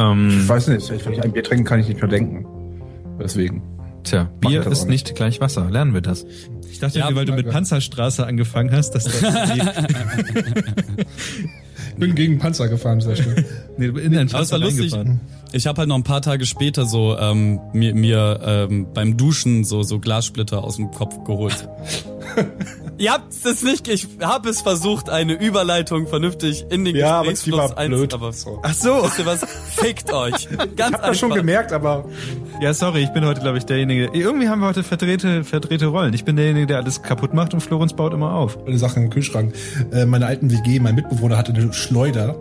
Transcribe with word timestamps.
Ähm, 0.00 0.28
Ich 0.42 0.48
weiß 0.48 0.68
nicht, 0.68 0.90
wenn 1.06 1.12
ich 1.12 1.22
ein 1.22 1.32
Bier 1.32 1.42
trinke, 1.42 1.64
kann 1.64 1.80
ich 1.80 1.88
nicht 1.88 2.00
mehr 2.00 2.08
denken. 2.10 2.46
Deswegen. 3.18 3.62
tja, 4.04 4.30
Bier 4.40 4.66
ist 4.66 4.84
auch 4.84 4.88
nicht 4.88 5.14
gleich 5.14 5.40
Wasser. 5.40 5.68
Lernen 5.70 5.92
wir 5.94 6.00
das. 6.00 6.24
Ich 6.70 6.78
dachte, 6.78 6.98
Ja, 6.98 7.14
weil 7.14 7.24
du 7.26 7.32
mit. 7.34 7.48
Panzerstraße 7.50 8.26
angefangen 8.26 8.72
hast, 8.72 8.92
dass 8.92 9.04
das 9.04 9.20
Bin 12.00 12.14
gegen 12.14 12.38
Panzer 12.38 12.68
gefahren, 12.68 13.00
sehr 13.00 13.14
schön. 13.16 13.44
nee, 13.78 13.88
du 13.88 13.98
in 13.98 14.16
ein 14.16 14.28
Aber 14.32 14.42
es 14.42 14.50
war 14.52 14.58
Panzer 14.58 14.82
lustig. 14.82 14.94
Ich 15.52 15.66
habe 15.66 15.78
halt 15.80 15.88
noch 15.88 15.96
ein 15.96 16.04
paar 16.04 16.22
Tage 16.22 16.46
später 16.46 16.86
so 16.86 17.16
ähm, 17.18 17.60
mir, 17.72 17.94
mir 17.94 18.40
ähm, 18.44 18.86
beim 18.94 19.16
Duschen 19.16 19.64
so 19.64 19.82
so 19.82 19.98
Glassplitter 19.98 20.62
aus 20.64 20.76
dem 20.76 20.90
Kopf 20.90 21.24
geholt. 21.24 21.68
Ihr 22.98 23.12
habt 23.12 23.32
es 23.44 23.62
nicht, 23.62 23.88
ich 23.88 24.06
habe 24.20 24.50
es 24.50 24.60
versucht, 24.60 25.08
eine 25.08 25.32
Überleitung 25.32 26.06
vernünftig 26.06 26.66
in 26.70 26.84
den 26.84 26.94
Ja, 26.94 27.20
aber 27.20 27.30
Gesprächsfluss 27.30 27.70
war 27.70 27.78
einzu- 27.78 27.88
blöd. 27.88 28.14
Aber 28.14 28.32
So. 28.32 28.60
Ach 28.62 28.74
so. 28.74 29.02
wisst 29.04 29.18
ihr 29.18 29.26
was? 29.26 29.40
Fickt 29.74 30.12
euch. 30.12 30.48
Ganz 30.76 30.94
Hab 30.96 31.06
das 31.06 31.18
schon 31.18 31.30
einfach. 31.32 31.36
gemerkt, 31.40 31.72
aber 31.72 32.04
Ja, 32.60 32.74
sorry, 32.74 33.02
ich 33.02 33.08
bin 33.08 33.24
heute, 33.24 33.40
glaube 33.40 33.56
ich, 33.56 33.64
derjenige. 33.64 34.10
Irgendwie 34.12 34.50
haben 34.50 34.60
wir 34.60 34.68
heute 34.68 34.82
verdrehte, 34.82 35.44
verdrehte 35.44 35.86
Rollen. 35.86 36.12
Ich 36.12 36.26
bin 36.26 36.36
derjenige, 36.36 36.66
der 36.66 36.76
alles 36.76 37.00
kaputt 37.00 37.32
macht 37.32 37.54
und 37.54 37.60
Florenz 37.60 37.94
baut 37.94 38.12
immer 38.12 38.34
auf. 38.34 38.58
eine 38.66 38.76
Sache 38.76 39.00
im 39.00 39.08
Kühlschrank. 39.08 39.54
Äh, 39.92 40.04
meine 40.04 40.26
alten 40.26 40.50
WG, 40.50 40.78
mein 40.78 40.94
Mitbewohner 40.94 41.38
hatte 41.38 41.54
eine 41.54 41.72
Schleuder. 41.72 42.36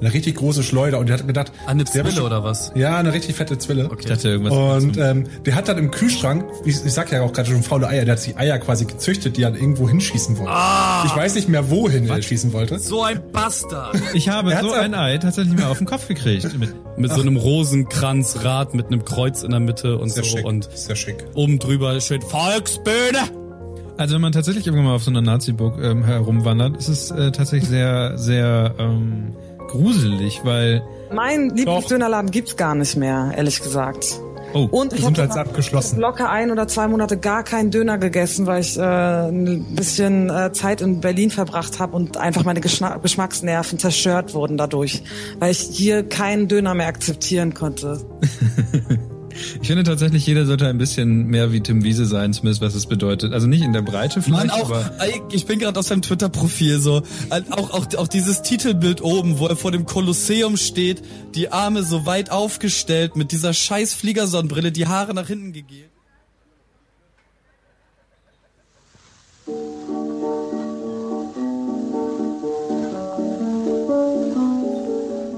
Eine 0.00 0.12
richtig 0.12 0.36
große 0.36 0.62
Schleuder 0.62 0.98
und 0.98 1.08
der 1.08 1.18
hat 1.18 1.26
gedacht. 1.26 1.52
Eine 1.66 1.84
Zwille 1.84 2.22
oder 2.22 2.44
was? 2.44 2.70
Ja, 2.74 2.98
eine 2.98 3.12
richtig 3.12 3.34
fette 3.36 3.56
Zwille. 3.58 3.88
Ich 3.98 4.04
dachte 4.06 4.28
irgendwas. 4.28 4.52
Und 4.52 4.98
ähm, 4.98 5.24
der 5.46 5.54
hat 5.54 5.68
dann 5.68 5.78
im 5.78 5.90
Kühlschrank, 5.90 6.44
ich, 6.64 6.84
ich 6.84 6.92
sag 6.92 7.10
ja 7.12 7.22
auch 7.22 7.32
gerade 7.32 7.48
schon 7.50 7.62
faule 7.62 7.88
Eier, 7.88 8.04
der 8.04 8.16
hat 8.16 8.26
die 8.26 8.36
Eier 8.36 8.58
quasi 8.58 8.84
gezüchtet, 8.84 9.36
die 9.38 9.42
er 9.42 9.54
irgendwo 9.54 9.88
hinschießen 9.88 10.36
wollte. 10.38 10.52
ich 11.06 11.16
weiß 11.16 11.34
nicht 11.36 11.48
mehr, 11.48 11.70
wohin 11.70 12.06
er 12.08 12.20
schießen 12.20 12.52
wollte. 12.52 12.78
So 12.78 13.02
ein 13.02 13.20
Bastard. 13.32 13.96
ich 14.14 14.28
habe 14.28 14.56
so 14.60 14.72
ein 14.72 14.94
Ei 14.94 15.16
tatsächlich 15.18 15.56
mal 15.58 15.66
auf 15.70 15.78
den 15.78 15.86
Kopf 15.86 16.08
gekriegt. 16.08 16.58
Mit, 16.58 16.74
Mit 16.98 17.12
so 17.12 17.20
einem 17.22 17.36
Rosenkranzrad 17.36 18.74
mit 18.74 18.86
einem 18.86 19.04
Kreuz 19.04 19.42
in 19.42 19.50
der 19.50 19.60
Mitte 19.60 19.96
und 19.98 20.10
Sehr 20.10 20.24
so 20.24 20.36
schick. 20.36 20.44
und 20.46 20.68
Sehr 20.74 20.96
schick. 20.96 21.24
oben 21.34 21.58
drüber 21.58 21.98
steht 22.00 22.22
Volksbühne. 22.24 23.18
also 23.96 24.14
wenn 24.14 24.20
man 24.22 24.32
tatsächlich 24.32 24.66
irgendwann 24.66 24.86
mal 24.86 24.94
auf 24.94 25.04
so 25.04 25.10
einer 25.10 25.22
Nazi-Burg 25.22 25.78
ähm, 25.82 26.04
herumwandert, 26.04 26.76
ist 26.76 26.88
es 26.88 27.10
äh, 27.10 27.32
tatsächlich 27.32 27.68
sehr, 27.70 28.18
sehr 28.18 28.74
ähm, 28.78 29.34
gruselig, 29.76 30.40
weil 30.44 30.82
Mein 31.12 31.50
Lieblingsdönerladen 31.50 32.30
gibt's 32.30 32.56
gar 32.56 32.74
nicht 32.74 32.96
mehr, 32.96 33.32
ehrlich 33.36 33.62
gesagt. 33.62 34.20
oh, 34.54 34.68
Und 34.70 34.92
ich 34.92 35.04
habe 35.04 35.22
abgeschlossen. 35.22 36.00
locker 36.00 36.30
ein 36.30 36.50
oder 36.50 36.66
zwei 36.68 36.88
Monate 36.88 37.16
gar 37.18 37.42
keinen 37.42 37.70
Döner 37.70 37.98
gegessen, 37.98 38.46
weil 38.46 38.60
ich 38.60 38.76
äh, 38.78 38.82
ein 38.82 39.64
bisschen 39.74 40.30
äh, 40.30 40.52
Zeit 40.52 40.80
in 40.80 41.00
Berlin 41.00 41.30
verbracht 41.30 41.78
habe 41.78 41.96
und 41.96 42.16
einfach 42.16 42.44
meine 42.44 42.60
Geschna 42.60 42.96
Geschmacksnerven 42.96 43.78
zerstört 43.78 44.34
wurden 44.34 44.56
dadurch, 44.56 45.02
weil 45.38 45.50
ich 45.50 45.60
hier 45.60 46.02
keinen 46.08 46.48
Döner 46.48 46.74
mehr 46.74 46.88
akzeptieren 46.88 47.54
konnte. 47.54 48.00
ich 49.60 49.68
finde 49.68 49.82
tatsächlich, 49.84 50.26
jeder 50.26 50.46
sollte 50.46 50.66
ein 50.66 50.78
bisschen 50.78 51.26
mehr 51.26 51.52
wie 51.52 51.60
Tim 51.60 51.84
Wiese 51.84 52.06
sein, 52.06 52.32
zumindest 52.32 52.62
was 52.62 52.74
es 52.74 52.86
bedeutet. 52.86 53.32
Also 53.32 53.46
nicht 53.46 53.62
in 53.62 53.72
der 53.72 53.82
Breite 53.82 54.22
vielleicht, 54.22 54.48
Mann, 54.48 54.50
auch, 54.50 54.70
aber 54.70 54.92
ich 55.30 55.46
bin 55.46 55.58
gerade 55.58 55.78
auf 55.78 55.86
seinem 55.86 56.02
Twitter-Profil 56.02 56.78
so, 56.78 57.02
äh, 57.30 57.42
auch, 57.50 57.70
auch, 57.70 57.94
auch 57.96 58.08
dieses 58.08 58.42
Titelbild 58.42 59.02
oben, 59.02 59.38
wo 59.38 59.46
er 59.46 59.56
vor 59.56 59.72
dem 59.72 59.86
Kolosseum 59.86 60.56
steht, 60.56 61.02
die 61.34 61.52
Arme 61.52 61.82
so 61.82 62.06
weit 62.06 62.30
aufgestellt, 62.30 63.16
mit 63.16 63.32
dieser 63.32 63.52
scheiß 63.52 63.94
Fliegersonnenbrille, 63.94 64.72
die 64.72 64.86
Haare 64.86 65.14
nach 65.14 65.26
hinten 65.26 65.52
gegelt. 65.52 65.90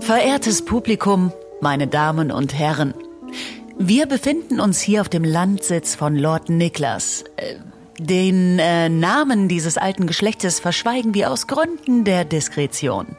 Verehrtes 0.00 0.64
Publikum, 0.64 1.32
meine 1.60 1.86
Damen 1.86 2.32
und 2.32 2.54
Herren, 2.54 2.94
wir 3.78 4.06
befinden 4.06 4.60
uns 4.60 4.80
hier 4.80 5.00
auf 5.00 5.08
dem 5.08 5.24
Landsitz 5.24 5.94
von 5.94 6.16
Lord 6.16 6.48
Niklas. 6.48 7.24
Äh, 7.36 7.56
Den 7.98 8.58
äh, 8.58 8.88
Namen 8.88 9.48
dieses 9.48 9.76
alten 9.76 10.06
Geschlechtes 10.06 10.60
verschweigen 10.60 11.14
wir 11.14 11.30
aus 11.30 11.46
Gründen 11.46 12.04
der 12.04 12.24
Diskretion. 12.24 13.16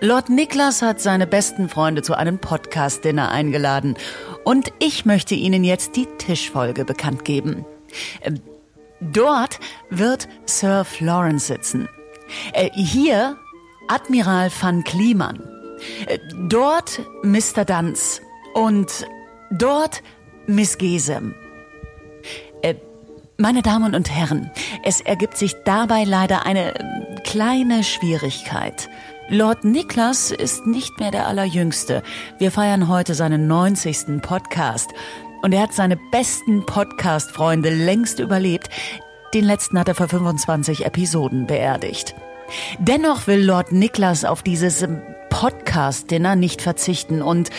Lord 0.00 0.28
Niklas 0.28 0.80
hat 0.80 1.00
seine 1.00 1.26
besten 1.26 1.68
Freunde 1.68 2.02
zu 2.02 2.14
einem 2.14 2.38
Podcast-Dinner 2.38 3.30
eingeladen 3.30 3.96
und 4.44 4.72
ich 4.78 5.04
möchte 5.04 5.34
Ihnen 5.34 5.64
jetzt 5.64 5.96
die 5.96 6.06
Tischfolge 6.06 6.84
bekannt 6.84 7.24
geben. 7.24 7.64
Äh, 8.20 8.32
Dort 9.00 9.60
wird 9.90 10.28
Sir 10.46 10.84
Florence 10.84 11.46
sitzen. 11.48 11.88
Äh, 12.52 12.70
Hier 12.74 13.36
Admiral 13.88 14.50
van 14.60 14.84
Kliemann. 14.84 15.40
Äh, 16.06 16.18
Dort 16.48 17.00
Mr. 17.22 17.64
Danz. 17.64 18.20
Und 18.54 19.06
dort 19.50 20.02
Miss 20.46 20.78
Gesem. 20.78 21.34
Äh, 22.62 22.74
Meine 23.36 23.62
Damen 23.62 23.94
und 23.94 24.10
Herren, 24.10 24.50
es 24.84 25.00
ergibt 25.00 25.36
sich 25.36 25.54
dabei 25.64 26.04
leider 26.04 26.46
eine 26.46 26.74
äh, 26.74 27.20
kleine 27.24 27.84
Schwierigkeit. 27.84 28.88
Lord 29.30 29.64
Niklas 29.64 30.30
ist 30.30 30.66
nicht 30.66 30.98
mehr 31.00 31.10
der 31.10 31.26
Allerjüngste. 31.26 32.02
Wir 32.38 32.50
feiern 32.50 32.88
heute 32.88 33.14
seinen 33.14 33.46
90. 33.46 34.22
Podcast. 34.22 34.90
Und 35.42 35.52
er 35.52 35.62
hat 35.62 35.74
seine 35.74 35.96
besten 36.10 36.64
Podcast-Freunde 36.64 37.70
längst 37.70 38.18
überlebt. 38.18 38.70
Den 39.34 39.44
letzten 39.44 39.78
hat 39.78 39.88
er 39.88 39.94
vor 39.94 40.08
25 40.08 40.86
Episoden 40.86 41.46
beerdigt. 41.46 42.14
Dennoch 42.78 43.26
will 43.26 43.44
Lord 43.44 43.70
Niklas 43.72 44.24
auf 44.24 44.42
dieses 44.42 44.80
ähm, 44.82 45.02
Podcast-Dinner 45.28 46.34
nicht 46.34 46.62
verzichten 46.62 47.20
und 47.20 47.50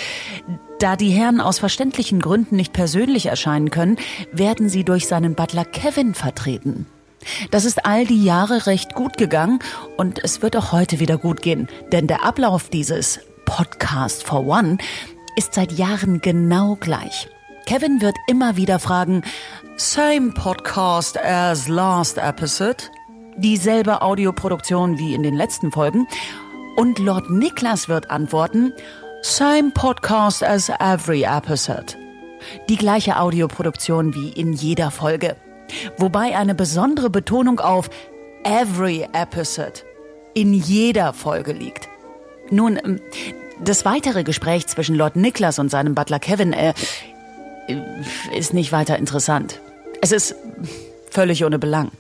da 0.79 0.95
die 0.95 1.09
Herren 1.09 1.41
aus 1.41 1.59
verständlichen 1.59 2.19
Gründen 2.19 2.55
nicht 2.55 2.73
persönlich 2.73 3.27
erscheinen 3.27 3.69
können, 3.69 3.97
werden 4.31 4.69
sie 4.69 4.83
durch 4.83 5.07
seinen 5.07 5.35
Butler 5.35 5.65
Kevin 5.65 6.13
vertreten. 6.13 6.85
Das 7.51 7.65
ist 7.65 7.85
all 7.85 8.05
die 8.05 8.23
Jahre 8.23 8.65
recht 8.65 8.95
gut 8.95 9.17
gegangen 9.17 9.59
und 9.97 10.23
es 10.23 10.41
wird 10.41 10.55
auch 10.55 10.71
heute 10.71 10.99
wieder 10.99 11.17
gut 11.17 11.41
gehen, 11.41 11.67
denn 11.91 12.07
der 12.07 12.23
Ablauf 12.23 12.69
dieses 12.69 13.19
Podcast 13.45 14.23
for 14.23 14.45
One 14.45 14.77
ist 15.35 15.53
seit 15.53 15.73
Jahren 15.73 16.21
genau 16.21 16.77
gleich. 16.79 17.27
Kevin 17.65 18.01
wird 18.01 18.15
immer 18.27 18.55
wieder 18.55 18.79
fragen, 18.79 19.23
same 19.75 20.31
podcast 20.31 21.17
as 21.17 21.67
last 21.67 22.17
episode? 22.17 22.83
Dieselbe 23.37 24.01
Audioproduktion 24.01 24.97
wie 24.97 25.13
in 25.13 25.23
den 25.23 25.35
letzten 25.35 25.71
Folgen. 25.71 26.07
Und 26.75 26.99
Lord 26.99 27.29
Niklas 27.29 27.87
wird 27.89 28.09
antworten, 28.09 28.73
same 29.21 29.71
podcast 29.71 30.43
as 30.43 30.69
every 30.79 31.23
episode. 31.23 31.95
Die 32.69 32.77
gleiche 32.77 33.19
Audioproduktion 33.19 34.13
wie 34.15 34.29
in 34.29 34.53
jeder 34.53 34.91
Folge. 34.91 35.35
Wobei 35.97 36.37
eine 36.37 36.55
besondere 36.55 37.09
Betonung 37.09 37.59
auf 37.59 37.89
every 38.43 39.07
episode 39.13 39.83
in 40.33 40.53
jeder 40.53 41.13
Folge 41.13 41.51
liegt. 41.51 41.89
Nun, 42.49 42.79
ähm, 42.83 43.01
das 43.63 43.85
weitere 43.85 44.23
Gespräch 44.23 44.67
zwischen 44.67 44.95
Lord 44.95 45.15
Niklas 45.15 45.59
und 45.59 45.69
seinem 45.69 45.95
Butler 45.95 46.19
Kevin 46.19 46.53
äh, 46.53 46.73
ist 48.35 48.53
nicht 48.53 48.71
weiter 48.71 48.97
interessant. 48.97 49.59
Es 50.01 50.11
ist 50.11 50.35
völlig 51.11 51.43
ohne 51.43 51.59
Belang. 51.59 51.91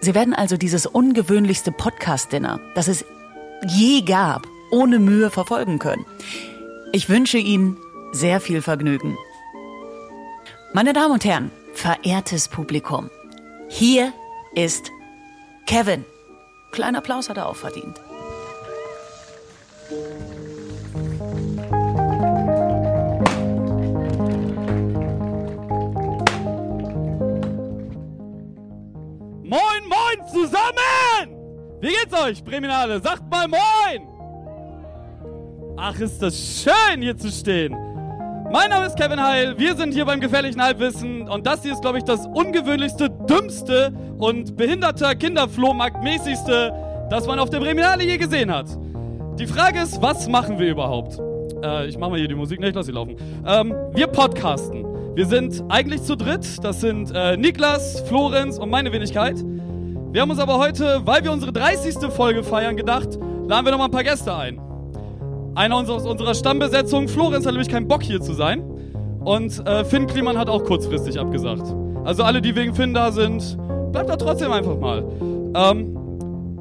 Sie 0.00 0.14
werden 0.14 0.34
also 0.34 0.56
dieses 0.56 0.86
ungewöhnlichste 0.86 1.72
Podcast-Dinner, 1.72 2.60
das 2.74 2.88
es 2.88 3.04
je 3.68 4.02
gab, 4.02 4.46
ohne 4.70 4.98
Mühe 4.98 5.30
verfolgen 5.30 5.78
können. 5.78 6.06
Ich 6.94 7.08
wünsche 7.08 7.38
Ihnen 7.38 7.78
sehr 8.12 8.38
viel 8.38 8.60
Vergnügen. 8.60 9.16
Meine 10.74 10.92
Damen 10.92 11.14
und 11.14 11.24
Herren, 11.24 11.50
verehrtes 11.72 12.48
Publikum, 12.48 13.10
hier 13.68 14.12
ist 14.54 14.90
Kevin. 15.64 16.04
Kleiner 16.70 16.98
Applaus 16.98 17.30
hat 17.30 17.38
er 17.38 17.48
auch 17.48 17.56
verdient. 17.56 17.98
Moin, 29.42 29.82
moin 29.88 30.28
zusammen! 30.30 31.80
Wie 31.80 31.88
geht's 31.88 32.12
euch, 32.12 32.44
Breminale? 32.44 33.00
Sagt 33.00 33.30
mal 33.30 33.48
moin! 33.48 34.11
Ach, 35.76 35.98
ist 35.98 36.22
das 36.22 36.34
schön, 36.36 37.00
hier 37.00 37.16
zu 37.16 37.30
stehen. 37.30 37.74
Mein 38.52 38.68
Name 38.68 38.86
ist 38.86 38.96
Kevin 38.96 39.20
Heil, 39.20 39.58
wir 39.58 39.74
sind 39.74 39.94
hier 39.94 40.04
beim 40.04 40.20
gefährlichen 40.20 40.62
Halbwissen 40.62 41.26
und 41.28 41.46
das 41.46 41.62
hier 41.62 41.72
ist, 41.72 41.80
glaube 41.80 41.98
ich, 41.98 42.04
das 42.04 42.26
ungewöhnlichste, 42.26 43.08
dümmste 43.08 43.92
und 44.18 44.56
behinderter 44.56 45.12
Kinderflohmarkt-mäßigste, 45.14 47.08
das 47.08 47.26
man 47.26 47.38
auf 47.38 47.48
der 47.48 47.60
Breminale 47.60 48.04
je 48.04 48.18
gesehen 48.18 48.52
hat. 48.52 48.66
Die 49.38 49.46
Frage 49.46 49.80
ist, 49.80 50.02
was 50.02 50.28
machen 50.28 50.58
wir 50.58 50.70
überhaupt? 50.70 51.18
Äh, 51.64 51.86
ich 51.86 51.96
mache 51.96 52.10
mal 52.10 52.18
hier 52.18 52.28
die 52.28 52.34
Musik, 52.34 52.60
ne, 52.60 52.68
ich 52.68 52.74
lass 52.74 52.86
sie 52.86 52.92
laufen. 52.92 53.16
Ähm, 53.46 53.74
wir 53.94 54.06
podcasten. 54.08 54.84
Wir 55.16 55.26
sind 55.26 55.64
eigentlich 55.70 56.02
zu 56.02 56.16
dritt, 56.16 56.62
das 56.62 56.82
sind 56.82 57.10
äh, 57.14 57.38
Niklas, 57.38 58.00
Florenz 58.06 58.58
und 58.58 58.68
meine 58.68 58.92
Wenigkeit. 58.92 59.36
Wir 60.12 60.20
haben 60.20 60.30
uns 60.30 60.40
aber 60.40 60.58
heute, 60.58 61.00
weil 61.06 61.24
wir 61.24 61.32
unsere 61.32 61.52
30. 61.52 62.12
Folge 62.12 62.44
feiern, 62.44 62.76
gedacht, 62.76 63.18
laden 63.48 63.64
wir 63.64 63.72
noch 63.72 63.78
mal 63.78 63.86
ein 63.86 63.90
paar 63.90 64.04
Gäste 64.04 64.34
ein. 64.36 64.60
Einer 65.54 65.76
aus 65.76 66.06
unserer 66.06 66.34
Stammbesetzung. 66.34 67.08
Florenz 67.08 67.46
hat 67.46 67.52
nämlich 67.52 67.68
keinen 67.68 67.88
Bock 67.88 68.02
hier 68.02 68.20
zu 68.20 68.32
sein. 68.32 68.62
Und 69.24 69.66
äh, 69.66 69.84
Finn 69.84 70.06
Kliman 70.06 70.38
hat 70.38 70.48
auch 70.48 70.64
kurzfristig 70.64 71.18
abgesagt. 71.18 71.74
Also 72.04 72.24
alle, 72.24 72.42
die 72.42 72.56
wegen 72.56 72.74
Finn 72.74 72.94
da 72.94 73.12
sind, 73.12 73.56
bleibt 73.92 74.10
da 74.10 74.16
trotzdem 74.16 74.50
einfach 74.50 74.76
mal. 74.78 75.04
Ähm, 75.54 75.96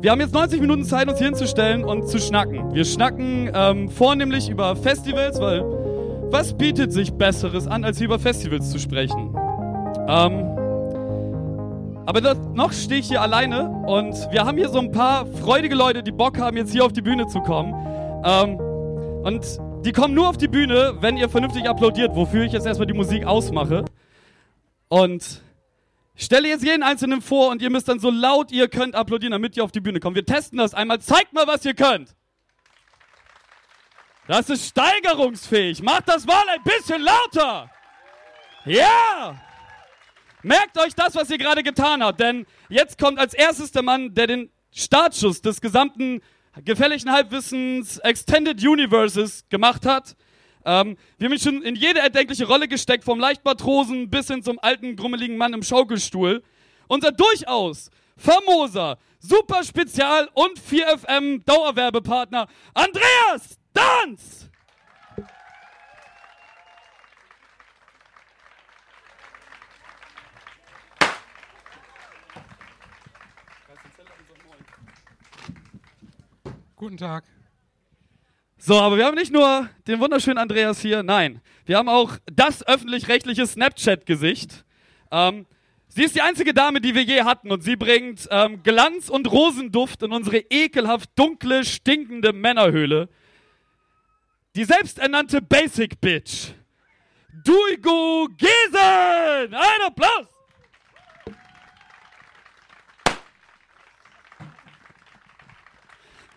wir 0.02 0.12
haben 0.12 0.20
jetzt 0.20 0.34
90 0.34 0.62
Minuten 0.62 0.84
Zeit, 0.84 1.08
uns 1.08 1.18
hier 1.18 1.28
hinzustellen 1.28 1.84
und 1.84 2.08
zu 2.08 2.20
schnacken. 2.20 2.74
Wir 2.74 2.86
schnacken 2.86 3.52
ähm, 3.54 3.90
vornehmlich 3.90 4.50
über 4.50 4.76
Festivals, 4.76 5.40
weil 5.40 5.64
was 6.32 6.54
bietet 6.54 6.92
sich 6.92 7.14
Besseres 7.14 7.68
an, 7.68 7.84
als 7.84 7.98
hier 7.98 8.06
über 8.06 8.20
Festivals 8.20 8.72
zu 8.72 8.80
sprechen? 8.80 9.36
Ähm, 10.08 10.48
aber 12.06 12.22
das, 12.22 12.38
noch 12.54 12.72
stehe 12.74 13.00
ich 13.00 13.08
hier 13.08 13.22
alleine 13.22 13.70
und 13.86 14.16
wir 14.32 14.46
haben 14.46 14.58
hier 14.58 14.70
so 14.70 14.80
ein 14.80 14.92
paar 14.92 15.26
freudige 15.26 15.76
Leute, 15.76 16.04
die 16.04 16.12
Bock 16.12 16.40
haben, 16.40 16.58
jetzt 16.58 16.72
hier 16.72 16.84
auf 16.84 16.94
die 16.94 17.02
Bühne 17.02 17.28
zu 17.28 17.40
kommen. 17.42 17.74
Ähm, 18.24 18.60
und 19.24 19.60
die 19.86 19.92
kommen 19.92 20.14
nur 20.14 20.30
auf 20.30 20.38
die 20.38 20.48
Bühne, 20.48 20.98
wenn 21.00 21.18
ihr 21.18 21.30
vernünftig 21.30 21.68
applaudiert, 21.70 22.16
wofür 22.16 22.44
ich 22.44 22.54
jetzt 22.54 22.66
erstmal 22.66 22.88
die 22.88 22.94
Musik 22.94 23.26
ausmache. 23.26 23.86
Und 24.88 25.42
ich 26.16 26.26
stelle 26.26 26.48
jetzt 26.48 26.64
jeden 26.64 26.84
Einzelnen 26.84 27.22
vor 27.22 27.50
und 27.50 27.62
ihr 27.62 27.70
müsst 27.70 27.88
dann 27.88 28.00
so 28.00 28.10
laut 28.10 28.52
ihr 28.52 28.68
könnt 28.68 28.96
applaudieren, 28.96 29.32
damit 29.32 29.56
ihr 29.58 29.64
auf 29.64 29.72
die 29.72 29.80
Bühne 29.80 30.00
kommt. 30.00 30.16
Wir 30.16 30.26
testen 30.26 30.58
das 30.58 30.74
einmal. 30.74 31.00
Zeigt 31.00 31.34
mal, 31.34 31.48
was 31.48 31.64
ihr 31.66 31.74
könnt. 31.74 32.16
Das 34.28 34.50
ist 34.50 34.68
steigerungsfähig. 34.68 35.82
Macht 35.82 36.08
das 36.08 36.26
mal 36.26 36.44
ein 36.54 36.64
bisschen 36.64 37.02
lauter. 37.02 37.70
Ja! 38.66 39.42
Merkt 40.44 40.80
euch 40.80 40.96
das, 40.96 41.16
was 41.16 41.30
ihr 41.30 41.38
gerade 41.38 41.64
getan 41.64 42.04
habt, 42.04 42.20
denn 42.20 42.48
jetzt 42.70 42.98
kommt 42.98 43.20
als 43.20 43.34
erstes 43.34 43.72
der 43.72 43.84
Mann, 43.84 44.16
der 44.16 44.28
den 44.28 44.52
Startschuss 44.72 45.42
des 45.42 45.62
gesamten 45.62 46.22
gefährlichen 46.64 47.12
Halbwissens 47.12 47.98
Extended 48.00 48.62
Universes 48.66 49.48
gemacht 49.50 49.86
hat. 49.86 50.16
Ähm, 50.66 50.98
wir 51.18 51.26
haben 51.26 51.34
ihn 51.34 51.40
schon 51.40 51.62
in 51.64 51.76
jede 51.76 52.00
erdenkliche 52.00 52.46
Rolle 52.46 52.68
gesteckt, 52.68 53.04
vom 53.04 53.20
Leichtmatrosen 53.20 54.10
bis 54.10 54.28
hin 54.28 54.44
zum 54.44 54.60
alten, 54.60 54.96
grummeligen 54.96 55.38
Mann 55.38 55.54
im 55.54 55.64
Schaukelstuhl. 55.64 56.44
Unser 56.88 57.12
durchaus 57.12 57.90
famoser, 58.18 58.98
super 59.20 59.64
Spezial- 59.64 60.30
und 60.34 60.60
4FM 60.60 61.44
Dauerwerbepartner 61.46 62.48
Andreas 62.74 63.58
Danz! 63.74 64.51
Guten 76.82 76.98
Tag. 76.98 77.26
So, 78.58 78.74
aber 78.80 78.98
wir 78.98 79.06
haben 79.06 79.14
nicht 79.14 79.32
nur 79.32 79.70
den 79.86 80.00
wunderschönen 80.00 80.40
Andreas 80.40 80.82
hier, 80.82 81.04
nein, 81.04 81.40
wir 81.64 81.78
haben 81.78 81.88
auch 81.88 82.18
das 82.26 82.66
öffentlich-rechtliche 82.66 83.46
Snapchat-Gesicht. 83.46 84.66
Ähm, 85.12 85.46
sie 85.90 86.06
ist 86.06 86.16
die 86.16 86.22
einzige 86.22 86.56
Dame, 86.56 86.82
die 86.82 86.96
wir 86.96 87.04
je 87.04 87.22
hatten 87.22 87.52
und 87.52 87.62
sie 87.62 87.76
bringt 87.76 88.28
ähm, 88.32 88.64
Glanz 88.64 89.10
und 89.10 89.32
Rosenduft 89.32 90.02
in 90.02 90.12
unsere 90.12 90.38
ekelhaft 90.38 91.12
dunkle, 91.16 91.66
stinkende 91.66 92.34
Männerhöhle. 92.34 93.10
Die 94.56 94.64
selbsternannte 94.64 95.40
Basic 95.40 96.02
Bitch. 96.02 96.48
Duigo 97.46 98.28
Gesen! 98.40 99.54
Ein 99.54 99.82
Applaus! 99.86 100.31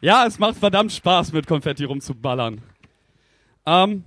Ja, 0.04 0.26
es 0.26 0.38
macht 0.38 0.58
verdammt 0.58 0.92
Spaß, 0.92 1.32
mit 1.32 1.46
Konfetti 1.46 1.84
rumzuballern. 1.84 2.60
Ähm, 3.64 4.04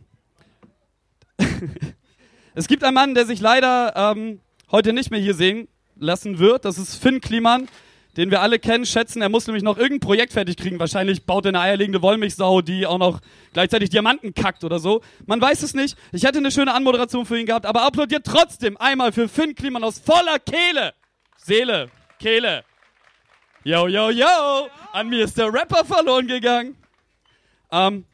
es 2.53 2.67
gibt 2.67 2.83
einen 2.83 2.93
Mann, 2.93 3.15
der 3.15 3.25
sich 3.25 3.39
leider 3.39 3.95
ähm, 3.95 4.39
heute 4.71 4.93
nicht 4.93 5.09
mehr 5.09 5.19
hier 5.19 5.33
sehen 5.33 5.67
lassen 5.95 6.37
wird. 6.37 6.65
Das 6.65 6.77
ist 6.77 6.97
Finn 6.97 7.19
Kliman, 7.19 7.67
den 8.15 8.29
wir 8.29 8.41
alle 8.41 8.59
kennen, 8.59 8.85
schätzen. 8.85 9.23
Er 9.23 9.29
muss 9.29 9.47
nämlich 9.47 9.63
noch 9.63 9.79
irgendein 9.79 10.07
Projekt 10.07 10.33
fertig 10.33 10.57
kriegen. 10.57 10.77
Wahrscheinlich 10.77 11.25
baut 11.25 11.45
er 11.45 11.49
eine 11.49 11.61
eierlegende 11.61 12.03
Wollmilchsau, 12.03 12.61
die 12.61 12.85
auch 12.85 12.99
noch 12.99 13.19
gleichzeitig 13.53 13.89
Diamanten 13.89 14.35
kackt 14.35 14.63
oder 14.63 14.77
so. 14.77 15.01
Man 15.25 15.41
weiß 15.41 15.63
es 15.63 15.73
nicht. 15.73 15.97
Ich 16.11 16.25
hätte 16.25 16.37
eine 16.37 16.51
schöne 16.51 16.75
Anmoderation 16.75 17.25
für 17.25 17.39
ihn 17.39 17.47
gehabt, 17.47 17.65
aber 17.65 17.81
applaudiert 17.81 18.23
trotzdem 18.23 18.77
einmal 18.77 19.13
für 19.13 19.27
Finn 19.27 19.55
Kliman 19.55 19.83
aus 19.83 19.97
voller 19.97 20.37
Kehle. 20.37 20.93
Seele, 21.37 21.89
Kehle. 22.19 22.63
Yo, 23.63 23.87
yo, 23.87 24.09
yo! 24.09 24.69
An 24.93 25.09
mir 25.09 25.25
ist 25.25 25.37
der 25.37 25.51
Rapper 25.53 25.83
verloren 25.83 26.27
gegangen. 26.27 26.75
Ähm, 27.71 28.05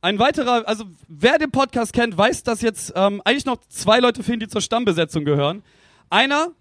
ein 0.00 0.18
weiterer, 0.18 0.66
also 0.68 0.84
wer 1.08 1.38
den 1.38 1.50
Podcast 1.50 1.92
kennt, 1.92 2.16
weiß, 2.16 2.44
dass 2.44 2.60
jetzt 2.62 2.92
ähm, 2.94 3.20
eigentlich 3.24 3.44
noch 3.44 3.58
zwei 3.68 3.98
Leute 3.98 4.22
fehlen, 4.22 4.40
die 4.40 4.48
zur 4.48 4.60
Stammbesetzung 4.60 5.24
gehören. 5.24 5.64
Einer 6.10 6.52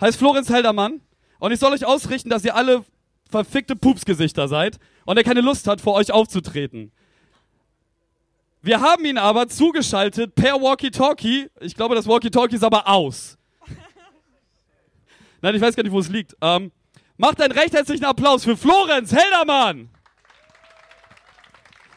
heißt 0.00 0.18
Florenz 0.18 0.48
Heldermann 0.48 1.00
und 1.38 1.52
ich 1.52 1.60
soll 1.60 1.72
euch 1.72 1.84
ausrichten, 1.84 2.30
dass 2.30 2.44
ihr 2.44 2.54
alle 2.56 2.84
verfickte 3.30 3.76
Pupsgesichter 3.76 4.48
seid 4.48 4.78
und 5.04 5.18
er 5.18 5.24
keine 5.24 5.42
Lust 5.42 5.66
hat, 5.68 5.80
vor 5.80 5.94
euch 5.94 6.12
aufzutreten. 6.12 6.92
Wir 8.62 8.80
haben 8.80 9.04
ihn 9.04 9.18
aber 9.18 9.48
zugeschaltet 9.48 10.34
per 10.34 10.54
Walkie-Talkie. 10.54 11.50
Ich 11.60 11.74
glaube, 11.76 11.94
das 11.94 12.06
Walkie-Talkie 12.08 12.56
ist 12.56 12.64
aber 12.64 12.88
aus. 12.88 13.36
Nein, 15.42 15.54
ich 15.54 15.60
weiß 15.60 15.76
gar 15.76 15.82
nicht, 15.82 15.92
wo 15.92 16.00
es 16.00 16.08
liegt. 16.08 16.34
Ähm, 16.40 16.72
Macht 17.18 17.40
einen 17.40 17.52
recht 17.52 17.72
herzlichen 17.72 18.04
Applaus 18.04 18.44
für 18.44 18.56
Florenz 18.56 19.12
Heldermann, 19.12 19.88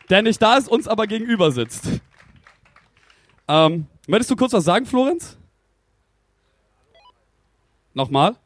der 0.09 0.21
nicht 0.21 0.41
da 0.41 0.57
ist, 0.57 0.69
uns 0.69 0.87
aber 0.87 1.07
gegenüber 1.07 1.51
sitzt. 1.51 2.01
Ähm, 3.47 3.87
möchtest 4.07 4.31
du 4.31 4.35
kurz 4.35 4.53
was 4.53 4.63
sagen, 4.63 4.85
Florenz? 4.85 5.37
Nochmal? 7.93 8.37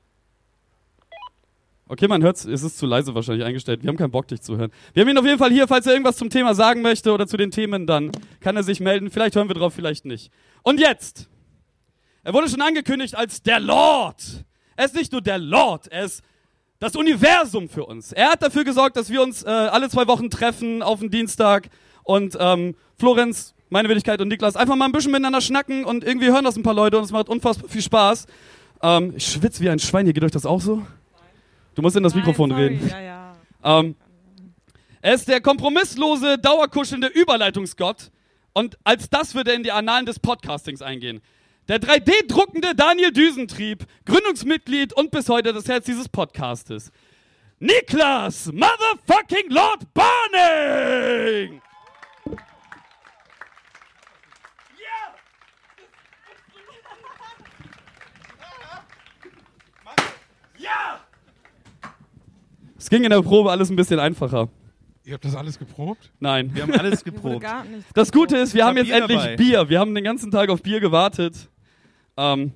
Okay, 1.88 2.08
man 2.08 2.24
hört 2.24 2.38
es, 2.38 2.46
es 2.46 2.64
ist 2.64 2.80
zu 2.80 2.88
leise 2.88 3.14
wahrscheinlich 3.14 3.46
eingestellt. 3.46 3.84
Wir 3.84 3.90
haben 3.90 3.98
keinen 3.98 4.10
Bock, 4.10 4.28
dich 4.28 4.42
zu 4.42 4.58
hören. 4.58 4.72
Wir 4.94 5.02
haben 5.02 5.10
ihn 5.10 5.18
auf 5.18 5.26
jeden 5.26 5.38
Fall 5.38 5.52
hier, 5.52 5.68
falls 5.68 5.86
er 5.86 5.94
irgendwas 5.94 6.18
zum 6.18 6.30
Thema 6.30 6.56
sagen 6.56 6.82
möchte 6.82 7.12
oder 7.12 7.28
zu 7.28 7.38
den 7.38 7.52
Themen, 7.52 7.86
dann 7.86 8.12
kann 8.40 8.56
er 8.56 8.64
sich 8.64 8.80
melden. 8.80 9.12
Vielleicht 9.12 9.36
hören 9.36 9.48
wir 9.48 9.54
drauf, 9.54 9.76
vielleicht 9.76 10.06
nicht. 10.06 10.32
Und 10.64 10.80
jetzt! 10.80 11.30
Er 12.24 12.34
wurde 12.34 12.50
schon 12.50 12.62
angekündigt 12.62 13.16
als 13.16 13.44
der 13.44 13.60
Lord. 13.60 14.46
Er 14.76 14.86
ist 14.86 14.96
nicht 14.96 15.12
nur 15.12 15.22
der 15.22 15.38
Lord, 15.38 15.88
er 15.90 16.06
ist 16.06 16.24
das 16.84 16.98
Universum 16.98 17.70
für 17.70 17.86
uns. 17.86 18.12
Er 18.12 18.32
hat 18.32 18.44
dafür 18.44 18.66
gesorgt, 18.66 18.98
dass 18.98 19.10
wir 19.10 19.22
uns 19.22 19.42
äh, 19.44 19.48
alle 19.48 19.90
zwei 19.90 20.06
Wochen 20.06 20.30
treffen 20.30 20.84
auf 20.84 21.00
den 21.00 21.10
Dienstag 21.10 21.70
und 22.04 22.36
ähm, 22.38 22.76
Florenz, 23.00 23.56
meine 23.70 23.88
Wenigkeit 23.88 24.20
und 24.20 24.28
Niklas 24.28 24.58
einfach 24.58 24.76
mal 24.76 24.84
ein 24.84 24.92
bisschen 24.92 25.12
miteinander 25.14 25.40
schnacken 25.40 25.86
und 25.86 26.04
irgendwie 26.04 26.28
hören 26.28 26.44
das 26.44 26.58
ein 26.58 26.64
paar 26.64 26.74
Leute 26.74 26.98
und 26.98 27.06
es 27.06 27.12
macht 27.14 27.30
unfassbar 27.30 27.70
viel 27.70 27.82
Spaß. 27.82 28.28
Ähm, 28.82 29.14
ich 29.16 29.26
schwitze 29.26 29.62
wie 29.62 29.70
ein 29.70 29.80
Schwein, 29.80 30.06
hier 30.06 30.14
geht 30.14 30.26
euch 30.26 30.32
das 30.32 30.46
auch 30.46 30.60
so? 30.60 30.86
Du 31.74 31.82
musst 31.82 31.96
in 31.96 32.04
das 32.04 32.16
Mikrofon 32.16 32.50
sorry. 32.50 32.64
reden. 32.64 32.90
Ja, 32.90 33.00
ja. 33.00 33.34
Ähm, 33.64 33.96
er 35.02 35.14
ist 35.14 35.30
der 35.30 35.40
kompromisslose, 35.40 36.38
dauerkuschelnde 36.38 37.08
Überleitungsgott 37.08 38.12
und 38.52 38.78
als 38.84 39.10
das 39.10 39.36
wird 39.36 39.48
er 39.48 39.54
in 39.54 39.64
die 39.64 39.72
Annalen 39.72 40.06
des 40.06 40.20
Podcastings 40.20 40.82
eingehen. 40.82 41.22
Der 41.70 41.80
3D-druckende 41.80 42.76
Daniel 42.76 43.14
Düsentrieb, 43.14 43.86
Gründungsmitglied 44.06 44.92
und 44.92 45.12
bis 45.12 45.30
heute 45.30 45.54
das 45.54 45.70
Herz 45.70 45.86
dieses 45.86 46.10
Podcastes. 46.10 46.92
Niklas 47.60 48.52
Motherfucking 48.52 49.50
Lord 49.50 49.94
Barning! 49.94 51.62
Ja! 60.58 61.00
Es 62.78 62.90
ging 62.90 63.06
in 63.06 63.10
der 63.12 63.22
Probe 63.22 63.52
alles 63.52 63.70
ein 63.70 63.78
bisschen 63.78 64.02
einfacher. 64.02 64.50
Ihr 65.06 65.14
habt 65.14 65.24
das 65.24 65.36
alles 65.36 65.58
geprobt? 65.58 66.12
Nein. 66.20 66.54
Wir 66.54 66.64
haben 66.64 66.74
alles 66.78 67.06
geprobt. 67.06 67.46
Das 67.94 68.12
Gute 68.12 68.36
ist, 68.36 68.54
wir 68.54 68.66
haben 68.66 68.76
jetzt 68.76 68.88
Bier 68.88 68.98
endlich 68.98 69.20
dabei. 69.20 69.36
Bier. 69.38 69.70
Wir 69.70 69.80
haben 69.80 69.96
den 69.96 70.04
ganzen 70.04 70.30
Tag 70.30 70.50
auf 70.50 70.62
Bier 70.62 70.82
gewartet. 70.82 71.50
Ähm, 72.18 72.54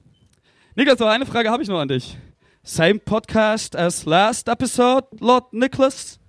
Niklas, 0.75 1.01
aber 1.01 1.11
eine 1.11 1.25
Frage 1.25 1.49
habe 1.49 1.63
ich 1.63 1.69
noch 1.69 1.79
an 1.79 1.87
dich. 1.87 2.17
Same 2.63 2.99
podcast 2.99 3.75
as 3.75 4.05
last 4.05 4.47
episode, 4.49 5.07
Lord 5.19 5.53
Nicholas? 5.53 6.19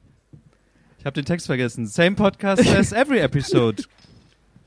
Ich 0.99 1.04
habe 1.04 1.14
den 1.14 1.25
Text 1.25 1.47
vergessen. 1.47 1.87
Same 1.87 2.12
podcast 2.12 2.66
as 2.75 2.92
every 2.92 3.18
episode. 3.18 3.82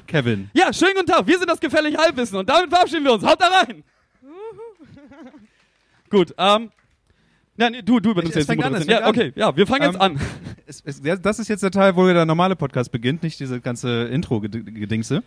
Kevin. 0.08 0.50
Ja, 0.54 0.74
schönen 0.74 0.94
guten 0.96 1.08
Tag. 1.08 1.26
Wir 1.26 1.38
sind 1.38 1.50
das 1.50 1.60
gefährliche 1.60 1.98
Halbwissen 1.98 2.38
und 2.38 2.50
damit 2.50 2.70
verabschieden 2.70 3.06
wir 3.06 3.14
uns. 3.14 3.24
Haut 3.24 3.42
da 3.42 3.48
rein! 3.48 3.84
Gut, 6.10 6.34
ähm. 6.38 6.72
Nein, 7.56 7.78
du, 7.86 8.00
du 8.00 8.12
übernimmst 8.12 8.36
jetzt 8.36 8.50
an, 8.50 8.58
Moderation. 8.58 8.90
Ja, 8.90 9.08
okay, 9.08 9.32
ja, 9.36 9.56
wir 9.56 9.68
fangen 9.68 9.84
jetzt 9.84 9.96
Ähm, 9.96 10.02
an. 10.02 10.20
Es, 10.72 10.82
es, 10.86 11.22
das 11.22 11.38
ist 11.38 11.50
jetzt 11.50 11.64
der 11.64 11.72
Teil, 11.72 11.98
wo 11.98 12.08
der 12.08 12.26
normale 12.26 12.56
Podcast 12.56 12.94
beginnt, 12.94 13.24
nicht 13.24 13.38
diese 13.42 13.60
ganze 13.60 14.06
Intro-Gedingse. 14.06 15.22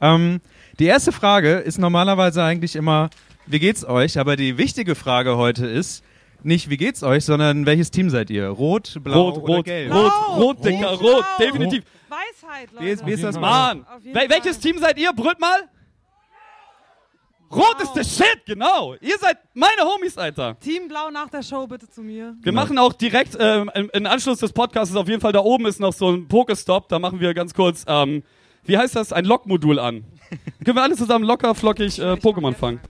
Ähm, 0.00 0.40
die 0.78 0.86
erste 0.86 1.12
Frage 1.12 1.56
ist 1.56 1.76
normalerweise 1.78 2.42
eigentlich 2.42 2.76
immer, 2.76 3.10
wie 3.44 3.58
geht's 3.58 3.84
euch? 3.84 4.18
Aber 4.18 4.36
die 4.36 4.56
wichtige 4.56 4.94
Frage 4.94 5.36
heute 5.36 5.66
ist 5.66 6.02
nicht, 6.42 6.70
wie 6.70 6.78
geht's 6.78 7.02
euch, 7.02 7.26
sondern 7.26 7.66
welches 7.66 7.90
Team 7.90 8.08
seid 8.08 8.30
ihr? 8.30 8.48
Rot, 8.48 8.98
blau 9.04 9.28
Rot, 9.28 9.36
oder 9.42 9.54
rot, 9.56 9.64
gelb? 9.66 9.92
rot, 9.92 10.12
rot, 10.38 10.64
Dicker, 10.64 10.88
rot, 10.92 11.24
definitiv. 11.40 11.84
Weisheit, 12.08 12.72
Leute. 12.72 12.86
Wie 12.86 12.90
ist, 12.90 13.06
wie 13.06 13.12
ist 13.12 13.24
das? 13.24 13.38
Mann! 13.38 13.84
Welches. 14.14 14.58
Team 14.60 14.78
seid 14.78 14.98
ihr? 14.98 15.12
Brüllt 15.12 15.40
mal! 15.40 15.68
Rot 17.50 17.80
ist 17.80 17.92
der 17.92 18.04
Shit, 18.04 18.44
genau. 18.44 18.94
Ihr 19.00 19.16
seid 19.18 19.38
meine 19.54 19.82
Homies, 19.82 20.18
Alter. 20.18 20.58
Team 20.58 20.88
Blau 20.88 21.10
nach 21.10 21.30
der 21.30 21.42
Show 21.42 21.66
bitte 21.66 21.88
zu 21.88 22.02
mir. 22.02 22.34
Wir 22.42 22.52
machen 22.52 22.76
auch 22.78 22.92
direkt 22.92 23.36
ähm, 23.38 23.70
im, 23.74 23.90
im 23.92 24.06
Anschluss 24.06 24.38
des 24.38 24.52
Podcasts 24.52 24.94
auf 24.96 25.08
jeden 25.08 25.20
Fall 25.20 25.32
da 25.32 25.40
oben 25.40 25.66
ist 25.66 25.78
noch 25.78 25.92
so 25.92 26.10
ein 26.10 26.26
Pokestop. 26.26 26.88
Da 26.88 26.98
machen 26.98 27.20
wir 27.20 27.34
ganz 27.34 27.54
kurz, 27.54 27.84
ähm, 27.86 28.22
wie 28.64 28.76
heißt 28.76 28.96
das, 28.96 29.12
ein 29.12 29.24
Lockmodul 29.24 29.78
an. 29.78 30.04
Können 30.64 30.76
wir 30.76 30.82
alle 30.82 30.96
zusammen 30.96 31.24
locker, 31.24 31.54
flockig 31.54 31.98
äh, 32.00 32.14
Pokémon 32.14 32.54
fangen. 32.54 32.80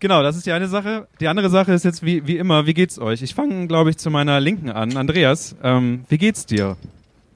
Genau, 0.00 0.22
das 0.22 0.36
ist 0.36 0.44
die 0.44 0.52
eine 0.52 0.68
Sache. 0.68 1.08
Die 1.20 1.28
andere 1.28 1.48
Sache 1.48 1.72
ist 1.72 1.84
jetzt 1.84 2.04
wie, 2.04 2.26
wie 2.26 2.36
immer, 2.36 2.66
wie 2.66 2.74
geht's 2.74 2.98
euch? 2.98 3.22
Ich 3.22 3.34
fange, 3.34 3.66
glaube 3.66 3.90
ich, 3.90 3.96
zu 3.96 4.10
meiner 4.10 4.40
Linken 4.40 4.70
an. 4.70 4.96
Andreas, 4.96 5.56
ähm, 5.62 6.04
wie 6.08 6.18
geht's 6.18 6.44
dir? 6.46 6.76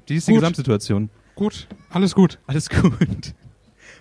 Wie 0.06 0.16
ist 0.16 0.26
die 0.26 0.32
Gut. 0.32 0.40
Gesamtsituation? 0.40 1.08
Gut, 1.36 1.68
alles 1.88 2.14
gut. 2.14 2.38
Alles 2.46 2.68
gut. 2.68 3.34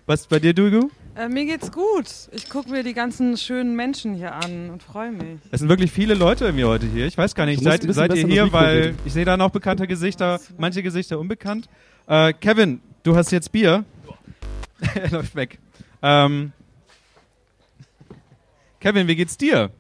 Was 0.08 0.28
bei 0.28 0.40
dir, 0.40 0.54
Dugu? 0.54 0.90
Äh, 1.20 1.28
mir 1.28 1.46
geht's 1.46 1.70
gut. 1.74 2.06
Ich 2.32 2.50
gucke 2.50 2.70
mir 2.70 2.82
die 2.82 2.94
ganzen 2.94 3.36
schönen 3.36 3.76
Menschen 3.76 4.16
hier 4.16 4.36
an 4.36 4.70
und 4.70 4.82
freue 4.82 5.12
mich. 5.12 5.40
Es 5.52 5.60
sind 5.60 5.68
wirklich 5.68 5.92
viele 5.92 6.14
Leute 6.14 6.54
mir 6.54 6.70
heute 6.70 6.86
hier. 6.86 7.08
Ich 7.08 7.18
weiß 7.18 7.36
gar 7.36 7.46
nicht, 7.46 7.62
seid, 7.62 7.84
seid 7.94 8.16
ihr 8.16 8.26
hier, 8.26 8.54
weil 8.54 8.78
reden. 8.78 9.00
ich 9.04 9.12
sehe 9.12 9.26
da 9.26 9.36
noch 9.36 9.50
bekannte 9.50 9.86
Gesichter, 9.86 10.40
manche 10.58 10.82
Gesichter 10.82 11.20
unbekannt. 11.20 11.68
Äh, 12.08 12.32
Kevin, 12.32 12.80
du 13.04 13.18
hast 13.18 13.32
jetzt 13.32 13.52
Bier. 13.52 13.84
er 14.96 15.10
läuft 15.10 15.36
weg. 15.36 15.60
Ähm, 16.02 16.54
Kevin, 18.80 19.10
wie 19.10 19.18
geht's 19.18 19.36
dir? 19.36 19.72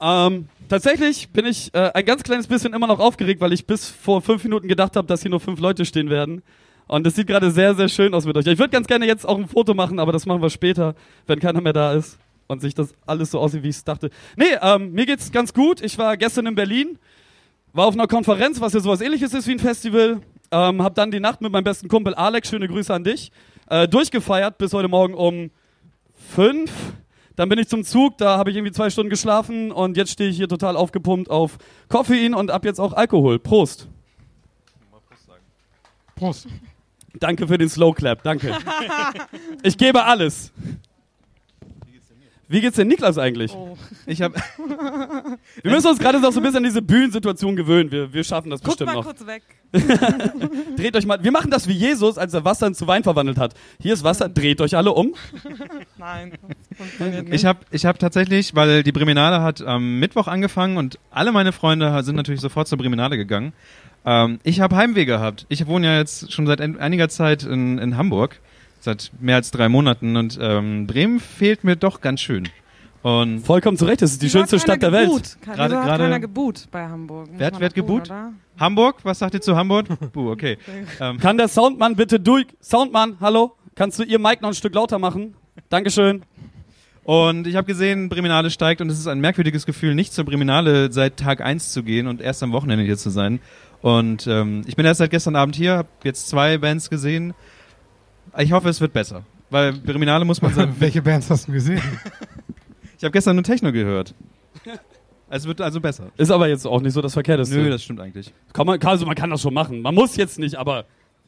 Ähm, 0.00 0.48
tatsächlich 0.68 1.28
bin 1.28 1.46
ich 1.46 1.72
äh, 1.72 1.92
ein 1.94 2.04
ganz 2.04 2.24
kleines 2.24 2.48
bisschen 2.48 2.74
immer 2.74 2.88
noch 2.88 2.98
aufgeregt, 2.98 3.40
weil 3.40 3.52
ich 3.52 3.64
bis 3.64 3.90
vor 3.90 4.22
fünf 4.22 4.42
Minuten 4.42 4.66
gedacht 4.66 4.96
habe, 4.96 5.06
dass 5.06 5.22
hier 5.22 5.30
nur 5.30 5.38
fünf 5.38 5.60
Leute 5.60 5.84
stehen 5.84 6.10
werden. 6.10 6.42
Und 6.86 7.06
es 7.06 7.14
sieht 7.14 7.26
gerade 7.26 7.50
sehr, 7.50 7.74
sehr 7.74 7.88
schön 7.88 8.12
aus 8.14 8.26
mit 8.26 8.36
euch. 8.36 8.46
Ich 8.46 8.58
würde 8.58 8.70
ganz 8.70 8.86
gerne 8.86 9.06
jetzt 9.06 9.26
auch 9.26 9.38
ein 9.38 9.48
Foto 9.48 9.74
machen, 9.74 9.98
aber 9.98 10.12
das 10.12 10.26
machen 10.26 10.42
wir 10.42 10.50
später, 10.50 10.94
wenn 11.26 11.40
keiner 11.40 11.60
mehr 11.60 11.72
da 11.72 11.92
ist 11.92 12.18
und 12.46 12.60
sich 12.60 12.74
das 12.74 12.94
alles 13.06 13.30
so 13.30 13.38
aussieht, 13.38 13.62
wie 13.62 13.70
ich 13.70 13.76
es 13.76 13.84
dachte. 13.84 14.10
Nee, 14.36 14.44
ähm, 14.60 14.92
mir 14.92 15.06
geht's 15.06 15.32
ganz 15.32 15.54
gut. 15.54 15.80
Ich 15.80 15.96
war 15.98 16.16
gestern 16.16 16.46
in 16.46 16.54
Berlin, 16.54 16.98
war 17.72 17.86
auf 17.86 17.94
einer 17.94 18.06
Konferenz, 18.06 18.60
was 18.60 18.74
ja 18.74 18.80
sowas 18.80 19.00
ähnliches 19.00 19.32
ist 19.32 19.46
wie 19.46 19.52
ein 19.52 19.58
Festival. 19.58 20.20
Ähm, 20.50 20.82
hab 20.82 20.94
dann 20.94 21.10
die 21.10 21.20
Nacht 21.20 21.40
mit 21.40 21.50
meinem 21.50 21.64
besten 21.64 21.88
Kumpel 21.88 22.14
Alex, 22.14 22.48
schöne 22.48 22.68
Grüße 22.68 22.92
an 22.92 23.02
dich, 23.02 23.32
äh, 23.68 23.88
durchgefeiert 23.88 24.58
bis 24.58 24.72
heute 24.72 24.88
Morgen 24.88 25.14
um 25.14 25.50
fünf. 26.14 26.70
Dann 27.36 27.48
bin 27.48 27.58
ich 27.58 27.66
zum 27.66 27.82
Zug, 27.82 28.18
da 28.18 28.38
habe 28.38 28.50
ich 28.50 28.56
irgendwie 28.56 28.72
zwei 28.72 28.90
Stunden 28.90 29.10
geschlafen 29.10 29.72
und 29.72 29.96
jetzt 29.96 30.12
stehe 30.12 30.30
ich 30.30 30.36
hier 30.36 30.48
total 30.48 30.76
aufgepumpt 30.76 31.30
auf 31.30 31.58
Koffein 31.88 32.34
und 32.34 32.50
ab 32.50 32.64
jetzt 32.64 32.78
auch 32.78 32.92
Alkohol. 32.92 33.40
Prost. 33.40 33.88
Prost. 36.14 36.46
Danke 37.20 37.46
für 37.46 37.58
den 37.58 37.68
Slow 37.68 37.94
Clap, 37.94 38.22
danke. 38.22 38.56
Ich 39.62 39.78
gebe 39.78 40.04
alles. 40.04 40.52
Wie 42.48 42.60
geht's 42.60 42.76
denn 42.76 42.88
Niklas 42.88 43.18
eigentlich? 43.18 43.52
Oh. 43.52 43.76
Ich 44.06 44.20
habe 44.20 44.34
Wir 45.62 45.70
müssen 45.72 45.88
uns 45.88 45.98
gerade 45.98 46.20
noch 46.20 46.32
so 46.32 46.40
ein 46.40 46.42
bisschen 46.42 46.58
an 46.58 46.64
diese 46.64 46.82
Bühnensituation 46.82 47.56
gewöhnen. 47.56 47.90
Wir, 47.90 48.12
wir 48.12 48.22
schaffen 48.22 48.50
das 48.50 48.60
Guckt 48.60 48.78
bestimmt 48.78 48.94
mal 48.94 48.94
noch. 48.94 49.04
kurz 49.04 49.26
weg. 49.26 49.42
Dreht 50.76 50.94
euch 50.94 51.06
mal. 51.06 51.22
Wir 51.24 51.32
machen 51.32 51.50
das 51.50 51.66
wie 51.66 51.72
Jesus, 51.72 52.18
als 52.18 52.34
er 52.34 52.44
Wasser 52.44 52.72
zu 52.72 52.86
Wein 52.86 53.02
verwandelt 53.02 53.38
hat. 53.38 53.54
Hier 53.80 53.94
ist 53.94 54.04
Wasser, 54.04 54.28
dreht 54.28 54.60
euch 54.60 54.76
alle 54.76 54.92
um. 54.92 55.14
Nein, 55.98 56.32
das 56.68 56.78
funktioniert 56.78 57.24
nicht. 57.24 57.34
ich 57.34 57.44
hab, 57.44 57.64
ich 57.70 57.86
hab 57.86 57.98
tatsächlich, 57.98 58.54
weil 58.54 58.82
die 58.82 58.92
Breminale 58.92 59.40
hat 59.40 59.62
am 59.62 59.98
Mittwoch 59.98 60.28
angefangen 60.28 60.76
und 60.76 60.98
alle 61.10 61.32
meine 61.32 61.52
Freunde 61.52 62.02
sind 62.04 62.16
natürlich 62.16 62.40
sofort 62.40 62.68
zur 62.68 62.78
Breminale 62.78 63.16
gegangen. 63.16 63.52
Ähm, 64.04 64.38
ich 64.42 64.60
habe 64.60 64.76
Heimweh 64.76 65.04
gehabt. 65.04 65.46
Ich 65.48 65.66
wohne 65.66 65.86
ja 65.86 65.98
jetzt 65.98 66.32
schon 66.32 66.46
seit 66.46 66.60
ein- 66.60 66.78
einiger 66.78 67.08
Zeit 67.08 67.42
in, 67.44 67.78
in 67.78 67.96
Hamburg, 67.96 68.40
seit 68.80 69.10
mehr 69.20 69.36
als 69.36 69.50
drei 69.50 69.68
Monaten 69.68 70.16
und 70.16 70.38
ähm, 70.40 70.86
Bremen 70.86 71.20
fehlt 71.20 71.64
mir 71.64 71.76
doch 71.76 72.00
ganz 72.00 72.20
schön. 72.20 72.48
Und 73.02 73.40
Vollkommen 73.40 73.76
zu 73.76 73.84
Recht, 73.84 74.00
das 74.00 74.12
ist 74.12 74.22
die 74.22 74.26
Wieso 74.26 74.38
schönste 74.38 74.58
Stadt 74.60 74.80
der 74.82 74.92
Welt. 74.92 75.36
Gerade- 75.42 75.74
gerade- 75.74 76.02
keiner 76.04 76.20
geboot 76.20 76.66
bei 76.70 76.86
Hamburg. 76.86 77.28
Muss 77.30 77.38
Wer 77.38 77.46
hat- 77.48 77.60
wer 77.60 77.66
hat 77.66 77.74
geboot? 77.74 78.06
oder? 78.10 78.32
Hamburg, 78.58 78.96
was 79.02 79.18
sagt 79.18 79.34
ihr 79.34 79.40
zu 79.42 79.56
Hamburg? 79.56 79.86
Buh, 80.12 80.30
okay. 80.30 80.56
Ähm, 81.00 81.18
Kann 81.18 81.36
der 81.36 81.48
Soundmann 81.48 81.96
bitte 81.96 82.18
durch. 82.20 82.46
Soundmann, 82.62 83.16
hallo? 83.20 83.56
Kannst 83.74 83.98
du 83.98 84.04
ihr 84.04 84.18
Mic 84.18 84.40
noch 84.40 84.48
ein 84.50 84.54
Stück 84.54 84.74
lauter 84.74 84.98
machen? 84.98 85.34
Dankeschön. 85.68 86.22
Und 87.04 87.46
ich 87.46 87.54
habe 87.54 87.66
gesehen, 87.66 88.08
Breminale 88.08 88.50
steigt 88.50 88.80
und 88.80 88.90
es 88.90 88.98
ist 88.98 89.06
ein 89.06 89.20
merkwürdiges 89.20 89.66
Gefühl, 89.66 89.94
nicht 89.94 90.12
zur 90.14 90.24
Breminale 90.24 90.90
seit 90.90 91.18
Tag 91.18 91.42
1 91.42 91.72
zu 91.72 91.82
gehen 91.82 92.06
und 92.06 92.22
erst 92.22 92.42
am 92.42 92.52
Wochenende 92.52 92.84
hier 92.84 92.96
zu 92.96 93.10
sein. 93.10 93.40
Und 93.82 94.26
ähm, 94.26 94.62
ich 94.66 94.74
bin 94.76 94.86
erst 94.86 94.98
seit 94.98 95.10
gestern 95.10 95.36
Abend 95.36 95.54
hier, 95.54 95.76
habe 95.76 95.88
jetzt 96.04 96.28
zwei 96.28 96.56
Bands 96.56 96.88
gesehen. 96.88 97.34
Ich 98.38 98.52
hoffe, 98.52 98.70
es 98.70 98.80
wird 98.80 98.94
besser. 98.94 99.24
Weil 99.50 99.74
Breminale 99.74 100.24
muss 100.24 100.40
man 100.40 100.54
sagen, 100.54 100.74
Welche 100.80 101.02
Bands 101.02 101.28
hast 101.28 101.46
du 101.46 101.52
gesehen? 101.52 101.82
ich 102.96 103.04
habe 103.04 103.12
gestern 103.12 103.36
nur 103.36 103.44
Techno 103.44 103.70
gehört. 103.70 104.14
Es 105.28 105.46
wird 105.46 105.60
also 105.60 105.80
besser. 105.82 106.10
Ist 106.16 106.30
aber 106.30 106.48
jetzt 106.48 106.66
auch 106.66 106.80
nicht 106.80 106.94
so 106.94 107.02
das 107.02 107.12
Verkehrteste. 107.12 107.56
Nö, 107.56 107.68
das 107.68 107.82
stimmt 107.82 108.00
eigentlich. 108.00 108.32
Kann 108.54 108.66
man, 108.66 108.80
also 108.80 109.04
man 109.04 109.14
kann 109.14 109.28
das 109.28 109.42
schon 109.42 109.52
machen. 109.52 109.82
Man 109.82 109.94
muss 109.94 110.16
jetzt 110.16 110.38
nicht, 110.38 110.54
aber 110.54 110.86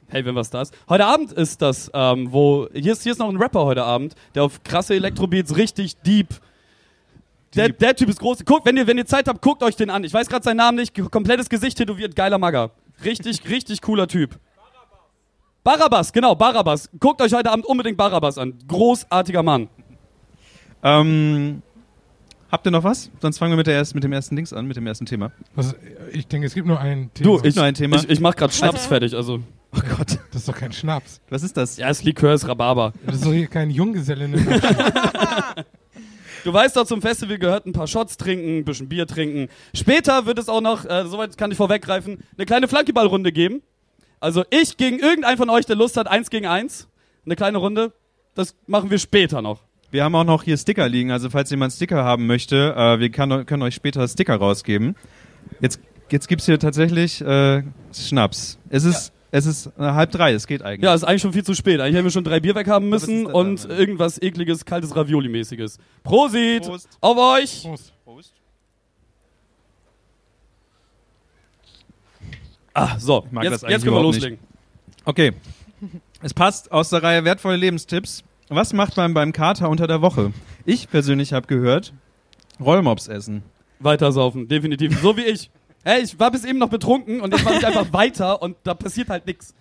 hey, 0.08 0.24
wenn 0.24 0.34
was 0.34 0.50
da 0.50 0.62
ist. 0.62 0.74
Heute 0.88 1.06
Abend 1.06 1.32
ist 1.32 1.62
das, 1.62 1.90
ähm, 1.94 2.32
wo, 2.32 2.68
hier 2.72 2.92
ist, 2.92 3.02
hier 3.02 3.12
ist 3.12 3.18
noch 3.18 3.28
ein 3.28 3.36
Rapper 3.36 3.64
heute 3.64 3.84
Abend, 3.84 4.14
der 4.34 4.44
auf 4.44 4.62
krasse 4.62 4.94
Elektrobeats 4.94 5.56
richtig 5.56 5.96
deep. 6.02 6.28
Der, 7.54 7.68
Deep. 7.68 7.78
der 7.78 7.96
Typ 7.96 8.08
ist 8.08 8.18
groß. 8.18 8.44
Guckt, 8.44 8.66
wenn 8.66 8.76
ihr, 8.76 8.86
wenn 8.86 8.98
ihr 8.98 9.06
Zeit 9.06 9.28
habt, 9.28 9.40
guckt 9.40 9.62
euch 9.62 9.76
den 9.76 9.88
an. 9.88 10.04
Ich 10.04 10.12
weiß 10.12 10.28
gerade 10.28 10.44
seinen 10.44 10.58
Namen 10.58 10.76
nicht. 10.76 10.94
Komplettes 11.10 11.48
Gesicht 11.48 11.78
tätowiert, 11.78 12.14
geiler 12.14 12.38
Magger. 12.38 12.70
Richtig, 13.04 13.40
richtig 13.48 13.80
cooler 13.82 14.06
Typ. 14.08 14.38
Barabbas, 15.64 16.12
genau, 16.12 16.34
Barabbas. 16.34 16.88
Guckt 17.00 17.20
euch 17.20 17.32
heute 17.32 17.50
Abend 17.50 17.66
unbedingt 17.66 17.96
Barabbas 17.96 18.38
an. 18.38 18.54
Großartiger 18.68 19.42
Mann. 19.42 19.68
Ähm, 20.82 21.62
habt 22.52 22.66
ihr 22.66 22.70
noch 22.70 22.84
was? 22.84 23.10
Sonst 23.20 23.38
fangen 23.38 23.52
wir 23.52 23.56
mit, 23.56 23.66
der 23.66 23.74
erst, 23.74 23.94
mit 23.94 24.04
dem 24.04 24.12
ersten 24.12 24.36
Dings 24.36 24.52
an, 24.52 24.66
mit 24.66 24.76
dem 24.76 24.86
ersten 24.86 25.06
Thema. 25.06 25.32
Was, 25.56 25.74
ich 26.12 26.28
denke, 26.28 26.46
es 26.46 26.54
gibt 26.54 26.68
nur 26.68 26.78
ein 26.78 27.10
Thema. 27.14 27.38
Du, 27.38 27.44
ich, 27.44 27.56
nur 27.56 27.64
ein 27.64 27.74
Thema. 27.74 27.96
ich, 27.96 28.08
ich 28.08 28.20
mach 28.20 28.36
grad 28.36 28.54
Schnaps 28.54 28.86
fertig, 28.86 29.14
also. 29.14 29.40
Oh 29.72 29.80
Gott. 29.96 30.18
das 30.30 30.42
ist 30.42 30.48
doch 30.48 30.56
kein 30.56 30.72
Schnaps. 30.72 31.20
Was 31.28 31.42
ist 31.42 31.56
das? 31.56 31.76
Ja, 31.76 31.88
es 31.88 32.02
Likör, 32.02 32.34
ist 32.34 32.48
Rhabarber. 32.48 32.92
Das 33.04 33.16
ist 33.16 33.26
doch 33.26 33.32
hier 33.32 33.46
kein 33.48 33.70
Junggesellinnen. 33.70 34.46
Du 36.44 36.52
weißt 36.52 36.76
doch, 36.76 36.86
zum 36.86 37.02
Festival 37.02 37.38
gehört 37.38 37.66
ein 37.66 37.72
paar 37.72 37.88
Shots 37.88 38.18
trinken, 38.18 38.58
ein 38.58 38.64
bisschen 38.64 38.88
Bier 38.88 39.08
trinken. 39.08 39.48
Später 39.74 40.26
wird 40.26 40.38
es 40.38 40.48
auch 40.48 40.60
noch, 40.60 40.84
äh, 40.84 41.04
soweit 41.04 41.36
kann 41.36 41.50
ich 41.50 41.56
vorweggreifen, 41.56 42.18
eine 42.36 42.46
kleine 42.46 42.68
Flankyballrunde 42.68 43.32
geben. 43.32 43.62
Also 44.20 44.44
ich 44.50 44.76
gegen 44.76 45.00
irgendeinen 45.00 45.38
von 45.38 45.50
euch, 45.50 45.66
der 45.66 45.74
Lust 45.74 45.96
hat, 45.96 46.06
eins 46.06 46.30
gegen 46.30 46.46
eins. 46.46 46.86
Eine 47.24 47.34
kleine 47.34 47.58
Runde. 47.58 47.92
Das 48.36 48.54
machen 48.68 48.90
wir 48.90 49.00
später 49.00 49.42
noch. 49.42 49.64
Wir 49.90 50.04
haben 50.04 50.14
auch 50.14 50.22
noch 50.22 50.44
hier 50.44 50.56
Sticker 50.56 50.88
liegen, 50.88 51.10
also 51.10 51.30
falls 51.30 51.50
jemand 51.50 51.72
Sticker 51.72 52.04
haben 52.04 52.28
möchte, 52.28 52.76
äh, 52.76 53.00
wir 53.00 53.10
kann, 53.10 53.44
können 53.44 53.64
euch 53.64 53.74
später 53.74 54.06
Sticker 54.06 54.36
rausgeben. 54.36 54.94
Jetzt, 55.58 55.80
jetzt 56.10 56.28
gibt's 56.28 56.46
hier 56.46 56.60
tatsächlich 56.60 57.22
äh, 57.22 57.64
Schnaps. 57.92 58.60
Es 58.68 58.84
ist, 58.84 59.12
es 59.30 59.46
ist 59.46 59.66
äh, 59.78 59.82
halb 59.82 60.10
drei, 60.10 60.32
es 60.32 60.46
geht 60.46 60.62
eigentlich. 60.62 60.84
Ja, 60.84 60.94
ist 60.94 61.04
eigentlich 61.04 61.22
schon 61.22 61.32
viel 61.32 61.44
zu 61.44 61.54
spät. 61.54 61.80
Eigentlich 61.80 61.96
hätten 61.96 62.04
wir 62.04 62.10
schon 62.10 62.24
drei 62.24 62.40
Bier 62.40 62.54
weghaben 62.54 62.88
müssen 62.88 63.26
und 63.26 63.64
dann? 63.64 63.78
irgendwas 63.78 64.20
ekliges, 64.20 64.64
kaltes 64.64 64.94
Ravioli-mäßiges. 64.94 65.78
Prosit! 66.02 66.64
Prost. 66.64 66.88
Auf 67.00 67.18
euch! 67.18 67.62
Prost. 67.62 67.92
Ah, 72.76 72.98
so. 72.98 73.26
mag 73.30 73.44
Jetzt, 73.44 73.54
das 73.54 73.64
eigentlich 73.64 73.72
jetzt 73.72 73.84
können 73.84 73.96
wir 73.96 74.02
loslegen. 74.02 74.38
Okay. 75.06 75.32
Es 76.20 76.34
passt 76.34 76.70
aus 76.72 76.90
der 76.90 77.02
Reihe 77.02 77.24
wertvolle 77.24 77.56
Lebenstipps. 77.56 78.22
Was 78.48 78.74
macht 78.74 78.98
man 78.98 79.14
beim 79.14 79.32
Kater 79.32 79.70
unter 79.70 79.86
der 79.86 80.02
Woche? 80.02 80.32
Ich 80.66 80.90
persönlich 80.90 81.32
habe 81.32 81.46
gehört, 81.46 81.94
Rollmops 82.60 83.08
essen. 83.08 83.42
Weiter 83.78 84.12
saufen, 84.12 84.46
definitiv. 84.48 85.00
So 85.00 85.16
wie 85.16 85.24
ich. 85.24 85.50
Hey, 85.86 86.02
ich 86.02 86.18
war 86.18 86.32
bis 86.32 86.44
eben 86.44 86.58
noch 86.58 86.68
betrunken 86.68 87.20
und 87.20 87.32
jetzt 87.32 87.44
mache 87.44 87.58
ich 87.58 87.66
einfach 87.66 87.92
weiter 87.92 88.42
und 88.42 88.56
da 88.64 88.74
passiert 88.74 89.08
halt 89.08 89.24
nichts. 89.24 89.54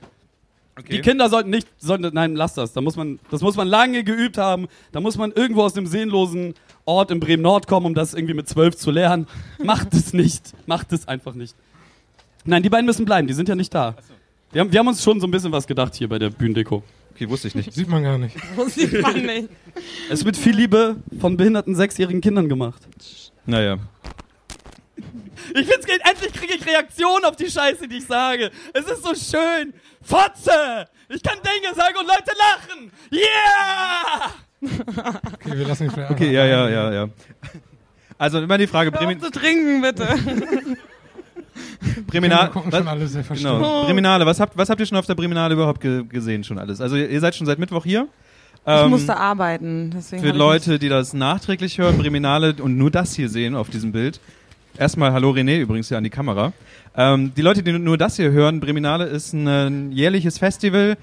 Die 0.89 0.99
Kinder 0.99 1.29
sollten 1.29 1.51
nicht, 1.51 1.67
sollten, 1.77 2.09
nein, 2.15 2.35
lass 2.35 2.55
das. 2.55 2.73
Da 2.73 2.81
muss 2.81 2.95
man, 2.95 3.19
das 3.29 3.41
muss 3.41 3.55
man 3.55 3.67
lange 3.67 4.03
geübt 4.03 4.39
haben. 4.39 4.67
Da 4.91 5.01
muss 5.01 5.17
man 5.17 5.31
irgendwo 5.31 5.61
aus 5.61 5.73
dem 5.73 5.85
seelenlosen 5.85 6.55
Ort 6.85 7.11
in 7.11 7.19
Bremen-Nord 7.19 7.67
kommen, 7.67 7.85
um 7.85 7.93
das 7.93 8.15
irgendwie 8.15 8.33
mit 8.33 8.49
zwölf 8.49 8.75
zu 8.75 8.89
lernen. 8.89 9.27
Macht 9.63 9.93
es 9.93 10.13
nicht. 10.13 10.53
Macht 10.65 10.91
es 10.93 11.07
einfach 11.07 11.35
nicht. 11.35 11.55
Nein, 12.43 12.63
die 12.63 12.69
beiden 12.69 12.87
müssen 12.87 13.05
bleiben. 13.05 13.27
Die 13.27 13.35
sind 13.35 13.47
ja 13.47 13.53
nicht 13.53 13.73
da. 13.75 13.93
Wir 14.51 14.61
haben, 14.61 14.71
wir 14.71 14.79
haben 14.79 14.87
uns 14.87 15.03
schon 15.03 15.21
so 15.21 15.27
ein 15.27 15.31
bisschen 15.31 15.51
was 15.51 15.67
gedacht 15.67 15.93
hier 15.93 16.09
bei 16.09 16.17
der 16.17 16.31
Bühnendeko. 16.31 16.81
Okay, 17.13 17.29
wusste 17.29 17.49
ich 17.49 17.55
nicht. 17.55 17.71
Sieht 17.71 17.87
man 17.87 18.01
gar 18.01 18.17
nicht. 18.17 18.35
Sieht 18.69 18.99
man 18.99 19.13
nicht. 19.21 19.49
Es 20.09 20.25
wird 20.25 20.37
viel 20.37 20.55
Liebe 20.55 20.95
von 21.19 21.37
behinderten 21.37 21.75
sechsjährigen 21.75 22.19
Kindern 22.19 22.49
gemacht. 22.49 22.81
Naja. 23.45 23.77
Ich 25.53 25.67
find's 25.67 25.85
geil. 25.85 25.99
Endlich 26.09 26.33
kriege 26.33 26.53
ich 26.55 26.65
Reaktionen 26.65 27.25
auf 27.25 27.35
die 27.35 27.49
Scheiße, 27.49 27.87
die 27.87 27.97
ich 27.97 28.05
sage. 28.05 28.51
Es 28.73 28.85
ist 28.85 29.03
so 29.03 29.13
schön. 29.13 29.73
Fotze! 30.01 30.87
Ich 31.09 31.21
kann 31.21 31.37
Dinge 31.43 31.75
sagen 31.75 31.95
und 31.99 32.07
Leute 32.07 32.31
lachen. 32.37 32.91
Yeah! 33.11 34.31
Okay, 35.33 35.57
wir 35.57 35.67
lassen 35.67 35.83
ihn 35.85 35.91
vielleicht 35.91 36.11
Okay, 36.11 36.31
ja, 36.31 36.45
ja, 36.45 36.69
ja, 36.69 36.91
ja. 36.93 37.09
Also 38.17 38.39
immer 38.39 38.57
die 38.57 38.67
Frage, 38.67 38.91
Hör 38.91 38.97
auf 38.97 39.05
Bremin 39.05 39.21
zu 39.21 39.29
trinken, 39.29 39.81
bitte. 39.81 40.07
Breminale, 42.07 42.49
gucken 42.49 42.71
was, 42.71 42.79
schon 42.79 42.87
alle 42.87 43.07
sehr 43.07 43.23
verstimmt. 43.23 43.57
genau. 43.57 43.85
Breminale, 43.85 44.25
was 44.25 44.39
habt, 44.39 44.57
was 44.57 44.69
habt 44.69 44.79
ihr 44.79 44.85
schon 44.85 44.97
auf 44.97 45.05
der 45.05 45.15
Breminale 45.15 45.53
überhaupt 45.53 45.81
ge 45.81 46.03
gesehen 46.03 46.43
schon 46.43 46.57
alles? 46.57 46.81
Also 46.81 46.95
ihr 46.95 47.19
seid 47.19 47.35
schon 47.35 47.45
seit 47.45 47.59
Mittwoch 47.59 47.83
hier. 47.83 48.07
Ich 48.67 48.71
Ähm, 48.71 48.89
musste 48.89 49.15
arbeiten, 49.15 49.91
deswegen 49.95 50.23
für 50.23 50.29
ich 50.29 50.35
Leute, 50.35 50.79
die 50.79 50.89
das 50.89 51.13
nachträglich 51.13 51.77
hören, 51.77 51.97
Breminale 51.99 52.55
und 52.59 52.77
nur 52.77 52.89
das 52.89 53.13
hier 53.13 53.29
sehen 53.29 53.55
auf 53.55 53.69
diesem 53.69 53.91
Bild. 53.91 54.19
Erstmal 54.77 55.13
Hallo 55.13 55.31
René, 55.31 55.59
übrigens 55.59 55.87
hier 55.87 55.97
an 55.97 56.03
die 56.03 56.09
Kamera. 56.09 56.51
Ähm, 56.97 57.33
die 57.35 57.41
Leute, 57.41 57.63
die 57.63 57.71
nur 57.71 57.97
das 57.97 58.17
hier 58.17 58.31
hören, 58.31 58.59
Breminale 58.59 59.05
ist 59.05 59.33
ein, 59.33 59.47
ein 59.47 59.91
jährliches 59.93 60.37
Festival, 60.37 60.97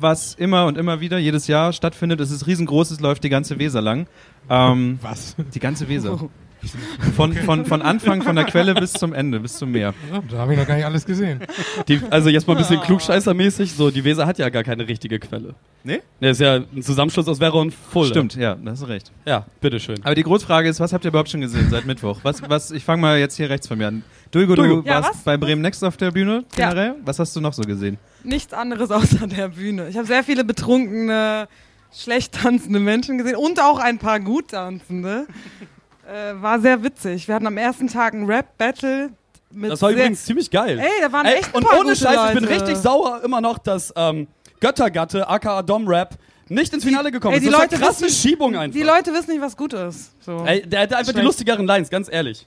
was 0.00 0.34
immer 0.34 0.66
und 0.66 0.78
immer 0.78 1.00
wieder 1.00 1.18
jedes 1.18 1.46
Jahr 1.46 1.72
stattfindet. 1.72 2.20
Es 2.20 2.30
ist 2.30 2.46
riesengroß, 2.46 2.90
es 2.90 3.00
läuft 3.00 3.22
die 3.24 3.28
ganze 3.28 3.58
Weser 3.58 3.82
lang. 3.82 4.06
Ähm, 4.48 4.98
Was? 5.02 5.36
die 5.54 5.60
ganze 5.60 5.88
Weser. 5.88 6.30
Von, 7.16 7.32
von, 7.34 7.64
von 7.66 7.82
Anfang, 7.82 8.22
von 8.22 8.34
der 8.34 8.44
Quelle 8.44 8.74
bis 8.74 8.92
zum 8.92 9.12
Ende, 9.12 9.38
bis 9.38 9.54
zum 9.58 9.70
Meer. 9.70 9.94
Da 10.30 10.38
habe 10.38 10.54
ich 10.54 10.58
noch 10.58 10.66
gar 10.66 10.74
nicht 10.76 10.84
alles 10.84 11.04
gesehen. 11.06 11.40
Die, 11.86 12.00
also 12.10 12.28
jetzt 12.28 12.46
mal 12.48 12.54
ein 12.54 12.58
bisschen 12.58 12.80
klugscheißermäßig, 12.80 13.72
so 13.74 13.90
die 13.90 14.02
Weser 14.04 14.26
hat 14.26 14.38
ja 14.38 14.48
gar 14.48 14.64
keine 14.64 14.88
richtige 14.88 15.18
Quelle. 15.20 15.54
Nee? 15.84 16.00
Der 16.20 16.30
ist 16.32 16.40
ja 16.40 16.56
ein 16.56 16.82
Zusammenschluss 16.82 17.28
aus 17.28 17.38
Werra 17.40 17.58
und 17.58 17.72
Fulda. 17.72 18.08
Stimmt, 18.10 18.34
ja, 18.36 18.54
da 18.56 18.70
hast 18.72 18.82
du 18.82 18.86
recht. 18.86 19.12
Ja, 19.26 19.46
bitteschön. 19.60 19.98
Aber 20.02 20.14
die 20.14 20.22
Großfrage 20.22 20.68
ist, 20.68 20.80
was 20.80 20.92
habt 20.92 21.04
ihr 21.04 21.08
überhaupt 21.08 21.28
schon 21.30 21.40
gesehen 21.42 21.68
seit 21.70 21.84
Mittwoch? 21.86 22.20
Was, 22.22 22.42
was, 22.48 22.70
ich 22.70 22.84
fange 22.84 23.02
mal 23.02 23.18
jetzt 23.18 23.36
hier 23.36 23.48
rechts 23.50 23.68
von 23.68 23.78
mir 23.78 23.88
an. 23.88 24.02
Dulgo, 24.30 24.54
du. 24.56 24.82
Ja, 24.84 24.94
warst 25.02 25.10
was? 25.10 25.22
bei 25.22 25.36
Bremen 25.36 25.62
Next 25.62 25.84
auf 25.84 25.96
der 25.96 26.10
Bühne 26.10 26.44
Ja. 26.56 26.70
generell. 26.70 26.94
Was 27.04 27.18
hast 27.18 27.36
du 27.36 27.40
noch 27.40 27.52
so 27.52 27.62
gesehen? 27.62 27.98
nichts 28.24 28.54
anderes 28.54 28.90
außer 28.90 29.26
der 29.26 29.48
Bühne. 29.50 29.88
Ich 29.88 29.96
habe 29.96 30.06
sehr 30.06 30.24
viele 30.24 30.44
betrunkene, 30.44 31.46
schlecht 31.92 32.32
tanzende 32.32 32.80
Menschen 32.80 33.18
gesehen 33.18 33.36
und 33.36 33.60
auch 33.60 33.78
ein 33.78 33.98
paar 33.98 34.18
gut 34.18 34.48
tanzende. 34.48 35.26
Äh, 36.08 36.40
war 36.42 36.60
sehr 36.60 36.82
witzig. 36.82 37.26
Wir 37.28 37.34
hatten 37.34 37.46
am 37.46 37.56
ersten 37.56 37.88
Tag 37.88 38.14
ein 38.14 38.26
Rap-Battle 38.26 39.10
mit 39.52 39.70
Das 39.70 39.80
war 39.82 39.90
übrigens 39.90 40.24
ziemlich 40.24 40.50
geil. 40.50 40.78
Ey, 40.78 40.86
da 41.00 41.12
waren 41.12 41.26
Ey, 41.26 41.34
echt 41.36 41.54
ein 41.54 41.62
und 41.62 41.66
ohne 41.72 41.94
Scheiß, 41.96 42.28
ich 42.28 42.34
bin 42.34 42.44
Leute. 42.44 42.54
richtig 42.62 42.76
sauer 42.76 43.20
immer 43.24 43.40
noch, 43.40 43.58
dass 43.58 43.92
ähm, 43.96 44.26
Göttergatte, 44.60 45.28
aka 45.28 45.62
Dom 45.62 45.86
Rap, 45.88 46.16
nicht 46.48 46.72
ins 46.74 46.84
Finale 46.84 47.10
gekommen 47.10 47.34
ey, 47.34 47.38
ist. 47.38 47.46
die 47.46 47.50
das 47.50 47.60
Leute 47.60 47.74
ist 47.76 47.80
eine 47.80 47.86
krasse 47.90 48.04
wissen- 48.06 48.14
Schiebung 48.28 48.56
einfach. 48.56 48.76
Die 48.78 48.82
Leute 48.84 49.12
wissen 49.12 49.30
nicht, 49.30 49.40
was 49.40 49.56
gut 49.56 49.72
ist. 49.72 50.12
So. 50.22 50.44
Ey, 50.44 50.62
der 50.66 50.80
hatte 50.82 50.96
einfach 50.96 51.12
die 51.12 51.18
Schlecht. 51.18 51.24
lustigeren 51.26 51.66
Lines, 51.66 51.88
ganz 51.88 52.08
ehrlich. 52.10 52.46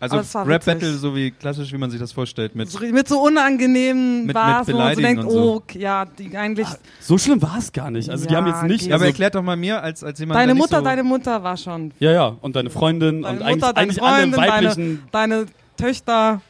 Also 0.00 0.16
Rap-Battle, 0.18 0.88
witzig. 0.88 1.00
so 1.00 1.16
wie 1.16 1.30
klassisch, 1.32 1.72
wie 1.72 1.76
man 1.78 1.90
sich 1.90 1.98
das 1.98 2.12
vorstellt, 2.12 2.54
mit 2.54 2.70
So- 2.70 2.78
mit 2.78 3.08
so 3.08 3.20
unangenehmen 3.20 4.26
Mit- 4.26 4.34
Bars, 4.34 4.66
mit 4.68 4.76
wo 4.76 4.78
man 4.80 4.94
so 4.94 5.00
denkt, 5.00 5.22
so. 5.30 5.54
oh, 5.56 5.62
ja, 5.78 6.04
die 6.04 6.36
eigentlich. 6.36 6.68
So 7.00 7.18
schlimm 7.18 7.42
war 7.42 7.58
es 7.58 7.72
gar 7.72 7.90
nicht. 7.90 8.08
Also 8.08 8.26
die 8.26 8.32
Ja, 8.32 8.38
haben 8.40 8.46
jetzt 8.46 8.62
nicht. 8.64 8.82
Ja, 8.86 8.94
aber 8.94 9.02
also, 9.02 9.06
erklärt 9.06 9.34
doch 9.34 9.42
mal 9.42 9.56
mir, 9.56 9.82
als, 9.82 10.04
als 10.04 10.18
jemand, 10.20 10.38
deine 10.38 10.54
Mutter, 10.54 10.78
so 10.78 10.84
deine 10.84 11.02
Mutter 11.02 11.42
war 11.42 11.56
schon. 11.56 11.92
ja, 11.98 12.12
ja. 12.12 12.36
Und 12.40 12.54
deine 12.54 12.70
Freundin 12.70 13.22
Deine 13.22 13.40
und 13.40 13.46
Mutter, 13.48 13.48
eigentlich, 13.48 13.72
deine 13.74 13.78
eigentlich 13.78 14.02
alle 14.02 14.16
Freundin, 14.20 14.40
deine, 14.40 14.52
weiblichen. 14.68 15.02
deine 15.10 15.46
Töchter. 15.76 16.40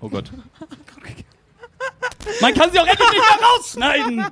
Oh 0.00 0.08
Gott. 0.08 0.30
Man 2.40 2.54
kann 2.54 2.70
sie 2.70 2.78
auch 2.78 2.86
endlich 2.86 3.10
nicht 3.10 3.20
mehr 3.20 3.48
rausschneiden. 3.56 4.26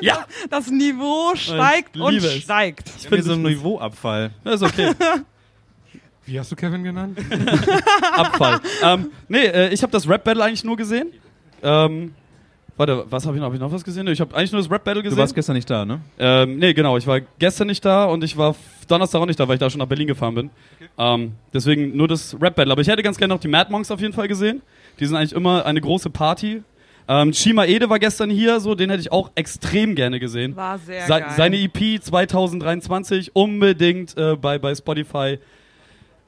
Ja, 0.00 0.26
Das 0.50 0.68
Niveau 0.70 1.32
steigt 1.36 1.96
und 1.96 2.20
steigt. 2.20 2.90
Ich 2.98 3.06
finde 3.08 3.22
so 3.22 3.32
ein 3.34 3.42
Niveauabfall. 3.42 4.32
das 4.44 4.60
ist 4.60 4.62
okay. 4.68 4.92
Wie 6.26 6.38
hast 6.38 6.52
du 6.52 6.56
Kevin 6.56 6.84
genannt? 6.84 7.18
Abfall. 8.16 8.60
ähm, 8.84 9.10
nee, 9.28 9.46
äh, 9.46 9.72
ich 9.72 9.82
habe 9.82 9.90
das 9.92 10.08
Rap-Battle 10.08 10.44
eigentlich 10.44 10.64
nur 10.64 10.76
gesehen. 10.76 11.08
Ähm, 11.62 12.14
warte, 12.76 13.04
was 13.10 13.26
habe 13.26 13.36
ich 13.36 13.40
noch? 13.40 13.46
Habe 13.46 13.56
ich 13.56 13.60
noch 13.60 13.72
was 13.72 13.82
gesehen? 13.84 14.06
Ich 14.08 14.20
habe 14.20 14.34
eigentlich 14.36 14.52
nur 14.52 14.60
das 14.62 14.70
Rap-Battle 14.70 15.02
Du 15.02 15.08
gesehen. 15.08 15.18
warst 15.18 15.34
gestern 15.34 15.56
nicht 15.56 15.68
da, 15.68 15.84
ne? 15.84 16.00
Ähm, 16.18 16.58
nee, 16.58 16.72
genau. 16.72 16.96
Ich 16.96 17.06
war 17.06 17.20
gestern 17.38 17.66
nicht 17.66 17.84
da 17.84 18.04
und 18.04 18.22
ich 18.22 18.36
war 18.36 18.54
Donnerstag 18.86 19.20
auch 19.20 19.26
nicht 19.26 19.40
da, 19.40 19.48
weil 19.48 19.54
ich 19.54 19.60
da 19.60 19.70
schon 19.70 19.78
nach 19.80 19.86
Berlin 19.86 20.06
gefahren 20.06 20.34
bin. 20.34 20.50
Ähm, 20.98 21.32
deswegen 21.52 21.96
nur 21.96 22.06
das 22.08 22.36
Rap-Battle. 22.40 22.72
Aber 22.72 22.80
ich 22.82 22.88
hätte 22.88 23.02
ganz 23.02 23.16
gerne 23.18 23.34
noch 23.34 23.40
die 23.40 23.48
Mad 23.48 23.70
Monks 23.72 23.90
auf 23.90 24.00
jeden 24.00 24.12
Fall 24.12 24.28
gesehen. 24.28 24.62
Die 25.00 25.06
sind 25.06 25.16
eigentlich 25.16 25.32
immer 25.32 25.64
eine 25.66 25.80
große 25.80 26.10
Party. 26.10 26.62
Ähm, 27.08 27.32
Shima 27.32 27.64
Ede 27.64 27.90
war 27.90 27.98
gestern 27.98 28.30
hier, 28.30 28.60
so 28.60 28.74
den 28.76 28.88
hätte 28.90 29.00
ich 29.00 29.10
auch 29.10 29.30
extrem 29.34 29.96
gerne 29.96 30.20
gesehen. 30.20 30.54
War 30.54 30.78
sehr 30.78 31.02
Se 31.02 31.08
geil. 31.08 31.24
seine 31.36 31.56
EP 31.58 32.00
2023 32.00 33.34
unbedingt 33.34 34.16
äh, 34.16 34.36
bei, 34.36 34.58
bei 34.58 34.74
Spotify 34.74 35.38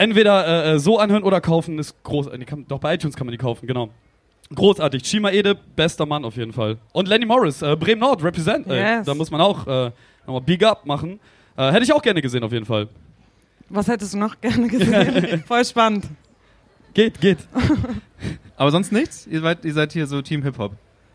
entweder 0.03 0.47
äh, 0.47 0.75
äh, 0.75 0.79
so 0.79 0.99
anhören 0.99 1.23
oder 1.23 1.41
kaufen. 1.41 1.79
Ist 1.79 2.03
groß. 2.03 2.29
äh, 2.29 2.39
kann, 2.45 2.67
doch 2.69 2.79
bei 2.79 2.95
iTunes 2.95 3.17
kann 3.17 3.27
man 3.27 3.33
die 3.33 3.39
kaufen, 3.39 3.67
genau. 3.67 3.91
Großartig. 4.55 5.07
Shima 5.07 5.31
Ede, 5.31 5.57
bester 5.77 6.05
Mann 6.05 6.25
auf 6.25 6.37
jeden 6.37 6.53
Fall. 6.53 6.77
Und 6.93 7.09
Lenny 7.09 7.25
Morris, 7.25 7.63
äh, 7.63 7.77
Bremen 7.77 8.01
Nord, 8.01 8.23
represent. 8.23 8.67
Ey. 8.67 8.99
Yes. 8.99 9.07
Da 9.07 9.15
muss 9.15 9.31
man 9.31 9.41
auch 9.41 9.67
äh, 9.67 9.91
nochmal 10.27 10.43
Big 10.43 10.63
Up 10.65 10.85
machen. 10.85 11.21
Äh, 11.57 11.71
hätte 11.73 11.85
ich 11.85 11.93
auch 11.93 12.03
gerne 12.03 12.21
gesehen 12.21 12.43
auf 12.45 12.53
jeden 12.53 12.67
Fall. 12.67 12.89
Was 13.69 13.89
hättest 13.89 14.13
du 14.13 14.19
noch 14.19 14.39
gerne 14.41 14.69
gesehen? 14.69 15.45
Voll 15.47 15.65
spannend. 15.65 16.07
Geht, 16.93 17.21
geht. 17.21 17.39
Aber 18.57 18.71
sonst 18.71 18.93
nichts? 18.93 19.27
Ihr 19.27 19.41
seid, 19.41 19.65
ihr 19.65 19.73
seid 19.73 19.93
hier 19.93 20.07
so 20.07 20.21
Team 20.21 20.43
Hip-Hop. 20.43 20.73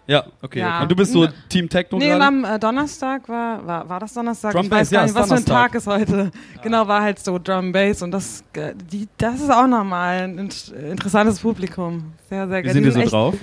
Ja. 0.07 0.25
Okay, 0.41 0.59
Ja. 0.59 0.81
Und 0.81 0.89
du 0.91 0.95
bist 0.95 1.11
so 1.11 1.23
Ne- 1.25 1.33
Team 1.49 1.67
Techno 1.67 1.97
Nee, 1.99 2.13
am 2.13 2.45
äh, 2.45 2.57
Donnerstag 2.57 3.27
war, 3.27 3.65
war, 3.67 3.89
war 3.89 3.99
das 3.99 4.13
Donnerstag? 4.13 4.53
Drum 4.53 4.65
ich 4.65 4.71
weiß 4.71 4.89
Bass, 4.89 4.91
ja, 4.91 4.99
gar 4.99 5.03
nicht, 5.05 5.09
ist 5.15 5.15
was 5.21 5.27
für 5.27 5.35
ein 5.35 5.45
Donnerstag. 5.45 5.71
Tag 5.71 5.75
ist 5.75 5.87
heute. 5.87 6.31
Genau, 6.63 6.87
war 6.87 7.01
halt 7.01 7.19
so 7.19 7.37
Drum 7.37 7.71
Bass 7.73 8.01
und 8.01 8.11
das, 8.11 8.43
äh, 8.53 8.73
die, 8.91 9.07
das 9.17 9.41
ist 9.41 9.51
auch 9.51 9.67
nochmal 9.67 10.21
ein 10.23 10.37
int- 10.39 10.69
interessantes 10.73 11.39
Publikum. 11.39 12.13
Sehr, 12.29 12.47
sehr 12.47 12.59
Wie 12.59 12.63
geil. 12.63 12.73
sind 12.73 12.83
die 12.85 12.91
so 12.91 12.99
echt- 13.01 13.11
drauf? 13.11 13.35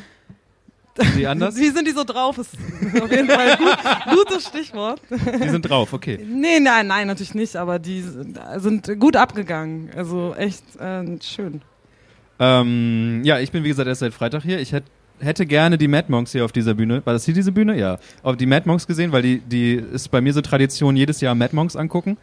Sind 0.97 1.17
die 1.17 1.27
anders? 1.27 1.57
Wie 1.57 1.69
sind 1.71 1.87
die 1.87 1.93
so 1.93 2.05
drauf? 2.05 2.39
Ist 2.39 2.55
auf 3.03 3.11
jeden 3.11 3.29
Fall 3.29 3.51
ein 3.51 3.59
gut, 3.59 3.77
gutes 4.29 4.47
Stichwort. 4.47 5.03
Die 5.11 5.49
sind 5.51 5.69
drauf, 5.69 5.93
okay. 5.93 6.19
Nee, 6.25 6.61
nein, 6.61 6.87
nein, 6.87 7.09
natürlich 7.09 7.35
nicht, 7.35 7.57
aber 7.57 7.79
die 7.79 8.01
sind, 8.01 8.39
sind 8.57 9.01
gut 9.01 9.17
abgegangen. 9.17 9.91
Also 9.97 10.35
echt 10.39 10.63
äh, 10.81 11.05
schön. 11.21 11.61
Ähm, 12.39 13.21
ja, 13.25 13.39
ich 13.39 13.53
bin 13.53 13.65
wie 13.65 13.69
gesagt 13.69 13.87
erst 13.89 14.01
seit 14.01 14.15
Freitag 14.15 14.43
hier. 14.43 14.61
Ich 14.61 14.73
hätt, 14.73 14.85
hätte 15.25 15.47
gerne 15.47 15.79
die 15.79 15.89
Mad 15.89 16.07
Monks 16.11 16.33
hier 16.33 16.45
auf 16.45 16.53
dieser 16.53 16.75
Bühne. 16.75 17.03
War 17.05 17.13
das 17.13 17.25
hier 17.25 17.35
diese 17.35 17.53
Bühne? 17.53 17.79
Ja. 17.79 17.99
Auf 18.23 18.37
die 18.37 18.47
Mad 18.47 18.69
Monks 18.69 18.87
gesehen, 18.87 19.13
weil 19.13 19.23
die, 19.23 19.39
die 19.41 19.75
ist 19.75 20.11
bei 20.11 20.21
mir 20.21 20.33
so 20.33 20.41
Tradition, 20.41 20.97
jedes 20.97 21.21
Jahr 21.21 21.35
Mad 21.35 21.55
Monks 21.55 21.77
angucken. 21.77 22.17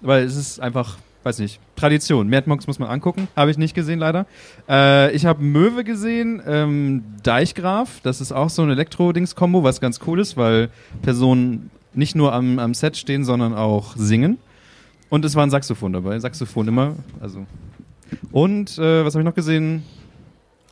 Weil 0.00 0.24
es 0.24 0.36
ist 0.36 0.60
einfach, 0.60 0.98
weiß 1.22 1.38
nicht, 1.38 1.60
Tradition. 1.76 2.28
Mad 2.28 2.48
Monks 2.48 2.66
muss 2.66 2.78
man 2.78 2.88
angucken. 2.88 3.28
Habe 3.36 3.50
ich 3.50 3.58
nicht 3.58 3.74
gesehen, 3.74 3.98
leider. 3.98 4.26
Äh, 4.68 5.14
ich 5.14 5.26
habe 5.26 5.42
Möwe 5.42 5.84
gesehen, 5.84 6.42
ähm, 6.46 7.04
Deichgraf. 7.22 8.00
Das 8.02 8.20
ist 8.20 8.32
auch 8.32 8.50
so 8.50 8.62
ein 8.62 8.70
Elektro-Dings-Kombo, 8.70 9.62
was 9.62 9.80
ganz 9.80 10.00
cool 10.06 10.20
ist, 10.20 10.36
weil 10.36 10.70
Personen 11.02 11.70
nicht 11.94 12.14
nur 12.14 12.32
am, 12.32 12.58
am 12.58 12.74
Set 12.74 12.96
stehen, 12.96 13.24
sondern 13.24 13.54
auch 13.54 13.96
singen. 13.96 14.38
Und 15.08 15.24
es 15.24 15.34
war 15.34 15.46
ein 15.46 15.50
Saxophon 15.50 15.92
dabei. 15.92 16.18
Saxophon 16.18 16.68
immer, 16.68 16.96
also 17.20 17.46
und 18.32 18.78
äh, 18.78 19.04
was 19.04 19.14
habe 19.14 19.22
ich 19.22 19.26
noch 19.26 19.34
gesehen? 19.34 19.82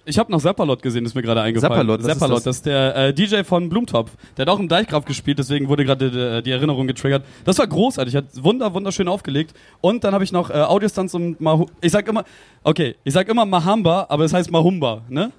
Ich 0.06 0.18
habe 0.18 0.30
noch 0.30 0.40
Zappalot 0.40 0.82
gesehen, 0.82 1.06
ist 1.06 1.14
mir 1.14 1.22
gerade 1.22 1.40
eingefallen. 1.40 1.72
Zappalot, 1.72 2.00
was 2.02 2.06
ist 2.08 2.12
Zappalot, 2.18 2.36
das? 2.38 2.44
das 2.44 2.56
ist 2.56 2.66
der 2.66 2.96
äh, 2.96 3.14
DJ 3.14 3.42
von 3.42 3.68
Blumentopf. 3.70 4.10
Der 4.36 4.42
hat 4.44 4.50
auch 4.52 4.58
im 4.60 4.68
Deichgraf 4.68 5.04
gespielt, 5.06 5.38
deswegen 5.38 5.68
wurde 5.68 5.84
gerade 5.84 6.10
die, 6.10 6.42
die 6.42 6.50
Erinnerung 6.50 6.86
getriggert. 6.86 7.24
Das 7.44 7.58
war 7.58 7.66
großartig, 7.66 8.14
hat 8.14 8.24
wunder 8.42 8.74
wunderschön 8.74 9.08
aufgelegt. 9.08 9.54
Und 9.80 10.04
dann 10.04 10.12
habe 10.12 10.22
ich 10.24 10.30
noch 10.32 10.50
äh, 10.50 10.54
Audiostunts 10.54 11.14
und 11.14 11.40
Mahu 11.40 11.66
ich 11.80 11.90
sag 11.92 12.06
immer, 12.06 12.24
okay, 12.62 12.96
ich 13.04 13.14
sag 13.14 13.28
immer 13.28 13.46
Mahamba, 13.46 14.06
aber 14.10 14.24
es 14.24 14.34
heißt 14.34 14.50
Mahumba, 14.50 15.02
ne? 15.08 15.32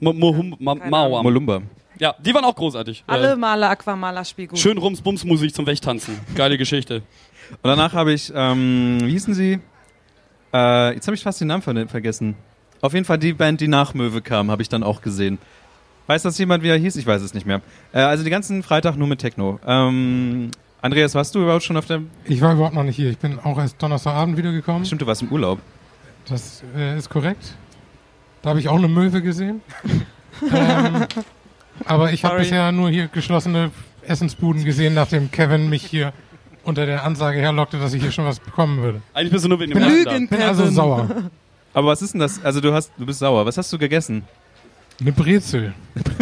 Mo- 0.00 0.12
Mohum, 0.12 0.54
ma, 0.58 0.74
Keine 0.76 0.90
Mauam. 0.90 1.22
Molumba. 1.22 1.62
Ja, 1.98 2.14
die 2.18 2.32
waren 2.34 2.44
auch 2.44 2.54
großartig. 2.54 3.02
Alle 3.06 3.32
Äh, 3.32 3.36
Male 3.36 3.68
Aquamala 3.68 4.24
Spiegel. 4.24 4.56
schön 4.56 4.78
Rums-Bums-Musik 4.78 5.54
zum 5.54 5.66
Wegtanzen. 5.66 6.20
Geile 6.34 6.56
Geschichte. 6.58 6.96
Und 7.50 7.58
danach 7.64 7.94
habe 7.94 8.12
ich, 8.12 8.30
ähm, 8.34 8.98
wie 9.02 9.10
hießen 9.12 9.34
sie? 9.34 9.58
Äh, 10.52 10.94
jetzt 10.94 11.06
habe 11.08 11.14
ich 11.16 11.22
fast 11.22 11.40
den 11.40 11.48
Namen 11.48 11.62
ver 11.62 11.88
vergessen. 11.88 12.36
Auf 12.80 12.94
jeden 12.94 13.04
Fall 13.04 13.18
die 13.18 13.32
Band, 13.32 13.60
die 13.60 13.68
nach 13.68 13.94
Möwe 13.94 14.20
kam, 14.20 14.50
habe 14.50 14.62
ich 14.62 14.68
dann 14.68 14.82
auch 14.82 15.02
gesehen. 15.02 15.38
Weiß 16.06 16.22
das 16.22 16.38
jemand, 16.38 16.62
wie 16.62 16.68
er 16.68 16.76
hieß? 16.76 16.96
Ich 16.96 17.06
weiß 17.06 17.20
es 17.22 17.34
nicht 17.34 17.46
mehr. 17.46 17.60
Äh, 17.92 18.00
also 18.00 18.24
die 18.24 18.30
ganzen 18.30 18.62
Freitag 18.62 18.96
nur 18.96 19.08
mit 19.08 19.18
Techno. 19.18 19.60
Ähm, 19.66 20.50
Andreas, 20.80 21.14
warst 21.14 21.34
du 21.34 21.42
überhaupt 21.42 21.64
schon 21.64 21.76
auf 21.76 21.86
der... 21.86 22.00
Ich 22.24 22.40
war 22.40 22.54
überhaupt 22.54 22.74
noch 22.74 22.84
nicht 22.84 22.96
hier. 22.96 23.10
Ich 23.10 23.18
bin 23.18 23.38
auch 23.40 23.58
erst 23.58 23.82
Donnerstagabend 23.82 24.36
wiedergekommen. 24.36 24.84
Stimmt, 24.84 25.02
du 25.02 25.06
warst 25.06 25.22
im 25.22 25.30
Urlaub. 25.30 25.58
Das 26.28 26.62
äh, 26.76 26.96
ist 26.96 27.10
korrekt. 27.10 27.54
Da 28.42 28.50
habe 28.50 28.60
ich 28.60 28.68
auch 28.68 28.76
eine 28.76 28.88
Möwe 28.88 29.20
gesehen. 29.20 29.60
ähm, 30.54 31.06
aber 31.84 32.12
ich 32.12 32.24
habe 32.24 32.38
bisher 32.38 32.70
nur 32.72 32.90
hier 32.90 33.08
geschlossene 33.08 33.70
Essensbuden 34.02 34.64
gesehen, 34.64 34.94
nachdem 34.94 35.30
Kevin 35.30 35.68
mich 35.68 35.84
hier 35.84 36.12
unter 36.62 36.86
der 36.86 37.04
Ansage 37.04 37.40
herlockte, 37.40 37.78
dass 37.78 37.92
ich 37.92 38.02
hier 38.02 38.12
schon 38.12 38.24
was 38.24 38.40
bekommen 38.40 38.82
würde. 38.82 39.02
Eigentlich 39.14 39.32
bist 39.32 39.44
du 39.44 39.48
nur 39.48 39.60
wegen 39.60 39.72
dem. 39.72 39.82
Lügen. 39.82 40.28
bin 40.28 40.42
also 40.42 40.70
sauer. 40.70 41.08
Aber 41.78 41.88
was 41.88 42.02
ist 42.02 42.12
denn 42.12 42.20
das? 42.20 42.44
Also 42.44 42.60
du 42.60 42.72
hast, 42.74 42.90
du 42.98 43.06
bist 43.06 43.20
sauer. 43.20 43.46
Was 43.46 43.56
hast 43.56 43.72
du 43.72 43.78
gegessen? 43.78 44.24
Eine 45.00 45.12
Brezel. 45.12 45.72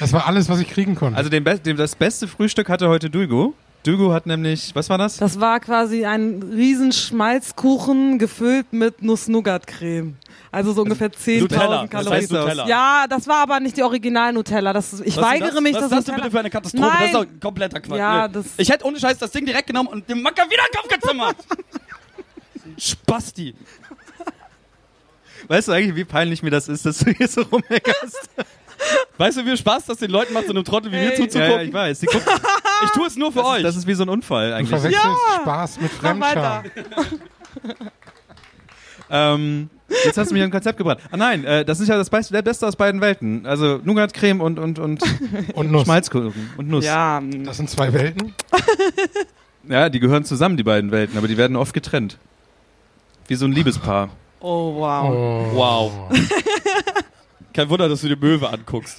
Das 0.00 0.12
war 0.12 0.26
alles, 0.26 0.48
was 0.48 0.58
ich 0.58 0.68
kriegen 0.68 0.96
konnte. 0.96 1.16
Also 1.16 1.30
den 1.30 1.44
Be 1.44 1.56
dem, 1.56 1.76
das 1.76 1.94
beste 1.94 2.26
Frühstück 2.26 2.68
hatte 2.68 2.88
heute 2.88 3.08
Dulgo. 3.10 3.54
Dulgo 3.84 4.12
hat 4.12 4.26
nämlich, 4.26 4.74
was 4.74 4.90
war 4.90 4.98
das? 4.98 5.18
Das 5.18 5.38
war 5.38 5.60
quasi 5.60 6.04
ein 6.04 6.42
riesen 6.42 6.90
Schmalzkuchen 6.90 8.18
gefüllt 8.18 8.72
mit 8.72 9.02
Nuss-Nougat-Creme. 9.02 10.16
Also 10.50 10.72
so 10.72 10.82
ungefähr 10.82 11.12
10.000 11.12 11.40
Nutella, 11.42 11.80
das 11.82 11.90
Kalorien. 11.90 12.12
heißt 12.22 12.32
Nutella. 12.32 12.66
Ja, 12.66 13.04
das 13.08 13.28
war 13.28 13.36
aber 13.42 13.60
nicht 13.60 13.76
die 13.76 13.84
Original-Nutella. 13.84 14.72
Das, 14.72 15.00
ich 15.00 15.16
Was 15.16 15.24
weigere 15.24 15.50
das? 15.52 15.60
mich, 15.60 15.74
Was 15.74 15.82
das 15.82 15.90
ist 15.92 15.96
das 15.98 16.04
denn 16.06 16.14
Nutella- 16.14 16.22
bitte 16.22 16.30
für 16.32 16.40
eine 16.40 16.50
Katastrophe? 16.50 16.86
Das 16.98 17.06
ist 17.06 17.12
Nein. 17.12 17.26
doch 17.40 17.40
kompletter 17.40 17.80
Quatsch. 17.80 17.98
Ja, 17.98 18.26
Nee. 18.26 18.32
das- 18.34 18.46
ich 18.56 18.68
hätte 18.68 18.84
ohne 18.86 18.98
Scheiß 18.98 19.18
das 19.18 19.30
Ding 19.30 19.46
direkt 19.46 19.68
genommen 19.68 19.90
und 19.90 20.08
dem 20.10 20.22
Macker 20.22 20.42
wieder 20.50 20.62
in 20.66 20.72
den 20.72 20.80
Kopf 20.80 20.88
gezimmert. 21.00 21.36
Spasti. 22.78 23.54
Weißt 25.48 25.68
du 25.68 25.72
eigentlich, 25.72 25.96
wie 25.96 26.04
peinlich 26.04 26.42
mir 26.42 26.50
das 26.50 26.68
ist, 26.68 26.86
dass 26.86 26.98
du 26.98 27.10
hier 27.10 27.28
so 27.28 27.42
rummeckerst? 27.42 28.30
Weißt 29.18 29.36
du, 29.38 29.42
wie 29.42 29.48
viel 29.48 29.56
Spaß 29.56 29.86
das 29.86 29.98
den 29.98 30.10
Leuten 30.10 30.32
macht, 30.34 30.46
so 30.46 30.50
einem 30.52 30.64
Trottel 30.64 30.90
wie 30.92 30.96
mir 30.96 31.14
zuzugucken? 31.14 31.40
Ja, 31.40 31.56
ja, 31.56 31.62
ich 31.62 31.72
weiß. 31.72 32.00
Die 32.00 32.06
gucken, 32.06 32.26
ich 32.84 32.90
tue 32.90 33.06
es 33.06 33.16
nur 33.16 33.30
für 33.32 33.38
das, 33.38 33.46
euch. 33.48 33.56
ist, 33.58 33.64
das 33.64 33.76
ist 33.76 33.86
wie 33.86 33.94
so 33.94 34.02
ein 34.04 34.08
Unfall 34.08 34.50
Du 34.50 34.56
eigentlich. 34.56 34.68
verwechselst 34.70 35.04
Ja. 35.06 35.40
Spaß 35.42 35.80
mit. 35.80 35.90
Fremdscham. 35.92 36.64
Ähm, 39.10 39.68
jetzt 40.04 40.16
hast 40.16 40.30
du 40.30 40.34
mich 40.34 40.42
ein 40.42 40.50
Konzept 40.50 40.78
gebracht. 40.78 40.98
Ah 41.10 41.16
nein, 41.18 41.44
äh, 41.44 41.64
das 41.64 41.78
ist 41.78 41.88
ja 41.88 41.96
das 41.96 42.08
Be 42.08 42.20
der 42.30 42.40
Beste 42.42 42.66
aus 42.66 42.74
beiden 42.74 43.00
Welten. 43.02 43.44
Also 43.46 43.78
Nougat-Creme 43.84 44.40
und, 44.40 44.58
und, 44.58 44.78
und 44.78 45.02
Und 45.54 45.70
Nuss. 45.70 45.84
Schmalzkuchen 45.84 46.50
und 46.56 46.68
Nuss. 46.68 46.84
Ja, 46.86 47.20
Das 47.44 47.58
sind 47.58 47.68
zwei 47.68 47.92
Welten. 47.92 48.34
Ja, 49.68 49.88
die 49.90 50.00
gehören 50.00 50.24
zusammen, 50.24 50.56
die 50.56 50.62
beiden 50.62 50.90
Welten, 50.90 51.18
aber 51.18 51.28
die 51.28 51.36
werden 51.36 51.54
oft 51.56 51.74
getrennt. 51.74 52.18
Wie 53.28 53.34
so 53.34 53.44
ein 53.44 53.52
Liebespaar. 53.52 54.08
Oh 54.44 54.74
wow. 54.76 55.10
Oh. 55.10 55.56
Wow. 55.56 55.92
Kein 57.52 57.68
Wunder, 57.70 57.88
dass 57.88 58.00
du 58.00 58.08
die 58.08 58.16
Möwe 58.16 58.48
anguckst. 58.50 58.98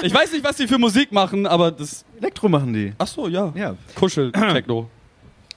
Ich, 0.00 0.06
ich 0.08 0.14
weiß 0.14 0.32
nicht, 0.32 0.44
was 0.44 0.56
die 0.56 0.68
für 0.68 0.78
Musik 0.78 1.10
machen, 1.10 1.46
aber 1.46 1.70
das. 1.70 2.04
Elektro 2.20 2.48
machen 2.48 2.72
die. 2.72 2.92
Ach 2.98 3.06
so, 3.06 3.28
ja. 3.28 3.52
Ja. 3.54 3.76
Kuschel, 3.94 4.30
Techno. 4.32 4.88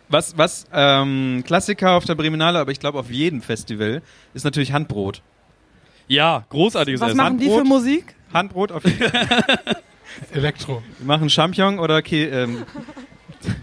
Was, 0.07 0.37
was 0.37 0.65
ähm, 0.73 1.43
Klassiker 1.45 1.91
auf 1.91 2.05
der 2.05 2.15
Breminale, 2.15 2.59
aber 2.59 2.71
ich 2.71 2.79
glaube 2.79 2.99
auf 2.99 3.09
jedem 3.11 3.41
Festival, 3.41 4.01
ist 4.33 4.43
natürlich 4.43 4.73
Handbrot. 4.73 5.21
Ja, 6.07 6.45
großartiges 6.49 6.99
Was 6.99 7.09
Essen. 7.09 7.17
machen 7.17 7.37
die 7.37 7.49
für? 7.49 7.63
Musik? 7.63 8.15
Handbrot 8.33 8.71
auf 8.71 8.83
jeden 8.83 9.09
Fall. 9.09 9.57
Elektro. 10.33 10.83
Wir 10.99 11.07
machen 11.07 11.29
Champignon 11.29 11.79
oder 11.79 12.01
Ke 12.01 12.25
ähm, 12.27 12.63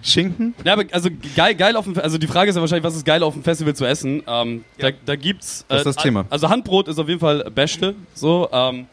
Schinken. 0.03 0.55
Ja, 0.65 0.73
aber 0.75 0.85
also 0.93 1.09
geil, 1.37 1.55
geil 1.55 1.77
auf 1.77 1.85
dem 1.85 1.95
Fe- 1.95 2.03
also 2.03 2.19
die 2.19 2.27
Frage 2.27 2.51
ist 2.51 2.57
ja 2.57 2.61
wahrscheinlich, 2.61 2.85
was 2.85 2.97
ist 2.97 3.05
geil 3.05 3.23
auf 3.23 3.35
dem 3.35 3.43
Festival 3.43 3.75
zu 3.75 3.85
essen? 3.85 4.23
Ähm, 4.27 4.65
da, 4.79 4.91
da 5.05 5.17
gibt's 5.17 5.65
Das 5.69 5.79
ist 5.81 5.87
das 5.87 5.97
Thema. 5.97 6.27
Also 6.31 6.49
Handbrot 6.49 6.89
ist 6.89 6.99
auf 6.99 7.09
jeden 7.09 7.21
Fall 7.21 7.51
Beste, 7.55 7.95
so. 8.15 8.49
Ähm, 8.53 8.87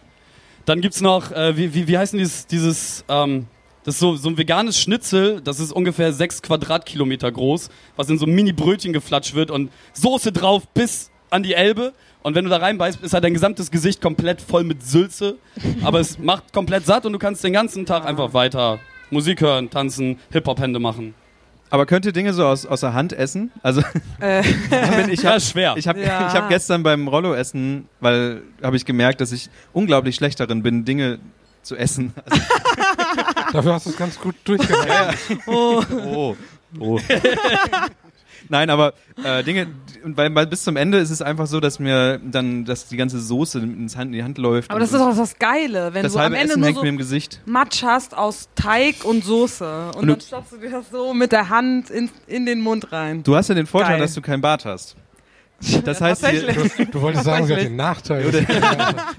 dann 0.65 0.81
gibt's 0.81 1.01
noch, 1.01 1.31
äh, 1.31 1.55
wie, 1.57 1.73
wie, 1.73 1.87
wie 1.87 1.97
heißt 1.97 2.13
denn 2.13 2.19
dieses, 2.19 2.47
dieses 2.47 3.05
ähm, 3.07 3.47
das 3.83 3.95
ist 3.95 3.99
so, 3.99 4.15
so 4.15 4.29
ein 4.29 4.37
veganes 4.37 4.79
Schnitzel, 4.79 5.41
das 5.41 5.59
ist 5.59 5.71
ungefähr 5.71 6.11
sechs 6.11 6.41
Quadratkilometer 6.41 7.31
groß, 7.31 7.69
was 7.95 8.09
in 8.09 8.17
so 8.17 8.25
Mini-Brötchen 8.25 8.93
geflatscht 8.93 9.35
wird 9.35 9.51
und 9.51 9.69
Soße 9.93 10.31
drauf 10.31 10.67
bis 10.69 11.11
an 11.29 11.43
die 11.43 11.53
Elbe. 11.53 11.93
Und 12.23 12.33
wenn 12.33 12.45
du 12.45 12.49
da 12.49 12.57
reinbeißt, 12.57 13.03
ist 13.03 13.13
halt 13.13 13.23
dein 13.23 13.35
gesamtes 13.35 13.69
Gesicht 13.69 14.01
komplett 14.01 14.41
voll 14.41 14.63
mit 14.63 14.81
Sülze. 14.83 15.37
Aber 15.83 15.99
es 15.99 16.17
macht 16.17 16.51
komplett 16.51 16.83
satt 16.87 17.05
und 17.05 17.13
du 17.13 17.19
kannst 17.19 17.43
den 17.43 17.53
ganzen 17.53 17.85
Tag 17.85 18.03
einfach 18.03 18.33
weiter 18.33 18.79
Musik 19.15 19.41
hören, 19.41 19.69
tanzen, 19.69 20.19
Hip-Hop-Hände 20.31 20.77
machen. 20.79 21.15
Aber 21.71 21.85
könnt 21.87 22.05
ihr 22.05 22.11
Dinge 22.11 22.31
so 22.33 22.45
aus, 22.45 22.65
aus 22.65 22.81
der 22.81 22.93
Hand 22.93 23.11
essen? 23.13 23.49
Also 23.63 23.81
Äh, 24.21 24.41
ich 25.09 25.23
Ja, 25.23 25.29
habe 25.29 25.37
ist 25.37 25.49
schwer. 25.49 25.73
ich 25.77 25.87
hab, 25.87 25.97
Ja. 25.97 26.31
hab 26.33 26.49
gestern 26.49 26.83
beim 26.83 27.07
Rollo-Essen, 27.07 27.87
weil 28.01 28.43
habe 28.61 28.75
ich 28.75 28.85
gemerkt, 28.85 29.19
dass 29.21 29.31
ich 29.31 29.49
unglaublich 29.73 30.15
schlecht 30.15 30.39
darin 30.39 30.61
bin, 30.61 30.85
Dinge 30.85 31.17
zu 31.63 31.75
essen. 31.75 32.13
Also, 33.47 33.57
Dafür 33.57 33.73
hast 33.75 33.85
du 33.85 33.89
es 33.91 33.97
ganz 33.97 34.19
gut 34.19 34.35
durchgehalten. 34.43 35.39
oh, 35.47 36.35
oh. 36.79 36.99
Nein, 38.49 38.69
aber 38.69 38.93
äh, 39.23 39.43
Dinge, 39.43 39.67
und 40.03 40.17
weil, 40.17 40.33
weil 40.35 40.47
bis 40.47 40.63
zum 40.63 40.75
Ende 40.75 40.97
ist 40.97 41.09
es 41.09 41.21
einfach 41.21 41.47
so, 41.47 41.59
dass 41.59 41.79
mir 41.79 42.19
dann, 42.19 42.65
dass 42.65 42.87
die 42.87 42.97
ganze 42.97 43.19
Soße 43.19 43.59
ins 43.59 43.95
Hand, 43.95 44.07
in 44.07 44.13
die 44.13 44.23
Hand 44.23 44.37
läuft. 44.37 44.69
aber 44.71 44.79
das 44.79 44.91
ist 44.91 44.99
doch 44.99 45.15
das 45.15 45.39
Geile, 45.39 45.93
wenn 45.93 46.03
das 46.03 46.13
du 46.13 46.19
am 46.19 46.33
Ende 46.33 46.45
Essen 46.45 46.59
nur 46.59 46.67
hängt 46.67 46.77
so 46.77 46.83
mir 46.83 46.89
im 46.89 46.97
Gesicht. 46.97 47.41
Matsch 47.45 47.83
hast 47.83 48.17
aus 48.17 48.49
Teig 48.55 49.03
und 49.03 49.23
Soße. 49.23 49.91
Und, 49.95 50.01
Und 50.01 50.07
dann 50.07 50.21
stopfst 50.21 50.51
du 50.53 50.57
dir 50.57 50.71
das 50.71 50.89
so 50.91 51.13
mit 51.13 51.31
der 51.31 51.49
Hand 51.49 51.89
in, 51.89 52.09
in 52.27 52.45
den 52.45 52.61
Mund 52.61 52.91
rein. 52.91 53.23
Du 53.23 53.35
hast 53.35 53.49
ja 53.49 53.55
den 53.55 53.67
Vorteil, 53.67 53.93
Geil. 53.93 54.01
dass 54.01 54.13
du 54.13 54.21
keinen 54.21 54.41
Bart 54.41 54.65
hast. 54.65 54.95
Das 55.85 56.01
heißt, 56.01 56.27
hier, 56.27 56.45
Tatsächlich. 56.47 56.89
Du 56.91 57.01
wolltest 57.01 57.23
sagen, 57.23 57.47
sie 57.47 57.53
hat 57.53 57.61
den 57.61 57.75
Nachteil. 57.75 58.25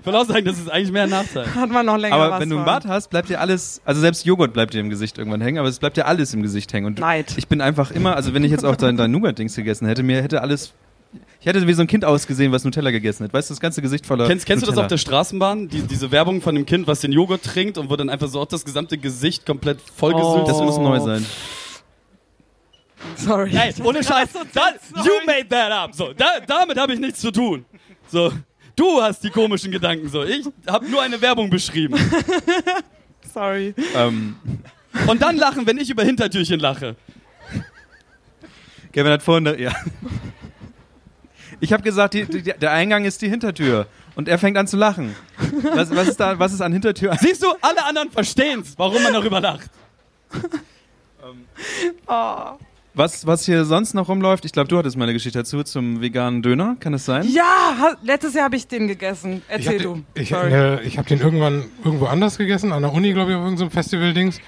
Ich 0.01 0.07
will 0.07 0.15
auch 0.15 0.27
sagen, 0.27 0.45
das 0.45 0.59
ist 0.59 0.71
eigentlich 0.71 0.93
mehr 0.93 1.05
ein 1.05 1.11
Nachteil. 1.11 1.53
Hat 1.55 1.71
man 1.71 1.87
noch 1.87 1.97
länger 1.97 2.15
aber 2.15 2.31
was 2.31 2.41
wenn 2.41 2.51
du 2.51 2.57
einen. 2.57 2.65
Bart 2.65 2.87
hast, 2.87 3.11
bleibt 3.11 3.29
dir 3.29 3.41
alles, 3.41 3.81
also 3.85 4.01
selbst 4.01 4.25
Joghurt 4.25 4.53
bleibt 4.53 4.75
dir 4.75 4.81
im 4.81 4.91
Gesicht 4.91 5.19
irgendwann 5.19 5.41
hängen, 5.41 5.59
aber 5.59 5.69
es 5.69 5.79
bleibt 5.79 5.97
dir 5.97 6.07
alles 6.07 6.33
im 6.35 6.43
Gesicht 6.43 6.73
hängen. 6.73 6.87
Und 6.87 6.99
Neid. 7.01 7.35
ich 7.37 7.49
bin 7.49 7.61
einfach 7.61 7.91
immer, 7.91 8.15
also 8.15 8.35
wenn 8.35 8.45
ich 8.45 8.51
jetzt 8.51 8.65
auch 8.65 8.77
dein, 8.77 8.97
dein 8.97 9.11
Nougat-Dings 9.11 9.57
gegessen 9.57 9.87
hätte, 9.89 10.03
mir 10.03 10.23
hätte 10.23 10.43
alles, 10.43 10.73
ich 11.41 11.47
hätte 11.47 11.67
wie 11.67 11.73
so 11.73 11.83
ein 11.83 11.87
Kind 11.89 12.05
ausgesehen, 12.05 12.53
was 12.53 12.65
Nutella 12.65 12.91
gegessen 12.91 13.25
hat. 13.25 13.33
Weißt 13.33 13.51
du, 13.51 13.55
das 13.55 13.61
ganze 13.61 13.83
Gesicht 13.83 14.07
voller 14.07 14.27
Kennst, 14.29 14.47
kennst 14.47 14.65
du 14.65 14.71
das 14.71 14.79
auf 14.79 14.87
der 14.87 14.99
Straßenbahn? 14.99 15.69
Die, 15.69 15.83
diese 15.83 16.11
Werbung 16.13 16.43
von 16.43 16.55
dem 16.55 16.67
Kind, 16.67 16.87
was 16.87 17.01
den 17.01 17.13
Joghurt 17.13 17.43
trinkt 17.43 17.79
und 17.79 17.91
wo 17.91 17.97
dann 17.97 18.09
einfach 18.11 18.29
so 18.29 18.41
auch 18.41 18.47
das 18.47 18.65
gesamte 18.65 18.99
Gesicht 18.99 19.47
komplett 19.47 19.79
vollgesülzt 19.97 20.37
Oh. 20.37 20.47
Das 20.47 20.61
muss 20.61 20.79
neu 20.79 21.01
sein. 21.01 21.25
Sorry. 23.17 23.51
Ey, 23.57 23.73
ohne 23.83 24.03
Scheiß. 24.03 24.31
Da, 24.53 24.73
you 25.05 25.13
made 25.27 25.49
that 25.49 25.71
up. 25.73 25.95
So, 25.95 26.13
da, 26.13 26.41
damit 26.47 26.79
habe 26.79 26.95
ich 26.95 27.01
nichts 27.01 27.21
zu 27.21 27.31
tun. 27.31 27.65
So, 28.09 28.33
du 28.75 29.03
hast 29.03 29.23
die 29.23 29.31
komischen 29.31 29.71
Gedanken. 29.71 30.09
So, 30.09 30.25
ich 30.25 30.47
habe 30.67 30.89
nur 30.89 31.03
eine 31.03 31.21
Werbung 31.21 31.49
beschrieben. 31.51 31.97
Sorry. 33.35 33.75
Ähm, 33.95 34.37
Und 35.07 35.21
dann 35.23 35.37
lachen, 35.37 35.67
wenn 35.67 35.79
ich 35.79 35.91
über 35.91 36.05
Hintertürchen 36.05 36.61
lache. 36.61 36.97
Kevin 38.93 39.13
hat 39.13 39.23
vorhin, 39.23 39.59
ja. 39.59 39.73
Ich 41.61 41.73
habe 41.73 41.83
gesagt, 41.83 42.15
die, 42.15 42.25
die, 42.25 42.43
der 42.43 42.71
Eingang 42.73 43.05
ist 43.05 43.21
die 43.23 43.29
Hintertür. 43.29 43.87
Und 44.15 44.29
er 44.29 44.39
fängt 44.39 44.57
an 44.57 44.67
zu 44.67 44.77
lachen. 44.77 45.15
Was, 45.75 45.95
was, 45.95 46.09
ist, 46.09 46.21
da, 46.21 46.39
was 46.39 46.53
ist 46.53 46.61
an 46.63 46.73
Hintertür? 46.73 47.15
Siehst 47.21 47.43
du, 47.43 47.49
alle 47.61 47.85
anderen 47.85 48.11
verstehen's, 48.11 48.75
warum 48.79 49.03
man 49.03 49.13
darüber 49.13 49.41
lacht. 49.41 49.71
Was, 52.99 53.27
was 53.27 53.45
hier 53.45 53.67
sonst 53.67 53.93
noch 53.93 54.09
rumläuft, 54.09 54.47
ich 54.47 54.53
glaube, 54.53 54.69
du 54.69 54.79
hattest 54.79 54.97
mal 54.97 55.05
eine 55.05 55.13
Geschichte 55.13 55.39
dazu 55.39 55.63
zum 55.63 56.01
veganen 56.01 56.41
Döner. 56.41 56.77
Kann 56.81 56.93
das 56.93 57.05
sein? 57.05 57.27
Ja, 57.31 57.43
ha, 57.79 57.95
letztes 58.03 58.33
Jahr 58.33 58.45
habe 58.47 58.57
ich 58.57 58.69
den 58.69 58.89
gegessen. 58.89 59.43
Ich 59.49 59.67
Erzähl 59.67 59.81
habe 59.81 59.83
du. 59.83 60.03
ich, 60.15 60.31
Sorry. 60.31 60.51
äh, 60.51 60.81
ich 60.83 60.97
hab 60.97 61.07
den 61.07 61.21
irgendwann 61.21 61.67
irgendwo 61.85 62.07
anders 62.07 62.39
gegessen, 62.39 62.73
an 62.73 62.81
der 62.81 62.95
Uni, 62.95 63.13
glaube 63.13 63.33
ich, 63.33 63.37
auf 63.37 63.43
irgendeinem 63.45 63.71
Festival-Dings. 63.71 64.41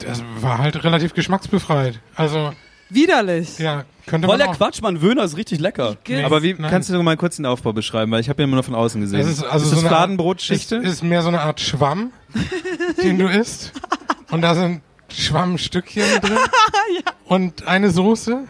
Das 0.00 0.22
war 0.40 0.58
halt 0.58 0.84
relativ 0.84 1.14
geschmacksbefreit. 1.14 2.00
Also, 2.16 2.52
Widerlich. 2.90 3.58
ja, 3.58 3.84
könnte 4.04 4.26
Voll 4.26 4.36
man 4.36 4.44
der 4.44 4.50
auch. 4.50 4.56
Quatsch, 4.58 4.82
Mann. 4.82 5.00
Wöhner 5.00 5.24
ist 5.24 5.38
richtig 5.38 5.58
lecker. 5.58 5.96
Ge- 6.04 6.24
Aber 6.24 6.42
wie 6.42 6.52
Nein. 6.52 6.70
kannst 6.70 6.90
du 6.90 7.02
mal 7.02 7.16
kurz 7.16 7.36
den 7.36 7.46
Aufbau 7.46 7.72
beschreiben? 7.72 8.12
Weil 8.12 8.20
ich 8.20 8.28
habe 8.28 8.42
ja 8.42 8.44
immer 8.44 8.56
nur 8.56 8.62
von 8.64 8.74
außen 8.74 9.00
gesehen. 9.00 9.20
Es 9.20 9.28
ist 9.28 9.42
also 9.44 9.64
ist 9.64 9.70
so 9.70 9.76
das 9.76 9.84
eine 9.86 9.90
Art- 9.90 9.96
Fladenbrotschichte? 10.00 10.76
Ist, 10.76 10.86
ist 10.94 11.02
mehr 11.02 11.22
so 11.22 11.28
eine 11.28 11.40
Art 11.40 11.60
Schwamm, 11.60 12.10
den 13.02 13.18
du 13.18 13.26
isst. 13.28 13.72
Und 14.30 14.42
da 14.42 14.54
sind 14.54 14.82
Schwammstückchen 15.12 16.20
drin. 16.20 16.38
Und 17.24 17.66
eine 17.66 17.90
Soße, 17.90 18.44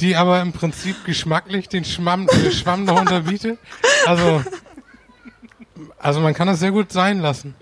die 0.00 0.16
aber 0.16 0.40
im 0.40 0.52
Prinzip 0.52 1.04
geschmacklich 1.04 1.68
den 1.68 1.84
Schwamm, 1.84 2.26
den 2.26 2.52
Schwamm 2.52 2.84
noch 2.84 3.00
unterbietet. 3.00 3.58
Also, 4.06 4.42
also 5.98 6.20
man 6.20 6.34
kann 6.34 6.46
das 6.46 6.60
sehr 6.60 6.72
gut 6.72 6.92
sein 6.92 7.20
lassen. 7.20 7.54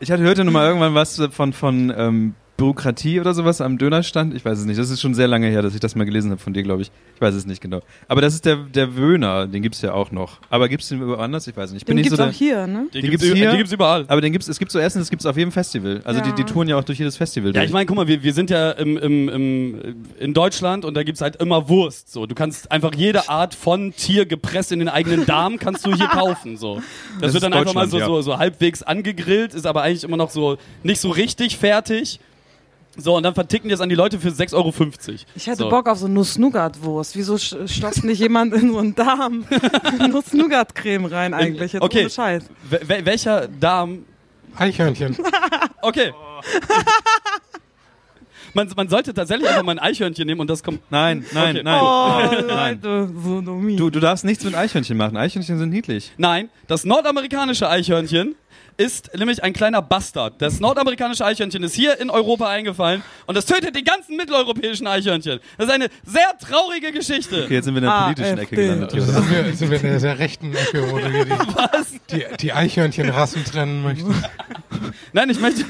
Ich 0.00 0.10
hatte 0.10 0.22
hörte 0.22 0.44
nur 0.44 0.52
mal 0.52 0.66
irgendwann 0.66 0.94
was 0.94 1.20
von, 1.32 1.52
von 1.52 1.92
ähm, 1.96 2.34
Bürokratie 2.56 3.18
oder 3.18 3.34
sowas 3.34 3.60
am 3.60 3.78
Dönerstand. 3.78 4.34
Ich 4.34 4.44
weiß 4.44 4.58
es 4.58 4.64
nicht. 4.66 4.78
Das 4.78 4.90
ist 4.90 5.00
schon 5.00 5.14
sehr 5.14 5.26
lange 5.26 5.48
her, 5.48 5.62
dass 5.62 5.74
ich 5.74 5.80
das 5.80 5.94
mal 5.96 6.04
gelesen 6.04 6.30
habe 6.30 6.40
von 6.40 6.52
dir, 6.52 6.62
glaube 6.62 6.82
ich. 6.82 6.90
Ich 7.14 7.20
weiß 7.20 7.34
es 7.34 7.46
nicht 7.46 7.60
genau. 7.60 7.80
Aber 8.08 8.20
das 8.20 8.34
ist 8.34 8.44
der, 8.44 8.56
der 8.56 8.96
Wöhner, 8.96 9.46
den 9.46 9.62
gibt's 9.62 9.80
ja 9.82 9.92
auch 9.94 10.12
noch. 10.12 10.38
Aber 10.50 10.68
gibt's 10.68 10.88
den 10.88 11.04
woanders? 11.06 11.46
Ich 11.48 11.56
weiß 11.56 11.72
nicht. 11.72 11.82
Ich 11.82 11.86
bin 11.86 11.96
Den 11.96 12.02
nicht 12.02 12.10
gibt's 12.10 12.22
so 12.22 12.28
auch 12.28 12.32
hier, 12.32 12.66
ne? 12.66 12.86
Die, 12.92 13.00
Die 13.00 13.08
gibt's, 13.08 13.24
gibt's 13.24 13.36
ü- 13.36 13.40
hier? 13.40 13.50
die 13.52 13.56
gibt's 13.56 13.72
überall. 13.72 14.04
aber 14.06 14.20
den 14.20 14.32
gibt's, 14.32 14.48
es 14.48 14.58
gibt 14.58 14.70
so 14.70 14.78
Essen, 14.78 14.98
das 15.00 15.10
gibt's 15.10 15.26
auf 15.26 15.36
jedem 15.36 15.50
Festival. 15.50 16.02
Also 16.04 16.20
die, 16.20 16.28
Ja. 16.28 16.34
die 16.34 16.44
touren 16.44 16.68
ja 16.68 16.76
auch 16.76 16.84
durch 16.84 16.98
jedes 16.98 17.16
Festival 17.16 17.54
Ja, 17.54 17.64
ich 17.64 17.72
meine, 17.72 17.86
guck 17.86 17.96
mal, 17.96 18.06
wir, 18.06 18.22
wir 18.22 18.32
sind 18.34 18.50
ja 18.50 18.70
im, 18.72 18.96
im, 18.98 19.28
im, 19.28 19.96
in 20.20 20.34
Deutschland 20.34 20.84
und 20.84 20.94
da 20.94 21.02
gibt's 21.02 21.20
halt 21.20 21.36
immer 21.36 21.68
Wurst. 21.68 22.12
So, 22.12 22.26
du 22.26 22.34
kannst 22.34 22.70
einfach 22.70 22.94
jede 22.94 23.28
Art 23.28 23.54
von 23.54 23.92
Tier 23.96 24.26
gepresst 24.26 24.72
in 24.72 24.78
den 24.78 24.88
eigenen 24.88 25.26
Darm 25.26 25.58
kannst 25.58 25.86
du 25.86 25.94
hier 25.94 26.06
kaufen. 26.12 26.56
So, 26.56 26.76
das, 26.76 27.20
Das 27.20 27.32
wird 27.34 27.42
dann 27.44 27.52
einfach 27.54 27.74
mal 27.74 27.88
so, 27.88 27.98
Deutschland, 27.98 28.24
so, 28.24 28.32
so 28.32 28.38
halbwegs 28.38 28.82
angegrillt, 28.82 29.54
ist 29.54 29.66
aber 29.66 29.82
eigentlich 29.82 30.04
immer 30.04 30.16
noch 30.16 30.30
so 30.30 30.58
nicht 30.82 31.00
so 31.00 31.10
richtig 31.10 31.56
fertig. 31.56 32.20
So, 32.96 33.16
und 33.16 33.22
dann 33.22 33.34
verticken 33.34 33.68
die 33.68 33.74
es 33.74 33.80
an 33.80 33.88
die 33.88 33.94
Leute 33.94 34.18
für 34.20 34.28
6,50 34.28 34.52
Euro. 34.54 34.72
Ich 35.34 35.46
hätte 35.46 35.56
so. 35.58 35.68
Bock 35.70 35.88
auf 35.88 35.98
so 35.98 36.08
Nuss-Nougat-Wurst. 36.08 37.16
Wieso 37.16 37.38
stopft 37.38 38.04
nicht 38.04 38.18
jemand 38.18 38.52
in 38.52 38.70
so 38.70 38.78
einen 38.78 38.94
Darm 38.94 39.46
Nuss-Nougat-Creme 40.10 41.06
rein 41.06 41.32
eigentlich? 41.32 41.72
Jetzt 41.72 41.82
Okay. 41.82 42.00
ohne 42.02 42.10
Scheiß. 42.10 42.44
Wel- 42.70 42.88
wel- 42.88 43.04
welcher 43.06 43.48
Darm 43.48 44.04
Eichhörnchen. 44.56 45.16
Okay. 45.84 46.12
man, 48.54 48.68
man 48.76 48.88
sollte 48.88 49.12
tatsächlich 49.14 49.48
einfach 49.48 49.62
mal 49.64 49.72
ein 49.72 49.78
Eichhörnchen 49.78 50.26
nehmen 50.26 50.40
und 50.40 50.48
das 50.50 50.62
kommt. 50.62 50.80
Nein, 50.90 51.24
nein, 51.32 51.56
Okay. 51.56 51.62
nein. 51.64 51.80
Oh, 51.82 52.42
nein. 52.46 52.80
Leute, 52.82 53.10
Sodomie. 53.24 53.76
Du, 53.76 53.90
du 53.90 53.98
darfst 53.98 54.24
nichts 54.24 54.44
mit 54.44 54.54
Eichhörnchen 54.54 54.96
machen. 54.96 55.16
Eichhörnchen 55.16 55.58
sind 55.58 55.70
niedlich. 55.70 56.12
Nein, 56.18 56.50
das 56.68 56.84
nordamerikanische 56.84 57.68
Eichhörnchen 57.68 58.36
ist 58.76 59.16
nämlich 59.16 59.42
ein 59.44 59.52
kleiner 59.52 59.82
Bastard. 59.82 60.40
Das 60.40 60.60
nordamerikanische 60.60 61.24
Eichhörnchen 61.24 61.62
ist 61.62 61.74
hier 61.74 62.00
in 62.00 62.10
Europa 62.10 62.48
eingefallen 62.48 63.02
und 63.26 63.36
das 63.36 63.46
tötet 63.46 63.76
die 63.76 63.84
ganzen 63.84 64.16
mitteleuropäischen 64.16 64.86
Eichhörnchen. 64.86 65.40
Das 65.58 65.66
ist 65.68 65.72
eine 65.72 65.88
sehr 66.04 66.36
traurige 66.40 66.92
Geschichte. 66.92 67.44
Okay, 67.44 67.54
jetzt 67.54 67.64
sind 67.66 67.74
wir 67.74 67.78
in 67.78 67.84
der 67.84 67.92
Ah, 67.92 68.02
politischen 68.04 68.38
Ecke 68.38 68.56
gelandet. 68.56 68.92
Hier, 68.92 69.02
sind 69.02 69.30
wir, 69.30 69.54
sind 69.56 69.70
wir 69.70 69.76
in 69.78 69.82
der 69.84 70.00
sehr 70.00 70.18
rechten 70.18 70.54
Ecke, 70.54 70.90
wo 70.90 70.98
du 70.98 71.08
hier 71.08 71.24
die, 71.24 71.32
die, 72.16 72.24
die 72.40 72.52
Eichhörnchenrassen 72.52 73.44
trennen 73.44 73.82
möchtest. 73.82 74.08
Nein, 75.12 75.30
ich 75.30 75.40
möchte, 75.40 75.64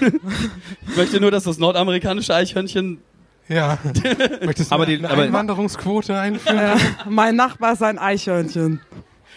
ich 0.89 0.97
möchte 0.97 1.21
nur, 1.21 1.31
dass 1.31 1.45
das 1.45 1.59
nordamerikanische 1.59 2.35
Eichhörnchen 2.35 2.99
Ja. 3.49 3.79
Möchtest 4.45 4.71
du 4.71 4.75
Aber 4.75 4.87
die- 4.87 4.97
eine 4.99 5.11
aber- 5.11 5.23
Einwanderungsquote 5.23 6.17
einführen? 6.19 6.57
Ja, 6.57 6.77
mein 7.09 7.37
Nachbar 7.37 7.73
ist 7.75 7.83
ein 7.83 7.99
Eichhörnchen. 7.99 8.81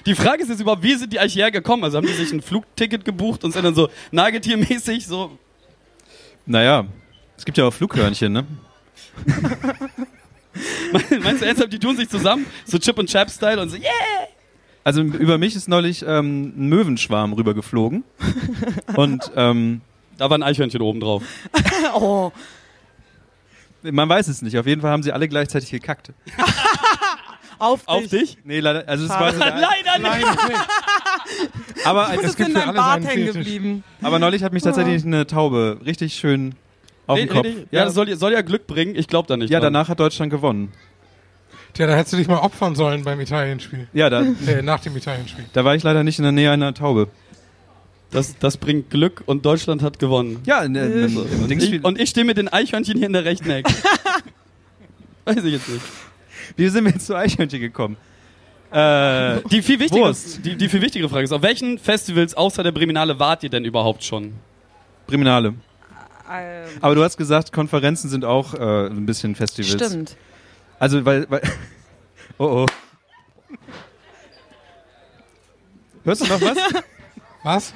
Die 0.06 0.16
Frage 0.16 0.44
ist 0.44 0.50
jetzt 0.50 0.62
überhaupt, 0.62 0.84
wie 0.84 0.96
sind 0.96 1.12
die 1.14 1.20
eigentlich 1.20 1.36
hergekommen? 1.36 1.84
Also 1.84 1.98
haben 1.98 2.06
die 2.06 2.14
sich 2.14 2.32
ein 2.32 2.42
Flugticket 2.42 3.04
gebucht 3.06 3.44
und 3.44 3.52
sind 3.52 3.64
dann 3.64 3.76
so 3.76 3.90
nagetiermäßig 4.12 5.08
so. 5.08 5.38
Naja, 6.46 6.86
es 7.38 7.44
gibt 7.46 7.58
ja 7.58 7.66
auch 7.66 7.74
Flughörnchen, 7.74 8.32
ne? 8.32 8.46
Meinst 11.22 11.42
du 11.42 11.46
ernsthaft, 11.46 11.74
die 11.74 11.80
tun 11.80 11.98
sich 11.98 12.08
zusammen? 12.08 12.46
So 12.66 12.78
Chip 12.78 12.98
und 12.98 13.10
Chap-Style 13.10 13.62
und 13.62 13.70
so, 13.70 13.78
yeah! 13.78 13.90
Also 14.84 15.02
über 15.02 15.40
mich 15.40 15.56
ist 15.56 15.68
neulich 15.68 16.06
ähm, 16.08 16.54
ein 16.56 16.70
Möwenschwarm 16.70 17.34
rübergeflogen. 17.34 18.04
Und 18.96 19.32
ähm, 19.36 19.82
Da 20.18 20.30
war 20.30 20.38
ein 20.38 20.44
Eichhörnchen 20.44 20.82
oben 20.82 21.00
drauf. 21.00 21.24
Oh, 21.96 22.32
man 23.84 24.10
weiß 24.10 24.28
es 24.28 24.42
nicht. 24.42 24.58
Auf 24.58 24.66
jeden 24.66 24.82
Fall 24.82 24.92
haben 24.92 25.04
sie 25.04 25.12
alle 25.12 25.28
gleichzeitig 25.28 25.70
gekackt. 25.70 26.12
auf 27.60 27.80
dich. 27.82 27.88
Auf 27.88 28.08
dich? 28.08 28.38
Nee, 28.44 28.60
leider, 28.60 28.88
also 28.88 29.04
es 29.06 29.10
war 29.10 29.32
so 29.34 29.40
der, 29.40 29.50
Leider 29.56 30.00
nicht! 30.00 30.26
Nein, 30.26 30.36
nee. 30.50 30.54
aber, 31.86 32.06
Du 32.06 32.10
ein, 32.12 32.20
bist 32.22 32.38
gibt 32.38 32.50
in 32.50 32.56
für 32.56 32.64
alle 32.64 32.74
Bart 32.74 33.04
hängen 33.06 33.26
Fetisch. 33.28 33.34
geblieben. 33.34 33.84
aber 34.02 34.20
neulich 34.20 34.44
hat 34.44 34.54
mich 34.54 34.64
tatsächlich 34.64 35.04
eine 35.06 35.26
Taube 35.28 35.80
richtig 35.86 36.14
schön 36.16 36.56
auf 37.08 37.18
den 37.18 37.28
Nee, 37.28 37.34
Kopf. 37.34 37.44
nee, 37.46 37.54
nee. 37.60 37.66
Ja, 37.72 37.86
das 37.86 37.94
soll, 37.94 38.14
soll 38.16 38.34
ja 38.34 38.42
Glück 38.42 38.68
bringen. 38.68 38.96
Ich 38.96 39.08
glaube 39.08 39.28
da 39.28 39.38
nicht. 39.38 39.50
ja, 39.50 39.60
dran. 39.60 39.74
danach 39.74 39.90
hat 39.90 40.00
Deutschland 40.00 40.32
gewonnen. 40.32 40.72
Tja, 41.74 41.88
da 41.88 41.96
hättest 41.96 42.14
du 42.14 42.18
dich 42.18 42.28
mal 42.28 42.38
opfern 42.40 42.74
sollen 42.76 43.04
beim 43.04 43.20
Italienspiel. 43.20 43.88
Ja, 43.94 44.10
da, 44.10 44.22
Äh, 44.48 44.62
nach 44.62 44.80
dem 44.80 44.96
Italienspiel. 44.96 45.46
da 45.54 45.66
war 45.66 45.76
ich 45.76 45.84
leider 45.84 46.04
nicht 46.04 46.18
in 46.20 46.24
der 46.24 46.32
Nähe 46.32 46.50
einer 46.52 46.74
Taube. 46.74 47.10
Das, 48.12 48.38
das 48.40 48.56
bringt 48.58 48.90
Glück 48.92 49.24
und 49.26 49.46
Deutschland 49.46 49.82
hat 49.82 50.00
gewonnen. 50.00 50.40
Ja, 50.46 50.62
in, 50.64 50.74
in, 50.76 50.92
in, 51.04 51.18
im 51.42 51.48
Dingsspiel. 51.50 51.80
Ich, 51.80 51.84
und 51.84 52.00
ich 52.00 52.10
stehe 52.10 52.26
mit 52.26 52.38
den 52.38 52.48
Eichhörnchen 52.48 52.98
hier 52.98 53.08
in 53.08 53.14
der 53.14 53.26
rechten 53.26 53.50
Ecke. 53.50 53.74
Weiß 55.26 55.44
ich 55.44 55.52
jetzt 55.54 55.68
nicht. 55.68 55.82
Wie 56.56 56.68
sind 56.70 56.86
wir 56.86 56.92
jetzt 56.92 57.06
zu 57.08 57.16
Eichhörnchen 57.16 57.60
gekommen? 57.60 57.98
Äh, 58.72 59.42
Die 59.52 59.62
viel, 59.62 59.80
wichtigere, 59.80 60.08
Wurst. 60.08 60.44
die, 60.46 60.56
die 60.56 60.68
viel 60.70 60.82
wichtigere 60.82 61.08
Frage 61.10 61.24
ist, 61.24 61.32
auf 61.32 61.42
welchen 61.42 61.78
Festivals 61.80 62.34
außer 62.36 62.64
der 62.64 62.72
Breminale 62.72 63.18
wart 63.20 63.44
ihr 63.44 63.50
denn 63.50 63.64
überhaupt 63.66 64.04
schon? 64.04 64.34
Priminale. 65.08 65.54
Ähm, 66.32 66.68
Aber 66.82 66.96
du 66.96 67.04
hast 67.04 67.18
gesagt, 67.18 67.54
Konferenzen 67.54 68.10
sind 68.10 68.26
auch 68.26 68.54
äh, 68.56 68.88
ein 68.88 69.06
bisschen 69.06 69.36
Festivals. 69.36 69.72
Stimmt. 69.86 70.16
Also, 70.80 71.06
weil, 71.06 71.26
weil. 71.30 71.42
Oh 72.38 72.66
oh. 72.66 72.66
Hörst 76.04 76.22
du 76.22 76.26
noch 76.28 76.42
was? 76.42 76.58
Was? 77.44 77.74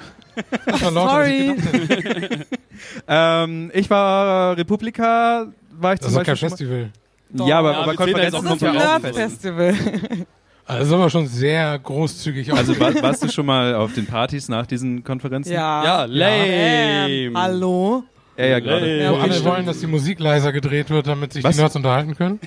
War 0.66 1.28
ich 1.28 1.52
Sorry. 1.52 1.56
hätte. 1.62 2.46
ähm, 3.08 3.72
ich 3.74 3.88
war 3.90 4.58
Republika, 4.58 5.48
war 5.72 5.94
ich 5.94 6.00
Das 6.00 6.12
zum 6.12 6.20
ist 6.22 6.26
kein 6.26 6.34
Beispiel. 6.34 6.36
schon 6.36 6.50
Festival. 6.50 6.92
Mal. 7.32 7.48
Ja, 7.48 7.60
aber, 7.60 7.72
Ja, 7.72 7.78
aber 7.82 7.96
Konferenzen 7.96 8.36
auch 8.36 8.42
sind 8.60 8.62
Das 8.62 8.62
ist 8.62 8.62
ja 8.62 8.72
ein 8.72 9.02
auch 9.02 9.06
ein 9.06 9.14
Festival. 9.14 9.72
Nerd-Festival. 9.74 10.26
Also 10.66 10.80
das 10.82 10.88
ist 10.88 10.94
aber 10.94 11.10
schon 11.10 11.28
sehr 11.28 11.80
großzügig. 11.80 12.54
Also 12.54 12.80
war, 12.80 12.94
warst 13.02 13.24
du 13.24 13.30
schon 13.30 13.46
mal 13.48 13.74
auf 13.74 13.94
den 13.94 14.06
Partys 14.06 14.50
nach 14.50 14.68
diesen 14.68 15.04
Konferenzen? 15.04 15.52
Ja. 15.52 15.84
Ja, 15.84 16.06
lame. 16.06 16.46
Ähm, 16.48 17.36
hallo? 17.38 18.04
Ja, 18.38 18.46
ja, 18.46 18.60
gerade. 18.60 19.02
Ja, 19.02 19.10
wo 19.10 19.16
okay, 19.16 19.24
alle 19.24 19.34
stimmt. 19.34 19.50
wollen, 19.50 19.66
dass 19.66 19.80
die 19.80 19.88
Musik 19.88 20.20
leiser 20.20 20.52
gedreht 20.54 20.92
wird, 20.92 21.08
damit 21.08 21.34
sich 21.34 21.44
Was? 21.44 21.56
die 21.56 21.62
Nerds 21.62 21.76
unterhalten 21.76 22.16
können. 22.16 22.40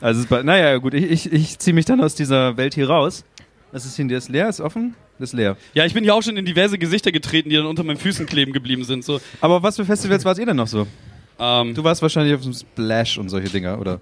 Also, 0.00 0.28
war, 0.30 0.42
naja, 0.42 0.76
gut, 0.76 0.92
ich, 0.94 1.10
ich, 1.10 1.32
ich 1.32 1.58
ziehe 1.58 1.72
mich 1.74 1.86
dann 1.86 2.02
aus 2.02 2.14
dieser 2.14 2.56
Welt 2.58 2.74
hier 2.74 2.88
raus. 2.88 3.24
Was 3.72 3.84
ist 3.86 3.96
hier? 3.96 4.10
Ist 4.10 4.28
leer, 4.28 4.48
ist 4.48 4.60
offen? 4.60 4.94
Das 5.18 5.30
ist 5.30 5.32
leer. 5.32 5.56
Ja, 5.72 5.86
ich 5.86 5.94
bin 5.94 6.04
hier 6.04 6.14
auch 6.14 6.22
schon 6.22 6.36
in 6.36 6.44
diverse 6.44 6.76
Gesichter 6.78 7.10
getreten, 7.12 7.48
die 7.48 7.56
dann 7.56 7.66
unter 7.66 7.82
meinen 7.82 7.96
Füßen 7.96 8.26
kleben 8.26 8.52
geblieben 8.52 8.84
sind. 8.84 9.04
So, 9.04 9.20
Aber 9.40 9.62
was 9.62 9.76
für 9.76 9.84
Festivals 9.86 10.24
wart 10.26 10.38
ihr 10.38 10.44
denn 10.46 10.56
noch 10.56 10.66
so? 10.66 10.86
Ähm, 11.38 11.74
Du 11.74 11.84
warst 11.84 12.02
wahrscheinlich 12.02 12.34
auf 12.34 12.42
dem 12.42 12.52
Splash 12.52 13.18
und 13.18 13.28
solche 13.28 13.48
Dinger, 13.48 13.78
oder? 13.80 14.00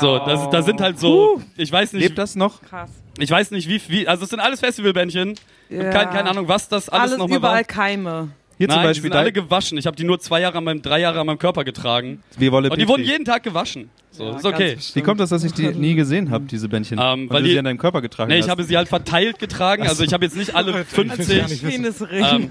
so 0.00 0.18
das, 0.18 0.48
das 0.50 0.64
sind 0.64 0.80
halt 0.80 0.98
so, 0.98 1.40
ich 1.56 1.70
weiß 1.70 1.92
nicht, 1.92 2.02
Lebt 2.02 2.18
das 2.18 2.34
noch? 2.34 2.62
Krass. 2.62 2.90
ich 3.18 3.30
weiß 3.30 3.50
nicht 3.50 3.68
wie, 3.68 3.80
wie 3.88 4.08
also 4.08 4.24
es 4.24 4.30
sind 4.30 4.40
alles 4.40 4.60
Festivalbändchen. 4.60 5.34
Ja. 5.68 5.90
Keine, 5.90 6.10
keine 6.10 6.30
Ahnung, 6.30 6.48
was 6.48 6.68
das 6.68 6.88
alles, 6.88 7.02
Alles 7.12 7.18
nochmal 7.18 7.38
überall 7.38 7.56
war. 7.56 7.64
Keime. 7.64 8.28
Hier 8.62 8.68
Nein, 8.68 8.76
zum 8.76 8.82
die 8.82 8.88
Beispiel 8.90 9.02
sind 9.10 9.14
alle 9.18 9.32
gewaschen. 9.32 9.76
Ich 9.76 9.86
habe 9.88 9.96
die 9.96 10.04
nur 10.04 10.20
zwei 10.20 10.40
Jahre 10.40 10.58
an 10.58 10.62
meinem, 10.62 10.82
drei 10.82 11.00
Jahre 11.00 11.18
an 11.18 11.26
meinem 11.26 11.38
Körper 11.40 11.64
getragen. 11.64 12.22
wir 12.38 12.52
wollen 12.52 12.70
Und 12.70 12.80
die 12.80 12.86
wurden 12.86 13.02
jeden 13.02 13.24
Tag 13.24 13.42
gewaschen. 13.42 13.90
So, 14.12 14.24
Ja, 14.30 14.36
ist 14.36 14.44
okay. 14.46 14.76
Wie 14.94 15.00
kommt 15.02 15.18
das, 15.18 15.30
dass 15.30 15.42
ich 15.42 15.52
die 15.52 15.66
nie 15.70 15.94
gesehen 15.96 16.30
habe, 16.30 16.44
diese 16.44 16.68
Bändchen? 16.68 16.96
Ähm, 17.00 17.22
Und 17.22 17.30
weil 17.30 17.40
du 17.42 17.46
die- 17.48 17.54
sie 17.54 17.58
an 17.58 17.64
deinem 17.64 17.78
Körper 17.78 18.00
getragen 18.00 18.28
Nee, 18.30 18.38
hast? 18.38 18.44
ich 18.44 18.50
habe 18.52 18.62
sie 18.62 18.76
halt 18.76 18.86
verteilt 18.88 19.40
getragen. 19.40 19.82
Also 19.88 20.04
ich 20.04 20.12
habe 20.12 20.24
jetzt 20.24 20.36
nicht 20.36 20.54
alle 20.54 20.70
gar 20.72 20.84
50. 20.84 21.42
nicht 21.48 21.62
wissen. 21.64 21.82
Penisring. 21.82 22.24
Ähm, 22.24 22.50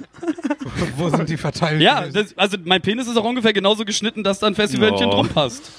Wo 0.97 1.07
sind 1.07 1.29
die 1.29 1.37
verteilt? 1.37 1.79
ja, 1.81 2.05
das, 2.09 2.37
also 2.37 2.57
mein 2.65 2.81
Penis 2.81 3.07
ist 3.07 3.15
auch 3.15 3.23
ungefähr 3.23 3.53
genauso 3.53 3.85
geschnitten, 3.85 4.21
dass 4.21 4.39
da 4.39 4.47
ein 4.47 4.55
Festivalchen 4.55 5.07
Oh. 5.07 5.11
drum 5.11 5.29
passt. 5.29 5.71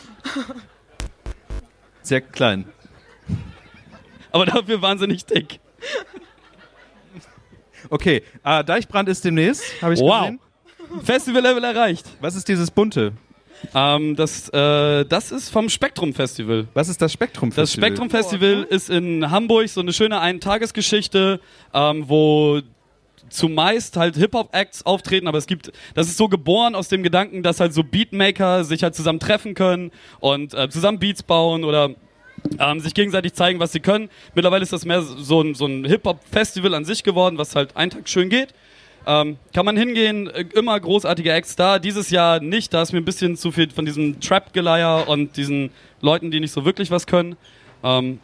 Sehr 2.01 2.23
klein. 2.23 2.65
Aber 4.31 4.47
dafür 4.47 4.81
wahnsinnig 4.81 5.27
dick. 5.27 5.61
Okay, 7.91 8.23
ah, 8.43 8.63
Deichbrand 8.63 9.09
ist 9.09 9.25
demnächst, 9.25 9.65
habe 9.83 9.95
ich 9.95 10.01
Wow. 10.01 10.21
gesehen. 10.21 10.41
Festival-Level 11.05 11.65
erreicht. 11.65 12.07
Was 12.21 12.35
ist 12.35 12.49
dieses 12.49 12.71
bunte? 12.71 13.13
Ähm, 13.75 14.17
das, 14.17 14.49
äh, 14.49 15.05
das 15.05 15.31
ist 15.31 15.49
vom 15.49 15.69
Spektrum 15.69 16.13
Festival. 16.15 16.67
Was 16.75 16.89
ist 16.89 17.01
das 17.01 17.13
Spektrum 17.13 17.51
Das 17.55 17.73
Spektrum 17.73 18.11
Festival 18.11 18.67
ist 18.69 18.91
in 18.91 19.31
Hamburg 19.31 19.69
so 19.69 19.81
eine 19.81 19.93
schöne 19.93 20.21
Eintagesgeschichte, 20.21 21.41
ähm, 21.73 22.09
wo 22.09 22.61
zumeist 23.29 23.97
halt 23.97 24.17
Hip-Hop-Acts 24.17 24.85
auftreten, 24.85 25.27
aber 25.29 25.39
es 25.39 25.47
gibt, 25.47 25.73
das 25.95 26.09
ist 26.09 26.17
so 26.19 26.29
geboren 26.29 26.75
aus 26.75 26.89
dem 26.89 27.03
Gedanken, 27.03 27.43
dass 27.43 27.61
halt 27.61 27.73
so 27.73 27.83
Beatmaker 27.83 28.65
sich 28.65 28.83
halt 28.83 28.95
zusammen 28.95 29.21
treffen 29.21 29.55
können 29.55 29.91
und 30.21 30.55
äh, 30.55 30.69
zusammen 30.69 30.99
Beats 30.99 31.23
bauen 31.23 31.65
oder 31.65 31.91
ähm, 32.59 32.81
sich 32.81 32.95
gegenseitig 32.95 33.35
zeigen, 33.35 33.61
was 33.61 33.73
sie 33.73 33.81
können. 33.81 34.09
Mittlerweile 34.35 34.63
ist 34.63 34.73
das 34.73 34.85
mehr 34.85 35.03
so 35.03 35.41
ein, 35.43 35.55
so 35.55 35.67
ein 35.67 35.85
Hip-Hop-Festival 35.85 36.75
an 36.75 36.85
sich 36.85 37.03
geworden, 37.05 37.39
was 37.39 37.55
halt 37.55 37.77
einen 37.77 37.91
Tag 37.91 38.09
schön 38.09 38.29
geht. 38.29 38.55
Ähm, 39.05 39.37
kann 39.53 39.67
man 39.67 39.77
hingehen, 39.77 40.29
äh, 40.31 40.45
immer 40.55 40.79
großartige 40.79 41.33
Acts 41.33 41.57
da. 41.57 41.79
Dieses 41.79 42.11
Jahr 42.11 42.41
nicht, 42.41 42.73
da 42.73 42.83
ist 42.83 42.93
mir 42.93 42.99
ein 43.01 43.05
bisschen 43.05 43.37
zu 43.37 43.51
viel 43.51 43.69
von 43.71 43.85
diesem 43.85 44.21
Trap-Geleier 44.21 45.09
und 45.09 45.37
diesen 45.37 45.71
Leuten, 46.01 46.31
die 46.31 46.39
nicht 46.41 46.53
so 46.53 46.65
wirklich 46.65 46.91
was 46.91 47.07
können. 47.07 47.37
Ähm, 47.83 48.21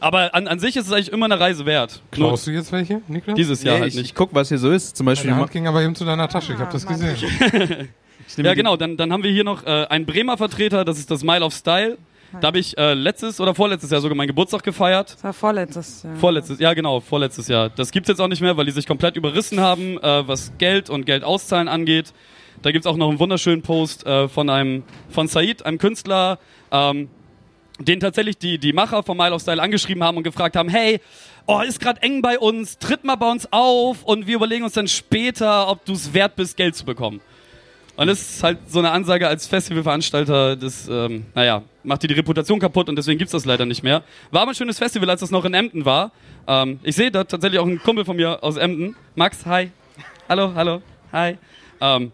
aber 0.00 0.34
an, 0.34 0.46
an 0.46 0.58
sich 0.58 0.76
ist 0.76 0.86
es 0.86 0.92
eigentlich 0.92 1.12
immer 1.12 1.26
eine 1.26 1.40
Reise 1.40 1.66
wert. 1.66 2.02
Klaust 2.10 2.46
du 2.46 2.50
jetzt 2.50 2.72
welche, 2.72 3.00
Niklas? 3.08 3.34
dieses 3.36 3.62
Jahr 3.62 3.76
Nee, 3.76 3.80
halt 3.82 3.92
ich, 3.92 3.98
ich 3.98 4.02
nicht. 4.04 4.14
guck, 4.14 4.34
was 4.34 4.48
hier 4.48 4.58
so 4.58 4.70
ist. 4.70 4.96
Zum 4.96 5.06
Beispiel, 5.06 5.30
Deine 5.30 5.40
Hand 5.40 5.52
ging 5.52 5.66
aber 5.66 5.82
eben 5.82 5.94
zu 5.94 6.04
deiner 6.04 6.28
Tasche, 6.28 6.52
ich 6.52 6.58
habe 6.58 6.72
das 6.72 6.84
Mann. 6.84 6.98
gesehen. 7.00 7.88
ich 8.28 8.36
Ja, 8.36 8.54
genau. 8.54 8.76
Dann, 8.76 8.96
dann 8.96 9.12
haben 9.12 9.22
wir 9.22 9.30
hier 9.30 9.44
noch 9.44 9.64
äh, 9.64 9.86
einen 9.88 10.06
Bremer 10.06 10.36
Vertreter, 10.36 10.84
das 10.84 10.98
ist 10.98 11.10
das 11.10 11.22
Mile 11.24 11.44
of 11.44 11.54
Style. 11.54 11.96
Da 12.40 12.48
habe 12.48 12.58
ich 12.58 12.76
äh, 12.76 12.94
letztes 12.94 13.40
oder 13.40 13.54
vorletztes 13.54 13.90
Jahr 13.90 14.00
sogar 14.00 14.16
meinen 14.16 14.28
Geburtstag 14.28 14.62
gefeiert. 14.62 15.14
Das 15.14 15.24
war 15.24 15.32
vorletztes 15.32 16.02
Jahr. 16.02 16.16
Vorletztes, 16.16 16.58
ja 16.58 16.74
genau, 16.74 17.00
vorletztes 17.00 17.48
Jahr. 17.48 17.70
Das 17.70 17.90
gibt's 17.90 18.08
jetzt 18.08 18.20
auch 18.20 18.28
nicht 18.28 18.40
mehr, 18.40 18.56
weil 18.56 18.66
die 18.66 18.72
sich 18.72 18.86
komplett 18.86 19.16
überrissen 19.16 19.60
haben, 19.60 19.98
äh, 19.98 20.28
was 20.28 20.52
Geld 20.58 20.90
und 20.90 21.06
Geld 21.06 21.24
auszahlen 21.24 21.68
angeht. 21.68 22.12
Da 22.62 22.72
gibt's 22.72 22.86
auch 22.86 22.96
noch 22.96 23.08
einen 23.08 23.18
wunderschönen 23.18 23.62
Post 23.62 24.06
äh, 24.06 24.28
von 24.28 24.50
einem 24.50 24.82
von 25.08 25.28
Said, 25.28 25.64
einem 25.64 25.78
Künstler, 25.78 26.38
ähm, 26.70 27.08
den 27.78 28.00
tatsächlich 28.00 28.38
die 28.38 28.58
die 28.58 28.72
Macher 28.72 29.02
von 29.02 29.16
Mile 29.16 29.34
of 29.34 29.42
Style 29.42 29.62
angeschrieben 29.62 30.02
haben 30.02 30.16
und 30.16 30.22
gefragt 30.22 30.56
haben, 30.56 30.68
hey, 30.68 31.00
oh, 31.46 31.60
ist 31.60 31.80
gerade 31.80 32.02
eng 32.02 32.22
bei 32.22 32.38
uns, 32.38 32.78
tritt 32.78 33.04
mal 33.04 33.16
bei 33.16 33.30
uns 33.30 33.50
auf 33.52 34.02
und 34.02 34.26
wir 34.26 34.36
überlegen 34.36 34.64
uns 34.64 34.72
dann 34.74 34.88
später, 34.88 35.68
ob 35.68 35.84
du 35.84 35.92
es 35.92 36.12
wert 36.12 36.36
bist, 36.36 36.56
Geld 36.56 36.74
zu 36.74 36.84
bekommen. 36.84 37.20
Und 37.96 38.08
das 38.08 38.20
ist 38.20 38.42
halt 38.42 38.58
so 38.68 38.78
eine 38.78 38.90
Ansage 38.90 39.26
als 39.26 39.46
Festivalveranstalter, 39.46 40.56
das, 40.56 40.86
ähm, 40.88 41.24
naja, 41.34 41.62
macht 41.82 42.02
dir 42.02 42.08
die 42.08 42.14
Reputation 42.14 42.60
kaputt 42.60 42.90
und 42.90 42.96
deswegen 42.96 43.18
gibt's 43.18 43.32
das 43.32 43.46
leider 43.46 43.64
nicht 43.64 43.82
mehr. 43.82 44.02
War 44.30 44.42
aber 44.42 44.52
ein 44.52 44.54
schönes 44.54 44.78
Festival, 44.78 45.08
als 45.08 45.20
das 45.20 45.30
noch 45.30 45.46
in 45.46 45.54
Emden 45.54 45.86
war. 45.86 46.12
Ähm, 46.46 46.78
ich 46.82 46.94
sehe 46.94 47.10
da 47.10 47.24
tatsächlich 47.24 47.58
auch 47.58 47.66
einen 47.66 47.82
Kumpel 47.82 48.04
von 48.04 48.16
mir 48.16 48.42
aus 48.44 48.56
Emden. 48.56 48.96
Max, 49.14 49.46
hi. 49.46 49.70
Hallo, 50.28 50.52
hallo, 50.54 50.82
hi. 51.10 51.38
Ähm, 51.80 52.12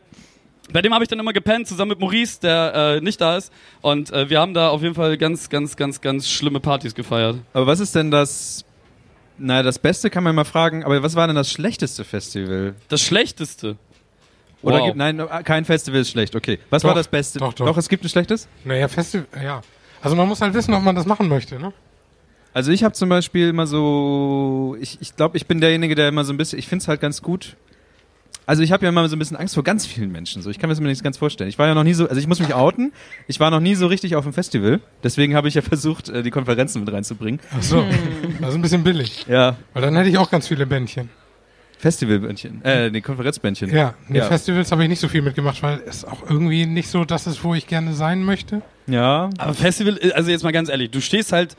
bei 0.73 0.83
dem 0.83 0.95
habe 0.95 1.03
ich 1.03 1.09
dann 1.09 1.19
immer 1.19 1.33
gepennt, 1.33 1.67
zusammen 1.67 1.91
mit 1.91 2.01
Maurice, 2.01 2.41
der 2.41 2.75
äh, 2.75 3.01
nicht 3.01 3.21
da 3.21 3.37
ist. 3.37 3.53
Und 3.81 4.13
äh, 4.13 4.31
wir 4.31 4.39
haben 4.39 4.55
da 4.55 4.69
auf 4.69 4.83
jeden 4.83 4.95
Fall 4.95 5.19
ganz, 5.19 5.49
ganz, 5.49 5.77
ganz, 5.77 6.01
ganz 6.01 6.29
schlimme 6.29 6.61
Partys 6.61 6.95
gefeiert. 6.95 7.39
aber 7.53 7.67
was 7.67 7.81
ist 7.81 7.95
denn 7.95 8.11
das? 8.11 8.65
Naja, 9.39 9.65
das 9.65 9.81
Beste 9.81 10.11
kann 10.11 10.23
man 10.23 10.37
mal 10.37 10.45
fragen, 10.45 10.85
aber 10.85 11.03
was 11.03 11.17
war 11.17 11.27
denn 11.27 11.35
das 11.35 11.51
schlechteste 11.51 12.05
Festival? 12.05 12.75
Das 12.89 13.01
Schlechteste. 13.01 13.77
Oder 14.63 14.79
Wow. 14.79 14.87
gibt, 14.87 14.97
nein, 14.97 15.21
kein 15.45 15.65
Festival 15.65 16.01
ist 16.01 16.11
schlecht, 16.11 16.35
okay. 16.37 16.59
Was 16.71 16.85
war 16.85 16.91
Doch, 16.93 16.97
das 17.01 17.09
Beste? 17.09 17.39
doch, 17.41 17.53
doch. 17.53 17.67
Doch, 17.67 17.77
es 17.77 17.89
gibt 17.89 18.05
ein 18.05 18.09
schlechtes? 18.09 18.49
Naja, 18.65 18.89
Festival, 18.89 19.27
ja. 19.43 19.61
Also 20.01 20.17
man 20.17 20.29
muss 20.29 20.41
halt 20.41 20.55
wissen, 20.55 20.73
ob 20.75 20.83
man 20.83 20.95
das 20.97 21.07
machen 21.07 21.29
möchte, 21.29 21.59
ne? 21.59 21.73
Also 22.55 22.71
ich 22.71 22.85
habe 22.85 22.93
zum 22.95 23.09
Beispiel 23.09 23.49
immer 23.49 23.67
so, 23.67 24.77
ich, 24.81 24.99
ich 25.01 25.17
glaube, 25.17 25.37
ich 25.37 25.47
bin 25.47 25.61
derjenige, 25.61 25.95
der 25.95 26.09
immer 26.09 26.25
so 26.25 26.33
ein 26.33 26.37
bisschen, 26.37 26.59
ich 26.59 26.69
finde 26.69 26.83
es 26.83 26.89
halt 26.89 27.01
ganz 27.01 27.23
gut. 27.23 27.57
Also 28.45 28.63
ich 28.63 28.73
habe 28.73 28.85
ja 28.85 28.89
immer 28.91 29.09
so 29.09 29.15
ein 29.17 29.19
bisschen 29.21 29.37
Angst 29.37 29.55
vor 29.55 29.63
ganz 29.63 29.87
vielen 29.87 30.11
Menschen. 30.13 30.43
So, 30.43 30.51
ich 30.51 30.59
kann 30.59 30.69
mir 30.69 30.75
das 30.75 30.81
mir 30.81 30.89
nicht 30.89 31.03
ganz 31.05 31.17
vorstellen. 31.17 31.49
Ich 31.49 31.59
war 31.59 31.69
ja 31.69 31.75
noch 31.75 31.85
nie 31.85 31.95
so, 31.95 32.09
also 32.09 32.21
ich 32.21 32.27
muss 32.27 32.41
mich 32.41 32.53
outen. 32.55 32.93
Ich 33.29 33.39
war 33.41 33.51
noch 33.51 33.61
nie 33.61 33.75
so 33.77 33.87
richtig 33.87 34.17
auf 34.17 34.25
dem 34.25 34.33
Festival. 34.33 34.81
Deswegen 35.03 35.35
habe 35.37 35.47
ich 35.49 35.55
ja 35.55 35.63
versucht, 35.63 36.09
äh, 36.09 36.23
die 36.23 36.31
Konferenzen 36.31 36.81
mit 36.85 36.93
reinzubringen. 36.93 37.41
Ach 37.57 37.63
so, 37.63 37.85
das 38.41 38.51
ist 38.51 38.55
ein 38.57 38.63
bisschen 38.63 38.83
billig. 38.85 39.25
Ja. 39.29 39.57
Weil 39.73 39.83
dann 39.83 39.97
hätte 39.97 40.09
ich 40.11 40.19
auch 40.19 40.31
ganz 40.31 40.49
viele 40.49 40.67
Bändchen. 40.67 41.09
Festivalbändchen. 41.83 42.65
Äh, 42.65 42.91
nee, 42.91 43.01
Konferenzbändchen. 43.01 43.75
Ja, 43.75 43.95
nee, 44.07 44.19
Ja. 44.19 44.27
Festivals 44.27 44.71
habe 44.71 44.85
ich 44.85 44.89
nicht 44.89 45.01
so 45.01 45.09
viel 45.09 45.21
mitgemacht, 45.21 45.61
weil 45.65 45.83
es 45.85 46.05
auch 46.05 46.23
irgendwie 46.31 46.65
nicht 46.65 46.89
so 46.89 47.05
das 47.05 47.27
ist, 47.27 47.43
wo 47.43 47.55
ich 47.57 47.67
gerne 47.67 47.93
sein 47.93 48.23
möchte. 48.23 48.63
Ja. 48.87 49.31
Aber 49.37 49.53
Festival, 49.53 49.99
also 50.15 50.31
jetzt 50.31 50.45
mal 50.45 50.53
ganz 50.53 50.69
ehrlich, 50.69 50.93
du 50.93 51.01
stehst 51.01 51.33
halt 51.33 51.57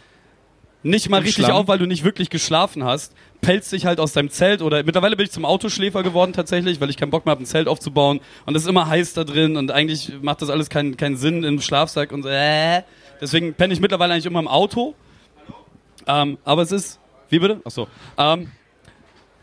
nicht 0.81 1.09
mal 1.09 1.17
Im 1.17 1.23
richtig 1.25 1.43
Schlamm. 1.45 1.57
auf, 1.57 1.67
weil 1.67 1.77
du 1.77 1.85
nicht 1.87 2.05
wirklich 2.05 2.29
geschlafen 2.29 2.85
hast, 2.85 3.13
pelzt 3.41 3.73
dich 3.73 3.85
halt 3.85 3.99
aus 3.99 4.13
deinem 4.13 4.29
Zelt 4.29 4.61
oder 4.61 4.81
mittlerweile 4.83 5.17
bin 5.17 5.25
ich 5.25 5.31
zum 5.33 5.43
Autoschläfer 5.43 6.03
geworden 6.03 6.31
tatsächlich, 6.31 6.79
weil 6.79 6.89
ich 6.89 6.95
keinen 6.95 7.11
Bock 7.11 7.25
mehr 7.25 7.31
habe, 7.31 7.43
ein 7.43 7.45
Zelt 7.45 7.67
aufzubauen 7.67 8.21
und 8.45 8.55
es 8.55 8.63
ist 8.63 8.69
immer 8.69 8.87
heiß 8.87 9.13
da 9.13 9.25
drin 9.25 9.57
und 9.57 9.71
eigentlich 9.71 10.13
macht 10.21 10.41
das 10.41 10.49
alles 10.49 10.69
keinen 10.69 10.95
keinen 10.95 11.17
Sinn 11.17 11.43
im 11.43 11.59
Schlafsack 11.59 12.13
und 12.13 12.23
so, 12.23 12.29
äh. 12.29 12.83
Deswegen 13.19 13.53
penne 13.53 13.73
ich 13.73 13.81
mittlerweile 13.81 14.13
eigentlich 14.13 14.25
immer 14.25 14.39
im 14.39 14.47
Auto. 14.47 14.95
Ähm, 16.07 16.37
aber 16.45 16.61
es 16.61 16.71
ist, 16.71 16.99
wie 17.29 17.39
bitte? 17.39 17.59
Ach 17.65 17.71
so. 17.71 17.87
Ähm, 18.17 18.51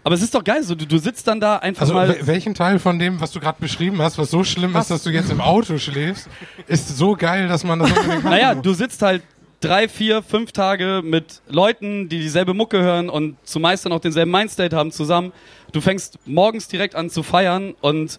aber 0.04 0.14
es 0.14 0.22
ist 0.22 0.34
doch 0.34 0.42
geil, 0.44 0.62
so 0.62 0.74
du, 0.74 0.86
du 0.86 0.98
sitzt 0.98 1.26
dann 1.28 1.40
da 1.40 1.56
einfach 1.56 1.82
Also 1.82 1.94
mal. 1.94 2.08
wel- 2.08 2.26
welchen 2.26 2.54
Teil 2.54 2.78
von 2.78 2.98
dem, 2.98 3.20
was 3.20 3.32
du 3.32 3.40
gerade 3.40 3.58
beschrieben 3.60 4.00
hast, 4.00 4.18
was 4.18 4.30
so 4.30 4.44
schlimm 4.44 4.74
ist, 4.76 4.90
dass 4.90 5.02
du 5.02 5.10
jetzt 5.10 5.30
im 5.30 5.40
Auto 5.40 5.78
schläfst, 5.78 6.28
ist 6.66 6.96
so 6.96 7.14
geil, 7.16 7.48
dass 7.48 7.64
man 7.64 7.78
das 7.78 7.90
unbedingt 7.92 8.24
Naja, 8.24 8.54
muss? 8.54 8.62
du 8.62 8.72
sitzt 8.74 9.02
halt 9.02 9.22
drei, 9.60 9.88
vier, 9.88 10.22
fünf 10.22 10.52
Tage 10.52 11.02
mit 11.04 11.42
Leuten, 11.48 12.08
die 12.08 12.18
dieselbe 12.20 12.54
Mucke 12.54 12.80
hören 12.80 13.10
und 13.10 13.36
zumeist 13.44 13.84
dann 13.84 13.92
auch 13.92 14.00
denselben 14.00 14.30
Mindstate 14.30 14.74
haben 14.74 14.90
zusammen. 14.90 15.32
Du 15.72 15.80
fängst 15.82 16.18
morgens 16.24 16.66
direkt 16.68 16.94
an 16.94 17.10
zu 17.10 17.22
feiern 17.22 17.74
und 17.82 18.18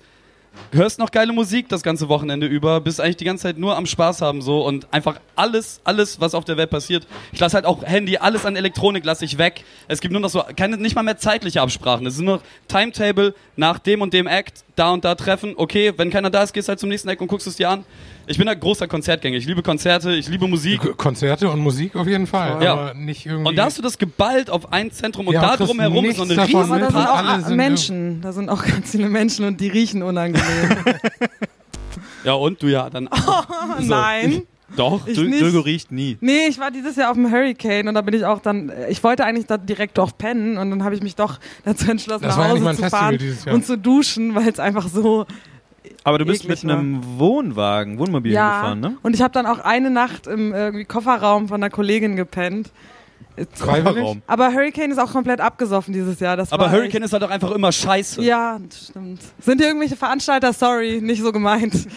hörst 0.71 0.99
noch 0.99 1.11
geile 1.11 1.33
Musik 1.33 1.69
das 1.69 1.83
ganze 1.83 2.09
Wochenende 2.09 2.47
über, 2.47 2.81
bist 2.81 3.01
eigentlich 3.01 3.17
die 3.17 3.25
ganze 3.25 3.43
Zeit 3.43 3.57
nur 3.57 3.75
am 3.75 3.85
Spaß 3.85 4.21
haben 4.21 4.41
so 4.41 4.65
und 4.65 4.91
einfach 4.93 5.19
alles, 5.35 5.81
alles, 5.83 6.19
was 6.19 6.33
auf 6.33 6.45
der 6.45 6.57
Welt 6.57 6.69
passiert. 6.69 7.07
Ich 7.31 7.39
lasse 7.39 7.55
halt 7.55 7.65
auch 7.65 7.83
Handy, 7.83 8.17
alles 8.17 8.45
an 8.45 8.55
Elektronik 8.55 9.05
lasse 9.05 9.25
ich 9.25 9.37
weg. 9.37 9.63
Es 9.87 10.01
gibt 10.01 10.11
nur 10.11 10.21
noch 10.21 10.29
so, 10.29 10.43
keine, 10.55 10.77
nicht 10.77 10.95
mal 10.95 11.03
mehr 11.03 11.17
zeitliche 11.17 11.61
Absprachen. 11.61 12.05
Es 12.05 12.15
ist 12.15 12.21
nur 12.21 12.41
Timetable 12.67 13.33
nach 13.55 13.79
dem 13.79 14.01
und 14.01 14.13
dem 14.13 14.27
Act, 14.27 14.63
da 14.75 14.91
und 14.91 15.05
da 15.05 15.15
treffen. 15.15 15.53
Okay, 15.55 15.93
wenn 15.97 16.09
keiner 16.09 16.29
da 16.29 16.43
ist, 16.43 16.53
gehst 16.53 16.69
halt 16.69 16.79
zum 16.79 16.89
nächsten 16.89 17.09
Act 17.09 17.21
und 17.21 17.27
guckst 17.27 17.47
es 17.47 17.57
dir 17.57 17.69
an. 17.69 17.85
Ich 18.27 18.37
bin 18.37 18.47
ein 18.47 18.59
großer 18.59 18.87
Konzertgänger. 18.87 19.37
Ich 19.37 19.45
liebe 19.45 19.61
Konzerte, 19.61 20.13
ich 20.13 20.27
liebe 20.29 20.47
Musik. 20.47 20.97
Konzerte 20.97 21.49
und 21.49 21.59
Musik 21.59 21.95
auf 21.95 22.07
jeden 22.07 22.27
Fall, 22.27 22.63
Ja. 22.63 22.73
aber 22.73 22.93
nicht 22.93 23.25
irgendwie. 23.25 23.49
Und 23.49 23.55
da 23.55 23.65
hast 23.65 23.77
du 23.77 23.81
das 23.81 23.97
geballt 23.97 24.49
auf 24.49 24.71
ein 24.71 24.91
Zentrum 24.91 25.27
und 25.27 25.33
Ja, 25.33 25.41
da 25.41 25.55
kriegst 25.57 25.69
drumherum 25.69 26.05
ist 26.05 26.17
so 26.17 26.23
eine 26.23 26.37
riesen 26.47 26.55
Aber 26.55 26.79
da 26.79 26.89
sind 26.89 26.97
auch 27.07 27.47
sind 27.47 27.57
Menschen. 27.57 28.21
Da 28.21 28.31
sind 28.31 28.49
auch 28.49 28.63
ganz 28.63 28.91
viele 28.91 29.09
Menschen 29.09 29.45
und 29.45 29.59
die 29.59 29.67
riechen 29.67 30.03
unangenehm. 30.03 30.43
Ja, 32.23 32.33
und 32.33 32.61
du 32.61 32.67
ja 32.67 32.87
dann. 32.89 33.09
Oh, 33.27 33.43
Nein. 33.79 34.43
Doch. 34.77 35.05
Dögo 35.05 35.59
riecht 35.59 35.91
nie. 35.91 36.17
Nee, 36.21 36.47
ich 36.47 36.57
war 36.59 36.71
dieses 36.71 36.95
Jahr 36.95 37.09
auf 37.09 37.15
dem 37.15 37.29
Hurricane 37.29 37.87
und 37.89 37.93
da 37.95 38.01
bin 38.01 38.13
ich 38.13 38.23
auch 38.23 38.39
dann, 38.39 38.71
ich 38.89 39.03
wollte 39.03 39.25
eigentlich 39.25 39.45
da 39.47 39.57
direkt 39.57 39.99
auch 39.99 40.17
pennen 40.17 40.57
und 40.57 40.69
dann 40.69 40.83
habe 40.85 40.95
ich 40.95 41.01
mich 41.01 41.15
doch 41.15 41.39
dazu 41.65 41.91
entschlossen, 41.91 42.23
Das 42.23 42.37
nach 42.37 42.45
ja 42.45 42.49
Hause 42.51 42.61
zu 42.61 42.81
Festival 42.83 42.89
fahren 42.89 43.53
und 43.53 43.65
zu 43.65 43.77
duschen, 43.77 44.33
weil 44.33 44.47
es 44.47 44.59
einfach 44.59 44.87
so, 44.87 45.25
Aber 46.03 46.17
du 46.17 46.25
bist 46.25 46.47
mit 46.47 46.63
einem 46.63 47.01
Wohnwagen, 47.17 47.97
Wohnmobil 47.97 48.33
ja. 48.33 48.61
gefahren, 48.61 48.79
ne? 48.79 48.97
Und 49.01 49.13
ich 49.15 49.21
habe 49.21 49.33
dann 49.33 49.45
auch 49.45 49.59
eine 49.59 49.89
Nacht 49.89 50.27
im 50.27 50.53
irgendwie 50.53 50.85
Kofferraum 50.85 51.47
von 51.47 51.61
einer 51.61 51.69
Kollegin 51.69 52.15
gepennt. 52.15 52.71
Freiwillig? 53.53 54.21
Aber 54.27 54.53
Hurricane 54.53 54.91
ist 54.91 54.99
auch 54.99 55.11
komplett 55.11 55.39
abgesoffen 55.39 55.93
dieses 55.93 56.19
Jahr. 56.19 56.37
Das 56.37 56.51
Aber 56.51 56.65
war 56.65 56.71
Hurricane 56.71 57.03
ist 57.03 57.13
halt 57.13 57.23
auch 57.23 57.29
einfach 57.29 57.51
immer 57.51 57.71
scheiße. 57.71 58.21
Ja, 58.21 58.59
das 58.59 58.87
stimmt. 58.89 59.21
Sind 59.39 59.59
hier 59.59 59.67
irgendwelche 59.67 59.95
Veranstalter? 59.95 60.53
Sorry, 60.53 60.99
nicht 61.01 61.21
so 61.21 61.31
gemeint. 61.31 61.73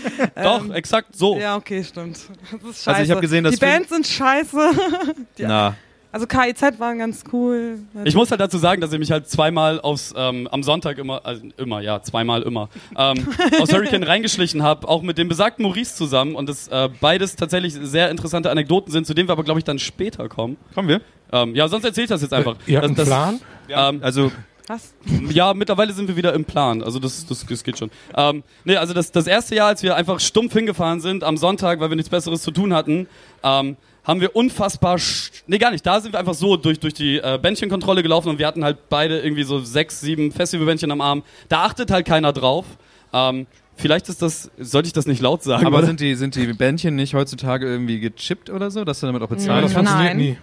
Doch, 0.42 0.64
Ähm, 0.64 0.72
exakt 0.72 1.16
so. 1.16 1.36
Ja, 1.38 1.56
okay, 1.56 1.82
stimmt. 1.82 2.18
Das 2.52 2.70
ist 2.70 2.84
scheiße. 2.84 2.98
Also 2.98 3.14
ich 3.14 3.20
gesehen, 3.20 3.44
dass 3.44 3.54
Die 3.54 3.60
Bands 3.60 3.88
sind 3.88 4.06
scheiße. 4.06 4.70
Na. 5.38 5.76
Also 6.14 6.28
KIZ 6.28 6.78
waren 6.78 7.00
ganz 7.00 7.24
cool. 7.32 7.80
Ich 8.04 8.14
muss 8.14 8.30
halt 8.30 8.40
dazu 8.40 8.56
sagen, 8.56 8.80
dass 8.80 8.92
ich 8.92 9.00
mich 9.00 9.10
halt 9.10 9.28
zweimal 9.28 9.80
aufs, 9.80 10.14
ähm, 10.16 10.46
am 10.46 10.62
Sonntag 10.62 10.98
immer, 10.98 11.26
also 11.26 11.42
immer, 11.56 11.80
ja, 11.80 12.02
zweimal 12.02 12.42
immer, 12.42 12.68
ähm, 12.96 13.26
aus 13.60 13.72
Hurricane 13.72 14.04
reingeschlichen 14.04 14.62
habe, 14.62 14.86
auch 14.86 15.02
mit 15.02 15.18
dem 15.18 15.26
besagten 15.26 15.64
Maurice 15.64 15.96
zusammen 15.96 16.36
und 16.36 16.48
das 16.48 16.68
äh, 16.68 16.88
beides 17.00 17.34
tatsächlich 17.34 17.74
sehr 17.74 18.12
interessante 18.12 18.48
Anekdoten 18.48 18.92
sind, 18.92 19.08
zu 19.08 19.14
denen 19.14 19.28
wir 19.28 19.32
aber, 19.32 19.42
glaube 19.42 19.58
ich, 19.58 19.64
dann 19.64 19.80
später 19.80 20.28
kommen. 20.28 20.56
Kommen 20.72 20.86
wir? 20.86 21.00
Ähm, 21.32 21.56
ja, 21.56 21.66
sonst 21.66 21.82
erzähle 21.82 22.04
ich 22.04 22.10
das 22.10 22.22
jetzt 22.22 22.32
einfach. 22.32 22.54
Ihr 22.64 22.80
habt 22.80 22.96
das, 22.96 23.10
einen 23.10 23.40
das, 23.40 23.40
Plan? 23.66 23.94
Ähm, 23.96 24.00
Also, 24.00 24.30
Was? 24.68 24.94
Ja, 25.30 25.52
mittlerweile 25.52 25.92
sind 25.92 26.06
wir 26.06 26.14
wieder 26.14 26.32
im 26.32 26.44
Plan. 26.44 26.80
Also 26.84 27.00
das, 27.00 27.26
das, 27.26 27.44
das 27.44 27.64
geht 27.64 27.76
schon. 27.76 27.90
Ähm, 28.16 28.44
nee, 28.62 28.76
also 28.76 28.94
das, 28.94 29.10
das 29.10 29.26
erste 29.26 29.56
Jahr, 29.56 29.66
als 29.66 29.82
wir 29.82 29.96
einfach 29.96 30.20
stumpf 30.20 30.52
hingefahren 30.52 31.00
sind 31.00 31.24
am 31.24 31.36
Sonntag, 31.36 31.80
weil 31.80 31.88
wir 31.88 31.96
nichts 31.96 32.10
Besseres 32.10 32.42
zu 32.42 32.52
tun 32.52 32.72
hatten, 32.72 33.08
ähm, 33.42 33.76
haben 34.04 34.20
wir 34.20 34.36
unfassbar, 34.36 34.96
sch- 34.96 35.30
nee 35.46 35.58
gar 35.58 35.70
nicht, 35.70 35.84
da 35.86 36.00
sind 36.00 36.12
wir 36.12 36.18
einfach 36.20 36.34
so 36.34 36.56
durch, 36.56 36.78
durch 36.78 36.94
die 36.94 37.16
äh, 37.18 37.38
Bändchenkontrolle 37.40 38.02
gelaufen 38.02 38.28
und 38.28 38.38
wir 38.38 38.46
hatten 38.46 38.62
halt 38.64 38.88
beide 38.88 39.18
irgendwie 39.20 39.44
so 39.44 39.60
sechs, 39.60 40.00
sieben 40.00 40.30
Festivalbändchen 40.32 40.90
am 40.90 41.00
Arm. 41.00 41.22
Da 41.48 41.64
achtet 41.64 41.90
halt 41.90 42.06
keiner 42.06 42.32
drauf. 42.32 42.66
Ähm, 43.12 43.46
vielleicht 43.76 44.08
ist 44.08 44.20
das, 44.22 44.50
sollte 44.58 44.86
ich 44.88 44.92
das 44.92 45.06
nicht 45.06 45.20
laut 45.22 45.42
sagen? 45.42 45.66
aber 45.66 45.78
oder? 45.78 45.86
sind 45.86 46.00
die, 46.00 46.14
sind 46.14 46.34
die 46.36 46.52
Bändchen 46.52 46.94
nicht 46.96 47.14
heutzutage 47.14 47.66
irgendwie 47.66 48.00
gechippt 48.00 48.50
oder 48.50 48.70
so, 48.70 48.84
dass 48.84 49.00
du 49.00 49.06
damit 49.06 49.22
auch 49.22 49.30
Ja, 49.30 49.36
bezahlen 49.36 49.62
das 49.62 49.72
funktioniert 49.72 50.08
Nein. 50.08 50.16
nie. 50.16 50.36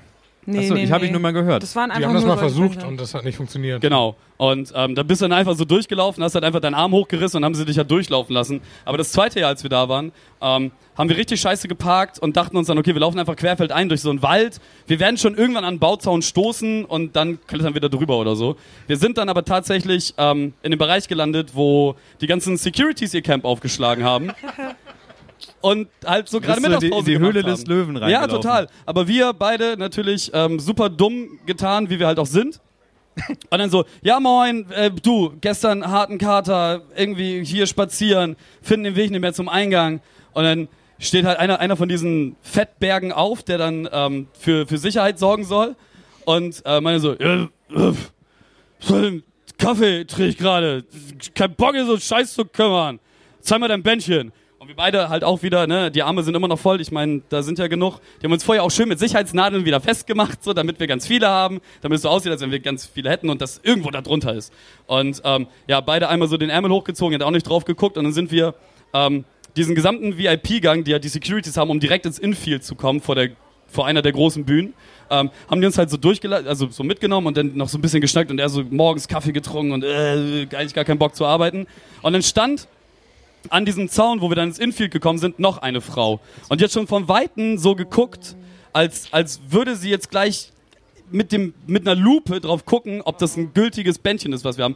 Nee, 0.46 0.60
Achso, 0.60 0.74
nee, 0.74 0.84
ich 0.84 0.92
habe 0.92 1.02
nee. 1.02 1.08
ich 1.08 1.12
nur 1.12 1.22
mal 1.22 1.34
gehört. 1.34 1.62
Das 1.62 1.76
waren 1.76 1.92
einfach 1.92 2.00
Die 2.00 2.06
haben 2.06 2.16
das 2.16 2.26
mal 2.26 2.38
versucht 2.38 2.84
und 2.84 3.00
das 3.00 3.14
hat 3.14 3.24
nicht 3.24 3.36
funktioniert. 3.38 3.80
Genau. 3.80 4.16
Und 4.38 4.74
ähm, 4.76 4.96
da 4.96 5.04
bist 5.04 5.22
du 5.22 5.26
dann 5.26 5.38
einfach 5.38 5.56
so 5.56 5.66
durchgelaufen, 5.66 6.24
hast 6.24 6.34
halt 6.34 6.44
einfach 6.44 6.62
deinen 6.62 6.74
Arm 6.74 6.94
hochgerissen 6.94 7.38
und 7.38 7.46
haben 7.46 7.54
sie 7.54 7.64
dich 7.64 7.78
halt 7.78 7.92
durchlaufen 7.92 8.34
lassen. 8.34 8.62
Aber 8.84 8.98
das 8.98 9.12
zweite 9.12 9.40
Jahr, 9.40 9.50
als 9.50 9.62
wir 9.62 9.70
da 9.70 9.88
waren, 9.88 10.12
ähm, 10.42 10.72
haben 10.98 11.10
wir 11.10 11.18
richtig 11.18 11.42
scheiße 11.42 11.68
geparkt 11.68 12.18
und 12.18 12.38
dachten 12.38 12.58
uns 12.58 12.68
dann, 12.68 12.80
okay, 12.80 12.96
wir 12.96 13.02
laufen 13.02 13.20
einfach 13.20 13.36
querfeld 13.36 13.72
ein 13.72 13.88
durch 13.88 14.02
so 14.02 14.10
einen 14.10 14.24
Wald. 14.24 14.60
Wir 14.88 15.00
werden 15.00 15.18
schon 15.18 15.36
irgendwann 15.36 15.64
an 15.64 15.70
einen 15.70 15.80
Bauzaun 15.80 16.24
stoßen 16.24 16.86
und 16.86 17.16
dann 17.16 17.40
klettern 17.46 17.76
wir 17.76 17.82
da 17.82 17.88
drüber 17.88 18.18
oder 18.18 18.36
so. 18.36 18.56
Wir 18.88 18.98
sind 18.98 19.20
dann 19.20 19.30
aber 19.30 19.46
tatsächlich 19.46 20.16
ähm, 20.18 20.54
in 20.64 20.72
dem 20.72 20.80
Bereich 20.80 21.08
gelandet, 21.08 21.52
wo 21.54 21.96
die 22.20 22.28
ganzen 22.28 22.58
Securities 22.58 23.14
ihr 23.14 23.22
Camp 23.22 23.46
aufgeschlagen 23.46 24.04
haben. 24.04 24.32
Und 25.62 25.88
halt 26.06 26.28
so 26.28 26.42
gerade 26.42 26.60
Mittagspause 26.62 27.06
die, 27.06 27.12
die 27.12 27.20
Höhle 27.20 27.44
des 27.44 27.66
Löwen 27.68 27.96
Ja, 27.96 28.02
reingelaufen. 28.02 28.30
total. 28.42 28.68
Aber 28.86 29.08
wir 29.08 29.34
beide 29.34 29.78
natürlich 29.78 30.32
ähm, 30.34 30.60
super 30.60 30.90
dumm 30.90 31.40
getan, 31.46 31.90
wie 31.90 32.00
wir 32.00 32.08
halt 32.08 32.20
auch 32.20 32.26
sind. 32.26 32.60
Und 33.50 33.60
dann 33.60 33.70
so, 33.70 33.86
ja 34.02 34.20
moin, 34.20 34.70
äh, 34.72 34.90
du, 34.90 35.34
gestern 35.42 35.86
harten 35.88 36.18
Kater, 36.18 36.82
irgendwie 36.96 37.44
hier 37.44 37.68
spazieren, 37.68 38.36
finden 38.62 38.86
den 38.86 38.96
Weg 38.96 39.12
nicht 39.12 39.20
mehr 39.22 39.34
zum 39.34 39.50
Eingang. 39.50 40.00
Und 40.34 40.44
dann 40.46 40.68
steht 40.98 41.26
halt 41.26 41.38
einer, 41.38 41.60
einer 41.60 41.76
von 41.76 41.90
diesen 41.90 42.36
Fettbergen 42.42 43.12
auf, 43.12 43.44
der 43.44 43.58
dann 43.58 43.88
ähm, 43.92 44.28
für, 44.40 44.66
für 44.66 44.78
Sicherheit 44.78 45.20
sorgen 45.20 45.44
soll. 45.44 45.76
Und 46.26 46.62
äh, 46.66 46.80
meine 46.80 47.00
so, 47.00 47.14
ja, 47.16 47.44
äh, 47.44 47.94
so 48.80 48.96
einen 48.96 49.24
Kaffee 49.58 50.06
trinke 50.06 50.30
ich 50.30 50.38
gerade, 50.38 50.86
kein 51.36 51.54
Bock, 51.56 51.74
hier 51.74 51.86
so 51.86 51.98
Scheiß 51.98 52.34
zu 52.34 52.46
kümmern. 52.46 53.00
Zeig 53.42 53.60
mal 53.60 53.68
dein 53.68 53.84
Bändchen. 53.84 54.32
Und 54.62 54.68
wir 54.68 54.76
beide 54.76 55.10
halt 55.10 55.24
auch 55.24 55.42
wieder, 55.42 55.66
ne, 55.66 55.90
die 55.90 56.04
Arme 56.04 56.22
sind 56.22 56.36
immer 56.36 56.48
noch 56.48 56.60
voll. 56.60 56.82
Ich 56.82 56.92
meine, 56.92 57.24
da 57.30 57.42
sind 57.42 57.58
ja 57.58 57.66
genug. 57.66 58.00
Die 58.22 58.26
haben 58.28 58.32
uns 58.32 58.44
vorher 58.44 58.64
auch 58.64 58.70
schön 58.70 58.88
mit 58.88 59.00
Sicherheitsnadeln 59.00 59.66
wieder 59.66 59.82
festgemacht, 59.82 60.44
so, 60.44 60.54
damit 60.54 60.80
wir 60.80 60.86
ganz 60.86 61.08
viele 61.08 61.28
haben, 61.30 61.62
damit 61.82 61.96
es 61.96 62.04
so 62.04 62.10
aussieht, 62.10 62.32
als 62.32 62.42
wenn 62.42 62.52
wir 62.52 62.60
ganz 62.60 62.86
viele 62.86 63.10
hätten 63.10 63.32
und 63.32 63.42
das 63.42 63.60
irgendwo 63.64 63.90
da 63.90 64.02
drunter 64.02 64.36
ist. 64.36 64.54
Und 64.86 65.20
ähm, 65.26 65.48
ja, 65.68 65.82
beide 65.82 66.10
einmal 66.10 66.28
so 66.28 66.38
den 66.38 66.52
Ärmel 66.52 66.70
hochgezogen, 66.70 67.16
hat 67.16 67.24
auch 67.24 67.32
nicht 67.32 67.50
drauf 67.50 67.66
geguckt 67.66 67.98
und 67.98 68.04
dann 68.04 68.14
sind 68.14 68.32
wir 68.32 68.54
ähm, 68.94 69.26
diesen 69.56 69.74
gesamten 69.74 70.20
VIP-Gang, 70.20 70.84
die 70.84 70.92
ja 70.92 71.00
die 71.00 71.10
Securities 71.10 71.58
haben, 71.58 71.72
um 71.72 71.80
direkt 71.80 72.06
ins 72.06 72.20
Infield 72.20 72.64
zu 72.64 72.76
kommen 72.76 73.02
vor 73.02 73.16
der 73.16 73.32
vor 73.66 73.88
einer 73.88 74.02
der 74.04 74.12
großen 74.12 74.44
Bühnen, 74.46 74.74
ähm, 75.10 75.32
haben 75.50 75.62
die 75.62 75.66
uns 75.66 75.78
halt 75.78 75.90
so 75.90 75.96
durchgeleitet, 75.98 76.48
also 76.48 76.68
so 76.68 76.84
mitgenommen 76.84 77.26
und 77.26 77.38
dann 77.38 77.56
noch 77.56 77.70
so 77.70 77.78
ein 77.78 77.82
bisschen 77.82 78.02
geschnackt 78.02 78.30
und 78.30 78.38
er 78.38 78.50
so 78.50 78.64
morgens 78.70 79.08
Kaffee 79.08 79.32
getrunken 79.32 79.72
und 79.72 79.84
äh, 79.86 80.46
eigentlich 80.52 80.74
gar 80.74 80.84
keinen 80.84 81.00
Bock 81.00 81.16
zu 81.16 81.26
arbeiten. 81.26 81.66
Und 82.02 82.14
dann 82.14 82.22
stand 82.22 82.68
an 83.50 83.66
diesem 83.66 83.90
Zaun, 83.90 84.22
wo 84.22 84.30
wir 84.30 84.36
dann 84.36 84.50
ins 84.50 84.60
Infield 84.60 84.92
gekommen 84.92 85.20
sind, 85.20 85.40
noch 85.40 85.58
eine 85.60 85.82
Frau. 85.82 86.20
Und 86.50 86.62
hat 86.62 86.72
schon 86.72 86.88
von 86.88 87.08
Weitem 87.08 87.58
so 87.58 87.76
geguckt, 87.76 88.36
als, 88.74 89.12
als 89.12 89.42
würde 89.50 89.76
sie 89.76 89.90
jetzt 89.90 90.10
gleich 90.10 90.52
mit, 91.10 91.32
dem, 91.32 91.54
mit 91.68 91.88
einer 91.88 92.00
Lupe 92.00 92.40
drauf 92.40 92.66
gucken, 92.66 93.02
ob 93.02 93.18
das 93.18 93.36
ein 93.38 93.54
gültiges 93.54 94.00
Bändchen 94.00 94.34
ist, 94.34 94.46
was 94.46 94.58
wir 94.58 94.66
haben. 94.66 94.76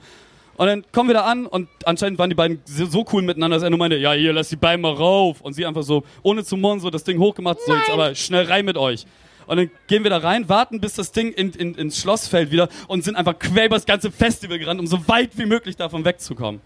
Und 0.58 0.67
dann 0.67 0.86
kommen 0.91 1.10
wir 1.10 1.15
da 1.15 1.25
an 1.25 1.45
und 1.45 1.67
anscheinend 1.86 2.17
waren 2.17 2.30
die 2.30 2.36
beiden 2.36 2.62
so 2.65 3.06
cool 3.12 3.21
miteinander, 3.21 3.58
dass 3.58 3.63
er 3.63 3.69
nur 3.69 3.80
meinte, 3.80 3.97
ja, 3.97 4.13
hier, 4.13 4.32
lass 4.32 4.49
die 4.49 4.56
beiden 4.56 4.82
mal 4.82 4.93
rauf. 4.93 5.41
Und 5.41 5.54
sie 5.54 5.65
einfach 5.65 5.84
so, 5.84 6.04
ohne 6.23 6.45
zu 6.45 6.56
murren, 6.56 6.80
so 6.80 6.89
das 6.89 7.04
Ding 7.04 7.19
hochgemacht, 7.19 7.60
so 7.65 7.73
jetzt 7.73 7.89
aber 7.89 8.15
schnell 8.15 8.45
rein 8.45 8.63
mit 8.63 8.78
euch. 8.78 9.05
Und 9.47 9.57
dann 9.57 9.70
gehen 9.88 10.03
wir 10.03 10.09
da 10.09 10.18
rein, 10.18 10.47
warten, 10.49 10.80
bis 10.80 10.93
das 10.95 11.11
Ding 11.11 11.32
in, 11.34 11.51
in, 11.51 11.76
ins 11.76 11.99
Schloss 11.99 12.28
fällt 12.28 12.51
wieder 12.51 12.70
und 12.88 13.03
sind 13.03 13.16
einfach 13.16 13.38
quer 13.38 13.66
über 13.66 13.76
das 13.76 13.86
ganze 13.86 14.11
Festival 14.11 14.57
gerannt, 14.57 14.80
um 14.80 14.88
so 14.88 15.07
weit 15.07 15.38
wie 15.38 15.45
möglich 15.45 15.76
davon 15.76 16.03
wegzukommen. 16.05 16.61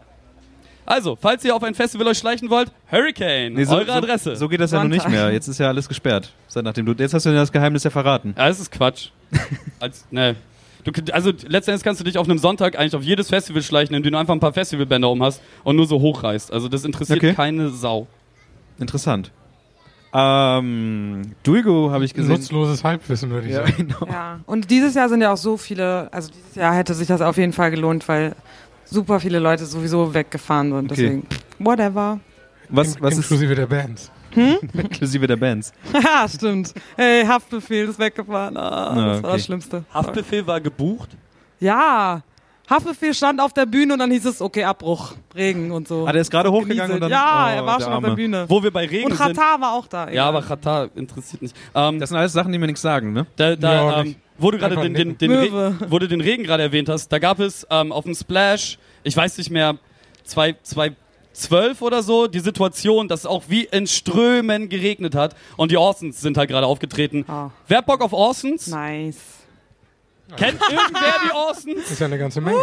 Also, 0.90 1.16
falls 1.16 1.46
ihr 1.46 1.56
auf 1.56 1.62
ein 1.64 1.76
Festival 1.76 2.08
euch 2.08 2.18
schleichen 2.18 2.50
wollt, 2.50 2.72
Hurricane, 2.92 3.54
Nee, 3.54 3.64
so, 3.64 3.76
eure 3.76 3.94
Adresse. 3.94 4.32
So, 4.32 4.36
so 4.36 4.50
geht 4.50 4.60
das 4.60 4.72
ja 4.72 4.80
noch 4.82 4.90
nicht 4.90 5.04
Sonntag. 5.04 5.12
mehr. 5.22 5.32
Jetzt 5.32 5.48
ist 5.48 5.60
ja 5.60 5.68
alles 5.68 5.88
gesperrt. 5.88 6.34
Seit 6.48 6.64
nachdem 6.64 6.86
du, 6.88 6.94
jetzt 6.94 7.14
hast 7.14 7.26
du 7.26 7.30
dir 7.30 7.36
das 7.36 7.52
Geheimnis 7.52 7.84
ja 7.84 7.92
verraten. 7.92 8.34
Ja, 8.36 8.48
das 8.48 8.60
ist 8.60 8.72
Quatsch. 8.72 9.10
Als, 9.80 10.06
ne. 10.10 10.36
Du, 10.84 10.92
also 11.14 11.32
letztendlich 11.46 11.84
kannst 11.84 12.00
du 12.00 12.06
dich 12.06 12.18
auf 12.18 12.28
einem 12.28 12.40
Sonntag 12.40 12.78
eigentlich 12.80 12.96
auf 12.96 13.04
jedes 13.04 13.30
Festival 13.30 13.62
schleichen, 13.62 13.96
indem 13.96 14.14
du 14.14 14.18
einfach 14.18 14.34
ein 14.34 14.40
paar 14.40 14.54
Festivalbänder 14.54 15.10
um 15.12 15.22
hast 15.22 15.42
und 15.64 15.76
nur 15.76 15.86
so 15.86 16.00
hochreißt. 16.00 16.52
Also 16.52 16.68
das 16.70 16.84
interessiert 16.86 17.20
Okay. 17.20 17.34
keine 17.36 17.70
Sau. 17.70 18.08
Interessant. 18.80 19.30
Ähm, 20.12 21.34
Dulgo 21.44 21.92
habe 21.92 22.04
ich 22.04 22.14
gesehen. 22.16 22.32
Nutzloses 22.32 22.84
Halbwissen, 22.84 23.30
würde 23.30 23.46
ich 23.48 23.54
Ja, 23.54 23.68
sagen. 23.68 23.88
genau. 23.90 24.12
Ja, 24.12 24.40
und 24.48 24.72
dieses 24.72 24.96
Jahr 24.96 25.08
sind 25.08 25.22
ja 25.22 25.32
auch 25.32 25.38
so 25.38 25.56
viele, 25.58 26.12
also 26.12 26.32
dieses 26.32 26.56
Jahr 26.56 26.74
hätte 26.74 26.96
sich 26.96 27.08
das 27.08 27.22
auf 27.22 27.38
jeden 27.38 27.54
Fall 27.54 27.70
gelohnt, 27.70 28.08
weil 28.08 28.36
super 28.90 29.20
viele 29.20 29.40
Leute 29.40 29.66
sowieso 29.66 30.14
weggefahren 30.14 30.72
sind. 30.74 30.92
Okay. 30.92 31.02
Deswegen, 31.04 31.28
whatever. 31.60 32.20
Was, 32.70 33.02
was 33.02 33.14
ist 33.18 33.32
Inklusive 33.32 33.56
der 33.56 33.66
Bands. 33.68 34.12
inklusive 34.74 35.26
der 35.28 35.38
Bands? 35.38 35.74
Haha, 35.94 36.28
stimmt. 36.28 36.74
Hey, 36.96 37.26
Haftbefehl 37.26 37.88
ist 37.90 37.98
weggefahren. 38.00 38.56
Ah, 38.58 38.92
Ah, 38.92 38.96
das 38.96 38.96
war 38.98 39.18
okay. 39.18 39.38
das 39.38 39.46
Schlimmste. 39.46 39.84
Haftbefehl 39.94 40.46
war 40.46 40.62
gebucht. 40.62 41.10
Ja. 41.60 42.22
Haftbefehl 42.70 43.16
stand 43.16 43.42
auf 43.42 43.52
der 43.54 43.66
Bühne 43.66 43.94
und 43.94 44.00
dann 44.00 44.12
hieß 44.12 44.26
es, 44.26 44.42
okay, 44.44 44.64
Abbruch, 44.64 45.14
Regen 45.36 45.72
und 45.72 45.88
so. 45.88 46.06
Ah, 46.06 46.12
der 46.12 46.22
ist 46.22 46.30
gerade 46.30 46.52
hochgegangen 46.52 46.94
und 46.94 47.02
dann. 47.02 47.10
ja, 47.10 47.48
oh, 47.48 47.56
er 47.56 47.66
war 47.66 47.82
schon 47.82 47.92
auf 47.94 48.02
der 48.02 48.10
Arme. 48.12 48.16
Bühne. 48.16 48.46
Wo 48.48 48.62
wir 48.62 48.70
bei 48.72 48.86
Regen 48.86 49.06
Und 49.12 49.18
sind. 49.18 49.36
Katar 49.36 49.60
war 49.60 49.72
auch 49.74 49.88
da. 49.88 50.04
Ja, 50.06 50.12
egal. 50.12 50.28
aber 50.28 50.42
Katar 50.44 50.90
interessiert 50.96 51.42
nicht. 51.42 51.56
Ähm, 51.74 52.00
Das 52.00 52.10
sind 52.10 52.18
alles 52.20 52.32
Sachen, 52.34 52.52
die 52.52 52.60
mir 52.60 52.68
nichts 52.68 52.82
sagen, 52.84 53.12
ne? 53.14 53.26
da, 53.36 53.56
da, 53.56 53.74
Ja, 53.74 54.00
ähm, 54.02 54.08
nicht. 54.10 54.20
Wo 54.40 54.52
du 54.52 54.58
gerade 54.58 54.76
den, 54.76 54.94
den, 54.94 55.18
den. 55.18 55.32
Re 55.32 55.76
wo 55.90 56.00
du 56.00 56.08
den 56.08 56.22
Regen 56.22 56.44
gerade 56.44 56.64
erwähnt 56.64 56.90
hast, 56.90 57.10
da 57.10 57.20
gab 57.20 57.40
es 57.40 57.68
ähm, 57.70 57.92
auf 57.92 58.06
dem 58.06 58.16
Splash, 58.16 58.78
ich 59.04 59.16
weiß 59.16 59.38
nicht 59.38 59.50
mehr, 59.50 59.78
zwei, 60.24 60.56
zwei, 60.64 60.96
zwölf 61.34 61.82
oder 61.82 62.04
so, 62.04 62.28
die 62.28 62.40
Situation, 62.40 63.08
dass 63.08 63.22
es 63.22 63.26
auch 63.26 63.44
wie 63.48 63.66
in 63.66 63.88
Strömen 63.88 64.70
geregnet 64.70 65.16
hat 65.16 65.36
und 65.58 65.72
die 65.72 65.78
Orsons 65.78 66.22
sind 66.22 66.38
halt 66.38 66.50
gerade 66.50 66.68
aufgetreten. 66.68 67.26
Ah. 67.28 67.52
Wer 67.68 67.80
hat 67.80 67.86
Bock 67.86 68.02
auf 68.02 68.14
Orsons? 68.14 68.68
Nice. 68.68 69.18
Kennt 70.36 70.62
irgendwer 70.62 71.16
die 71.26 71.34
Orsons? 71.34 71.82
Das 71.84 71.92
ist 71.92 72.00
ja 72.00 72.06
eine 72.08 72.18
ganze 72.18 72.42
Menge. 72.42 72.60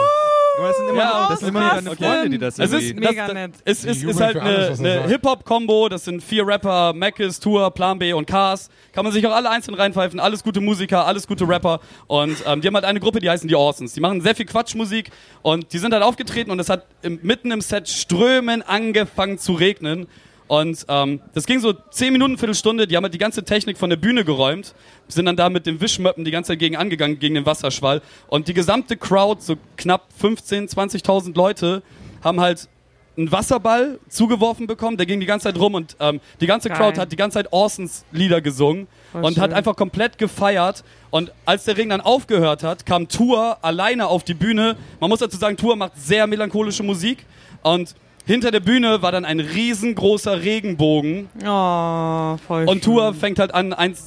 Aber 0.59 0.69
das 0.69 0.77
sind 0.79 0.89
immer, 0.89 0.99
Ja, 1.01 1.27
das 1.29 1.41
sind 1.41 1.49
immer 1.49 1.71
deine? 1.71 1.97
Freunde, 1.97 2.31
die 2.31 2.39
das 2.39 2.59
Es 2.59 2.73
irgendwie. 2.73 2.87
ist, 2.87 2.97
Mega 2.97 3.25
das, 3.27 3.35
nett. 3.35 3.53
Es 3.65 3.85
ist, 3.85 4.03
ist 4.03 4.21
halt 4.21 4.37
eine, 4.37 4.75
eine. 4.79 5.09
Hip-Hop-Kombo, 5.09 5.89
das 5.89 6.05
sind 6.05 6.23
vier 6.23 6.47
Rapper, 6.47 6.93
Mackes, 6.95 7.41
Tour, 7.41 7.71
Plan 7.71 7.99
B 7.99 8.13
und 8.13 8.27
Cars. 8.27 8.69
Kann 8.93 9.05
man 9.05 9.13
sich 9.13 9.27
auch 9.27 9.35
alle 9.35 9.51
einzeln 9.51 9.75
reinpfeifen, 9.75 10.19
alles 10.21 10.43
gute 10.43 10.61
Musiker, 10.61 11.07
alles 11.07 11.27
gute 11.27 11.47
Rapper. 11.49 11.81
Und 12.07 12.37
ähm, 12.47 12.61
die 12.61 12.69
haben 12.69 12.75
halt 12.75 12.85
eine 12.85 13.01
Gruppe, 13.01 13.21
die 13.21 13.29
heißen 13.29 13.49
die 13.49 13.55
Orsons. 13.57 13.93
Die 13.95 14.01
machen 14.01 14.21
sehr 14.21 14.35
viel 14.35 14.47
Quatschmusik 14.47 15.11
und 15.43 15.73
die 15.73 15.79
sind 15.79 15.93
halt 15.93 16.03
aufgetreten 16.03 16.51
und 16.51 16.61
es 16.61 16.69
hat 16.69 16.87
im, 17.03 17.19
mitten 17.23 17.51
im 17.51 17.61
Set 17.61 17.89
Strömen 17.89 18.63
angefangen 18.63 19.39
zu 19.39 19.53
regnen. 19.53 20.07
Und 20.49 20.87
ähm, 20.89 21.21
das 21.35 21.47
ging 21.47 21.61
so 21.61 21.73
10 21.73 22.13
Minuten, 22.13 22.39
Viertelstunde, 22.39 22.87
die 22.87 22.97
haben 22.97 23.03
halt 23.03 23.15
die 23.15 23.19
ganze 23.19 23.45
Technik 23.45 23.79
von 23.79 23.91
der 23.91 23.97
Bühne 23.97 24.25
geräumt, 24.25 24.75
sind 25.09 25.27
dann 25.27 25.37
da 25.37 25.51
mit 25.51 25.67
den 25.67 25.81
Wischmöppen 25.81 26.25
die 26.25 26.31
ganze 26.31 26.53
Zeit 26.53 26.61
gegen 26.61 26.77
angegangen, 26.77 27.19
gegen 27.19 27.35
den 27.35 27.47
Wasserschwall. 27.47 28.01
Und 28.29 28.49
die 28.49 28.55
gesamte 28.55 28.97
Crowd, 28.97 29.43
so 29.43 29.57
knapp 29.77 30.09
15.000, 30.23 30.73
20.000 31.03 31.37
Leute, 31.37 31.83
haben 32.23 32.41
halt 32.41 32.69
einen 33.17 33.33
Wasserball 33.33 33.99
zugeworfen 34.09 34.67
bekommen, 34.67 34.97
der 34.97 35.07
ging 35.07 35.21
die 35.21 35.27
ganze 35.27 35.45
Zeit 35.45 35.59
rum 35.59 35.75
und 35.75 35.97
ähm, 36.01 36.21
die 36.41 36.47
ganze 36.47 36.69
Geil. 36.69 36.79
Crowd 36.79 37.01
hat 37.01 37.13
die 37.13 37.17
ganze 37.17 37.37
Zeit 37.37 37.53
Orsons 37.53 38.05
Lieder 38.13 38.41
gesungen 38.41 38.89
Voll 39.13 39.25
und 39.25 39.39
hat 39.39 39.51
schön. 39.51 39.57
einfach 39.57 39.75
komplett 39.75 40.19
gefeiert. 40.19 40.85
Und 41.11 41.33
als 41.45 41.65
der 41.65 41.77
Regen 41.77 41.91
dann 41.91 42.03
aufgehört 42.03 42.63
hat, 42.63 42.85
kam 42.85 43.09
Tour 43.09 43.59
alleine 43.63 44.07
auf 44.09 44.23
die 44.23 44.35
Bühne. 44.35 44.77
Man 45.01 45.09
muss 45.09 45.21
dazu 45.21 45.39
sagen, 45.39 45.57
Tour 45.57 45.77
macht 45.77 45.93
sehr 45.97 46.27
melancholische 46.27 46.83
Musik 46.83 47.25
und 47.63 47.95
hinter 48.27 48.51
der 48.51 48.61
Bühne 48.61 49.01
war 49.03 49.13
dann 49.13 49.25
ein 49.25 49.41
riesengroßer 49.41 50.43
Regenbogen 50.43 51.29
Oh, 51.47 52.37
voll 52.47 52.63
und 52.65 52.73
schön. 52.75 52.81
Tour 52.83 53.15
fängt 53.15 53.39
halt 53.39 53.55
an, 53.55 53.73
eins, 53.73 54.05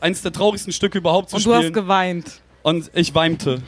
eins 0.00 0.22
der 0.22 0.32
traurigsten 0.32 0.72
Stücke 0.72 0.98
überhaupt 0.98 1.30
zu 1.30 1.36
Und 1.36 1.46
du 1.46 1.52
hast 1.52 1.58
spielen. 1.60 1.72
geweint. 1.72 2.40
Und 2.62 2.90
ich 2.94 3.14
weimte. 3.14 3.62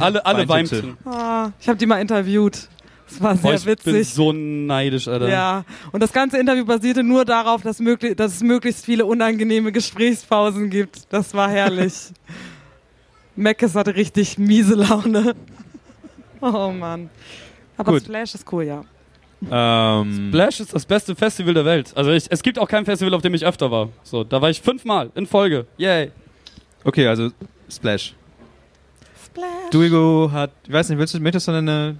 Alle, 0.00 0.26
alle 0.26 0.48
Weintete. 0.48 0.82
weimten. 0.88 1.08
Ah, 1.08 1.50
ich 1.60 1.68
habe 1.68 1.78
die 1.78 1.86
mal 1.86 2.00
interviewt. 2.00 2.68
Das 3.08 3.20
war 3.22 3.34
Boah, 3.34 3.56
sehr 3.58 3.72
ich 3.74 3.82
bin 3.84 3.94
witzig. 3.94 4.14
so 4.14 4.32
neidisch, 4.32 5.06
Alter. 5.08 5.28
Ja, 5.28 5.64
und 5.92 6.00
das 6.02 6.12
ganze 6.12 6.38
Interview 6.38 6.64
basierte 6.64 7.02
nur 7.02 7.24
darauf, 7.24 7.62
dass, 7.62 7.78
möglich, 7.80 8.16
dass 8.16 8.34
es 8.34 8.42
möglichst 8.42 8.84
viele 8.84 9.04
unangenehme 9.04 9.70
Gesprächspausen 9.72 10.70
gibt. 10.70 11.12
Das 11.12 11.34
war 11.34 11.48
herrlich. 11.50 11.92
Meckes 13.36 13.74
hatte 13.74 13.94
richtig 13.94 14.38
miese 14.38 14.74
Laune. 14.74 15.34
Oh 16.40 16.72
Mann. 16.72 17.10
Aber 17.80 17.92
Gut. 17.92 18.02
Splash 18.02 18.34
ist 18.34 18.52
cool, 18.52 18.64
ja. 18.64 18.84
Ähm, 19.50 20.28
Splash 20.28 20.60
ist 20.60 20.74
das 20.74 20.84
beste 20.84 21.16
Festival 21.16 21.54
der 21.54 21.64
Welt. 21.64 21.92
Also 21.96 22.10
ich, 22.10 22.26
es 22.28 22.42
gibt 22.42 22.58
auch 22.58 22.68
kein 22.68 22.84
Festival, 22.84 23.14
auf 23.14 23.22
dem 23.22 23.32
ich 23.32 23.46
öfter 23.46 23.70
war. 23.70 23.88
So, 24.02 24.22
da 24.22 24.42
war 24.42 24.50
ich 24.50 24.60
fünfmal 24.60 25.10
in 25.14 25.26
Folge. 25.26 25.66
Yay. 25.78 26.10
okay, 26.84 27.06
also 27.06 27.30
Splash. 27.70 28.14
Splash. 29.24 29.70
Duigo 29.70 30.30
hat, 30.30 30.50
ich 30.66 30.72
weiß 30.72 30.90
nicht, 30.90 30.98
willst 30.98 31.14
du, 31.14 31.20
möchtest 31.20 31.48
du 31.48 31.52
eine 31.52 31.96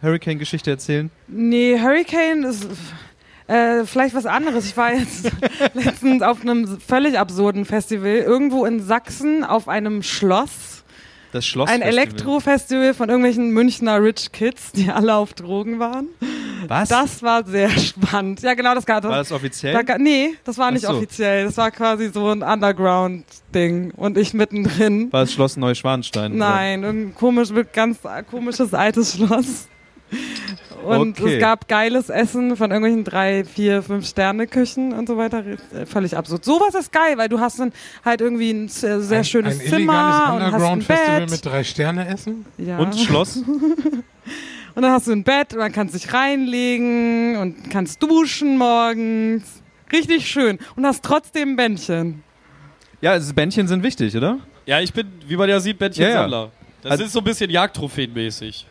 Hurricane-Geschichte 0.00 0.70
erzählen? 0.70 1.10
Nee, 1.28 1.78
Hurricane 1.78 2.44
ist 2.44 2.66
äh, 3.46 3.84
vielleicht 3.84 4.14
was 4.14 4.24
anderes. 4.24 4.64
Ich 4.64 4.76
war 4.78 4.94
jetzt 4.94 5.30
letztens 5.74 6.22
auf 6.22 6.40
einem 6.40 6.80
völlig 6.80 7.18
absurden 7.18 7.66
Festival 7.66 8.16
irgendwo 8.16 8.64
in 8.64 8.80
Sachsen 8.80 9.44
auf 9.44 9.68
einem 9.68 10.02
Schloss. 10.02 10.79
Das 11.32 11.46
Schloss. 11.46 11.70
Ein 11.70 11.82
Elektrofestival 11.82 12.92
von 12.94 13.08
irgendwelchen 13.08 13.50
Münchner 13.50 14.02
Rich 14.02 14.32
Kids, 14.32 14.72
die 14.72 14.90
alle 14.90 15.14
auf 15.14 15.32
Drogen 15.34 15.78
waren. 15.78 16.08
Was? 16.66 16.88
Das 16.88 17.22
war 17.22 17.44
sehr 17.46 17.70
spannend. 17.70 18.42
Ja, 18.42 18.54
genau, 18.54 18.74
das 18.74 18.84
gab 18.84 19.04
war 19.04 19.16
das 19.16 19.32
offiziell? 19.32 19.82
Da, 19.82 19.98
nee, 19.98 20.34
das 20.44 20.58
war 20.58 20.70
nicht 20.70 20.84
so. 20.84 20.92
offiziell. 20.92 21.44
Das 21.44 21.56
war 21.56 21.70
quasi 21.70 22.10
so 22.12 22.28
ein 22.28 22.42
Underground-Ding. 22.42 23.92
Und 23.96 24.18
ich 24.18 24.34
mittendrin. 24.34 25.12
war 25.12 25.20
das 25.20 25.32
Schloss 25.32 25.56
Neuschwanstein? 25.56 26.32
oder? 26.32 26.38
Nein, 26.38 26.84
ein 26.84 27.14
komisch, 27.14 27.50
ganz 27.72 27.98
komisches 28.30 28.74
altes 28.74 29.14
Schloss. 29.14 29.68
Und 30.84 31.20
Okay. 31.20 31.34
es 31.34 31.40
gab 31.40 31.68
geiles 31.68 32.08
Essen 32.08 32.56
von 32.56 32.70
irgendwelchen 32.70 33.04
drei, 33.04 33.44
vier, 33.44 33.82
fünf 33.82 34.06
Sterne 34.08 34.46
Küchen 34.46 34.92
und 34.94 35.06
so 35.08 35.18
weiter. 35.18 35.44
Äh, 35.74 35.84
Völlig 35.84 36.16
absurd. 36.16 36.42
Sowas 36.44 36.74
ist 36.74 36.90
geil, 36.90 37.18
weil 37.18 37.28
du 37.28 37.38
hast 37.38 37.58
dann 37.58 37.72
halt 38.02 38.22
irgendwie 38.22 38.50
ein 38.50 38.68
sehr, 38.68 39.00
sehr 39.02 39.18
ein, 39.18 39.24
schönes 39.24 39.60
ein 39.60 39.66
Zimmer 39.66 40.32
und 40.34 40.42
hast 40.42 40.42
ein 40.42 40.52
Underground-Festival 40.54 41.20
Bett. 41.20 41.30
mit 41.30 41.44
drei 41.44 41.64
Sterne 41.64 42.08
essen. 42.08 42.46
ja. 42.56 42.78
Und 42.78 42.94
Schloss? 42.98 43.42
Und 44.76 44.82
dann 44.82 44.92
hast 44.92 45.08
du 45.08 45.12
ein 45.12 45.24
Bett 45.24 45.52
und 45.52 45.58
dann 45.58 45.72
kannst 45.72 45.94
du 45.94 45.98
dich 45.98 46.12
reinlegen 46.14 47.36
und 47.38 47.70
kannst 47.70 48.00
duschen 48.02 48.56
morgens. 48.56 49.42
Richtig 49.92 50.28
schön. 50.30 50.60
Und 50.76 50.86
hast 50.86 51.04
trotzdem 51.04 51.50
ein 51.50 51.56
Bändchen. 51.56 52.22
ja, 53.00 53.10
also 53.10 53.34
Bändchen 53.34 53.66
sind 53.66 53.82
wichtig, 53.82 54.16
oder? 54.16 54.38
Ja, 54.66 54.80
ich 54.80 54.92
bin, 54.92 55.08
wie 55.26 55.36
man 55.36 55.48
ja 55.50 55.58
sieht, 55.58 55.76
Bändchen-Sammler. 55.78 56.36
Ja, 56.38 56.44
ja. 56.44 56.50
Das 56.82 56.92
Also- 56.92 57.04
ist 57.04 57.12
so 57.12 57.18
ein 57.18 57.24
bisschen 57.24 57.50
Jagdtrophäenmäßig. 57.50 58.64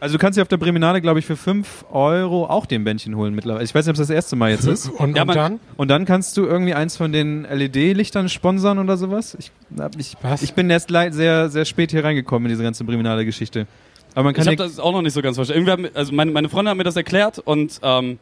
Also 0.00 0.14
du 0.16 0.18
kannst 0.20 0.36
dir 0.38 0.42
auf 0.42 0.48
der 0.48 0.58
Breminale, 0.58 1.00
glaube 1.00 1.18
ich, 1.18 1.26
für 1.26 1.36
5 1.36 1.86
Euro 1.90 2.46
auch 2.46 2.66
den 2.66 2.84
Bändchen 2.84 3.16
holen 3.16 3.34
mittlerweile. 3.34 3.64
Ich 3.64 3.74
weiß 3.74 3.84
nicht, 3.84 3.90
ob 3.90 3.96
das 3.96 4.06
das 4.06 4.14
erste 4.14 4.36
Mal 4.36 4.50
jetzt 4.52 4.64
ist. 4.66 4.88
Und, 4.88 5.16
Ja, 5.16 5.22
und 5.22 5.26
man- 5.28 5.36
dann? 5.36 5.60
Und 5.76 5.88
dann 5.88 6.04
kannst 6.04 6.36
du 6.36 6.44
irgendwie 6.44 6.74
eins 6.74 6.96
von 6.96 7.10
den 7.12 7.44
LED-Lichtern 7.44 8.28
sponsern 8.28 8.78
oder 8.78 8.96
sowas. 8.96 9.36
Ich, 9.40 9.50
ich, 9.98 10.16
Was? 10.22 10.42
ich 10.42 10.54
bin 10.54 10.70
erst 10.70 10.88
sehr, 10.90 11.48
sehr 11.48 11.64
spät 11.64 11.90
hier 11.90 12.04
reingekommen 12.04 12.46
in 12.46 12.50
diese 12.50 12.62
ganze 12.62 12.84
Breminale-Geschichte. 12.84 13.66
Aber 14.14 14.24
man 14.24 14.30
Ich 14.32 14.36
kann 14.36 14.46
habe 14.46 14.56
dir, 14.56 14.62
das 14.62 14.78
auch 14.78 14.92
noch 14.92 15.02
nicht 15.02 15.12
so 15.14 15.20
ganz 15.22 15.36
verstanden. 15.36 15.66
Irgendwie 15.66 15.82
mir- 15.88 15.90
also 15.94 16.12
meine, 16.12 16.30
meine 16.30 16.48
Freundin 16.48 16.70
hat 16.70 16.76
mir 16.78 16.84
das 16.84 16.96
erklärt 16.96 17.38
und 17.40 17.80
ähm, 17.82 18.18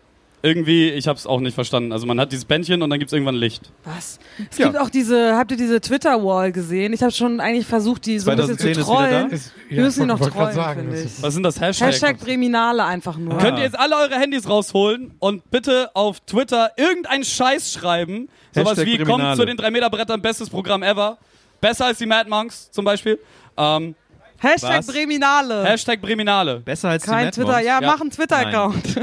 irgendwie, 0.46 0.90
ich 0.90 1.08
habe 1.08 1.18
es 1.18 1.26
auch 1.26 1.40
nicht 1.40 1.54
verstanden. 1.54 1.92
Also 1.92 2.06
man 2.06 2.20
hat 2.20 2.30
dieses 2.30 2.44
Bändchen 2.44 2.80
und 2.82 2.88
dann 2.90 2.98
gibt 3.00 3.08
es 3.08 3.12
irgendwann 3.12 3.34
Licht. 3.34 3.72
Was? 3.84 4.18
Es 4.50 4.58
Ja. 4.58 4.66
gibt 4.66 4.78
auch 4.78 4.88
diese, 4.90 5.36
habt 5.36 5.50
ihr 5.50 5.56
diese 5.56 5.80
Twitter-Wall 5.80 6.52
gesehen? 6.52 6.92
Ich 6.92 7.02
habe 7.02 7.10
schon 7.12 7.40
eigentlich 7.40 7.66
versucht, 7.66 8.06
die 8.06 8.18
so 8.18 8.30
ein 8.30 8.36
bisschen 8.36 8.56
2010 8.58 8.74
zu 8.74 8.80
trollen. 8.90 9.30
Ist, 9.30 9.52
Wir 9.68 9.82
müssen 9.82 10.00
die 10.02 10.06
noch 10.06 10.20
trollen, 10.20 10.54
sagen, 10.54 10.88
Was 11.20 11.34
sind 11.34 11.42
das 11.42 11.60
Hashtag? 11.60 11.88
Hashtag 11.88 12.18
Breminale 12.20 12.84
einfach 12.84 13.16
nur. 13.18 13.36
Könnt 13.38 13.58
ihr 13.58 13.64
jetzt 13.64 13.78
alle 13.78 13.96
eure 13.96 14.14
Handys 14.14 14.48
rausholen 14.48 15.14
und 15.18 15.50
bitte 15.50 15.90
auf 15.94 16.20
Twitter 16.20 16.70
irgendeinen 16.76 17.24
Scheiß 17.24 17.72
schreiben? 17.72 18.28
Sowas 18.54 18.78
wie, 18.78 18.96
kommt 18.98 19.08
Breminale. 19.08 19.36
zu 19.36 19.44
den 19.44 19.56
3-Meter-Brettern, 19.58 20.22
bestes 20.22 20.48
Programm 20.48 20.82
ever. 20.82 21.18
Besser 21.60 21.86
als 21.86 21.98
die 21.98 22.06
Mad 22.06 22.30
Monks 22.30 22.70
zum 22.70 22.84
Beispiel. 22.84 23.18
Ähm, 23.56 23.94
Hashtag 24.38 24.78
Was? 24.78 24.86
Breminale. 24.88 25.64
Hashtag 25.64 26.00
Breminale. 26.00 26.60
besser 26.60 26.90
als 26.90 27.02
die 27.04 27.08
Kein 27.10 27.24
Mad 27.26 27.34
Twitter, 27.34 27.52
Monks. 27.52 27.64
ja, 27.64 27.80
Ja. 27.80 27.86
mach 27.86 28.00
einen 28.00 28.10
Twitter-Account. 28.10 29.00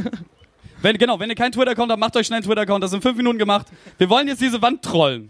Wenn, 0.83 0.97
genau, 0.97 1.19
wenn 1.19 1.29
ihr 1.29 1.35
keinen 1.35 1.51
Twitter-Account 1.51 1.91
habt, 1.91 1.99
macht 1.99 2.15
euch 2.15 2.27
schnell 2.27 2.37
einen 2.37 2.45
Twitter-Account. 2.45 2.83
Das 2.83 2.91
sind 2.91 3.01
fünf 3.01 3.17
Minuten 3.17 3.39
gemacht. 3.39 3.65
Wir 3.97 4.09
wollen 4.09 4.27
jetzt 4.27 4.41
diese 4.41 4.61
Wand 4.61 4.83
trollen. 4.83 5.29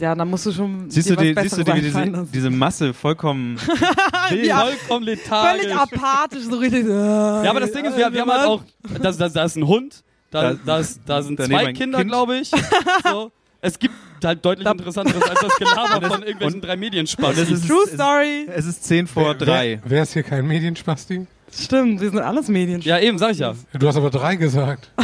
Ja, 0.00 0.14
dann 0.14 0.28
musst 0.28 0.44
du 0.46 0.52
schon. 0.52 0.90
Siehst 0.90 1.08
dir 1.08 1.16
du, 1.16 1.22
die, 1.22 1.34
was 1.36 1.44
siehst 1.44 1.56
du 1.58 1.62
die, 1.64 1.80
diese, 1.80 2.26
diese 2.32 2.50
Masse 2.50 2.92
vollkommen 2.92 3.58
wild? 4.30 4.44
Ja. 4.46 4.60
Vollkommen 4.66 5.06
lethargisch. 5.06 5.62
Völlig 5.66 5.76
apathisch, 5.76 6.44
so 6.44 6.56
richtig. 6.58 6.84
äh, 6.86 6.90
Ja, 6.90 7.48
aber 7.50 7.60
das 7.60 7.72
Ding 7.72 7.84
ist, 7.86 7.96
wir, 7.96 8.12
wir 8.12 8.20
haben 8.20 8.30
halt 8.30 8.46
auch, 8.46 8.62
da, 9.00 9.12
da, 9.12 9.28
da 9.28 9.44
ist 9.44 9.56
ein 9.56 9.66
Hund, 9.66 10.02
da, 10.30 10.52
Da- 10.54 10.78
ist, 10.78 11.00
da 11.06 11.22
sind 11.22 11.40
zwei 11.40 11.72
Kinder, 11.72 11.98
Kind. 11.98 12.10
glaube 12.10 12.36
ich. 12.38 12.50
So. 13.10 13.30
Es 13.62 13.78
gibt 13.78 13.94
halt 14.22 14.44
deutlich 14.44 14.66
Interessanteres 14.68 15.22
als 15.22 15.40
das 15.40 15.56
Gelaber 15.56 16.06
von 16.08 16.22
irgendwelchen 16.22 16.60
drei 16.60 16.72
Und 16.74 16.78
es 16.78 16.80
Medienspaß. 16.80 17.38
ist, 17.38 17.66
True 17.66 17.84
es, 17.86 17.92
Story. 17.94 18.46
es 18.54 18.66
ist 18.66 18.84
10 18.84 19.06
vor 19.06 19.34
3. 19.34 19.80
Wer, 19.82 19.90
wer 19.90 20.02
ist 20.02 20.12
hier 20.12 20.22
kein 20.22 20.46
Medienspasti? 20.46 21.26
Stimmt, 21.52 22.00
wir 22.00 22.10
sind 22.10 22.18
alles 22.18 22.48
Medien. 22.48 22.80
Ja, 22.82 22.98
eben, 22.98 23.18
sag 23.18 23.32
ich 23.32 23.38
ja. 23.38 23.54
Du 23.78 23.86
hast 23.88 23.96
aber 23.96 24.10
drei 24.10 24.36
gesagt. 24.36 24.90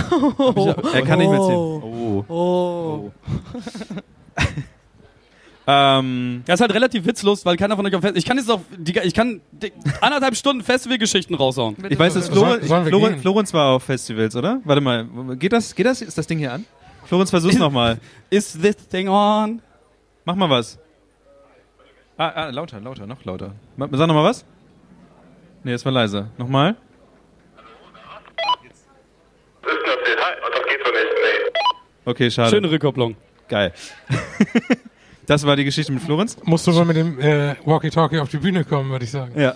Er 0.93 1.03
kann 1.03 1.18
nicht 1.18 1.30
mehr 1.30 1.40
zählen. 1.40 1.57
Oh. 1.59 2.24
Oh. 2.28 3.11
Ähm, 5.64 6.43
Das 6.45 6.55
ist 6.55 6.61
halt 6.61 6.74
relativ 6.74 7.07
witzlos, 7.07 7.47
weil 7.47 7.57
keiner 7.57 7.76
von 7.76 7.86
euch 7.86 7.95
auf 7.95 8.01
Fest 8.01 8.16
Ich 8.16 8.24
kann 8.24 8.36
jetzt 8.36 8.51
auch, 8.51 8.61
die, 8.76 8.99
ich 8.99 9.14
kann 9.14 9.40
die, 9.53 9.72
anderthalb 10.01 10.34
Stunden 10.34 10.62
Festivalgeschichten 10.64 11.36
raushauen. 11.36 11.76
ich 11.88 11.97
weiß, 11.97 12.14
dass 12.14 12.26
Soll- 12.26 12.34
Florenz, 12.34 12.66
sollen 12.66 12.84
wir 12.84 12.90
Florenz, 12.90 13.12
gehen? 13.14 13.22
Florenz 13.22 13.55
war 13.55 13.76
auf 13.76 13.84
Festivals, 13.84 14.34
oder? 14.34 14.61
Warte 14.64 14.80
mal, 14.80 15.07
geht 15.36 15.53
das, 15.53 15.72
geht 15.74 15.86
das? 15.86 16.03
Ist 16.03 16.18
das 16.18 16.26
Ding 16.26 16.38
hier 16.38 16.53
an? 16.53 16.64
Florenz, 17.05 17.30
versuch's 17.30 17.59
nochmal. 17.59 17.99
Is 18.28 18.59
this 18.61 18.76
thing 18.90 19.09
on? 19.09 19.62
Mach 20.24 20.34
mal 20.34 20.51
was. 20.51 20.78
Ah, 22.16 22.28
ah, 22.34 22.49
lauter, 22.51 22.80
lauter, 22.80 23.07
noch 23.07 23.24
lauter. 23.24 23.53
Sag 23.78 23.90
nochmal 24.09 24.24
was. 24.24 24.45
Nee, 25.64 25.72
es 25.72 25.84
war 25.84 25.92
leiser. 25.92 26.28
Nochmal? 26.38 26.76
Okay, 32.04 32.30
schade. 32.30 32.50
Schöne 32.50 32.70
Rückkopplung. 32.70 33.14
Geil. 33.48 33.72
das 35.26 35.46
war 35.46 35.54
die 35.56 35.64
Geschichte 35.64 35.92
mit 35.92 36.02
Florenz? 36.02 36.36
Musst 36.42 36.66
du 36.66 36.72
mal 36.72 36.84
mit 36.84 36.96
dem 36.96 37.20
äh, 37.20 37.54
Walkie-Talkie 37.64 38.18
auf 38.18 38.28
die 38.28 38.38
Bühne 38.38 38.64
kommen, 38.64 38.90
würde 38.90 39.04
ich 39.04 39.10
sagen. 39.10 39.38
Ja. 39.40 39.54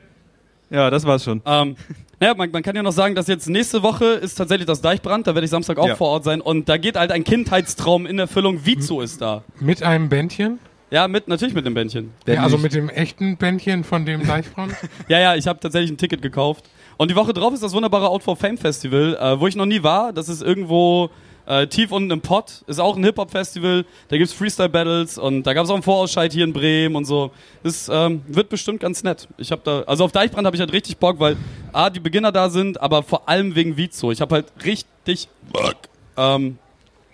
ja, 0.70 0.90
das 0.90 1.04
war's 1.06 1.24
schon. 1.24 1.40
Ähm, 1.46 1.76
naja, 2.20 2.34
man, 2.34 2.50
man 2.50 2.62
kann 2.62 2.76
ja 2.76 2.82
noch 2.82 2.92
sagen, 2.92 3.14
dass 3.14 3.26
jetzt 3.26 3.48
nächste 3.48 3.82
Woche 3.82 4.04
ist 4.04 4.34
tatsächlich 4.34 4.66
das 4.66 4.82
Deichbrand, 4.82 5.26
da 5.26 5.34
werde 5.34 5.44
ich 5.46 5.50
Samstag 5.50 5.78
auch 5.78 5.88
Ja. 5.88 5.96
vor 5.96 6.08
Ort 6.08 6.24
sein 6.24 6.40
und 6.40 6.68
da 6.68 6.76
geht 6.76 6.96
halt 6.96 7.10
ein 7.10 7.24
Kindheitstraum 7.24 8.06
in 8.06 8.18
Erfüllung. 8.18 8.66
Vizo 8.66 9.00
ist 9.00 9.22
da. 9.22 9.42
Mit 9.58 9.82
einem 9.82 10.08
Bändchen? 10.08 10.58
Ja, 10.92 11.08
mit, 11.08 11.26
natürlich 11.26 11.54
mit 11.54 11.64
dem 11.64 11.72
Bändchen. 11.72 12.12
Ja, 12.26 12.42
also 12.42 12.58
mit 12.58 12.74
dem 12.74 12.90
echten 12.90 13.38
Bändchen 13.38 13.82
von 13.82 14.04
dem 14.04 14.26
Deichbrand? 14.26 14.74
Ja, 15.08 15.18
ja, 15.18 15.34
ich 15.34 15.46
habe 15.46 15.58
tatsächlich 15.58 15.90
ein 15.90 15.96
Ticket 15.96 16.20
gekauft. 16.20 16.68
Und 16.98 17.10
die 17.10 17.16
Woche 17.16 17.32
drauf 17.32 17.54
ist 17.54 17.62
das 17.62 17.72
wunderbare 17.72 18.10
Out 18.10 18.22
for 18.22 18.36
Fame 18.36 18.58
Festival, 18.58 19.16
äh, 19.18 19.40
wo 19.40 19.46
ich 19.46 19.56
noch 19.56 19.64
nie 19.64 19.82
war. 19.82 20.12
Das 20.12 20.28
ist 20.28 20.42
irgendwo 20.42 21.08
äh, 21.46 21.66
tief 21.66 21.92
unten 21.92 22.10
im 22.10 22.20
Pott. 22.20 22.62
Ist 22.66 22.78
auch 22.78 22.94
ein 22.98 23.04
Hip-Hop-Festival. 23.04 23.86
Da 24.08 24.18
gibt's 24.18 24.34
Freestyle-Battles 24.34 25.16
und 25.16 25.44
da 25.44 25.54
gab's 25.54 25.70
auch 25.70 25.74
einen 25.74 25.82
Vorausscheid 25.82 26.30
hier 26.30 26.44
in 26.44 26.52
Bremen 26.52 26.94
und 26.94 27.06
so. 27.06 27.30
Das 27.62 27.88
ähm, 27.90 28.20
wird 28.28 28.50
bestimmt 28.50 28.80
ganz 28.80 29.02
nett. 29.02 29.28
Ich 29.38 29.50
habe 29.50 29.62
da, 29.64 29.80
also 29.86 30.04
auf 30.04 30.12
Deichbrand 30.12 30.44
habe 30.44 30.56
ich 30.56 30.60
halt 30.60 30.74
richtig 30.74 30.98
Bock, 30.98 31.18
weil 31.18 31.38
A, 31.72 31.88
die 31.88 32.00
Beginner 32.00 32.32
da 32.32 32.50
sind, 32.50 32.78
aber 32.78 33.02
vor 33.02 33.30
allem 33.30 33.54
wegen 33.54 33.78
Vizo. 33.78 34.12
Ich 34.12 34.20
habe 34.20 34.34
halt 34.34 34.46
richtig 34.62 35.28
Bock 35.50 35.76
ähm, 36.18 36.58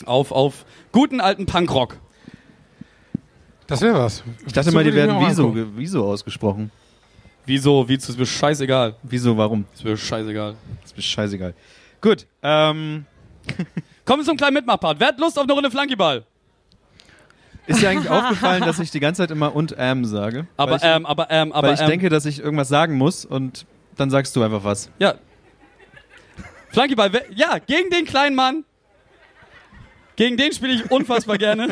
auf, 0.05 0.33
auf 0.33 0.65
guten 0.91 1.21
alten 1.21 1.47
Punkrock. 1.47 1.97
Das 3.69 3.81
wäre 3.83 3.99
was. 3.99 4.25
Ich 4.47 4.53
dachte 4.53 4.73
mal, 4.73 4.83
die 4.83 4.93
werden 4.93 5.17
Wieso, 5.21 5.55
Wieso 5.77 6.05
ausgesprochen. 6.05 6.71
Wieso, 7.47 7.89
Vizo, 7.89 8.13
ist 8.13 8.19
mir 8.19 8.27
scheißegal. 8.27 8.97
Wieso, 9.03 9.37
warum? 9.37 9.65
Ist 9.73 9.85
mir 9.85 9.97
scheißegal. 9.97 10.55
Ist 10.85 10.97
mir 10.97 11.03
scheißegal. 11.03 11.55
Gut, 12.01 12.27
ähm, 12.43 13.07
Kommen 14.05 14.23
wir 14.23 14.25
zum 14.27 14.37
kleinen 14.37 14.55
Mitmachpart. 14.55 14.99
Wer 14.99 15.09
hat 15.09 15.21
Lust 15.21 15.39
auf 15.39 15.45
eine 15.45 15.53
Runde 15.53 15.71
Flankyball? 15.71 16.25
ist 17.67 17.83
dir 17.83 17.91
eigentlich 17.91 18.11
aufgefallen, 18.11 18.63
dass 18.65 18.79
ich 18.79 18.91
die 18.91 19.01
ganze 19.01 19.23
Zeit 19.23 19.31
immer 19.31 19.55
und 19.55 19.75
ähm 19.79 20.05
sage? 20.07 20.47
Aber 20.57 20.77
ich, 20.77 20.83
ähm, 20.83 21.05
aber 21.05 21.31
ähm, 21.31 21.53
aber 21.53 21.69
weil 21.69 21.75
ich 21.75 21.81
ähm, 21.81 21.89
denke, 21.89 22.09
dass 22.09 22.25
ich 22.25 22.41
irgendwas 22.41 22.69
sagen 22.69 22.97
muss 22.97 23.27
und 23.27 23.67
dann 23.97 24.11
sagst 24.11 24.35
du 24.35 24.43
einfach 24.43 24.65
was. 24.65 24.91
Ja. 24.99 25.15
Flankyball, 26.71 27.13
wer- 27.13 27.31
ja, 27.35 27.59
gegen 27.59 27.91
den 27.91 28.07
kleinen 28.07 28.35
Mann. 28.35 28.65
Gegen 30.17 30.37
den 30.37 30.53
spiele 30.53 30.73
ich 30.73 30.91
unfassbar 30.91 31.37
gerne. 31.39 31.69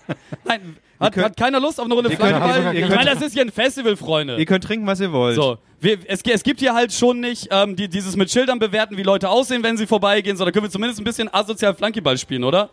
Nein, 0.44 0.76
hat, 1.00 1.14
könnt- 1.14 1.24
hat 1.26 1.36
keiner 1.36 1.60
Lust 1.60 1.78
auf 1.80 1.86
eine 1.86 1.94
Runde 1.94 2.10
Ich 2.12 2.18
könnt- 2.18 2.32
meine, 2.32 3.04
das 3.10 3.22
ist 3.22 3.32
hier 3.32 3.42
ein 3.42 3.50
Festival, 3.50 3.96
Freunde. 3.96 4.36
Ihr 4.36 4.46
könnt 4.46 4.64
trinken, 4.64 4.86
was 4.86 5.00
ihr 5.00 5.12
wollt. 5.12 5.34
So, 5.36 5.58
wir, 5.80 5.98
es, 6.06 6.20
es 6.22 6.42
gibt 6.42 6.60
hier 6.60 6.74
halt 6.74 6.92
schon 6.92 7.20
nicht 7.20 7.48
ähm, 7.50 7.74
die, 7.76 7.88
dieses 7.88 8.16
mit 8.16 8.30
Schildern 8.30 8.58
bewerten, 8.58 8.96
wie 8.96 9.02
Leute 9.02 9.28
aussehen, 9.28 9.62
wenn 9.62 9.76
sie 9.76 9.86
vorbeigehen, 9.86 10.36
sondern 10.36 10.52
können 10.52 10.66
wir 10.66 10.70
zumindest 10.70 11.00
ein 11.00 11.04
bisschen 11.04 11.32
asozial 11.32 11.74
Flankyball 11.74 12.18
spielen, 12.18 12.44
oder? 12.44 12.70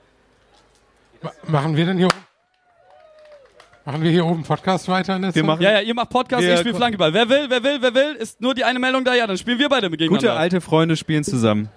Ma- 1.21 1.32
Machen 1.47 1.75
wir 1.78 1.86
denn 1.86 1.97
hier 1.97 2.07
oben? 2.07 2.15
Machen 3.86 4.03
wir 4.03 4.11
hier 4.11 4.25
oben 4.25 4.43
Podcast 4.43 4.89
weiter 4.89 5.15
in 5.15 5.21
der 5.21 5.34
Wir 5.34 5.41
Zeit? 5.41 5.47
machen- 5.47 5.61
Ja, 5.63 5.71
ja, 5.71 5.80
ihr 5.82 5.93
macht 5.93 6.09
Podcast, 6.09 6.43
Wir- 6.43 6.53
ich 6.55 6.59
spiele 6.59 6.75
Flankyball. 6.75 7.13
Wer 7.13 7.30
will, 7.30 7.45
wer 7.49 7.63
will, 7.63 7.78
wer 7.82 7.93
will, 7.95 8.15
ist 8.19 8.41
nur 8.41 8.53
die 8.53 8.65
eine 8.65 8.80
Meldung 8.80 9.05
da, 9.05 9.13
ja, 9.15 9.25
dann 9.25 9.38
spielen 9.38 9.59
wir 9.59 9.69
beide 9.69 9.89
gegeneinander. 9.89 10.19
Gute 10.32 10.34
alte 10.34 10.59
Freunde 10.59 10.97
spielen 10.97 11.23
zusammen. 11.23 11.69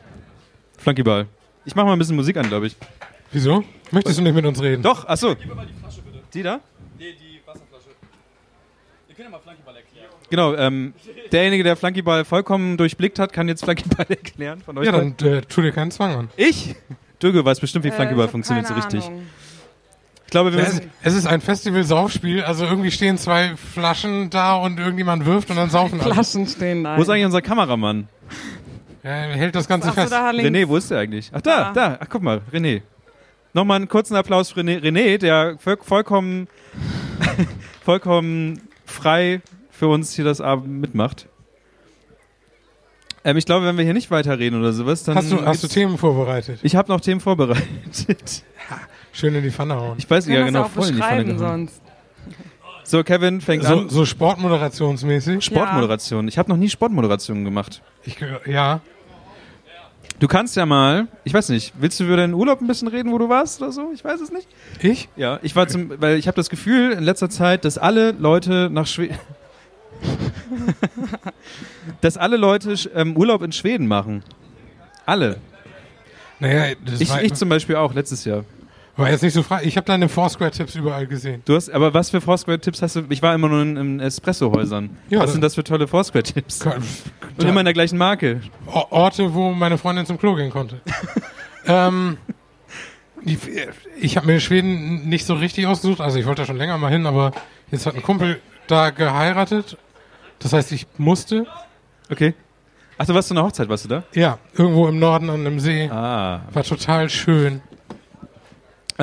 Flankyball. 0.79 1.27
Ich 1.65 1.77
mach 1.77 1.85
mal 1.85 1.93
ein 1.93 1.99
bisschen 2.01 2.17
Musik 2.17 2.37
an, 2.37 2.49
glaube 2.49 2.67
ich. 2.67 2.77
Wieso? 3.31 3.63
Möchtest 3.93 4.19
du 4.19 4.23
nicht 4.23 4.35
mit 4.35 4.45
uns 4.45 4.61
reden? 4.61 4.83
Doch, 4.83 5.05
achso. 5.07 5.35
Die 5.37 5.47
da? 6.43 6.61
Nee, 6.99 7.13
die 7.21 7.41
Wasserflasche. 7.47 7.91
Ihr 9.09 9.15
könnt 9.15 9.27
ja 9.27 9.31
mal 9.31 9.41
Flankyball 9.41 9.77
erklären. 9.77 10.07
Genau, 10.31 10.55
ähm, 10.55 10.95
derjenige, 11.33 11.65
der 11.65 11.77
Flankyball 11.77 12.25
vollkommen 12.25 12.77
durchblickt 12.77 13.19
hat, 13.19 13.33
kann 13.33 13.49
jetzt 13.49 13.65
Flankyball 13.65 14.07
erklären 14.09 14.63
von 14.63 14.79
euch. 14.79 14.87
Ja, 14.87 14.93
dann 14.93 15.15
äh, 15.23 15.43
tu 15.43 15.61
dir 15.63 15.73
keinen 15.73 15.91
Zwang 15.91 16.15
an. 16.15 16.31
Ich? 16.37 16.75
Dürge 17.23 17.45
weiß 17.45 17.61
bestimmt, 17.61 17.85
wie 17.85 17.89
Äh, 17.89 17.93
Flankyball 17.93 18.29
funktioniert 18.29 18.67
so 18.67 18.75
richtig. 18.75 19.05
Ahnung. 19.05 19.27
Ich 20.27 20.31
glaube, 20.31 20.53
wir 20.55 20.61
Es, 20.63 20.81
es 21.03 21.15
ist 21.15 21.27
ein 21.27 21.41
Festival-Saufspiel, 21.41 22.43
also 22.45 22.65
irgendwie 22.65 22.93
stehen 22.93 23.19
zwei 23.19 23.57
Flaschen 23.57 24.31
da 24.31 24.55
und 24.55 24.79
irgendjemand 24.79 25.27
wirft 25.27 25.51
und 25.51 25.57
dann 25.57 25.71
saufen 25.71 26.01
alle. 26.01 26.15
Flaschen 26.15 26.47
stehen 26.47 26.85
da. 26.85 26.97
Wo 26.97 27.03
ist 27.03 27.09
eigentlich 27.09 27.25
unser 27.25 27.43
Kameramann? 27.43 28.09
Er 29.03 29.13
hält 29.35 29.57
das 29.57 29.67
Ganze 29.67 29.89
Ach 29.89 29.95
fest. 29.95 30.13
da. 30.13 30.31
René, 30.31 30.69
wo 30.69 30.77
ist 30.77 30.89
der 30.91 30.99
eigentlich? 31.01 31.31
Ach, 31.35 31.41
da, 31.41 31.73
Da. 31.73 31.73
da. 31.73 31.99
Ach, 32.01 32.07
guck 32.09 32.23
mal, 32.23 32.43
René. 32.53 32.83
Nochmal 33.53 33.77
einen 33.77 33.89
kurzen 33.89 34.15
Applaus 34.17 34.51
für 34.53 34.61
René, 34.61 34.81
René 34.81 35.19
der 35.19 35.57
voll, 35.59 35.79
vollkommen, 35.83 36.49
vollkommen 37.85 38.61
frei 38.85 39.41
für 39.71 39.89
uns 39.89 40.13
hier 40.15 40.25
das 40.25 40.41
Abend 40.41 40.81
mitmacht. 40.81 41.27
Ähm, 43.25 43.37
ich 43.37 43.45
glaube, 43.45 43.67
wenn 43.67 43.77
wir 43.77 43.85
hier 43.85 43.95
nicht 43.95 44.11
weiterreden 44.11 44.59
oder 44.59 44.73
sowas, 44.73 45.05
dann. 45.05 45.15
Hast 45.17 45.31
du, 45.31 45.45
hast 45.45 45.63
du 45.63 45.69
Themen 45.69 45.99
vorbereitet? 45.99 46.61
Ich 46.63 46.77
habe 46.77 46.91
noch 46.91 47.01
Themen 47.01 47.21
vorbereitet. 47.21 48.45
Schön 49.13 49.35
in 49.35 49.43
die 49.43 49.51
Pfanne 49.51 49.75
hauen. 49.77 49.97
Ich 49.99 50.09
weiß 50.09 50.27
ja 50.29 50.45
genau 50.45 50.63
auch 50.63 50.71
voll 50.71 50.89
in 50.89 50.95
die 50.97 51.01
Pfanne 51.01 51.25
gehauen. 51.25 51.39
sonst. 51.39 51.83
So, 52.85 53.05
Kevin 53.05 53.41
fängt 53.41 53.65
So, 53.65 53.75
an. 53.81 53.89
so 53.89 54.05
sportmoderationsmäßig. 54.07 55.45
Sportmoderation. 55.45 56.29
Ich 56.29 56.39
habe 56.39 56.49
noch 56.49 56.57
nie 56.57 56.69
Sportmoderation 56.69 57.45
gemacht. 57.45 57.83
Ich, 58.05 58.17
ja. 58.47 58.81
Du 60.21 60.29
kannst 60.29 60.55
ja 60.55 60.67
mal, 60.67 61.09
ich 61.25 61.33
weiß 61.33 61.49
nicht, 61.49 61.73
willst 61.79 61.99
du 61.99 62.05
über 62.05 62.17
deinen 62.19 62.35
Urlaub 62.35 62.61
ein 62.61 62.67
bisschen 62.67 62.89
reden, 62.89 63.11
wo 63.11 63.17
du 63.17 63.31
warst 63.31 63.61
oder 63.63 63.73
so? 63.73 63.91
Ich 63.95 64.05
weiß 64.05 64.21
es 64.21 64.31
nicht. 64.31 64.47
Ich? 64.83 65.09
Ja, 65.17 65.41
ich 65.43 65.57
war 65.57 65.67
zum, 65.67 65.99
weil 65.99 66.19
ich 66.19 66.29
habe 66.29 66.37
das 66.37 66.51
Gefühl 66.51 66.93
in 66.93 67.03
letzter 67.03 67.31
Zeit, 67.31 67.65
dass 67.65 67.79
alle 67.79 68.13
Leute 68.13 68.69
nach 68.71 68.87
Schweden, 68.87 69.17
dass 72.03 72.19
alle 72.19 72.37
Leute 72.37 72.75
ähm, 72.95 73.17
Urlaub 73.17 73.41
in 73.43 73.53
Schweden 73.53 73.87
machen. 73.87 74.23
Alle. 75.07 75.37
Naja, 76.39 76.75
das 76.85 77.01
Ich, 77.01 77.09
war, 77.09 77.23
ich 77.23 77.33
zum 77.33 77.49
Beispiel 77.49 77.77
auch 77.77 77.95
letztes 77.95 78.27
Jahr. 78.27 78.45
War 79.01 79.11
jetzt 79.11 79.23
nicht 79.23 79.33
so 79.33 79.43
frei. 79.43 79.63
Ich 79.65 79.77
habe 79.77 79.87
deine 79.87 80.09
Foursquare-Tipps 80.09 80.75
überall 80.75 81.07
gesehen. 81.07 81.43
Du 81.45 81.55
hast, 81.55 81.71
aber 81.71 81.93
was 81.95 82.11
für 82.11 82.21
Foursquare-Tipps 82.21 82.83
hast 82.83 82.97
du? 82.97 83.03
Ich 83.09 83.23
war 83.23 83.35
immer 83.35 83.49
nur 83.49 83.63
in, 83.63 83.77
in 83.77 84.01
Espresso-Häusern. 84.01 84.91
Ja, 85.09 85.21
was 85.21 85.33
sind 85.33 85.43
das 85.43 85.55
für 85.55 85.65
tolle 85.65 85.89
Foursquare-Tipps? 85.89 86.67
Und 86.67 87.45
immer 87.45 87.61
in 87.61 87.65
der 87.65 87.75
gleichen 87.75 87.99
Marke. 87.99 88.41
Orte, 88.67 89.35
wo 89.35 89.51
meine 89.51 89.79
Freundin 89.79 90.07
zum 90.07 90.19
Klo 90.19 90.35
gehen 90.35 90.51
konnte. 90.51 90.81
ähm, 91.67 92.19
die, 93.25 93.39
ich 94.01 94.17
habe 94.17 94.27
mir 94.27 94.41
Schweden 94.41 95.09
nicht 95.09 95.27
so 95.27 95.35
richtig 95.35 95.67
ausgesucht. 95.67 96.01
Also 96.01 96.19
ich 96.19 96.27
wollte 96.27 96.43
da 96.43 96.47
schon 96.47 96.57
länger 96.57 96.79
mal 96.79 96.91
hin, 96.91 97.07
aber 97.07 97.33
jetzt 97.71 97.87
hat 97.87 97.95
ein 97.95 98.03
Kumpel 98.03 98.41
da 98.67 98.91
geheiratet. 98.91 99.77
Das 100.39 100.53
heißt, 100.53 100.73
ich 100.73 100.87
musste. 100.99 101.47
Okay. 102.11 102.35
Ach, 102.99 103.07
du 103.07 103.15
warst 103.15 103.29
zu 103.29 103.35
einer 103.35 103.45
Hochzeit, 103.45 103.69
warst 103.69 103.85
du 103.85 103.89
da? 103.89 104.05
Ja, 104.13 104.39
irgendwo 104.53 104.87
im 104.87 104.99
Norden 104.99 105.31
an 105.31 105.41
einem 105.41 105.59
See. 105.59 105.89
Ah. 105.91 106.43
War 106.53 106.65
total 106.65 107.09
schön. 107.09 107.63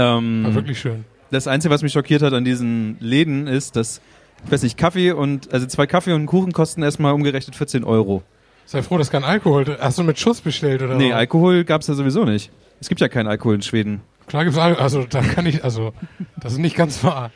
War 0.02 0.18
Ähm, 0.20 0.54
wirklich 0.56 0.80
schön. 0.80 1.06
das 1.32 1.48
Einzige, 1.48 1.74
was 1.74 1.82
mich 1.82 1.94
schockiert 1.94 2.22
hat 2.22 2.34
an 2.34 2.46
diesen 2.46 2.98
Läden, 3.00 3.48
ist, 3.48 3.76
dass, 3.76 4.02
ich 4.46 4.52
weiß 4.52 4.64
nicht, 4.64 4.78
Kaffee 4.78 5.12
und, 5.12 5.52
also 5.54 5.66
zwei 5.68 5.88
Kaffee 5.88 6.12
und 6.12 6.20
einen 6.20 6.26
Kuchen 6.28 6.52
kosten 6.54 6.84
erstmal 6.84 7.14
umgerechnet 7.14 7.56
14 7.56 7.84
Euro. 7.84 8.24
Sei 8.66 8.84
froh, 8.84 8.98
dass 8.98 9.10
kein 9.10 9.24
Alkohol. 9.24 9.78
Hast 9.80 9.98
du 9.98 10.04
mit 10.04 10.20
Schuss 10.20 10.42
bestellt 10.42 10.82
oder? 10.82 10.96
Nee, 10.96 11.12
was? 11.12 11.18
Alkohol 11.18 11.64
gab's 11.64 11.88
ja 11.88 11.94
sowieso 11.94 12.26
nicht. 12.26 12.52
Es 12.82 12.90
gibt 12.90 13.00
ja 13.02 13.08
keinen 13.08 13.28
Alkohol 13.28 13.56
in 13.56 13.62
Schweden. 13.62 14.02
Klar 14.28 14.44
gibt's 14.44 14.60
Alkohol. 14.60 14.84
Also 14.84 15.06
da 15.10 15.22
kann 15.22 15.46
ich, 15.46 15.64
also 15.64 15.94
das 16.42 16.52
ist 16.54 16.60
nicht 16.60 16.76
ganz 16.76 17.02
wahr. 17.04 17.32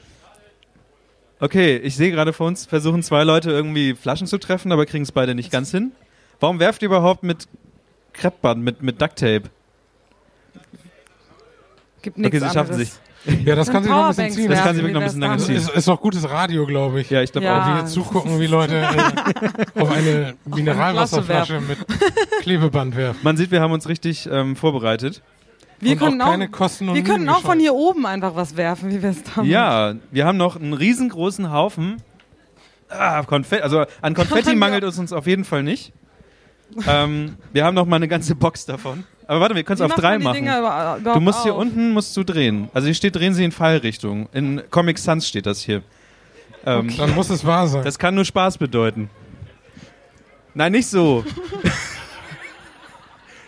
Okay, 1.39 1.77
ich 1.77 1.95
sehe 1.95 2.11
gerade 2.11 2.33
vor 2.33 2.47
uns, 2.47 2.65
versuchen 2.65 3.01
zwei 3.01 3.23
Leute 3.23 3.49
irgendwie 3.49 3.95
Flaschen 3.95 4.27
zu 4.27 4.37
treffen, 4.37 4.71
aber 4.71 4.85
kriegen 4.85 5.03
es 5.03 5.11
beide 5.11 5.33
nicht 5.33 5.51
ganz 5.51 5.71
hin. 5.71 5.91
Warum 6.39 6.59
werft 6.59 6.81
ihr 6.83 6.87
überhaupt 6.87 7.23
mit 7.23 7.47
Kreppband, 8.13 8.61
mit, 8.63 8.83
mit 8.83 9.01
Ducktape? 9.01 9.43
Gibt 12.01 12.17
Okay, 12.17 12.29
nichts 12.29 12.39
sie 12.39 12.53
schaffen 12.53 12.71
anderes. 12.73 12.99
sich. 13.25 13.45
Ja, 13.45 13.55
das 13.55 13.69
kann 13.69 13.83
sich 13.83 13.91
noch 13.91 14.03
ein 14.03 14.07
bisschen 14.15 14.31
ziehen. 14.31 14.49
Das 14.49 14.63
kann 14.63 14.75
sie 14.75 14.81
wirklich 14.81 14.93
noch 14.95 15.01
ein 15.01 15.05
bisschen 15.05 15.21
lange 15.21 15.37
ziehen. 15.37 15.55
ist, 15.55 15.69
ist 15.69 15.87
doch 15.87 16.01
gutes 16.01 16.27
Radio, 16.29 16.65
glaube 16.65 17.01
ich. 17.01 17.09
Ja, 17.11 17.21
ich 17.21 17.31
glaube 17.31 17.45
Ja. 17.45 17.61
auch. 17.63 17.67
Wie 17.69 17.75
wir 17.81 17.85
zugucken, 17.85 18.39
wie 18.39 18.47
Leute 18.47 18.77
äh, 18.79 19.79
auf 19.79 19.91
eine 19.91 20.33
Mineralwasserflasche 20.45 21.61
mit 21.61 21.77
Klebeband 22.41 22.95
werfen. 22.95 23.19
Man 23.23 23.37
sieht, 23.37 23.51
wir 23.51 23.61
haben 23.61 23.71
uns 23.73 23.87
richtig 23.87 24.27
ähm, 24.31 24.55
vorbereitet. 24.55 25.21
Wir 25.79 25.95
können 25.95 26.21
auch 26.21 26.27
auch, 26.27 26.31
keine 26.31 26.47
Kosten 26.49 26.89
und 26.89 26.95
wir 26.95 27.03
können 27.03 27.27
auch 27.29 27.41
von 27.41 27.59
hier 27.59 27.73
oben 27.73 28.05
einfach 28.05 28.35
was 28.35 28.55
werfen, 28.55 28.91
wie 28.91 29.01
wär's 29.01 29.17
damit? 29.35 29.49
Ja, 29.51 29.95
wir 30.11 30.25
haben 30.25 30.37
noch 30.37 30.55
einen 30.55 30.73
riesengroßen 30.73 31.51
Haufen. 31.51 31.97
Ah, 32.89 33.23
Konfetti, 33.23 33.63
also 33.63 33.85
an 34.01 34.13
Konfetti 34.13 34.55
mangelt 34.55 34.83
es 34.83 34.99
uns 34.99 35.11
auf 35.13 35.25
jeden 35.25 35.43
Fall 35.43 35.63
nicht. 35.63 35.91
Ähm, 36.87 37.35
wir 37.53 37.65
haben 37.65 37.75
noch 37.75 37.85
mal 37.85 37.97
eine 37.97 38.07
ganze 38.07 38.35
Box 38.35 38.65
davon. 38.65 39.03
Aber 39.27 39.39
warte, 39.39 39.55
wir 39.55 39.63
können 39.63 39.75
es 39.75 39.81
auf 39.81 39.93
drei 39.95 40.19
machen. 40.19 40.43
Über, 40.43 40.99
Du 41.03 41.19
musst 41.21 41.43
hier 41.43 41.53
auf? 41.53 41.59
unten 41.59 41.91
musst 41.93 42.15
du 42.17 42.23
drehen. 42.23 42.69
Also 42.73 42.87
hier 42.87 42.95
steht, 42.95 43.15
drehen 43.15 43.33
Sie 43.33 43.43
in 43.45 43.51
Fallrichtung. 43.51 44.27
In 44.33 44.61
Comic 44.69 44.97
Sans 44.99 45.27
steht 45.27 45.45
das 45.45 45.61
hier. 45.61 45.83
Ähm, 46.65 46.95
Dann 46.97 47.15
muss 47.15 47.29
es 47.29 47.45
wahr 47.45 47.67
sein. 47.67 47.83
Das 47.83 47.97
kann 47.97 48.13
nur 48.13 48.25
Spaß 48.25 48.57
bedeuten. 48.57 49.09
Nein, 50.53 50.73
nicht 50.73 50.87
so. 50.87 51.23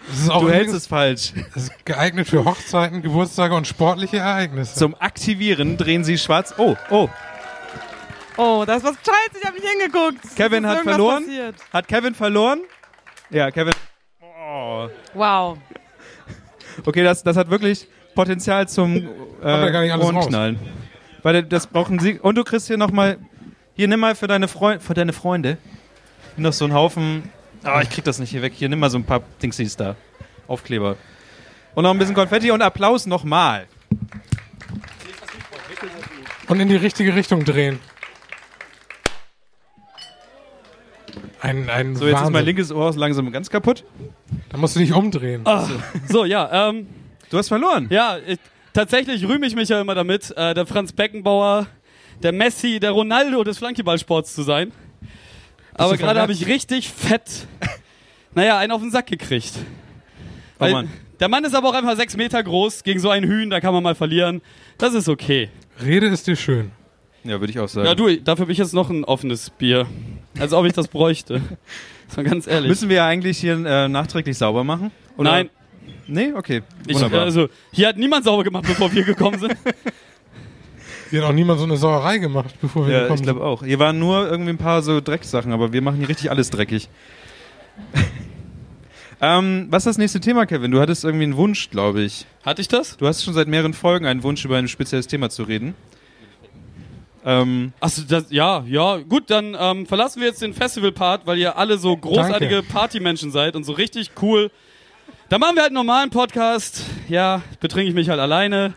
Das 0.08 0.20
ist 0.20 0.30
auch 0.30 0.42
Du 0.42 0.50
hältst 0.50 0.74
es 0.76 0.88
falsch. 0.88 1.34
das 1.54 1.64
ist 1.64 1.86
geeignet 1.86 2.28
für 2.28 2.44
Hochzeiten, 2.46 3.02
Geburtstage 3.02 3.56
und 3.56 3.68
sportliche 3.68 4.18
Ereignisse. 4.18 4.76
Zum 4.78 4.96
Aktivieren 5.00 5.78
drehen 5.78 6.04
Sie 6.04 6.18
schwarz. 6.18 6.54
Oh, 6.58 6.76
oh. 6.90 7.10
Oh, 8.36 8.64
das 8.66 8.78
ist 8.78 8.84
was 8.86 8.96
Scheiße, 8.96 9.40
ich 9.42 9.46
habe 9.46 9.56
nicht 9.60 9.68
hingeguckt. 9.68 10.36
Kevin 10.36 10.66
hat 10.66 10.80
verloren. 10.82 11.24
Passiert. 11.26 11.56
Hat 11.72 11.88
Kevin 11.88 12.16
verloren? 12.16 12.60
Ja, 13.34 13.50
Kevin. 13.50 13.74
Oh. 14.22 14.88
Wow. 15.16 15.58
Okay, 16.86 17.04
das, 17.04 17.24
das 17.24 17.36
hat 17.36 17.50
wirklich 17.50 17.88
Potenzial 18.14 18.68
zum 18.68 18.96
äh. 19.44 19.98
Ohrenknallen. 19.98 20.60
Weil 21.24 21.42
das 21.42 21.66
brauchen 21.66 21.98
sie. 21.98 22.20
Und 22.20 22.36
du 22.36 22.44
kriegst 22.44 22.68
hier 22.68 22.78
nochmal. 22.78 23.18
Hier, 23.76 23.88
nimm 23.88 24.02
mal 24.02 24.14
für 24.14 24.28
deine, 24.28 24.48
Freu 24.48 24.78
für 24.80 24.94
deine 24.94 25.14
Freunde. 25.14 25.58
Hier 26.36 26.44
noch 26.44 26.54
so 26.54 26.66
einen 26.66 26.76
Haufen. 26.76 27.32
Ah, 27.64 27.82
ich 27.82 27.90
krieg 27.90 28.04
das 28.04 28.20
nicht 28.20 28.30
hier 28.30 28.44
weg. 28.44 28.54
Hier, 28.56 28.70
nimm 28.70 28.78
mal 28.78 28.92
so 28.92 29.00
ein 29.00 29.04
paar 29.04 29.24
Dingsies 29.42 29.76
da. 29.76 29.96
Aufkleber. 30.48 30.96
Und 31.74 31.84
noch 31.84 31.92
ein 31.92 31.98
bisschen 31.98 32.14
Konfetti 32.14 32.52
und 32.52 32.62
Applaus 32.62 33.08
nochmal. 33.08 33.66
Und 36.48 36.60
in 36.60 36.68
die 36.68 36.76
richtige 36.76 37.16
Richtung 37.16 37.46
drehen. 37.46 37.80
Ein, 41.44 41.70
ein 41.70 41.96
So, 41.96 42.06
jetzt 42.06 42.14
ist 42.14 42.20
Wahnsinn. 42.20 42.34
mein 42.34 42.46
linkes 42.46 42.72
Ohr 42.72 42.94
langsam 42.96 43.30
ganz 43.32 43.50
kaputt. 43.50 43.84
Da 44.50 44.58
musst 44.58 44.76
du 44.76 44.80
dich 44.80 44.94
umdrehen. 44.94 45.42
Ah, 45.46 45.68
so, 46.08 46.24
ja, 46.26 46.70
ähm, 46.70 46.88
Du 47.30 47.38
hast 47.38 47.50
verloren. 47.50 47.88
ja, 47.90 48.18
ich, 48.26 48.40
tatsächlich 48.74 49.28
rühme 49.28 49.46
ich 49.46 49.54
mich 49.56 49.68
ja 49.70 49.82
immer 49.82 49.94
damit, 49.94 50.32
äh, 50.38 50.54
der 50.54 50.66
Franz 50.66 50.94
Beckenbauer, 50.94 51.68
der 52.22 52.32
Messi, 52.32 52.80
der 52.80 52.92
Ronaldo 52.92 53.44
des 53.44 53.58
Flankyballsports 53.58 54.34
zu 54.34 54.44
sein. 54.44 54.72
Aber 55.74 55.98
gerade 55.98 56.22
habe 56.22 56.32
ich 56.32 56.48
richtig 56.48 56.90
fett, 56.90 57.48
naja, 58.36 58.58
einen 58.58 58.72
auf 58.72 58.82
den 58.82 58.92
Sack 58.92 59.08
gekriegt. 59.08 59.54
Oh 59.58 60.60
Weil 60.60 60.72
Mann. 60.72 60.90
Der 61.20 61.28
Mann 61.30 61.44
ist 61.44 61.56
aber 61.56 61.70
auch 61.70 61.74
einfach 61.74 61.96
sechs 61.98 62.16
Meter 62.16 62.42
groß, 62.42 62.84
gegen 62.84 63.00
so 63.00 63.10
einen 63.10 63.28
Hühn, 63.30 63.50
da 63.50 63.60
kann 63.60 63.74
man 63.74 63.84
mal 63.84 63.96
verlieren. 63.96 64.42
Das 64.78 64.94
ist 64.94 65.10
okay. 65.10 65.50
Rede 65.84 66.08
ist 66.08 66.28
dir 66.28 66.36
schön. 66.36 66.72
Ja, 67.24 67.40
würde 67.40 67.52
ich 67.52 67.60
auch 67.60 67.68
sagen. 67.70 67.88
Ja, 67.88 67.96
du, 67.96 68.16
dafür 68.18 68.44
habe 68.44 68.52
ich 68.52 68.58
jetzt 68.58 68.74
noch 68.74 68.90
ein 68.90 69.04
offenes 69.04 69.50
Bier. 69.50 69.88
Als 70.40 70.54
ob 70.54 70.66
ich 70.66 70.74
das 70.74 70.88
bräuchte. 70.88 71.42
Das 72.06 72.18
war 72.18 72.26
ganz 72.26 72.46
ehrlich. 72.46 72.70
Müssen 72.70 72.90
wir 72.90 72.98
ja 72.98 73.08
eigentlich 73.08 73.40
hier 73.40 73.54
äh, 73.66 73.88
nachträglich 73.88 74.38
sauber 74.38 74.64
machen? 74.64 74.92
Oder? 75.18 75.32
Nein, 75.32 75.50
Nee, 76.08 76.34
okay. 76.36 76.64
ich, 76.86 76.96
Wunderbar. 76.96 77.22
also 77.22 77.50
hier 77.72 77.88
hat 77.88 77.98
niemand 77.98 78.26
sauber 78.26 78.44
gemacht, 78.44 78.66
bevor 78.68 78.92
wir 78.94 79.04
gekommen 79.04 79.40
sind. 79.40 79.56
Hier 81.10 81.22
hat 81.22 81.30
auch 81.30 81.34
niemand 81.34 81.60
so 81.60 81.66
eine 81.66 81.78
Sauerei 81.78 82.18
gemacht, 82.18 82.56
bevor 82.60 82.88
wir 82.88 82.94
ja, 82.94 83.02
gekommen 83.02 83.20
ich 83.20 83.24
glaube 83.24 83.44
auch. 83.44 83.64
Hier 83.64 83.78
waren 83.78 84.00
nur 84.00 84.28
irgendwie 84.28 84.50
ein 84.50 84.58
paar 84.58 84.82
so 84.82 85.00
Drecksachen, 85.00 85.52
aber 85.52 85.72
wir 85.72 85.82
machen 85.84 86.00
hier 86.00 86.10
richtig 86.10 86.32
alles 86.32 86.50
dreckig. 86.50 86.90
ähm, 89.22 89.68
was 89.70 89.82
ist 89.84 89.86
das 89.86 89.98
nächste 90.00 90.20
Thema, 90.22 90.48
Kevin? 90.48 90.72
Du 90.72 90.80
hattest 90.80 91.04
irgendwie 91.04 91.26
einen 91.26 91.38
Wunsch, 91.38 91.70
glaube 91.70 92.02
ich. 92.02 92.26
Hatte 92.44 92.62
ich 92.62 92.68
das? 92.68 92.98
Du 92.98 93.06
hast 93.06 93.24
schon 93.24 93.36
seit 93.36 93.48
mehreren 93.48 93.76
Folgen 93.76 94.08
einen 94.08 94.24
Wunsch, 94.24 94.44
über 94.44 94.58
ein 94.58 94.68
spezielles 94.68 95.06
Thema 95.06 95.30
zu 95.30 95.44
reden. 95.44 95.76
Ähm, 97.26 97.72
Achso, 97.80 98.02
das, 98.08 98.26
ja, 98.32 98.64
ja, 98.68 98.98
gut, 98.98 99.30
dann 99.30 99.56
ähm, 99.60 99.86
verlassen 99.86 100.20
wir 100.20 100.28
jetzt 100.28 100.42
den 100.42 100.54
Festival-Part, 100.54 101.26
weil 101.26 101.38
ihr 101.38 101.58
alle 101.58 101.78
so 101.78 101.96
großartige. 101.96 102.64
Partymenschen 102.64 103.32
seid 103.32 103.56
und 103.56 103.64
so 103.64 103.72
richtig 103.74 104.12
cool. 104.22 104.52
Dann 105.30 105.40
machen 105.40 105.56
wir 105.56 105.62
halt 105.62 105.70
einen 105.70 105.76
normalen 105.76 106.10
Podcast. 106.10 106.84
Ja, 107.08 107.42
betrinke 107.60 107.90
ich 107.90 107.96
mich 107.96 108.10
halt 108.10 108.20
alleine. 108.20 108.74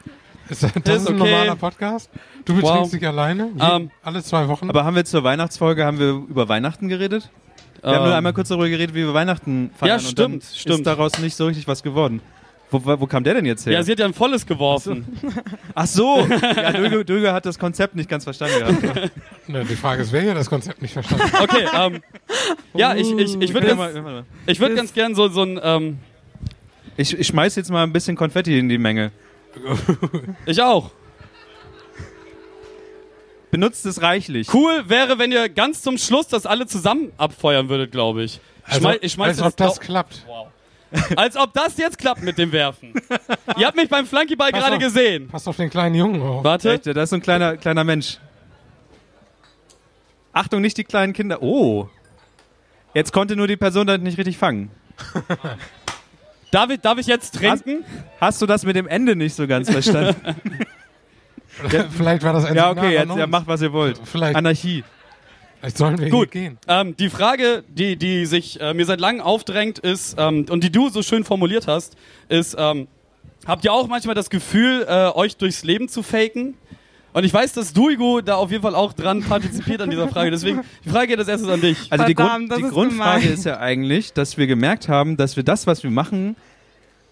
Ist 0.49 0.63
das, 0.63 0.73
das 0.73 0.83
Ist 0.97 1.03
ist 1.03 1.09
ein 1.09 1.21
okay. 1.21 1.31
normaler 1.33 1.57
Podcast? 1.57 2.09
Du 2.45 2.55
betrinkst 2.55 2.83
Wow. 2.83 2.91
dich 2.93 3.07
alleine? 3.07 3.51
Je, 3.57 3.63
Ähm, 3.77 3.91
alle 4.03 4.23
zwei 4.23 4.47
Wochen? 4.47 4.71
aber 4.71 4.85
haben 4.85 4.95
wir 4.95 5.05
zur 5.05 5.25
Weihnachtsfolge 5.25 5.85
haben 5.85 5.99
wir 5.99 6.11
über 6.11 6.49
Weihnachten 6.49 6.89
geredet? 6.89 7.29
Wir 7.83 7.91
haben 7.95 8.03
nur 8.05 8.13
Ähm, 8.13 8.19
einmal 8.19 8.33
kurz 8.33 8.49
darüber 8.49 8.69
geredet, 8.69 8.95
wie 8.95 9.05
wir 9.05 9.13
Weihnachten 9.13 9.71
feiern. 9.77 10.01
Ja, 10.01 10.09
und 10.09 10.19
dann 10.19 10.41
stimmt, 10.41 10.45
stimmt. 10.57 10.79
Ist 10.79 10.87
daraus 10.87 11.19
nicht 11.19 11.35
so 11.37 11.47
richtig 11.47 11.67
was 11.67 11.83
geworden. 11.83 12.21
Wo, 12.85 13.01
wo 13.01 13.07
kam 13.07 13.24
der 13.24 13.35
denn 13.35 13.45
jetzt 13.47 13.64
her? 13.66 13.72
Ja, 13.72 13.83
sie 13.83 13.93
hat 13.93 13.99
ja 13.99 14.07
ein 14.07 14.14
volles 14.14 14.47
geworfen. 14.47 15.07
Ach 15.74 15.87
so, 15.87 16.27
ja, 16.29 16.72
Döge, 16.72 17.05
Döge 17.05 17.33
hat 17.33 17.47
das 17.47 17.59
Konzept 17.59 17.95
nicht 17.97 18.09
ganz 18.09 18.24
verstanden 18.24 18.59
gehabt. 18.59 19.11
Ne, 19.49 19.64
die 19.64 19.77
Frage 19.77 20.03
ist, 20.03 20.11
wer 20.12 20.22
hier 20.22 20.35
das 20.35 20.51
Konzept 20.51 20.83
nicht 20.83 20.93
verstanden 20.93 21.31
hat. 21.33 21.41
Okay, 21.43 21.66
ähm, 21.72 22.03
ja, 22.74 22.97
ich, 22.97 23.12
ich, 23.12 23.41
ich 23.41 23.55
würde 23.55 23.68
ganz, 23.68 23.81
ich 24.47 24.59
würd 24.59 24.74
ganz 24.74 24.93
gern 24.93 25.14
so, 25.14 25.29
so 25.29 25.43
ein, 25.43 25.61
ähm, 25.62 25.99
Ich, 26.97 27.16
ich 27.16 27.29
schmeiß 27.29 27.55
jetzt 27.55 27.70
mal 27.70 27.85
ein 27.85 27.93
bisschen 27.93 28.16
Konfetti 28.16 28.59
in 28.59 28.68
die 28.68 28.79
Menge. 28.79 29.12
ich 30.47 30.61
auch. 30.62 30.91
Benutzt 33.51 33.87
es 33.87 34.03
reichlich. 34.03 34.53
Cool 34.53 34.85
wäre, 34.89 35.18
wenn 35.18 35.31
ihr 35.33 35.49
ganz 35.49 35.81
zum 35.83 35.97
Schluss 35.99 36.27
das 36.29 36.45
alle 36.47 36.66
zusammen 36.66 37.12
abfeuern 37.16 37.68
würdet, 37.68 37.93
glaube 37.93 38.24
ich. 38.24 38.41
Also, 38.64 38.89
Schmei- 38.89 38.99
ich 39.01 39.12
schmeiß 39.12 39.41
als 39.41 39.53
ob 39.53 39.57
das 39.57 39.79
klappt. 39.81 40.27
Als 41.16 41.37
ob 41.37 41.53
das 41.53 41.76
jetzt 41.78 41.99
klappt 41.99 42.22
mit 42.22 42.39
dem 42.39 42.53
Werfen. 42.53 42.95
Ihr 43.57 43.66
habt 43.66 43.76
mich 43.76 43.89
beim 43.89 44.07
Flunkyball 44.07 44.53
Pass 44.53 44.61
gerade 44.61 44.76
auf. 44.76 44.82
gesehen. 44.82 45.28
Pass 45.28 45.47
auf 45.49 45.57
den 45.57 45.70
kleinen 45.70 45.95
Jungen 45.95 46.22
auf. 46.22 46.45
Warte. 46.45 46.74
Echt, 46.74 46.87
da 46.87 47.03
ist 47.03 47.12
ein 47.12 47.22
kleiner, 47.22 47.57
kleiner 47.57 47.84
Mensch. 47.84 48.18
Achtung, 50.32 50.61
nicht 50.61 50.76
die 50.76 50.84
kleinen 50.84 51.12
Kinder. 51.12 51.43
Oh. 51.43 51.89
Jetzt 52.95 53.12
konnte 53.12 53.37
nur 53.37 53.47
die 53.47 53.57
Person 53.57 53.87
das 53.87 54.01
nicht 54.01 54.18
richtig 54.18 54.39
fangen. 54.39 54.70
Darf 56.51 56.70
ich, 56.70 56.80
darf 56.80 56.97
ich 56.99 57.07
jetzt 57.07 57.34
trinken? 57.34 57.84
Hast 58.20 58.41
du 58.41 58.47
das 58.47 58.64
mit 58.64 58.76
dem 58.76 58.87
Ende 58.87 59.16
nicht 59.16 59.34
so 59.34 59.47
ganz 59.47 59.68
verstanden? 59.68 60.14
Vielleicht 61.91 62.22
war 62.22 62.32
das 62.32 62.45
ein 62.45 62.55
ja, 62.55 62.70
okay, 62.70 62.93
jetzt 62.95 63.14
ja, 63.14 63.26
macht, 63.26 63.47
was 63.47 63.61
ihr 63.62 63.72
wollt. 63.72 64.01
Vielleicht, 64.05 64.37
Anarchie. 64.37 64.84
Vielleicht 65.61 65.79
sollen 65.79 65.99
wir 65.99 66.11
Gut. 66.11 66.31
gehen. 66.31 66.59
Ähm, 66.69 66.97
die 66.97 67.11
Frage, 67.11 67.65
die, 67.69 67.97
die 67.97 68.27
sich 68.27 68.61
äh, 68.61 68.75
mir 68.75 68.85
seit 68.87 69.01
langem 69.01 69.21
aufdrängt, 69.21 69.79
ist, 69.79 70.17
ähm, 70.19 70.47
und 70.49 70.63
die 70.65 70.71
du 70.71 70.89
so 70.89 71.03
schön 71.03 71.25
formuliert 71.25 71.67
hast, 71.67 71.97
ist, 72.29 72.57
ähm, 72.59 72.89
habt 73.47 73.65
ihr 73.65 73.73
auch 73.73 73.89
manchmal 73.89 74.15
das 74.15 74.31
Gefühl, 74.31 74.87
äh, 74.89 75.09
euch 75.15 75.37
durchs 75.37 75.65
Leben 75.65 75.89
zu 75.89 76.03
faken? 76.03 76.55
Und 77.13 77.25
ich 77.25 77.33
weiß, 77.33 77.55
dass 77.55 77.73
Duigo 77.73 78.21
da 78.21 78.35
auf 78.35 78.51
jeden 78.51 78.63
Fall 78.63 78.75
auch 78.75 78.93
dran 78.93 79.23
partizipiert 79.23 79.81
an 79.81 79.89
dieser 79.89 80.07
Frage. 80.07 80.31
Deswegen, 80.31 80.61
die 80.85 80.91
Frage 80.91 81.07
geht 81.07 81.19
als 81.19 81.29
erstes 81.29 81.49
an 81.49 81.63
dich. 81.63 81.91
Also 81.91 82.05
die, 82.05 82.15
Verdammt, 82.15 82.51
Grund, 82.51 82.51
das 82.51 82.59
die 82.59 82.65
ist 82.65 82.73
Grundfrage 82.73 83.21
gemein. 83.23 83.35
ist 83.35 83.45
ja 83.47 83.59
eigentlich, 83.59 84.13
dass 84.13 84.37
wir 84.37 84.47
gemerkt 84.47 84.91
haben, 84.91 85.17
dass 85.17 85.35
wir 85.35 85.43
das, 85.43 85.67
was 85.67 85.83
wir 85.83 85.91
machen, 85.91 86.37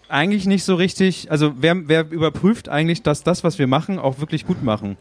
eigentlich 0.07 0.45
nicht 0.45 0.63
so 0.63 0.75
richtig, 0.75 1.31
also 1.31 1.53
wer, 1.57 1.87
wer 1.87 2.11
überprüft 2.11 2.69
eigentlich, 2.69 3.01
dass 3.01 3.23
das, 3.23 3.43
was 3.43 3.57
wir 3.57 3.65
machen, 3.65 3.97
auch 3.97 4.19
wirklich 4.19 4.45
gut 4.45 4.61
machen? 4.63 4.97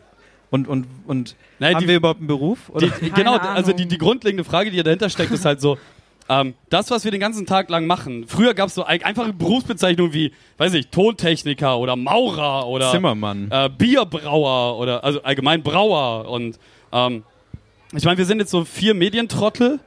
Und, 0.54 0.68
und, 0.68 0.86
und 1.08 1.34
Naja, 1.58 1.74
haben 1.74 1.82
die- 1.82 1.88
wir 1.88 1.96
überhaupt 1.96 2.20
einen 2.20 2.28
Beruf? 2.28 2.68
Oder? 2.68 2.86
Die, 2.86 3.10
genau, 3.10 3.38
Keine 3.38 3.50
also 3.50 3.72
die, 3.72 3.78
Ahnung. 3.82 3.88
die 3.88 3.98
grundlegende 3.98 4.44
Frage, 4.44 4.70
die 4.70 4.80
dahinter 4.84 5.10
steckt, 5.10 5.32
ist 5.32 5.44
halt 5.44 5.60
so, 5.60 5.78
ähm, 6.28 6.54
das, 6.70 6.92
was 6.92 7.02
wir 7.04 7.10
den 7.10 7.18
ganzen 7.20 7.44
Tag 7.44 7.68
lang 7.70 7.88
machen. 7.88 8.26
Früher 8.28 8.54
gab 8.54 8.68
es 8.68 8.76
so 8.76 8.84
ein- 8.84 9.02
einfache 9.02 9.32
Berufsbezeichnungen 9.32 10.12
wie, 10.12 10.30
weiß 10.58 10.74
ich, 10.74 10.90
Tontechniker 10.90 11.76
oder 11.78 11.96
Maurer 11.96 12.68
oder 12.68 12.92
Zimmermann. 12.92 13.48
äh, 13.50 13.68
Bierbrauer 13.68 14.78
oder 14.78 15.02
also 15.02 15.22
allgemein 15.24 15.64
Brauer. 15.64 16.30
Und 16.30 16.56
ähm, 16.92 17.24
ich 17.92 18.04
meine, 18.04 18.16
wir 18.18 18.24
sind 18.24 18.38
jetzt 18.38 18.52
so 18.52 18.64
vier 18.64 18.94
Medientrottel, 18.94 19.80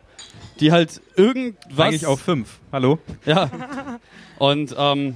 die 0.59 0.73
halt 0.73 0.99
irgendwas. 1.15 1.79
Eigentlich 1.87 2.05
auch 2.07 2.19
fünf. 2.19 2.59
Hallo? 2.73 2.99
Ja. 3.25 3.49
Und 4.37 4.75
ähm, 4.77 5.15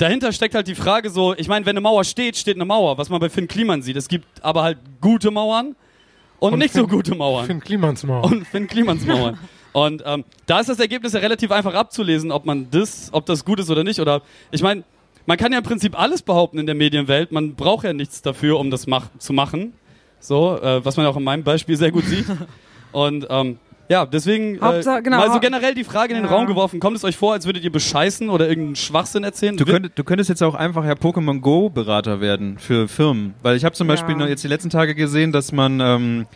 dahinter 0.00 0.32
steckt 0.32 0.54
halt 0.54 0.66
die 0.68 0.74
Frage 0.74 1.10
so, 1.10 1.34
ich 1.36 1.48
meine, 1.48 1.66
wenn 1.66 1.72
eine 1.72 1.80
Mauer 1.80 2.04
steht, 2.04 2.36
steht 2.36 2.56
eine 2.56 2.64
Mauer, 2.64 2.98
was 2.98 3.08
man 3.08 3.20
bei 3.20 3.28
Finn 3.28 3.48
Kliman 3.48 3.82
sieht. 3.82 3.96
Es 3.96 4.08
gibt 4.08 4.26
aber 4.42 4.62
halt 4.62 4.78
gute 5.00 5.30
Mauern 5.30 5.74
und, 6.38 6.52
Und 6.54 6.58
nicht 6.58 6.72
Finn- 6.72 6.82
so 6.82 6.86
gute 6.88 7.14
Mauern. 7.14 7.46
Finn 7.46 7.60
Klimans 7.60 8.02
Mauer. 8.04 8.24
und 8.24 8.46
Finn 8.46 8.66
Klimans 8.66 9.04
Mauern. 9.06 9.38
Und 9.72 10.02
ähm, 10.04 10.24
da 10.46 10.60
ist 10.60 10.68
das 10.68 10.80
Ergebnis 10.80 11.12
ja 11.12 11.20
relativ 11.20 11.52
einfach 11.52 11.74
abzulesen, 11.74 12.32
ob 12.32 12.44
man 12.44 12.68
das, 12.70 13.10
ob 13.12 13.26
das 13.26 13.44
gut 13.44 13.60
ist 13.60 13.70
oder 13.70 13.84
nicht. 13.84 14.00
Oder 14.00 14.22
ich 14.50 14.62
meine, 14.62 14.82
man 15.26 15.36
kann 15.38 15.52
ja 15.52 15.58
im 15.58 15.64
Prinzip 15.64 15.96
alles 15.98 16.22
behaupten 16.22 16.58
in 16.58 16.66
der 16.66 16.74
Medienwelt. 16.74 17.30
Man 17.30 17.54
braucht 17.54 17.84
ja 17.84 17.92
nichts 17.92 18.20
dafür, 18.22 18.58
um 18.58 18.70
das 18.70 18.86
mach 18.88 19.06
zu 19.18 19.32
machen. 19.32 19.74
So, 20.18 20.56
äh, 20.60 20.84
was 20.84 20.96
man 20.96 21.06
auch 21.06 21.16
in 21.16 21.22
meinem 21.24 21.44
Beispiel 21.44 21.76
sehr 21.76 21.92
gut 21.92 22.04
sieht. 22.04 22.26
Und 22.92 23.26
ähm, 23.30 23.58
ja, 23.90 24.06
deswegen 24.06 24.54
äh, 24.56 24.60
Hauptsache- 24.60 25.02
genau, 25.02 25.18
mal 25.18 25.32
so 25.32 25.40
generell 25.40 25.74
die 25.74 25.84
Frage 25.84 26.14
in 26.14 26.22
den 26.22 26.30
Ja. 26.30 26.34
Raum 26.34 26.46
geworfen. 26.46 26.80
Kommt 26.80 26.96
es 26.96 27.04
euch 27.04 27.16
vor, 27.16 27.32
als 27.34 27.44
würdet 27.44 27.62
ihr 27.64 27.72
bescheißen 27.72 28.30
oder 28.30 28.48
irgendeinen 28.48 28.76
Schwachsinn 28.76 29.24
erzählen? 29.24 29.56
Du, 29.56 29.64
könntest, 29.64 29.98
du 29.98 30.04
könntest 30.04 30.30
jetzt 30.30 30.42
auch 30.42 30.54
einfach 30.54 30.84
ja 30.84 30.92
Pokémon 30.92 31.40
Go 31.40 31.68
Berater 31.68 32.20
werden 32.20 32.56
für 32.58 32.88
Firmen. 32.88 33.34
Weil 33.42 33.56
ich 33.56 33.64
habe 33.64 33.74
zum 33.74 33.88
Ja. 33.88 33.94
Beispiel 33.94 34.18
jetzt 34.28 34.44
die 34.44 34.48
letzten 34.48 34.70
Tage 34.70 34.94
gesehen, 34.94 35.32
dass 35.32 35.52
man, 35.52 35.80
ähm, 35.80 36.26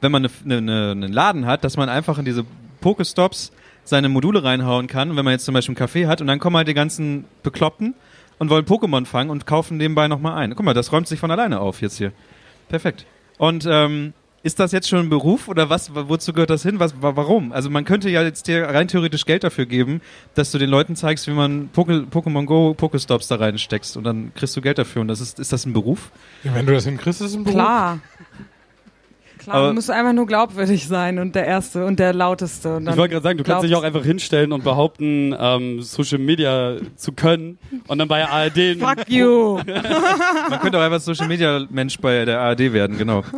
wenn 0.00 0.12
man 0.12 0.26
eine, 0.44 0.56
eine, 0.58 0.90
einen 0.90 1.12
Laden 1.12 1.46
hat, 1.46 1.64
dass 1.64 1.76
man 1.76 1.88
einfach 1.88 2.18
in 2.18 2.24
diese 2.26 2.44
Pokestops 2.80 3.52
seine 3.84 4.08
Module 4.08 4.42
reinhauen 4.44 4.88
kann. 4.88 5.16
Wenn 5.16 5.24
man 5.24 5.32
jetzt 5.32 5.44
zum 5.44 5.54
Beispiel 5.54 5.76
einen 5.76 5.88
Café 5.88 6.08
hat 6.08 6.20
und 6.20 6.26
dann 6.26 6.40
kommen 6.40 6.56
halt 6.56 6.66
die 6.68 6.74
ganzen 6.74 7.24
Bekloppten 7.42 7.94
und 8.38 8.50
wollen 8.50 8.64
Pokémon 8.66 9.06
fangen 9.06 9.30
und 9.30 9.46
kaufen 9.46 9.76
nebenbei 9.76 10.08
nochmal 10.08 10.34
ein. 10.38 10.54
Guck 10.56 10.64
mal, 10.66 10.74
das 10.74 10.92
räumt 10.92 11.06
sich 11.08 11.20
von 11.20 11.30
alleine 11.30 11.60
auf 11.60 11.80
jetzt 11.80 11.96
hier. 11.98 12.12
Perfekt. 12.68 13.06
Und 13.38 13.64
ähm, 13.70 14.12
ist 14.46 14.60
das 14.60 14.70
jetzt 14.72 14.88
schon 14.88 15.00
ein 15.00 15.08
Beruf 15.08 15.48
oder 15.48 15.68
was? 15.70 15.90
Wozu 15.94 16.32
gehört 16.32 16.50
das 16.50 16.62
hin? 16.62 16.78
Was, 16.78 16.94
wa- 17.02 17.16
warum? 17.16 17.50
Also 17.52 17.68
man 17.68 17.84
könnte 17.84 18.08
ja 18.08 18.22
jetzt 18.22 18.46
dir 18.46 18.62
rein 18.62 18.86
theoretisch 18.88 19.24
Geld 19.26 19.42
dafür 19.44 19.66
geben, 19.66 20.00
dass 20.34 20.52
du 20.52 20.58
den 20.58 20.70
Leuten 20.70 20.94
zeigst, 20.96 21.26
wie 21.26 21.32
man 21.32 21.68
Pokémon 21.74 22.44
Go 22.46 22.72
Pokestops 22.74 23.28
da 23.28 23.36
reinsteckst 23.36 23.96
und 23.96 24.04
dann 24.04 24.32
kriegst 24.34 24.56
du 24.56 24.60
Geld 24.60 24.78
dafür. 24.78 25.02
Und 25.02 25.08
das 25.08 25.20
ist, 25.20 25.38
ist 25.40 25.52
das 25.52 25.66
ein 25.66 25.72
Beruf? 25.72 26.10
Ja, 26.44 26.54
wenn 26.54 26.64
du 26.64 26.72
das 26.72 26.84
hinkriegst, 26.84 27.20
ist 27.20 27.30
es 27.30 27.34
ein 27.34 27.42
Beruf. 27.44 27.54
Klar. 27.56 27.98
Klar, 29.38 29.56
Aber- 29.56 29.68
du 29.68 29.74
musst 29.74 29.90
einfach 29.90 30.12
nur 30.12 30.26
glaubwürdig 30.26 30.88
sein 30.88 31.18
und 31.18 31.34
der 31.34 31.46
Erste 31.46 31.84
und 31.84 31.98
der 31.98 32.12
Lauteste. 32.14 32.76
Und 32.76 32.84
dann 32.86 32.94
Ich 32.94 32.98
wollte 32.98 33.12
gerade 33.12 33.22
sagen, 33.24 33.38
du 33.38 33.44
kannst 33.44 33.64
dich 33.64 33.74
auch 33.76 33.82
einfach 33.82 34.02
hinstellen 34.04 34.50
und 34.52 34.64
behaupten, 34.64 35.34
ähm, 35.38 35.82
Social 35.82 36.18
Media 36.18 36.76
zu 36.96 37.12
können 37.12 37.58
und 37.86 37.98
dann 37.98 38.08
bei 38.08 38.18
der 38.18 38.32
ARD 38.32 38.76
Fuck 38.80 39.08
you. 39.08 39.58
Man 40.50 40.60
könnte 40.60 40.78
auch 40.78 40.82
einfach 40.82 41.00
Social 41.00 41.28
Media 41.28 41.64
Mensch 41.70 41.98
bei 41.98 42.24
der 42.24 42.40
ARD 42.40 42.72
werden, 42.72 42.96
genau. 42.96 43.24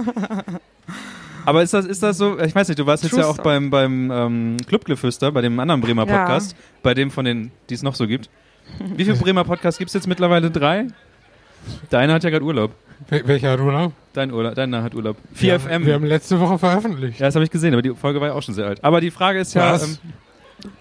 Aber 1.46 1.62
ist 1.62 1.72
das, 1.72 1.86
ist 1.86 2.02
das 2.02 2.18
so, 2.18 2.38
ich 2.38 2.54
weiß 2.54 2.68
nicht, 2.68 2.78
du 2.78 2.84
warst 2.86 3.02
jetzt 3.04 3.12
True 3.12 3.22
ja 3.22 3.28
auch 3.28 3.38
beim, 3.38 3.70
beim 3.70 4.10
ähm, 4.10 4.56
Clubgeflüster, 4.66 5.32
bei 5.32 5.40
dem 5.40 5.58
anderen 5.58 5.80
Bremer 5.80 6.06
Ja. 6.06 6.18
Podcast, 6.18 6.54
bei 6.82 6.92
dem 6.94 7.10
von 7.10 7.24
den, 7.24 7.50
die 7.70 7.74
es 7.74 7.82
noch 7.82 7.94
so 7.94 8.06
gibt. 8.06 8.28
Wie 8.96 9.04
viele 9.04 9.16
Bremer 9.22 9.44
Podcasts 9.44 9.78
gibt 9.78 9.88
es 9.88 9.94
jetzt 9.94 10.06
mittlerweile? 10.06 10.50
Drei? 10.50 10.88
Deiner 11.90 12.14
hat 12.14 12.24
ja 12.24 12.30
gerade 12.30 12.44
Urlaub. 12.44 12.72
Wel 13.08 13.26
welcher 13.26 13.52
hat 13.52 13.60
Urlaub? 13.60 13.92
Dein 14.12 14.32
Urlaub, 14.32 14.54
deiner 14.56 14.82
hat 14.82 14.94
Urlaub. 14.94 15.16
Wir 15.34 15.58
4FM. 15.58 15.70
haben- 15.72 15.86
Wir 15.86 15.94
haben 15.94 16.04
letzte 16.04 16.38
Woche 16.40 16.58
veröffentlicht. 16.58 17.18
ja, 17.20 17.26
das 17.26 17.34
habe 17.34 17.44
ich 17.44 17.50
gesehen, 17.50 17.72
aber 17.72 17.82
die 17.82 17.94
Folge 17.94 18.20
war 18.20 18.28
ja 18.28 18.34
auch 18.34 18.42
schon 18.42 18.54
sehr 18.54 18.66
alt. 18.66 18.82
Aber 18.84 19.00
die 19.00 19.10
Frage 19.10 19.38
ist 19.40 19.54
ja, 19.54 19.76
ähm, 19.76 19.98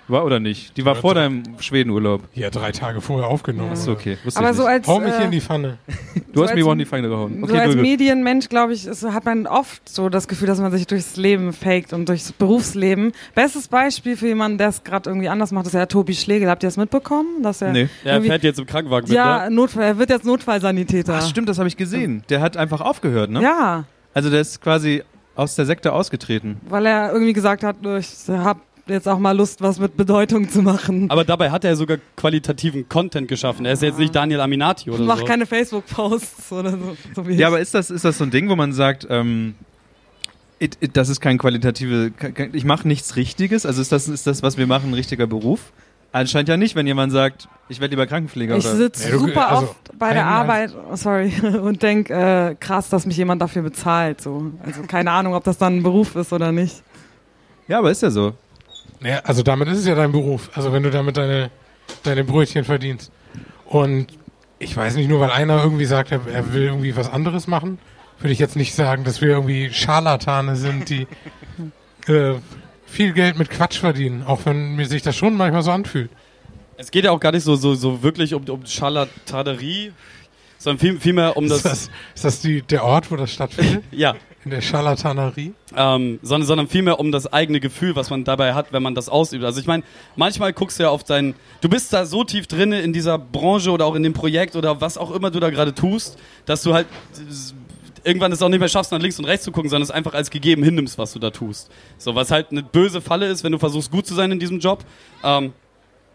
war 0.08 0.26
oder 0.26 0.40
nicht? 0.40 0.76
Die 0.78 0.86
war 0.86 0.96
Ja, 0.96 1.02
vor 1.02 1.14
deinem 1.14 1.44
Schwedenurlaub. 1.60 2.24
Ja, 2.34 2.50
drei 2.50 2.72
Tage 2.72 3.02
vorher 3.02 3.28
aufgenommen. 3.28 3.74
Ist 3.74 3.88
okay. 3.88 4.18
Wusste 4.24 4.40
Aber 4.40 4.50
ich 4.52 4.56
so 4.56 4.64
nicht. 4.64 4.72
als, 4.72 4.88
Hau 4.88 5.00
mich 5.00 5.14
äh, 5.14 5.26
in 5.26 5.32
die 5.32 5.42
Pfanne. 5.42 5.78
du 6.34 6.42
hast 6.44 6.50
so 6.50 6.56
mir 6.56 6.62
als- 6.62 6.68
one 6.68 6.78
die 6.78 6.86
Feinde 6.86 7.10
gehauen. 7.10 7.38
so 7.40 7.44
Okay, 7.46 7.60
als 7.60 7.76
du, 7.76 7.82
Medienmensch, 7.82 8.50
glaube 8.50 8.74
ich, 8.74 8.86
ist, 8.88 9.04
hat 9.04 9.26
man 9.26 9.46
oft 9.48 9.88
so 9.88 10.10
das 10.10 10.28
Gefühl, 10.28 10.48
dass 10.48 10.60
man 10.60 10.72
sich 10.72 10.88
durchs 10.88 11.16
Leben 11.18 11.54
faked 11.54 11.94
und 11.94 12.10
durchs 12.10 12.32
Berufsleben. 12.32 13.12
Bestes 13.36 13.68
Beispiel 13.68 14.18
für 14.18 14.28
jemanden, 14.28 14.58
der 14.58 14.70
es 14.70 14.84
gerade 14.84 15.10
irgendwie 15.10 15.30
anders 15.30 15.52
macht, 15.52 15.68
ist 15.68 15.74
ja 15.74 15.86
Tobi 15.86 16.16
Schlegel. 16.16 16.50
Habt 16.50 16.64
ihr 16.64 16.68
das 16.68 16.78
mitbekommen? 16.78 17.44
Dass 17.44 17.62
er 17.62 17.72
Nee. 17.72 17.90
Irgendwie- 18.04 18.28
fährt 18.30 18.44
jetzt 18.44 18.60
im 18.60 18.66
Krankenwagen 18.66 19.08
mit, 19.08 19.16
ja, 19.16 19.50
ne? 19.50 19.56
Notfall, 19.56 19.84
er 19.84 19.98
wird 20.00 20.10
jetzt 20.10 20.26
Notfallsanitäter. 20.26 21.20
Ach, 21.22 21.28
stimmt, 21.28 21.50
das 21.50 21.58
habe 21.60 21.68
ich 21.68 21.78
gesehen. 21.78 22.24
Der 22.30 22.42
hat 22.42 22.58
einfach 22.58 22.82
aufgehört, 22.82 23.30
ne? 23.30 23.42
Ja, 23.42 23.84
Also 24.14 24.30
der 24.30 24.42
ist 24.42 24.62
quasi 24.62 25.04
aus 25.36 25.54
der 25.56 25.66
Sekte 25.68 25.94
ausgetreten. 25.94 26.58
weil 26.68 26.86
er 26.88 27.12
irgendwie 27.12 27.34
gesagt 27.34 27.64
hat, 27.64 27.76
ich 28.00 28.08
habe 28.30 28.60
jetzt 28.90 29.08
auch 29.08 29.20
mal 29.20 29.36
Lust, 29.36 29.62
was 29.62 29.80
mit 29.80 29.98
Bedeutung 29.98 30.50
zu 30.50 30.62
machen. 30.62 31.10
Aber 31.10 31.24
dabei 31.24 31.52
hat 31.52 31.64
er 31.66 31.76
sogar 31.76 31.98
qualitativen 32.16 32.88
Content 32.90 33.28
geschaffen. 33.28 33.66
Er 33.66 33.74
ist 33.74 33.82
jetzt 33.84 34.00
nicht 34.00 34.14
Daniel 34.16 34.42
Aminati 34.42 34.90
oder 34.90 35.02
Ich 35.02 35.06
mach 35.08 35.20
so. 35.20 35.26
keine 35.26 35.46
Facebook-Posts 35.46 36.52
oder 36.52 36.72
so. 36.72 36.98
so 37.16 37.28
wie 37.28 37.34
Ja, 37.34 37.40
ich. 37.40 37.46
aber 37.48 37.60
ist 37.60 37.74
das, 37.74 37.90
ist 37.90 38.06
das 38.06 38.18
so 38.18 38.24
ein 38.24 38.32
Ding, 38.32 38.50
wo 38.50 38.56
man 38.56 38.74
sagt, 38.74 39.08
ähm, 39.10 39.56
it, 40.60 40.78
it, 40.82 40.96
das 40.98 41.10
ist 41.10 41.22
kein 41.22 41.38
qualitative, 41.38 42.12
kein, 42.12 42.54
ich 42.54 42.66
mache 42.66 42.88
nichts 42.88 43.16
Richtiges? 43.16 43.66
Also 43.66 43.82
ist 43.82 43.92
das, 43.92 44.08
ist 44.08 44.28
das, 44.28 44.44
was 44.44 44.58
wir 44.58 44.68
machen, 44.68 44.92
ein 44.92 44.94
richtiger 44.94 45.28
Beruf? 45.28 45.72
Anscheinend 46.14 46.48
ja 46.50 46.56
nicht, 46.58 46.76
wenn 46.76 46.88
jemand 46.88 47.12
sagt, 47.12 47.50
ich 47.68 47.82
werde 47.82 47.92
lieber 47.92 48.08
Krankenpfleger 48.08 48.56
Ich 48.56 48.64
sitze 48.66 49.10
Ja, 49.10 49.18
super 49.20 49.50
also, 49.50 49.64
oft 49.64 50.00
bei 50.00 50.14
der 50.14 50.26
Arbeit, 50.26 50.74
oh, 50.90 50.96
sorry, 50.96 51.34
und 51.62 51.84
denk, 51.84 52.10
äh, 52.10 52.56
krass, 52.60 52.90
dass 52.90 53.06
mich 53.06 53.18
jemand 53.18 53.42
dafür 53.42 53.62
bezahlt. 53.62 54.22
So. 54.22 54.52
Also 54.66 54.84
keine 54.84 55.12
Ahnung, 55.12 55.34
ob 55.36 55.44
das 55.44 55.58
dann 55.58 55.78
ein 55.78 55.84
Beruf 55.84 56.16
ist 56.16 56.32
oder 56.32 56.52
nicht. 56.54 56.82
Ja, 57.68 57.80
aber 57.80 57.92
ist 57.92 58.02
ja 58.02 58.10
so. 58.10 58.34
Ja, 59.02 59.20
also 59.20 59.44
damit 59.44 59.68
ist 59.68 59.80
es 59.80 59.88
ja 59.88 59.96
dein 59.96 60.12
Beruf. 60.12 60.50
Also 60.54 60.74
wenn 60.74 60.84
du 60.84 60.90
damit 60.90 61.18
deine, 61.18 61.52
deine 62.04 62.24
Brötchen 62.24 62.64
verdienst. 62.64 63.12
Und 63.66 64.08
ich 64.60 64.76
weiß 64.76 64.96
nicht, 64.96 65.10
nur 65.10 65.20
weil 65.20 65.32
einer 65.32 65.64
irgendwie 65.64 65.86
sagt, 65.86 66.12
er, 66.12 66.22
er 66.28 66.54
will 66.54 66.64
irgendwie 66.64 66.96
was 66.96 67.10
anderes 67.10 67.48
machen, 67.48 67.80
würde 68.20 68.34
ich 68.34 68.40
jetzt 68.40 68.56
nicht 68.56 68.74
sagen, 68.74 69.04
dass 69.04 69.22
wir 69.22 69.30
irgendwie 69.30 69.72
Scharlatane 69.72 70.56
sind, 70.56 70.90
die 70.90 71.08
äh, 72.12 72.36
viel 72.86 73.14
Geld 73.14 73.38
mit 73.38 73.50
Quatsch 73.50 73.78
verdienen. 73.78 74.24
Auch 74.24 74.46
wenn 74.46 74.76
mir 74.76 74.88
sich 74.88 75.02
das 75.02 75.16
schon 75.16 75.36
manchmal 75.36 75.62
so 75.62 75.72
anfühlt. 75.72 76.10
Es 76.78 76.92
geht 76.92 77.06
ja 77.06 77.12
auch 77.12 77.20
gar 77.20 77.32
nicht 77.32 77.44
so, 77.44 77.56
so, 77.56 77.76
so 77.76 78.04
wirklich 78.04 78.34
um, 78.34 78.48
um 78.50 78.66
Scharlatanerie, 78.66 79.92
sondern 80.58 80.80
viel, 80.80 81.00
vielmehr 81.00 81.38
um 81.38 81.46
Ist 81.46 81.52
das, 81.52 81.64
das, 81.64 81.90
ist 82.16 82.26
das 82.26 82.42
die, 82.42 82.62
der 82.62 82.84
Ort, 82.84 83.12
wo 83.12 83.16
das 83.16 83.32
stattfindet? 83.32 83.84
ja, 83.92 84.16
In 84.48 84.52
der 84.52 84.62
Scharlatanerie? 84.62 85.54
ähm, 85.76 86.20
sondern, 86.22 86.48
sondern 86.48 86.68
vielmehr 86.70 87.02
um 87.02 87.12
das 87.12 87.32
eigene 87.34 87.60
Gefühl, 87.60 87.98
was 87.98 88.10
man 88.10 88.24
dabei 88.24 88.54
hat, 88.54 88.72
wenn 88.72 88.82
man 88.82 88.96
das 88.96 89.10
ausübt. 89.10 89.44
Also 89.44 89.60
ich 89.60 89.68
meine, 89.68 89.84
manchmal 90.16 90.54
guckst 90.54 90.80
du 90.80 90.84
ja 90.84 90.90
auf 90.90 91.04
dein, 91.04 91.36
du 91.60 91.68
bist 91.68 91.92
da 91.92 92.06
so 92.06 92.24
tief 92.24 92.48
drin 92.48 92.72
in 92.72 92.94
dieser 92.94 93.18
Branche 93.18 93.72
oder 93.72 93.86
auch 93.86 93.96
in 93.96 94.04
dem 94.04 94.14
Projekt 94.14 94.56
oder 94.56 94.80
was 94.80 94.98
auch 94.98 95.12
immer 95.12 95.32
du 95.32 95.42
da 95.42 95.50
gerade 95.50 95.76
tust, 95.76 96.18
dass 96.46 96.64
du 96.64 96.74
halt 96.74 96.88
irgendwann 98.06 98.32
es 98.32 98.42
auch 98.42 98.48
nicht 98.48 98.60
mehr 98.60 98.70
schaffst, 98.70 98.94
nach 98.94 99.02
links 99.02 99.20
und 99.20 99.26
rechts 99.26 99.44
zu 99.44 99.52
gucken, 99.52 99.70
sondern 99.70 99.84
es 99.84 99.92
einfach 99.92 100.14
als 100.14 100.30
gegeben 100.30 100.64
hinnimmst, 100.64 100.98
was 100.98 101.12
du 101.12 101.20
da 101.20 101.30
tust. 101.30 101.70
So, 101.98 102.16
was 102.16 102.32
halt 102.32 102.52
eine 102.52 102.64
böse 102.64 103.02
Falle 103.02 103.28
ist, 103.28 103.44
wenn 103.44 103.52
du 103.52 103.60
versuchst, 103.60 103.92
gut 103.92 104.08
zu 104.08 104.16
sein 104.16 104.32
in 104.32 104.40
diesem 104.40 104.60
Job. 104.60 104.86
Ähm, 105.26 105.52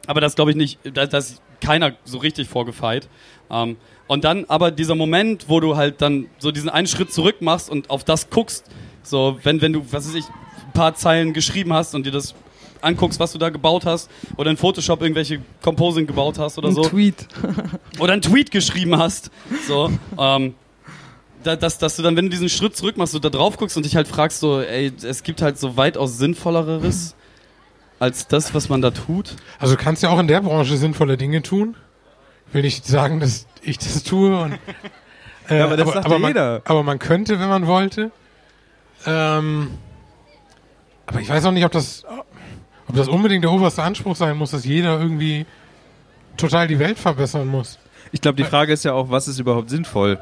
aber 0.07 0.23
das 0.23 0.35
glaube 0.35 0.53
ich 0.53 0.57
nicht, 0.57 0.79
da, 0.85 1.05
da 1.05 1.19
ist 1.19 1.43
keiner 1.63 1.95
so 2.05 2.19
richtig 2.19 2.49
vorgefeit. 2.49 3.09
Ähm, 3.51 3.77
und 4.09 4.25
dann 4.25 4.45
aber 4.47 4.71
dieser 4.71 4.95
Moment, 4.95 5.49
wo 5.49 5.61
du 5.61 5.77
halt 5.77 6.03
dann 6.03 6.27
so 6.39 6.51
diesen 6.51 6.69
einen 6.69 6.87
Schritt 6.87 7.13
zurück 7.13 7.41
machst 7.41 7.71
und 7.71 7.89
auf 7.89 8.05
das 8.05 8.29
guckst, 8.29 8.65
so 9.03 9.39
wenn, 9.43 9.63
wenn 9.63 9.73
du, 9.73 9.85
was 9.91 10.07
weiß 10.07 10.15
ich, 10.17 10.27
ein 10.27 10.73
paar 10.75 10.95
Zeilen 10.95 11.33
geschrieben 11.33 11.73
hast 11.73 11.95
und 11.95 12.05
dir 12.05 12.13
das 12.13 12.35
anguckst, 12.83 13.21
was 13.21 13.33
du 13.33 13.39
da 13.39 13.49
gebaut 13.49 13.87
hast 13.87 14.11
oder 14.37 14.51
in 14.51 14.57
Photoshop 14.57 15.03
irgendwelche 15.03 15.41
Composing 15.63 16.07
gebaut 16.07 16.39
hast 16.39 16.59
oder 16.59 16.69
Ein 16.69 16.75
so 16.75 16.83
Tweet. 16.83 17.27
oder 18.01 18.13
einen 18.13 18.23
Tweet 18.23 18.51
geschrieben 18.51 18.99
hast, 18.99 19.31
so, 19.67 19.91
ähm, 20.19 20.55
da, 21.45 21.57
dass, 21.57 21.79
dass 21.79 21.97
du 21.97 22.03
dann, 22.03 22.17
wenn 22.17 22.27
du 22.27 22.31
diesen 22.31 22.49
Schritt 22.49 22.77
zurück 22.77 22.97
machst, 22.97 23.13
so 23.13 23.19
da 23.19 23.31
drauf 23.31 23.57
guckst 23.57 23.77
und 23.77 23.87
dich 23.87 23.97
halt 23.97 24.09
fragst, 24.09 24.41
so, 24.41 24.61
ey, 24.61 24.93
es 25.03 25.23
gibt 25.23 25.43
halt 25.43 25.59
so 25.59 25.77
weitaus 25.77 26.19
sinnvolleres 26.19 27.15
als 28.03 28.27
das, 28.27 28.53
was 28.53 28.69
man 28.69 28.83
da 28.83 28.91
tut. 28.91 29.37
Also 29.61 29.77
du 29.77 29.83
kannst 29.83 30.03
ja 30.03 30.09
auch 30.09 30.19
in 30.19 30.27
der 30.27 30.41
Branche 30.41 30.77
sinnvolle 30.77 31.17
Dinge 31.17 31.41
tun. 31.41 31.77
Will 32.53 32.63
nicht 32.63 32.85
sagen, 32.85 33.21
dass 33.21 33.47
ich 33.63 33.79
das 33.79 34.03
tue. 34.03 34.37
Und, 34.37 34.59
äh, 35.49 35.59
Ja, 35.59 35.67
aber 35.67 35.77
das 35.77 35.93
sagt 35.93 36.09
ja 36.09 36.19
man, 36.19 36.31
jeder. 36.31 36.63
Aber 36.65 36.83
man 36.83 36.99
könnte, 36.99 37.39
wenn 37.39 37.49
man 37.49 37.69
wollte. 37.69 38.11
Ähm, 39.07 39.71
aber 41.07 41.21
ich 41.21 41.29
weiß 41.29 41.45
auch 41.45 41.53
nicht, 41.53 41.65
ob 41.65 41.71
das, 41.71 42.05
ob 42.89 42.97
das 42.97 43.07
unbedingt 43.07 43.45
der 43.45 43.53
oberste 43.53 43.85
Anspruch 43.85 44.17
sein 44.17 44.37
muss, 44.37 44.51
dass 44.51 44.65
jeder 44.65 44.99
irgendwie 45.01 45.47
total 46.37 46.67
die 46.67 46.81
Welt 46.81 46.99
verbessern 46.99 47.47
muss. 47.47 47.79
Ich 48.11 48.21
glaube, 48.21 48.35
die 48.35 48.45
Frage 48.45 48.73
ist 48.73 48.85
ja 48.85 48.95
auch, 48.95 49.11
was 49.11 49.29
ist 49.29 49.39
überhaupt 49.39 49.71
sinnvoll? 49.71 50.19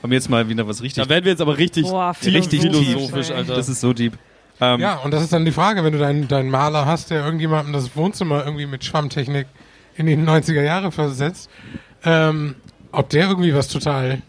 Um 0.00 0.10
jetzt 0.12 0.30
mal 0.30 0.48
wieder 0.48 0.66
was 0.66 0.80
richtig, 0.80 1.04
Da 1.04 1.10
werden 1.10 1.26
wir 1.26 1.32
jetzt 1.32 1.42
aber 1.42 1.58
richtig, 1.58 1.84
Boah, 1.84 2.16
richtig 2.24 2.62
philosophisch. 2.62 3.30
Alter. 3.30 3.54
das 3.54 3.68
ist 3.68 3.82
so 3.82 3.92
deep. 3.92 4.16
Ähm, 4.60 4.80
Ja, 4.80 4.96
und 4.96 5.12
das 5.12 5.22
ist 5.22 5.32
dann 5.32 5.44
die 5.44 5.52
Frage, 5.52 5.84
wenn 5.84 5.92
du 5.92 5.98
deinen, 5.98 6.28
deinen 6.28 6.50
Maler 6.50 6.86
hast, 6.86 7.10
der 7.10 7.24
irgendjemandem 7.24 7.72
das 7.72 7.96
Wohnzimmer 7.96 8.44
irgendwie 8.44 8.66
mit 8.66 8.84
Schwammtechnik 8.84 9.46
in 9.96 10.06
die 10.06 10.16
90er 10.16 10.62
Jahre 10.62 10.92
versetzt, 10.92 11.50
ähm, 12.04 12.54
ob 12.92 13.08
der 13.10 13.28
irgendwie 13.28 13.54
was 13.54 13.68
total 13.68 14.22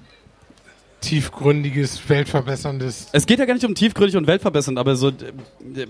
tiefgründiges, 1.02 2.08
weltverbesserndes. 2.08 3.10
Es 3.12 3.26
geht 3.26 3.40
ja 3.40 3.46
gar 3.46 3.56
nicht 3.56 3.66
um 3.66 3.76
tiefgründig 3.76 4.16
und 4.18 4.28
weltverbessernd, 4.28 4.78
aber 4.78 4.96
so. 4.96 5.10
Äh, 5.10 5.12
äh, 5.82 5.88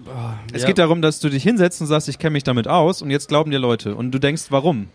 Es 0.53 0.61
ja. 0.61 0.67
geht 0.67 0.77
darum, 0.77 1.01
dass 1.01 1.19
du 1.19 1.29
dich 1.29 1.43
hinsetzt 1.43 1.81
und 1.81 1.87
sagst, 1.87 2.07
ich 2.09 2.17
kenne 2.17 2.31
mich 2.31 2.43
damit 2.43 2.67
aus 2.67 3.01
und 3.01 3.11
jetzt 3.11 3.27
glauben 3.27 3.51
dir 3.51 3.59
Leute. 3.59 3.95
Und 3.95 4.11
du 4.11 4.19
denkst, 4.19 4.43
warum? 4.49 4.87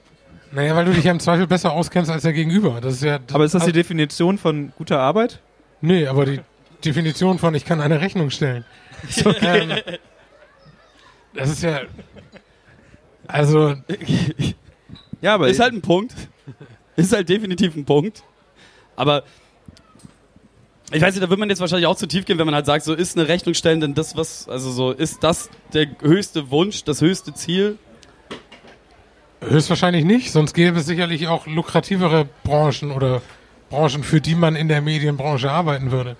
Naja, 0.52 0.74
weil 0.74 0.86
du 0.86 0.92
dich 0.92 1.04
ja 1.04 1.12
im 1.12 1.20
Zweifel 1.20 1.46
besser 1.46 1.72
auskennst 1.72 2.10
als 2.10 2.22
der 2.22 2.32
Gegenüber. 2.32 2.80
Das 2.80 2.94
ist 2.94 3.02
ja. 3.02 3.18
Aber 3.32 3.44
ist 3.44 3.54
das 3.54 3.62
die 3.62 3.66
also, 3.66 3.72
Definition 3.72 4.38
von 4.38 4.72
guter 4.78 5.00
Arbeit? 5.00 5.40
Nee, 5.80 6.06
aber 6.06 6.24
die 6.24 6.40
Definition 6.84 7.38
von 7.38 7.54
ich 7.54 7.64
kann 7.64 7.80
eine 7.80 8.00
Rechnung 8.00 8.30
stellen. 8.30 8.64
ähm, 9.40 9.72
das 11.34 11.50
ist 11.50 11.62
ja. 11.62 11.82
Also, 13.26 13.74
Ja, 15.20 15.34
aber 15.34 15.48
Ist 15.48 15.60
halt 15.60 15.72
ein 15.72 15.82
Punkt. 15.82 16.14
Ist 16.96 17.12
halt 17.12 17.28
definitiv 17.28 17.74
ein 17.76 17.84
Punkt. 17.84 18.22
Aber 18.94 19.24
ich 20.92 21.02
weiß 21.02 21.14
nicht, 21.14 21.24
da 21.24 21.28
wird 21.28 21.40
man 21.40 21.48
jetzt 21.48 21.60
wahrscheinlich 21.60 21.86
auch 21.86 21.96
zu 21.96 22.06
tief 22.06 22.24
gehen, 22.24 22.38
wenn 22.38 22.46
man 22.46 22.54
halt 22.54 22.66
sagt, 22.66 22.84
so 22.84 22.94
ist 22.94 23.18
eine 23.18 23.26
Rechnung 23.26 23.54
stellen 23.54 23.80
denn 23.80 23.94
das, 23.94 24.16
was, 24.16 24.48
also 24.48 24.70
so, 24.70 24.92
ist 24.92 25.24
das 25.24 25.50
der 25.72 25.88
höchste 26.00 26.50
Wunsch, 26.50 26.84
das 26.84 27.00
höchste 27.00 27.34
Ziel? 27.34 27.78
höchstwahrscheinlich 29.40 30.04
nicht, 30.04 30.32
sonst 30.32 30.54
gäbe 30.54 30.78
es 30.78 30.86
sicherlich 30.86 31.28
auch 31.28 31.46
lukrativere 31.46 32.28
Branchen 32.42 32.90
oder 32.90 33.22
Branchen, 33.68 34.02
für 34.02 34.20
die 34.20 34.34
man 34.34 34.56
in 34.56 34.68
der 34.68 34.80
Medienbranche 34.80 35.50
arbeiten 35.50 35.90
würde. 35.90 36.16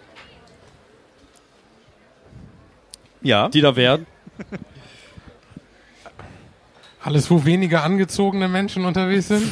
Ja. 3.27 3.49
Die 3.49 3.61
da 3.61 3.77
wären. 3.77 4.07
Alles, 7.03 7.31
wo 7.31 7.45
weniger 7.45 7.85
angezogene 7.85 8.49
Menschen 8.49 8.85
unterwegs 8.85 9.29
sind, 9.29 9.49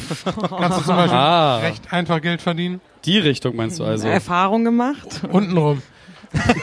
kannst 0.49 0.79
du 0.79 0.83
zum 0.83 0.95
Beispiel 0.97 1.17
Ah. 1.17 1.57
recht 1.59 1.93
einfach 1.93 2.21
Geld 2.21 2.41
verdienen. 2.41 2.81
Die 3.05 3.17
Richtung 3.17 3.55
meinst 3.55 3.79
du 3.79 3.85
also? 3.85 4.07
Erfahrung 4.07 4.65
gemacht. 4.65 5.21
Untenrum. 5.31 5.81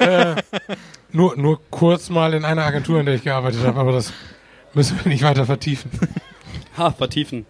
äh, 0.01 0.35
nur, 1.13 1.37
nur 1.39 1.61
kurz 1.71 2.11
mal 2.11 2.35
in 2.35 2.45
einer 2.45 2.65
Agentur, 2.65 3.01
in 3.01 3.07
der 3.07 3.15
ich 3.15 3.23
gearbeitet 3.23 3.65
habe, 3.65 3.81
aber 3.81 3.93
das 3.93 4.13
müssen 4.75 5.01
wir 5.03 5.11
nicht 5.11 5.23
weiter 5.23 5.47
vertiefen. 5.47 5.91
Ha, 6.77 6.91
vertiefen. 6.91 7.47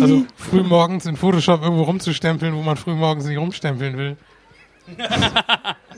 Also 0.00 0.24
früh 0.36 0.62
morgens 0.62 1.04
in 1.06 1.16
Photoshop 1.16 1.62
irgendwo 1.62 1.82
rumzustempeln, 1.82 2.54
wo 2.54 2.62
man 2.62 2.76
früh 2.76 2.94
morgens 2.94 3.26
nicht 3.26 3.38
rumstempeln 3.38 3.96
will. 3.98 4.16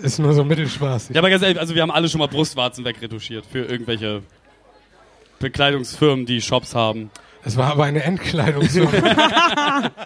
ist 0.00 0.18
nur 0.18 0.32
so 0.32 0.44
mittelspaßig. 0.44 1.14
Ja, 1.14 1.20
aber 1.20 1.30
ganz 1.30 1.42
ehrlich, 1.42 1.58
also 1.58 1.74
wir 1.74 1.82
haben 1.82 1.90
alle 1.90 2.08
schon 2.08 2.18
mal 2.18 2.28
Brustwarzen 2.28 2.84
wegretuschiert 2.84 3.44
für 3.46 3.64
irgendwelche 3.64 4.22
Bekleidungsfirmen, 5.38 6.26
die 6.26 6.40
Shops 6.40 6.74
haben. 6.74 7.10
Es 7.44 7.56
war 7.56 7.72
aber 7.72 7.84
eine 7.84 8.02
Entkleidungsfirma. 8.02 9.90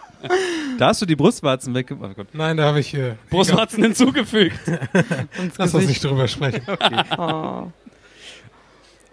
Da 0.78 0.89
hast 0.89 1.01
du 1.01 1.07
die 1.07 1.16
Brustwarzen 1.16 1.74
weggemacht. 1.74 2.16
Oh. 2.18 2.24
Nein, 2.32 2.57
da 2.57 2.64
habe 2.64 2.80
ich. 2.80 2.93
Äh, 2.95 3.14
Brustwarzen 3.30 3.82
hinzugefügt. 3.82 4.59
Lass 5.57 5.74
uns 5.74 5.87
nicht 5.87 6.03
drüber 6.03 6.28
sprechen. 6.28 6.62
Oh. 7.18 7.70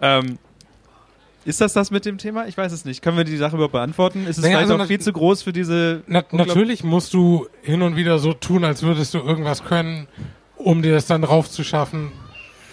Ähm, 0.00 0.38
ist 1.44 1.60
das 1.60 1.72
das 1.72 1.90
mit 1.90 2.04
dem 2.04 2.18
Thema? 2.18 2.46
Ich 2.46 2.56
weiß 2.56 2.72
es 2.72 2.84
nicht. 2.84 3.00
Können 3.00 3.16
wir 3.16 3.24
die 3.24 3.36
Sache 3.36 3.54
überhaupt 3.56 3.72
beantworten? 3.72 4.26
Ist 4.26 4.38
es 4.38 4.42
Naja, 4.42 4.58
vielleicht 4.58 4.70
also 4.72 4.82
auch 4.82 4.86
viel 4.86 5.00
zu 5.00 5.12
groß 5.12 5.42
für 5.42 5.52
diese... 5.52 6.02
Na, 6.06 6.24
natürlich 6.32 6.84
musst 6.84 7.14
du 7.14 7.46
hin 7.62 7.82
und 7.82 7.96
wieder 7.96 8.18
so 8.18 8.32
tun, 8.32 8.64
als 8.64 8.82
würdest 8.82 9.14
du 9.14 9.18
irgendwas 9.18 9.64
können, 9.64 10.08
um 10.56 10.82
dir 10.82 10.92
das 10.92 11.06
dann 11.06 11.24
raufzuschaffen, 11.24 12.12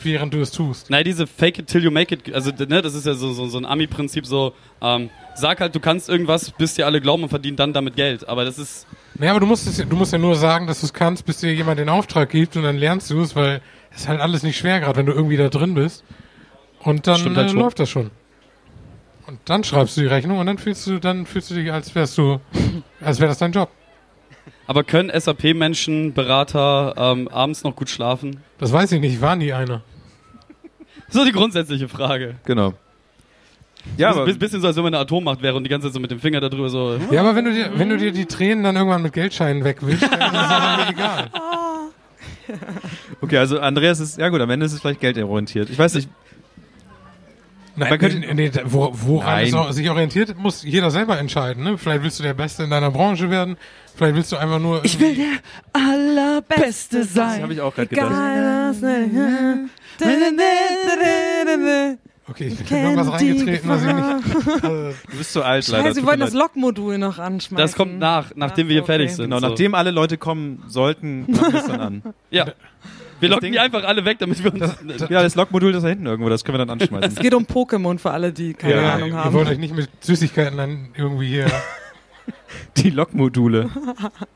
während 0.04 0.34
du 0.34 0.40
es 0.42 0.52
tust. 0.52 0.90
Nein, 0.90 1.04
diese 1.04 1.28
Fake 1.28 1.60
it 1.60 1.68
till 1.68 1.84
you 1.84 1.92
make 1.92 2.14
it, 2.14 2.34
also 2.34 2.52
ne, 2.52 2.82
das 2.82 2.94
ist 2.96 3.06
ja 3.06 3.14
so, 3.14 3.34
so, 3.34 3.48
so 3.48 3.58
ein 3.58 3.66
Ami-Prinzip, 3.66 4.26
so, 4.26 4.54
ähm, 4.82 5.10
sag 5.36 5.60
halt, 5.62 5.76
du 5.76 5.80
kannst 5.80 6.10
irgendwas, 6.10 6.52
bis 6.52 6.74
dir 6.76 6.86
alle 6.86 7.02
glauben 7.02 7.24
und 7.24 7.30
verdienen 7.30 7.58
dann 7.58 7.72
damit 7.74 7.96
Geld. 7.96 8.28
Aber 8.28 8.44
das 8.46 8.58
ist, 8.58 8.88
Naja, 9.16 9.32
aber 9.32 9.40
du 9.42 9.46
musst, 9.46 9.68
es, 9.68 9.78
ja- 9.78 9.86
du 9.86 9.96
musst 9.96 10.12
ja 10.14 10.18
nur 10.18 10.36
sagen, 10.36 10.66
dass 10.68 10.80
du 10.80 10.88
es 10.88 10.94
kannst, 10.94 11.26
bis 11.26 11.38
dir 11.38 11.54
jemand 11.54 11.80
den 11.80 11.90
Auftrag 11.90 12.30
gibt 12.30 12.56
und 12.58 12.64
dann 12.64 12.78
lernst 12.78 13.10
du 13.12 13.22
es, 13.22 13.36
weil 13.36 13.62
es 13.94 14.02
ist 14.02 14.08
halt 14.08 14.22
alles 14.22 14.42
nicht 14.44 14.58
schwer, 14.58 14.80
gerade 14.80 14.98
wenn 14.98 15.06
du 15.06 15.12
irgendwie 15.14 15.38
da 15.38 15.50
drin 15.50 15.74
bist. 15.76 16.04
Und 16.80 17.06
dann 17.06 17.36
halt 17.36 17.52
äh, 17.52 17.54
läuft 17.54 17.80
das 17.80 17.90
schon. 17.90 18.10
Und 19.28 19.40
dann 19.46 19.64
schreibst 19.64 19.96
du 19.98 20.02
die 20.02 20.08
Rechnung 20.08 20.40
und 20.40 20.48
dann 20.48 20.58
fühlst 20.58 20.88
du, 20.88 21.00
dann 21.00 21.26
fühlst 21.28 21.52
du 21.52 21.56
dich, 21.56 21.72
als 21.72 21.94
wärst 21.94 22.18
du, 22.18 22.42
als 23.02 23.20
wäre 23.20 23.30
das 23.30 23.38
dein 23.38 23.52
Job. 23.52 23.70
Aber 24.72 24.86
können 24.86 25.12
SAP-Menschen, 25.14 26.14
Berater 26.14 26.94
ähm, 26.96 27.28
abends 27.28 27.66
noch 27.66 27.76
gut 27.76 27.90
schlafen? 27.90 28.38
Das 28.58 28.72
weiß 28.72 28.94
ich 28.94 29.02
nicht, 29.02 29.20
war 29.20 29.36
nie 29.36 29.52
einer. 29.52 29.82
So 31.10 31.26
die 31.26 31.34
grundsätzliche 31.34 31.90
Frage. 31.90 32.36
Genau. 32.46 32.76
Ja, 33.98 34.12
aber 34.12 34.24
bis, 34.24 34.40
bisschen 34.40 34.62
so, 34.62 34.68
als 34.68 34.78
wenn 34.78 34.84
man 34.84 34.94
eine 34.94 35.02
Atommacht 35.02 35.42
wäre 35.42 35.58
und 35.58 35.66
die 35.66 35.70
ganze 35.70 35.88
Zeit 35.88 35.94
so 35.94 36.00
mit 36.00 36.10
dem 36.10 36.22
Finger 36.22 36.40
da 36.40 36.48
drüber 36.48 36.70
so. 36.70 36.98
Ja, 37.12 37.20
aber 37.20 37.36
wenn 37.36 37.44
du 37.44 37.52
dir, 37.52 37.72
wenn 37.76 37.90
du 37.90 37.98
dir 37.98 38.14
die 38.14 38.26
Tränen 38.28 38.64
dann 38.64 38.78
irgendwann 38.78 39.02
mit 39.02 39.12
Geldscheinen 39.12 39.66
wegwischst, 39.66 40.04
dann 40.04 40.22
ist 40.22 40.42
es 40.42 40.52
auch 40.52 40.78
mir 40.78 40.90
egal. 40.90 41.30
okay, 43.20 43.40
also 43.40 43.60
Andreas 43.60 44.00
ist, 44.00 44.20
ja 44.20 44.30
gut, 44.30 44.40
am 44.40 44.50
Ende 44.52 44.68
ist 44.68 44.72
es 44.72 44.80
vielleicht 44.80 45.02
geldorientiert. 45.02 45.70
Ich 45.70 45.78
weiß 45.78 45.96
nicht, 45.96 46.08
Nein, 47.76 47.90
Man 47.90 48.00
könnte- 48.00 48.20
nee, 48.20 48.34
nee, 48.34 48.52
wo, 48.66 48.92
woran 48.94 49.26
Nein. 49.36 49.48
es 49.48 49.54
auch 49.54 49.72
sich 49.72 49.90
orientiert, 49.90 50.38
muss 50.38 50.64
jeder 50.64 50.92
selber 50.92 51.18
entscheiden. 51.18 51.64
Ne? 51.64 51.78
Vielleicht 51.78 52.04
willst 52.04 52.20
du 52.20 52.24
der 52.24 52.34
Beste 52.34 52.64
in 52.64 52.70
deiner 52.70 52.92
Branche 52.92 53.30
werden, 53.30 53.56
vielleicht 53.96 54.16
willst 54.16 54.32
du 54.32 54.38
einfach 54.38 54.60
nur... 54.60 54.84
Ich 54.84 55.00
will 55.00 55.16
der 55.16 55.38
allerbeste 55.74 57.00
das 57.00 57.14
sein. 57.14 57.42
habe 57.44 57.54
ich 57.54 57.62
auch 57.62 57.74
gerade 57.74 57.88
gedacht. 57.88 58.12
Egal, 58.12 58.70
was- 58.72 58.82
Okay, 62.32 62.48
ich 62.48 62.58
bin 62.58 62.78
in 62.78 62.84
irgendwas 62.84 63.12
reingetreten, 63.12 63.70
was 63.70 63.82
ich 63.82 63.94
nicht... 63.94 64.64
Also, 64.64 64.94
Du 65.12 65.18
bist 65.18 65.34
zu 65.34 65.44
alt, 65.44 65.68
leider. 65.68 65.84
Scheiße, 65.84 65.96
wir 65.98 66.06
wollen 66.06 66.20
das 66.22 66.32
leid. 66.34 66.42
Lokmodul 66.44 66.98
noch 66.98 67.20
anschmeißen. 67.20 67.58
Das 67.58 67.76
kommt 67.76 68.00
nach, 68.00 68.32
nachdem 68.36 68.68
wir 68.68 68.74
hier 68.74 68.84
okay. 68.84 68.92
fertig 68.94 69.16
sind. 69.16 69.26
Genau, 69.26 69.40
so. 69.40 69.48
nachdem 69.50 69.76
alle 69.76 69.92
Leute 69.92 70.18
kommen 70.18 70.64
sollten, 70.68 71.26
machen 71.30 71.54
wir 71.54 71.60
es 71.60 71.68
dann 71.68 71.82
an. 71.82 72.04
Ja. 72.32 72.46
Wir 73.22 73.30
locken 73.30 73.44
Ding- 73.46 73.54
die 73.54 73.60
einfach 73.60 73.84
alle 73.84 74.04
weg, 74.06 74.18
damit 74.20 74.44
wir 74.44 74.54
uns. 74.54 74.76
Ja, 75.10 75.22
das 75.24 75.36
Logmodul 75.36 75.74
ist 75.74 75.84
da 75.84 75.88
hinten 75.88 76.06
irgendwo, 76.08 76.30
das 76.30 76.44
können 76.44 76.58
wir 76.58 76.66
dann 76.66 76.78
Es 76.80 76.84
anschmeißen. 76.90 77.22
geht 77.22 77.34
um 77.34 77.46
Pokémon 77.46 77.98
für 78.00 78.12
alle, 78.12 78.32
die 78.34 78.54
keine 78.54 78.82
ja, 78.82 78.94
Ahnung 78.96 79.14
haben. 79.14 79.34
wollt 79.34 79.48
euch 79.50 79.58
nicht 79.58 79.76
mit 79.76 79.90
Süßigkeiten 80.02 80.58
dann 80.58 80.90
irgendwie 80.98 81.28
hier... 81.28 81.46
Die 82.78 82.90
Logmodule. 82.90 83.70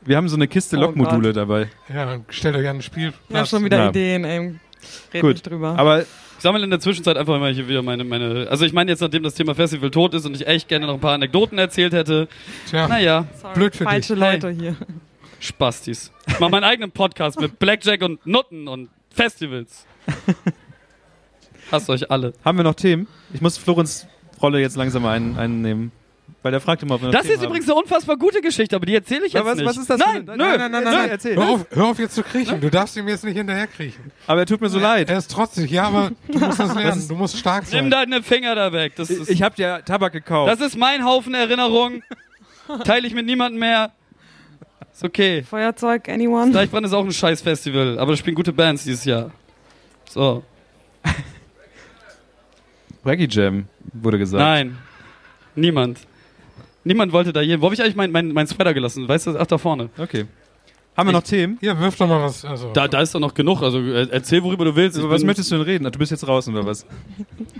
Wir 0.04 0.16
haben 0.16 0.28
so 0.28 0.36
eine 0.36 0.48
Kiste 0.48 0.76
Oh 0.76 0.80
Logmodule 0.80 1.32
dabei. 1.32 1.68
Ja, 1.92 2.18
stellt 2.30 2.56
euch 2.56 2.68
an 2.68 2.76
ein 2.76 2.82
Spiel. 2.82 3.12
ja, 3.28 3.44
schon 3.46 3.64
wieder 3.64 3.76
Ja. 3.78 3.88
Ideen, 3.90 4.24
ey. 4.24 4.54
Red 5.14 5.20
Gut, 5.22 5.32
nicht 5.34 5.46
drüber. 5.46 5.74
Aber 5.78 6.00
Ich 6.02 6.06
sammle 6.38 6.62
in 6.64 6.70
der 6.70 6.80
Zwischenzeit 6.80 7.16
einfach 7.16 7.38
mal 7.38 7.52
hier 7.52 7.68
wieder 7.68 7.82
meine, 7.82 8.04
meine. 8.04 8.46
Also 8.50 8.64
ich 8.66 8.72
meine 8.72 8.90
jetzt, 8.90 9.00
nachdem 9.00 9.22
das 9.22 9.34
Thema 9.34 9.54
Festival 9.54 9.90
tot 9.90 10.14
ist 10.14 10.26
und 10.26 10.34
ich 10.34 10.46
echt 10.46 10.68
gerne 10.68 10.86
noch 10.86 10.94
ein 10.94 11.00
paar 11.00 11.14
Anekdoten 11.14 11.58
erzählt 11.58 11.92
hätte. 11.92 12.28
Tja, 12.68 12.88
Naja, 12.88 13.26
Sorry, 13.40 13.54
blöd 13.54 13.76
für 13.76 13.84
falsche 13.84 14.14
dich. 14.14 14.20
Leute 14.22 14.50
hier. 14.50 14.76
Spastis. 15.46 16.10
Ich 16.26 16.38
mache 16.40 16.50
meinen 16.50 16.64
eigenen 16.64 16.90
Podcast 16.90 17.40
mit 17.40 17.58
Blackjack 17.58 18.02
und 18.02 18.24
Nutten 18.26 18.68
und 18.68 18.90
Festivals. 19.10 19.86
Hasst 21.70 21.90
euch 21.90 22.10
alle. 22.10 22.32
haben 22.44 22.58
wir 22.58 22.64
noch 22.64 22.74
Themen? 22.74 23.06
Ich 23.32 23.40
muss 23.40 23.56
Florenz 23.58 24.06
Rolle 24.40 24.60
jetzt 24.60 24.76
langsam 24.76 25.04
ein, 25.06 25.36
einnehmen. 25.38 25.90
Weil 26.42 26.52
der 26.52 26.60
fragt 26.60 26.82
immer, 26.82 26.94
ob 26.96 27.00
wir 27.00 27.06
noch 27.06 27.12
Das 27.12 27.22
Themen 27.22 27.34
ist 27.38 27.42
übrigens 27.44 27.68
eine 27.68 27.74
unfassbar 27.80 28.16
gute 28.16 28.40
Geschichte, 28.40 28.76
aber 28.76 28.86
die 28.86 28.94
erzähle 28.94 29.26
ich 29.26 29.32
jetzt 29.32 29.40
haben. 29.40 29.48
Aber 29.48 29.52
was, 29.52 29.56
nicht. 29.58 29.66
was 29.66 29.76
ist 29.78 29.90
das? 29.90 29.98
Nein, 29.98 30.24
für 30.26 30.32
eine, 30.32 30.42
nö. 30.44 30.48
nein, 30.50 30.58
nein, 30.58 30.70
nein, 30.70 30.84
nein, 30.84 30.94
nein, 30.94 31.10
erzähl. 31.10 31.36
hör 31.36 31.48
auf, 31.48 31.66
hör 31.70 31.84
auf 31.86 31.98
jetzt 31.98 32.14
zu 32.14 32.22
kriechen. 32.22 32.60
Du 32.60 32.70
darfst 32.70 32.96
ihm 32.96 33.08
jetzt 33.08 33.24
nicht 33.24 33.36
hinterher 33.36 33.66
kriechen. 33.66 34.12
Aber 34.26 34.40
er 34.40 34.46
tut 34.46 34.60
mir 34.60 34.68
so 34.68 34.78
leid. 34.78 35.08
Er 35.10 35.18
ist 35.18 35.30
trotzig, 35.30 35.70
ja, 35.70 35.84
aber 35.88 36.12
du 36.28 36.38
musst 36.38 36.60
das 36.60 36.74
lernen. 36.76 36.98
ist- 36.98 37.10
Du 37.10 37.14
musst 37.16 37.36
stark 37.38 37.64
Nimm 37.72 37.90
sein. 37.90 37.90
deine 37.90 38.22
Finger 38.22 38.54
da 38.54 38.72
weg. 38.72 38.92
Das 38.96 39.10
ist, 39.10 39.28
Ich 39.30 39.42
habe 39.42 39.56
dir 39.56 39.82
Tabak 39.84 40.12
gekauft. 40.12 40.52
das 40.52 40.60
ist 40.60 40.76
mein 40.76 41.04
Haufen 41.04 41.34
Erinnerung. 41.34 42.02
Teile 42.84 43.06
ich 43.08 43.14
mit 43.14 43.26
niemandem 43.26 43.58
mehr. 43.60 43.92
Ist 44.92 45.04
okay. 45.04 45.42
Feuerzeug, 45.42 46.08
anyone? 46.08 46.52
Deichbrand 46.52 46.86
ist 46.86 46.92
auch 46.92 47.04
ein 47.04 47.12
scheiß 47.12 47.42
Festival, 47.42 47.98
aber 47.98 48.12
da 48.12 48.16
spielen 48.16 48.34
gute 48.34 48.52
Bands 48.52 48.84
dieses 48.84 49.04
Jahr. 49.04 49.30
So. 50.08 50.42
Reggae 53.04 53.28
Jam, 53.30 53.66
wurde 53.92 54.18
gesagt. 54.18 54.40
Nein. 54.40 54.78
Niemand. 55.54 56.00
Niemand 56.84 57.12
wollte 57.12 57.32
da 57.32 57.40
jeden. 57.40 57.60
Wo 57.60 57.66
habe 57.66 57.74
ich 57.74 57.82
eigentlich 57.82 57.96
meinen 57.96 58.12
mein, 58.12 58.28
mein 58.32 58.46
Spreader 58.46 58.72
gelassen? 58.72 59.08
Weißt 59.08 59.26
du, 59.26 59.38
ach, 59.38 59.46
da 59.46 59.58
vorne. 59.58 59.90
Okay. 59.98 60.26
Haben 60.96 61.08
wir 61.08 61.12
noch 61.12 61.22
Themen? 61.22 61.58
Hier, 61.60 61.78
wirf 61.78 61.96
doch 61.96 62.08
mal 62.08 62.22
was. 62.22 62.44
Also, 62.44 62.72
Da, 62.72 62.88
da 62.88 63.00
ist 63.02 63.14
doch 63.14 63.20
noch 63.20 63.34
genug. 63.34 63.62
Also 63.62 63.80
äh, 63.80 64.08
erzähl, 64.10 64.42
worüber 64.42 64.64
du 64.64 64.74
willst. 64.76 64.96
Über 64.98 65.10
was 65.10 65.22
möchtest 65.24 65.50
du 65.50 65.56
denn 65.56 65.64
reden? 65.64 65.84
Du 65.84 65.98
bist 65.98 66.10
jetzt 66.10 66.22
draußen 66.22 66.54
oder 66.54 66.64
was? 66.66 66.86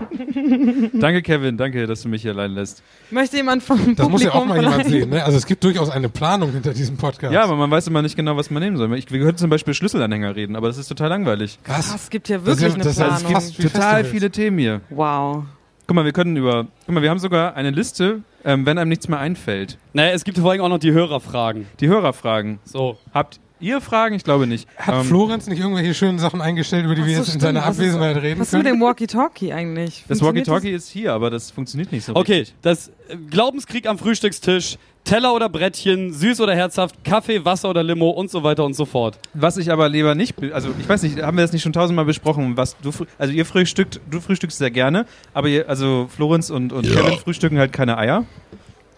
danke, 0.93 1.21
Kevin. 1.21 1.57
Danke, 1.57 1.85
dass 1.87 2.01
du 2.01 2.09
mich 2.09 2.21
hier 2.21 2.31
allein 2.31 2.51
lässt. 2.53 2.83
Möchte 3.11 3.37
jemand 3.37 3.63
vom 3.63 3.95
das 3.95 4.09
muss 4.09 4.23
ja 4.23 4.31
auch 4.31 4.39
Publikum 4.45 4.47
mal 4.47 4.59
jemand 4.61 4.75
vielleicht- 4.87 4.89
sehen. 4.89 5.09
Ne? 5.09 5.23
Also 5.23 5.37
es 5.37 5.45
gibt 5.45 5.63
durchaus 5.63 5.89
eine 5.89 6.09
Planung 6.09 6.51
hinter 6.51 6.73
diesem 6.73 6.97
Podcast. 6.97 7.33
Ja, 7.33 7.43
aber 7.43 7.55
man 7.55 7.69
weiß 7.71 7.87
immer 7.87 8.01
nicht 8.01 8.15
genau, 8.15 8.35
was 8.37 8.49
man 8.49 8.61
nehmen 8.63 8.77
soll. 8.77 8.93
Ich, 8.97 9.11
wir 9.11 9.19
könnten 9.19 9.37
zum 9.37 9.49
Beispiel 9.49 9.73
Schlüsselanhänger 9.73 10.35
reden, 10.35 10.55
aber 10.55 10.67
das 10.67 10.77
ist 10.77 10.87
total 10.87 11.09
langweilig. 11.09 11.59
was? 11.65 11.91
Ah, 11.91 11.95
Es 11.95 12.09
gibt 12.09 12.29
ja 12.29 12.37
Das 12.39 12.55
ist 12.57 12.61
wirklich 12.61 12.69
ja- 12.69 12.73
eine 12.75 12.83
das 12.83 12.93
ist 12.93 12.99
ja 12.99 13.05
Planung. 13.07 13.31
fast 13.33 13.57
wie 13.59 13.63
Total 13.63 13.81
Festivals. 13.81 14.07
viele 14.09 14.31
Themen 14.31 14.57
hier. 14.57 14.81
Wow. 14.89 15.43
Guck 15.85 15.95
mal, 15.95 16.05
wir 16.05 16.11
können 16.11 16.35
über. 16.35 16.67
Guck 16.85 16.95
mal, 16.95 17.01
wir 17.01 17.09
haben 17.09 17.19
sogar 17.19 17.55
eine 17.55 17.69
Liste, 17.71 18.21
ähm, 18.47 18.65
wenn 18.65 18.77
einem 18.77 18.89
nichts 18.89 19.09
mehr 19.09 19.19
einfällt. 19.19 19.77
Naja, 19.93 20.13
es 20.13 20.23
gibt 20.23 20.37
vor 20.37 20.51
allem 20.51 20.61
auch 20.61 20.69
noch 20.69 20.79
die 20.79 20.93
Hörerfragen. 20.93 21.67
Die 21.81 21.89
Hörerfragen. 21.89 22.59
So. 22.63 22.97
Habt 23.13 23.41
ihr 23.59 23.81
Fragen? 23.81 24.15
Ich 24.15 24.23
glaube 24.23 24.47
nicht. 24.47 24.67
Hat 24.77 24.95
Ähm, 24.95 25.03
Florenz 25.05 25.47
nicht 25.47 25.59
irgendwelche 25.59 25.93
schönen 25.93 26.19
Sachen 26.19 26.41
eingestellt, 26.41 26.85
über 26.85 26.95
die 26.95 27.05
wir 27.05 27.15
so, 27.17 27.23
jetzt 27.23 27.33
in 27.35 27.39
seiner 27.39 27.61
Was 27.61 27.69
ist- 27.71 27.79
Abwesenheit 27.79 28.17
reden 28.17 28.39
Was 28.39 28.47
ist 28.47 28.53
mit 28.53 28.63
können? 28.63 28.79
dem 28.79 28.85
Walkie-Talkie 28.85 29.53
eigentlich? 29.53 30.03
das 30.07 30.21
Walkie-Talkie 30.21 30.71
ist 30.71 30.89
hier, 30.89 31.13
aber 31.13 31.29
das 31.29 31.51
funktioniert 31.51 31.91
nicht 31.91 32.05
so 32.05 32.15
Okay, 32.15 32.39
richtig. 32.39 32.55
das 32.61 32.89
äh, 33.09 33.15
Glaubenskrieg 33.29 33.87
am 33.87 33.97
Frühstückstisch, 33.97 34.77
Teller 35.03 35.33
oder 35.33 35.47
Brettchen, 35.47 36.11
süß 36.11 36.41
oder 36.41 36.53
herzhaft, 36.53 37.03
Kaffee, 37.05 37.45
Wasser 37.45 37.69
oder 37.69 37.81
Limo 37.81 38.09
und 38.09 38.29
so 38.29 38.43
weiter 38.43 38.65
und 38.65 38.73
so 38.75 38.83
fort. 38.85 39.17
Was 39.33 39.55
ich 39.57 39.71
aber 39.71 39.87
lieber 39.87 40.15
nicht, 40.15 40.35
also 40.51 40.69
ich 40.79 40.87
weiß 40.89 41.03
nicht, 41.03 41.21
haben 41.21 41.37
wir 41.37 41.43
das 41.43 41.53
nicht 41.53 41.61
schon 41.63 41.71
tausendmal 41.71 42.03
besprochen, 42.03 42.57
was 42.57 42.75
du, 42.81 42.91
also 43.17 43.31
ihr 43.33 43.45
frühstückt, 43.45 44.01
du 44.11 44.19
frühstückst 44.19 44.57
sehr 44.57 44.69
gerne, 44.71 45.05
aber 45.33 45.47
ihr, 45.47 45.69
also 45.69 46.07
Florenz 46.13 46.49
und, 46.49 46.73
und 46.73 46.83
Kevin 46.85 47.17
frühstücken 47.19 47.57
halt 47.57 47.71
keine 47.71 47.97
Eier. 47.97 48.25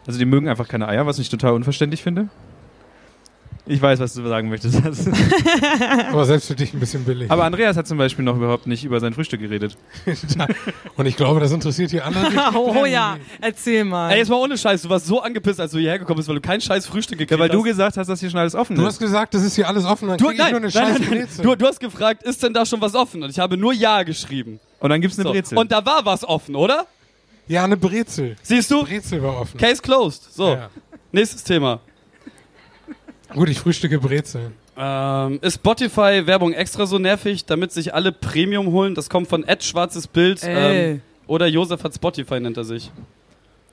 Also 0.07 0.17
die 0.17 0.25
mögen 0.25 0.47
einfach 0.47 0.67
keine 0.67 0.87
Eier, 0.87 1.05
was 1.05 1.19
ich 1.19 1.29
total 1.29 1.53
unverständlich 1.53 2.01
finde. 2.01 2.29
Ich 3.71 3.79
weiß, 3.81 3.99
was 3.99 4.15
du 4.15 4.27
sagen 4.27 4.49
möchtest. 4.49 4.81
Aber 6.11 6.25
selbst 6.25 6.47
für 6.47 6.55
dich 6.55 6.73
ein 6.73 6.79
bisschen 6.79 7.03
billig. 7.05 7.29
aber 7.29 7.43
Andreas 7.43 7.77
hat 7.77 7.87
zum 7.87 7.99
Beispiel 7.99 8.25
noch 8.25 8.35
überhaupt 8.35 8.65
nicht 8.65 8.83
über 8.83 8.99
sein 8.99 9.13
Frühstück 9.13 9.39
geredet. 9.39 9.77
Und 10.97 11.05
ich 11.05 11.15
glaube, 11.15 11.39
das 11.39 11.51
interessiert 11.51 11.91
hier 11.91 12.03
alle. 12.05 12.23
richtig 12.23 12.39
Oh, 12.55 12.85
ja, 12.85 13.17
erzähl 13.39 13.83
mal. 13.83 14.11
Ey, 14.11 14.17
jetzt 14.17 14.29
mal 14.29 14.37
ohne 14.37 14.57
Scheiß, 14.57 14.81
du 14.81 14.89
warst 14.89 15.05
so 15.05 15.21
angepisst, 15.21 15.59
als 15.59 15.71
du 15.71 15.77
hierher 15.77 15.99
gekommen 15.99 16.17
bist, 16.17 16.27
weil 16.27 16.35
du 16.35 16.41
kein 16.41 16.59
scheiß 16.59 16.87
Frühstück 16.87 17.19
gekriegt 17.19 17.31
Ja, 17.31 17.39
weil 17.39 17.49
du 17.49 17.59
hast. 17.59 17.65
gesagt 17.65 17.97
hast, 17.97 18.07
dass 18.07 18.19
hier 18.19 18.29
schon 18.31 18.39
alles 18.39 18.55
offen 18.55 18.75
Du 18.75 18.81
ist. 18.81 18.87
hast 18.87 18.99
gesagt, 18.99 19.33
das 19.35 19.43
ist 19.43 19.55
hier 19.55 19.67
alles 19.67 19.85
offen, 19.85 20.07
dann 20.09 20.17
Du, 20.17 20.25
krieg 20.25 20.33
ich 20.33 20.39
nein, 20.39 20.51
nur 20.51 20.57
eine 20.61 20.67
nein, 20.67 20.71
scheiß 20.71 20.99
nein, 20.99 21.07
nein. 21.09 21.19
Brezel. 21.19 21.45
Du, 21.45 21.55
du 21.55 21.67
hast 21.67 21.79
gefragt, 21.79 22.23
ist 22.23 22.41
denn 22.41 22.53
da 22.53 22.65
schon 22.65 22.81
was 22.81 22.95
offen? 22.95 23.21
Und 23.21 23.29
ich 23.29 23.37
habe 23.39 23.55
nur 23.55 23.71
Ja 23.73 24.01
geschrieben. 24.03 24.59
Und 24.79 24.89
dann 24.89 24.99
gibt's 24.99 25.19
eine 25.19 25.27
So. 25.27 25.33
Brezel. 25.33 25.57
Und 25.59 25.71
da 25.71 25.85
war 25.85 26.03
was 26.05 26.23
offen, 26.27 26.55
oder? 26.55 26.87
Ja, 27.47 27.63
eine 27.65 27.77
Brezel. 27.77 28.35
Siehst 28.41 28.71
du? 28.71 28.83
Brezel 28.83 29.21
war 29.21 29.41
offen. 29.41 29.59
Case 29.59 29.81
closed. 29.81 30.33
So, 30.33 30.53
Ja. 30.53 30.69
nächstes 31.11 31.43
Thema. 31.43 31.81
Gut, 33.33 33.49
ich 33.49 33.59
frühstücke 33.59 33.99
Brezel. 33.99 34.51
Ähm, 34.77 35.39
ist 35.41 35.55
Spotify 35.55 36.23
Werbung 36.25 36.53
extra 36.53 36.85
so 36.85 36.97
nervig, 36.99 37.45
damit 37.45 37.71
sich 37.71 37.93
alle 37.93 38.11
Premium 38.11 38.67
holen? 38.71 38.95
Das 38.95 39.09
kommt 39.09 39.27
von 39.27 39.43
Ed 39.43 39.63
Schwarzes 39.63 40.07
Bild. 40.07 40.41
Ey. 40.43 40.91
Ähm, 40.91 41.01
oder 41.27 41.45
Josef 41.47 41.83
hat 41.83 41.93
Spotify, 41.93 42.39
nennt 42.39 42.57
er 42.57 42.63
sich. 42.63 42.89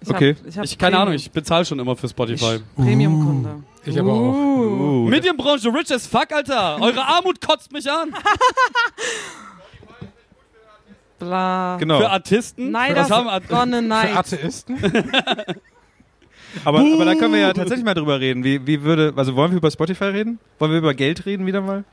Ich 0.02 0.08
hab- 0.08 0.16
okay. 0.16 0.36
Ich, 0.46 0.58
hab 0.58 0.64
Ich, 0.64 0.76
keine 0.76 0.98
Ahnung, 0.98 1.14
ich 1.14 1.30
bezahle 1.30 1.64
schon 1.64 1.78
immer 1.78 1.96
für 1.96 2.08
Spotify. 2.08 2.58
Premium-Kunde. 2.76 3.62
Ich 3.86 3.98
aber 3.98 4.12
auch. 4.12 4.34
Uh, 4.34 5.08
Medienbranche 5.08 5.72
rich 5.72 5.90
as 5.94 6.06
fuck, 6.06 6.32
Alter. 6.32 6.78
Eure 6.82 7.02
Armut 7.06 7.40
kotzt 7.40 7.72
mich 7.72 7.90
an. 7.90 8.12
Bla. 11.18 11.76
genau. 11.78 11.98
Für 11.98 12.10
Artisten? 12.10 12.70
Nein, 12.70 12.94
Was 12.94 13.08
das 13.08 13.16
haben 13.16 13.28
gonna 13.48 13.80
Für. 13.80 14.16
Atheisten? 14.16 14.76
Aber, 16.64 16.80
aber 16.80 17.04
da 17.04 17.14
können 17.14 17.32
wir 17.32 17.40
ja 17.40 17.52
tatsächlich 17.52 17.84
mal 17.84 17.94
drüber 17.94 18.18
reden. 18.20 18.42
Wie, 18.44 18.66
wie 18.66 18.82
würde, 18.82 19.12
also 19.16 19.34
wollen 19.36 19.50
wir 19.52 19.58
über 19.58 19.70
Spotify 19.70 20.04
reden? 20.04 20.38
Wollen 20.58 20.72
wir 20.72 20.78
über 20.78 20.94
Geld 20.94 21.26
reden 21.26 21.46
wieder 21.46 21.60
mal? 21.60 21.84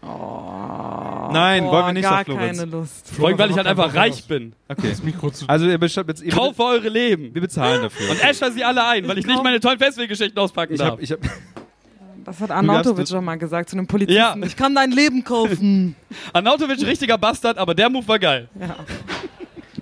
Nein, 1.32 1.64
Boah, 1.64 1.72
wollen 1.72 1.86
wir 1.88 1.94
nicht, 1.94 2.04
gar 2.04 2.14
sagt 2.18 2.26
Florenz. 2.26 2.60
keine 2.60 2.72
Lust. 2.72 3.10
Vor 3.16 3.28
allem, 3.28 3.38
weil 3.38 3.50
ich 3.52 3.58
halt 3.58 3.68
einfach 3.68 3.94
reich 3.96 4.28
bin. 4.28 4.54
Okay. 4.68 4.90
Das 4.90 5.04
Mikro 5.04 5.32
zu. 5.32 5.48
Also 5.48 5.66
ihr 5.66 5.78
beschreibt 5.78 6.10
jetzt, 6.10 6.22
ihr 6.22 6.32
Kaufe 6.32 6.64
eure 6.64 6.90
Leben. 6.90 7.34
wir 7.34 7.42
bezahlen 7.42 7.82
dafür. 7.82 8.12
Und 8.12 8.24
Escher 8.24 8.52
sie 8.52 8.64
alle 8.64 8.86
ein, 8.86 9.08
weil 9.08 9.18
ich 9.18 9.26
nicht 9.26 9.44
meine 9.44 9.60
tollen 9.60 9.80
Festivalgeschichten 9.80 10.38
auspacken 10.38 10.74
ich 10.74 10.80
darf. 10.80 10.92
hab, 10.92 11.02
ich 11.02 11.12
hab, 11.12 11.20
Das 12.26 12.40
hat 12.40 12.52
Arnautovic 12.52 13.08
schon 13.08 13.26
mal 13.26 13.38
gesagt 13.38 13.70
zu 13.70 13.76
einem 13.76 13.88
Polizisten. 13.88 14.18
Ja. 14.18 14.36
Ich 14.46 14.56
kann 14.56 14.74
dein 14.76 14.92
Leben 14.92 15.24
kaufen. 15.24 15.96
Arnautovic, 16.34 16.82
richtiger 16.86 17.18
Bastard, 17.18 17.58
aber 17.58 17.76
der 17.76 17.90
Move 17.90 18.08
war 18.08 18.20
geil. 18.20 18.48
ja. 18.60 18.76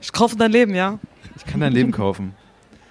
Ich 0.02 0.12
kaufe 0.12 0.36
dein 0.36 0.52
Leben, 0.52 0.74
ja. 0.74 0.98
ich 1.36 1.46
kann 1.46 1.60
dein 1.60 1.74
Leben 1.74 1.92
kaufen. 1.92 2.34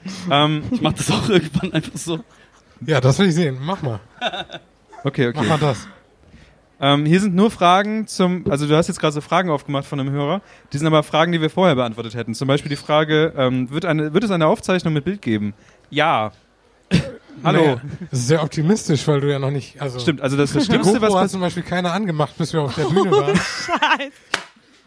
ähm, 0.30 0.62
Ich 0.70 0.80
mach 0.80 0.92
das 0.92 1.10
auch 1.10 1.28
irgendwann 1.28 1.72
einfach 1.72 1.96
so. 1.96 2.20
Ja, 2.86 3.00
das 3.00 3.18
will 3.18 3.28
ich 3.28 3.34
sehen. 3.34 3.58
Mach 3.60 3.82
mal. 3.82 4.00
okay, 5.04 5.32
Mach 5.34 5.40
okay. 5.40 5.48
mal 5.48 5.58
das. 5.58 5.86
Ähm, 6.82 7.04
hier 7.04 7.20
sind 7.20 7.34
nur 7.34 7.50
Fragen 7.50 8.06
zum, 8.06 8.50
also 8.50 8.66
du 8.66 8.74
hast 8.74 8.88
jetzt 8.88 8.98
gerade 8.98 9.12
so 9.12 9.20
Fragen 9.20 9.50
aufgemacht 9.50 9.84
von 9.84 10.00
einem 10.00 10.10
Hörer. 10.10 10.40
Die 10.72 10.78
sind 10.78 10.86
aber 10.86 11.02
Fragen, 11.02 11.30
die 11.30 11.40
wir 11.42 11.50
vorher 11.50 11.74
beantwortet 11.74 12.14
hätten. 12.14 12.34
Zum 12.34 12.48
Beispiel 12.48 12.70
die 12.70 12.76
Frage, 12.76 13.34
ähm, 13.36 13.70
wird, 13.70 13.84
eine, 13.84 14.14
wird 14.14 14.24
es 14.24 14.30
eine 14.30 14.46
Aufzeichnung 14.46 14.94
mit 14.94 15.04
Bild 15.04 15.20
geben? 15.20 15.52
Ja. 15.90 16.32
Hallo. 17.44 17.60
Naja, 17.60 17.80
das 18.10 18.20
ist 18.20 18.28
sehr 18.28 18.42
optimistisch, 18.42 19.06
weil 19.06 19.20
du 19.20 19.30
ja 19.30 19.38
noch 19.38 19.50
nicht. 19.50 19.80
Also 19.80 19.98
Stimmt, 19.98 20.22
also 20.22 20.38
das, 20.38 20.52
das 20.54 20.64
Schlimmste, 20.66 21.02
was 21.02 21.14
hat 21.14 21.30
zum 21.30 21.42
Beispiel 21.42 21.62
keiner 21.62 21.92
angemacht, 21.92 22.36
bis 22.38 22.52
wir 22.54 22.62
auf 22.62 22.74
der 22.74 22.84
Bühne 22.84 23.10
waren. 23.10 23.38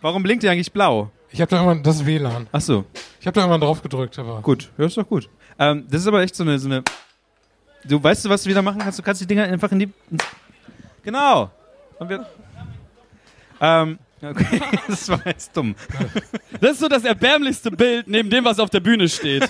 Warum 0.01 0.23
blinkt 0.23 0.43
die 0.43 0.49
eigentlich 0.49 0.73
blau? 0.73 1.11
Ich 1.33 1.41
habe 1.41 1.49
da 1.49 1.57
irgendwann 1.57 1.83
das 1.83 1.95
ist 1.97 2.05
WLAN. 2.05 2.47
Ach 2.51 2.61
so, 2.61 2.85
Ich 3.19 3.25
habe 3.25 3.33
da 3.33 3.41
irgendwann 3.41 3.61
drauf 3.61 3.81
gedrückt, 3.81 4.17
aber 4.19 4.39
gut. 4.41 4.69
Ja, 4.77 4.85
ist 4.85 4.97
doch 4.97 5.07
gut. 5.07 5.27
Ähm, 5.57 5.85
das 5.89 6.01
ist 6.01 6.07
aber 6.07 6.21
echt 6.21 6.35
so 6.35 6.43
eine, 6.43 6.59
so 6.59 6.67
eine. 6.67 6.83
Du 7.85 8.01
weißt 8.01 8.23
du, 8.25 8.29
was 8.29 8.43
du 8.43 8.49
wieder 8.49 8.61
machen 8.61 8.79
kannst? 8.79 8.99
Du 8.99 9.03
kannst 9.03 9.19
die 9.19 9.25
Dinger 9.25 9.45
einfach 9.45 9.71
in 9.71 9.79
die. 9.79 9.89
Genau. 11.03 11.49
Und 11.97 12.09
wir. 12.09 12.25
Ähm, 13.59 13.97
okay, 14.21 14.61
das 14.87 15.09
war 15.09 15.25
jetzt 15.25 15.57
dumm. 15.57 15.75
Das 16.61 16.73
ist 16.73 16.79
so 16.79 16.87
das 16.87 17.03
erbärmlichste 17.03 17.71
Bild 17.71 18.07
neben 18.07 18.29
dem, 18.29 18.45
was 18.45 18.59
auf 18.59 18.69
der 18.69 18.79
Bühne 18.79 19.09
steht. 19.09 19.49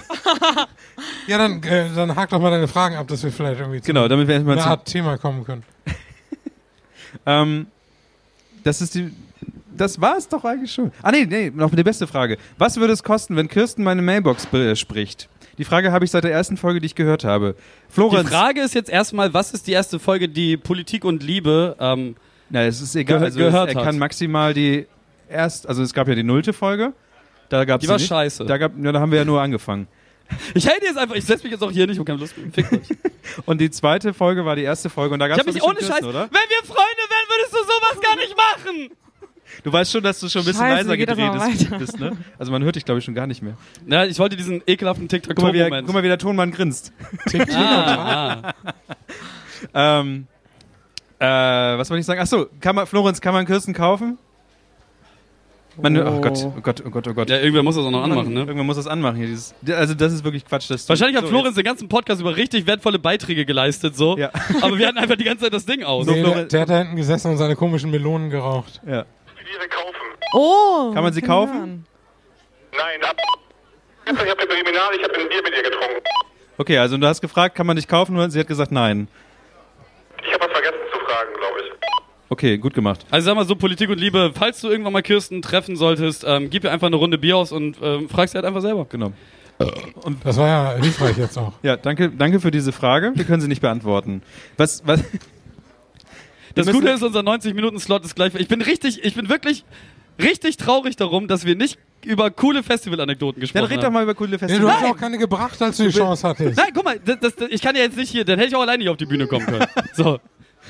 ja, 1.28 1.38
dann 1.38 1.62
äh, 1.64 1.90
dann 1.94 2.16
hak 2.16 2.30
doch 2.30 2.40
mal 2.40 2.50
deine 2.50 2.68
Fragen 2.70 2.96
ab, 2.96 3.08
dass 3.10 3.24
wir 3.24 3.32
vielleicht 3.32 3.60
irgendwie 3.60 3.82
zu 3.82 3.88
Genau, 3.88 4.08
damit 4.08 4.28
wir 4.28 4.36
erstmal 4.36 4.56
einer 4.56 4.64
zu, 4.64 4.70
Art 4.70 4.86
Thema 4.86 5.18
kommen 5.18 5.44
können. 5.44 5.64
Ähm, 7.28 7.68
das 8.64 8.82
ist 8.82 8.96
die. 8.96 9.12
Das 9.78 10.00
war 10.02 10.18
es 10.18 10.28
doch 10.28 10.44
eigentlich 10.46 10.72
schon. 10.72 10.92
Ah, 11.02 11.12
nee, 11.12 11.26
nee, 11.26 11.52
noch 11.54 11.74
die 11.74 11.84
beste 11.84 12.08
Frage. 12.08 12.38
Was 12.58 12.78
würde 12.78 12.94
es 12.94 13.04
kosten, 13.04 13.36
wenn 13.36 13.48
Kirsten 13.48 13.84
meine 13.84 14.02
Mailbox 14.02 14.52
äh, 14.54 14.76
spricht? 14.76 15.30
Die 15.58 15.64
Frage 15.66 15.92
habe 15.92 16.04
ich 16.06 16.12
seit 16.12 16.24
der 16.24 16.32
ersten 16.32 16.58
Folge, 16.58 16.80
die 16.80 16.88
ich 16.88 16.96
gehört 16.96 17.24
habe. 17.24 17.56
Die 17.90 17.94
Florenz. 17.94 18.30
Frage 18.30 18.62
ist 18.62 18.74
jetzt 18.74 18.90
erstmal, 18.90 19.34
was 19.34 19.54
ist 19.54 19.68
die 19.68 19.72
erste 19.72 20.00
Folge, 20.00 20.28
die 20.30 20.58
Politik 20.58 21.06
und 21.06 21.22
Liebe 21.24 21.76
ähm, 21.80 22.16
Na, 22.50 22.64
es 22.64 22.82
ist 22.82 22.96
egal. 22.96 23.20
Ge- 23.20 23.26
Also 23.26 23.38
gehört 23.40 23.70
es, 23.70 23.76
er 23.76 23.80
hat. 23.82 23.86
kann 23.88 24.00
maximal 24.00 24.54
die 24.54 24.88
erst. 25.30 25.68
Also 25.68 25.84
es 25.84 25.94
gab 25.94 26.08
ja 26.08 26.16
die 26.16 26.24
nullte 26.24 26.54
Folge. 26.54 26.94
Da 27.50 27.66
gab's 27.66 27.84
Die 27.84 27.88
war 27.90 27.98
nicht. 27.98 28.08
scheiße. 28.08 28.46
Da, 28.46 28.58
gab, 28.58 28.72
ja, 28.84 28.92
da 28.92 29.00
haben 29.00 29.12
wir 29.12 29.20
ja 29.20 29.26
nur 29.26 29.42
angefangen. 29.42 29.88
Ich 30.56 30.66
hätte 30.66 30.86
jetzt 30.86 30.98
einfach, 30.98 31.16
ich 31.16 31.26
setze 31.26 31.44
mich 31.44 31.52
jetzt 31.52 31.62
auch 31.62 31.70
hier 31.70 31.86
nicht 31.86 32.00
und 32.00 32.06
keine 32.06 32.18
Lust 32.18 32.36
mehr. 32.38 32.48
Fick 32.52 32.72
euch. 32.72 32.88
Und 33.46 33.60
die 33.62 33.70
zweite 33.70 34.14
Folge 34.14 34.46
war 34.46 34.56
die 34.56 34.64
erste 34.64 34.90
Folge 34.90 35.14
und 35.14 35.20
da 35.20 35.28
gab 35.28 35.38
Ich 35.38 35.42
es 35.42 35.48
hab 35.48 35.54
mich 35.54 35.64
ohne 35.64 35.80
Scheiß. 35.80 36.04
oder? 36.04 36.22
Wenn 36.24 36.50
wir 36.50 36.66
Freunde 36.66 37.04
wären, 37.10 37.28
würdest 37.30 37.54
du 37.54 37.58
sowas 37.58 38.02
gar 38.02 38.16
nicht 38.16 38.36
machen. 38.36 38.98
Du 39.64 39.72
weißt 39.72 39.92
schon, 39.92 40.04
dass 40.04 40.20
du 40.20 40.30
schon 40.30 40.42
ein 40.42 40.46
bisschen 40.46 40.62
Scheiße, 40.62 40.88
leiser 40.90 40.98
gedreht 40.98 41.80
bist, 41.80 42.00
ne? 42.00 42.18
Also 42.40 42.52
man 42.52 42.64
hört 42.64 42.76
dich, 42.76 42.86
glaube 42.86 43.00
ich, 43.00 43.06
schon 43.06 43.14
gar 43.14 43.28
nicht 43.28 43.42
mehr. 43.42 43.54
Ja, 43.88 44.06
ich 44.06 44.18
wollte 44.20 44.36
diesen 44.36 44.62
ekelhaften 44.66 45.08
Guck 45.08 45.42
mal, 45.42 45.54
wie, 45.54 45.58
der- 45.58 45.70
guck 45.84 45.94
mal, 45.94 46.04
wie 46.04 46.08
der 46.08 46.18
Tonmann 46.18 46.52
grinst. 46.52 46.92
Ah, 47.54 48.54
ah. 48.54 50.00
Ähm, 50.02 50.28
äh, 51.20 51.26
was 51.26 51.90
wollte 51.90 52.00
ich 52.02 52.06
sagen? 52.06 52.20
Achso, 52.20 52.48
kann 52.60 52.76
man, 52.76 52.88
Florenz, 52.88 53.22
kann 53.22 53.34
man 53.34 53.46
Kirsten 53.46 53.74
kaufen? 53.74 54.18
Man, 55.82 55.98
oh. 55.98 56.22
Gott, 56.22 56.40
oh 56.44 56.62
Gott, 56.62 56.84
oh 56.86 56.90
Gott, 56.92 57.08
oh 57.08 57.14
Gott. 57.14 57.30
Ja, 57.32 57.38
irgendwer 57.40 57.64
muss 57.64 57.76
das 57.76 57.84
auch 57.84 57.90
noch 57.90 58.04
anmachen, 58.04 58.32
ne? 58.32 58.42
Irgendwann 58.42 58.68
muss 58.68 58.76
das 58.76 58.86
anmachen 58.86 59.16
hier. 59.16 59.26
Dieses, 59.26 59.56
also 59.68 59.96
das 59.96 60.14
ist 60.14 60.24
wirklich 60.24 60.46
Quatsch. 60.46 60.70
Das 60.70 60.88
Wahrscheinlich 60.88 61.18
hat 61.18 61.24
so, 61.24 61.30
Florenz 61.32 61.56
den 61.56 61.64
ganzen 61.64 61.90
Podcast 61.90 62.22
über 62.22 62.36
richtig 62.36 62.68
wertvolle 62.68 63.00
Beiträge 63.00 63.44
geleistet, 63.46 63.96
so. 63.96 64.16
Ja. 64.18 64.30
Aber 64.62 64.78
wir 64.78 64.88
hatten 64.88 65.00
einfach 65.00 65.16
die 65.16 65.24
ganze 65.24 65.46
Zeit 65.46 65.54
das 65.54 65.66
Ding 65.66 65.84
aus. 65.84 66.06
Nee, 66.06 66.14
der, 66.22 66.26
Florenz- 66.26 66.48
der 66.52 66.62
hat 66.62 66.70
da 66.70 66.78
hinten 66.78 66.96
gesessen 66.96 67.32
und 67.32 67.38
seine 67.38 67.56
komischen 67.56 67.90
Melonen 67.90 68.30
geraucht. 68.30 68.82
Ja. 68.88 69.06
Biere 69.54 69.68
kaufen. 69.68 70.08
Oh. 70.34 70.92
Kann 70.94 71.04
man 71.04 71.14
sie 71.14 71.22
kaufen? 71.22 71.54
hören. 71.54 71.86
Nein, 72.72 73.10
ab. 73.10 73.16
Ich 74.06 74.12
habe 74.12 74.36
den 74.36 74.50
Kriminal, 74.50 74.96
ich 74.96 75.04
habe 75.04 75.14
ein 75.14 75.30
Bier 75.30 75.44
mit 75.44 75.56
ihr 75.56 75.64
getrunken. 75.64 76.02
Okay, 76.58 76.78
also 76.78 76.98
du 76.98 77.08
hast 77.08 77.22
gefragt, 77.22 77.56
kann 77.56 77.68
man 77.68 77.76
dich 77.76 77.88
kaufen? 77.88 78.18
Und 78.18 78.32
sie 78.32 78.40
hat 78.40 78.48
gesagt, 78.48 78.72
nein. 78.72 79.08
Ich 80.26 80.34
habe 80.34 80.46
was 80.46 80.52
vergessen 80.52 80.80
zu 80.92 81.00
fragen, 81.00 81.34
glaube 81.38 81.60
ich. 81.62 81.72
Okay, 82.30 82.58
gut 82.58 82.74
gemacht. 82.74 83.06
Also 83.12 83.26
sag 83.26 83.36
mal 83.36 83.46
so, 83.46 83.56
Politik 83.56 83.90
und 83.90 84.00
Liebe, 84.00 84.32
falls 84.36 84.60
du 84.62 84.70
irgendwann 84.70 84.94
mal 84.94 85.04
Kirsten 85.04 85.42
treffen 85.42 85.76
solltest, 85.76 86.24
ähm, 86.28 86.50
gib 86.50 86.64
ihr 86.64 86.72
einfach 86.72 86.88
eine 86.88 86.96
Runde 86.96 87.18
Bier 87.20 87.38
aus 87.38 87.52
und 87.52 87.78
ähm, 87.82 88.10
frag 88.10 88.30
sie 88.30 88.36
halt 88.36 88.46
einfach 88.46 88.62
selber. 88.62 88.88
Genau. 88.90 89.14
Das 90.24 90.38
war 90.38 90.48
ja 90.48 90.82
hilfreich 90.82 91.18
jetzt 91.18 91.38
auch. 91.38 91.54
Ja, 91.62 91.78
danke, 91.78 92.10
danke 92.10 92.40
für 92.40 92.50
diese 92.50 92.72
Frage. 92.72 93.12
Wir 93.14 93.24
können 93.24 93.42
sie 93.42 93.48
nicht 93.48 93.62
beantworten. 93.62 94.24
Was, 94.58 94.82
was, 94.86 95.04
Das 96.56 96.72
Gute 96.72 96.90
ist, 96.90 97.02
unser 97.02 97.22
90-Minuten-Slot 97.22 98.06
ist 98.06 98.16
gleich. 98.16 98.34
Ich 98.36 98.48
bin 98.48 98.62
richtig, 98.62 99.04
ich 99.04 99.16
bin 99.16 99.28
wirklich 99.30 99.64
richtig 100.22 100.58
traurig 100.58 100.96
darum, 100.96 101.28
dass 101.28 101.46
wir 101.46 101.56
nicht 101.56 101.80
über 102.06 102.30
coole 102.32 102.64
Festival-Anekdoten 102.64 103.40
dann 103.40 103.42
gesprochen 103.42 103.66
red 103.68 103.78
doch 103.80 103.84
haben. 103.86 103.94
mal 103.94 104.04
über 104.04 104.14
coole 104.14 104.32
Nee, 104.32 104.38
Festivals. 104.38 104.62
du 104.78 104.86
hast 104.86 104.92
auch 104.94 104.98
keine 104.98 105.18
gebracht, 105.18 105.62
als 105.62 105.78
du 105.78 105.84
die 105.84 105.90
Chance 105.90 106.28
hattest. 106.28 106.58
Nein, 106.58 106.68
guck 106.74 106.84
mal, 106.84 107.00
das, 107.04 107.18
das, 107.20 107.34
ich 107.50 107.62
kann 107.62 107.76
ja 107.76 107.82
jetzt 107.82 107.98
nicht 107.98 108.10
hier, 108.12 108.26
dann 108.26 108.38
hätte 108.38 108.50
ich 108.50 108.56
auch 108.56 108.62
alleine 108.62 108.80
nicht 108.80 108.90
auf 108.90 108.98
die 108.98 109.06
Bühne 109.06 109.26
kommen 109.28 109.46
können. 109.46 109.66
So. 109.94 110.20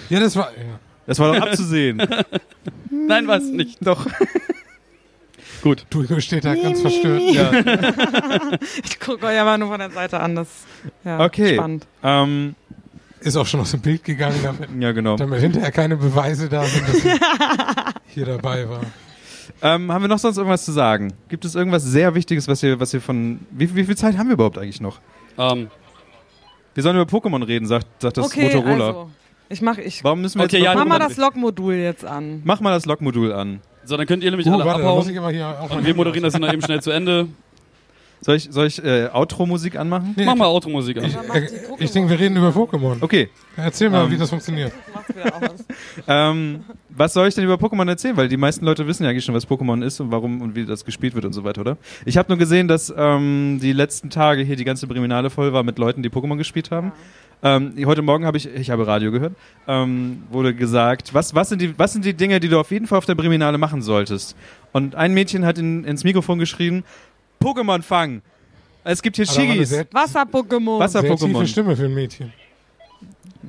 Ja, 0.09 0.19
das 0.19 0.35
war. 0.35 0.51
Ja. 0.51 0.79
Das 1.05 1.19
war 1.19 1.33
doch 1.35 1.41
abzusehen. 1.45 2.01
Nein, 2.89 3.27
was 3.27 3.43
nicht. 3.43 3.85
doch. 3.85 4.07
Gut. 5.61 5.85
Du 5.89 6.19
steht 6.19 6.45
da 6.45 6.55
ganz 6.55 6.81
verstört. 6.81 7.21
Ich 8.83 8.99
gucke 8.99 9.25
euch 9.25 9.39
aber 9.39 9.57
nur 9.57 9.69
von 9.69 9.79
der 9.79 9.89
Seite 9.91 10.19
an. 10.19 10.35
Das 10.35 10.47
ja, 11.03 11.19
Okay. 11.25 11.55
spannend. 11.55 11.87
Ähm, 12.03 12.55
Ist 13.23 13.37
auch 13.37 13.45
schon 13.47 13.59
aus 13.61 13.71
dem 13.71 13.79
Bild 13.81 14.03
gegangen, 14.03 14.37
damit, 14.43 14.69
ja, 14.79 14.91
genau. 14.91 15.15
damit 15.15 15.39
hinterher 15.41 15.71
keine 15.71 15.95
Beweise 15.97 16.49
da 16.49 16.63
sind, 16.65 16.87
dass 16.87 17.01
sie 17.01 17.09
hier 18.07 18.25
dabei 18.25 18.67
war. 18.69 18.81
Ähm, 19.61 19.91
haben 19.91 20.01
wir 20.03 20.09
noch 20.09 20.19
sonst 20.19 20.37
irgendwas 20.37 20.65
zu 20.65 20.71
sagen? 20.71 21.13
Gibt 21.29 21.45
es 21.45 21.55
irgendwas 21.55 21.83
sehr 21.83 22.15
Wichtiges, 22.15 22.47
was 22.47 22.61
wir, 22.63 22.79
was 22.79 22.91
wir 22.93 23.01
von. 23.01 23.39
Wie, 23.51 23.73
wie 23.75 23.83
viel 23.85 23.95
Zeit 23.95 24.17
haben 24.17 24.27
wir 24.27 24.33
überhaupt 24.33 24.57
eigentlich 24.57 24.81
noch? 24.81 24.99
Ähm, 25.37 25.69
Wir 26.73 26.83
sollen 26.83 26.95
über 26.97 27.05
Pokémon 27.05 27.45
reden, 27.45 27.65
sagt, 27.65 27.87
sagt 28.01 28.17
das 28.17 28.25
okay, 28.25 28.45
Motorola. 28.55 28.87
also. 28.87 29.09
Ich 29.49 29.61
mach, 29.61 29.77
ich 29.77 30.03
Warum 30.03 30.21
müssen 30.21 30.39
wir 30.39 30.45
Okay, 30.45 30.57
jetzt 30.57 30.65
ja, 30.65 30.73
mach 30.75 30.85
mal 30.85 30.99
das 30.99 31.17
Log-Modul 31.17 31.75
jetzt 31.75 32.03
an. 32.05 32.41
Mach 32.43 32.59
mal 32.61 32.71
das 32.71 32.85
Log-Modul 32.85 33.31
an. 33.33 33.59
so, 33.85 33.95
dann 33.97 34.07
könnt 34.07 34.23
ihr 34.23 34.31
nämlich 34.31 34.47
Uh, 34.47 34.53
alle 34.53 34.65
warte, 34.65 34.81
ich 34.81 34.87
abhauen. 34.87 35.09
immer 35.09 35.29
hier 35.29 35.47
auch 35.61 35.75
Und 35.75 35.85
wir 35.85 35.93
moderieren 35.95 36.23
das 36.23 36.33
dann 36.33 36.43
eben 36.43 36.61
schnell 36.61 36.81
zu 36.81 36.91
Ende. 36.91 37.27
Soll 38.23 38.37
ich, 38.37 38.47
soll 38.51 38.67
ich 38.67 38.83
äh, 38.83 39.09
Outro-Musik 39.11 39.75
anmachen? 39.77 40.13
Nee, 40.15 40.23
Mach 40.25 40.35
mal 40.35 40.45
Automusik 40.45 40.97
Ich, 40.97 41.15
an. 41.17 41.25
ich 41.77 41.91
denke, 41.91 42.09
wir 42.09 42.19
reden 42.19 42.37
über 42.37 42.49
Pokémon. 42.49 42.97
Okay. 43.01 43.29
Erzähl 43.57 43.89
mal, 43.89 44.05
Ähm. 44.05 44.11
wie 44.11 44.17
das 44.17 44.29
funktioniert. 44.29 44.71
Ähm, 46.07 46.63
was 46.89 47.13
soll 47.13 47.27
ich 47.27 47.35
denn 47.35 47.43
über 47.43 47.55
Pokémon 47.55 47.87
erzählen? 47.87 48.17
Weil 48.17 48.27
die 48.27 48.37
meisten 48.37 48.65
Leute 48.65 48.87
wissen 48.87 49.03
ja 49.03 49.09
eigentlich 49.09 49.25
schon, 49.25 49.35
was 49.35 49.47
Pokémon 49.47 49.83
ist 49.83 49.99
und 49.99 50.11
warum 50.11 50.41
und 50.41 50.55
wie 50.55 50.65
das 50.65 50.85
gespielt 50.85 51.15
wird 51.15 51.25
und 51.25 51.33
so 51.33 51.43
weiter, 51.43 51.61
oder? 51.61 51.77
Ich 52.05 52.17
habe 52.17 52.29
nur 52.29 52.37
gesehen, 52.37 52.67
dass 52.67 52.93
ähm, 52.95 53.59
die 53.61 53.73
letzten 53.73 54.09
Tage 54.09 54.43
hier 54.43 54.55
die 54.55 54.63
ganze 54.63 54.87
Priminale 54.87 55.29
voll 55.29 55.53
war 55.53 55.63
mit 55.63 55.77
Leuten, 55.77 56.03
die 56.03 56.09
Pokémon 56.09 56.37
gespielt 56.37 56.71
haben. 56.71 56.91
Ähm, 57.41 57.73
heute 57.85 58.01
Morgen 58.01 58.25
habe 58.25 58.37
ich, 58.37 58.47
ich 58.47 58.69
habe 58.69 58.87
Radio 58.87 59.11
gehört, 59.11 59.33
ähm, 59.67 60.23
wurde 60.31 60.53
gesagt, 60.55 61.13
was, 61.13 61.35
was, 61.35 61.49
sind 61.49 61.61
die, 61.61 61.77
was 61.77 61.91
sind 61.93 62.05
die 62.05 62.13
Dinge, 62.13 62.39
die 62.39 62.47
du 62.47 62.59
auf 62.59 62.71
jeden 62.71 62.87
Fall 62.87 62.97
auf 62.97 63.05
der 63.05 63.15
Priminale 63.15 63.57
machen 63.57 63.81
solltest? 63.81 64.35
Und 64.71 64.95
ein 64.95 65.13
Mädchen 65.13 65.45
hat 65.45 65.57
in, 65.57 65.83
ins 65.83 66.03
Mikrofon 66.03 66.39
geschrien, 66.39 66.83
Pokémon 67.43 67.81
fangen. 67.81 68.21
Es 68.83 69.01
gibt 69.01 69.15
hier 69.15 69.25
Shigis. 69.25 69.71
Wasser-Pokémon. 69.91 70.79
Wasser- 70.79 71.01
sehr 71.01 71.15
tiefe 71.15 71.25
Pokémon. 71.25 71.47
Stimme 71.47 71.75
für 71.75 71.85
ein 71.85 71.93
Mädchen. 71.93 72.33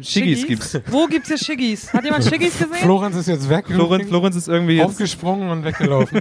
Shigis 0.01 0.47
gibt's. 0.47 0.78
Wo 0.88 1.07
gibt's 1.07 1.28
hier 1.28 1.38
Shiggis? 1.38 1.92
Hat 1.92 2.05
jemand 2.05 2.24
Shiggis 2.24 2.59
gesehen? 2.59 2.74
Florenz 2.82 3.16
ist 3.16 3.28
jetzt 3.28 3.49
weg. 3.49 3.66
Florenz, 3.68 4.09
Florenz 4.09 4.36
ist 4.36 4.49
irgendwie 4.49 4.76
jetzt, 4.76 4.86
aufgesprungen 4.86 5.51
und 5.51 5.64
weggelaufen. 5.64 6.20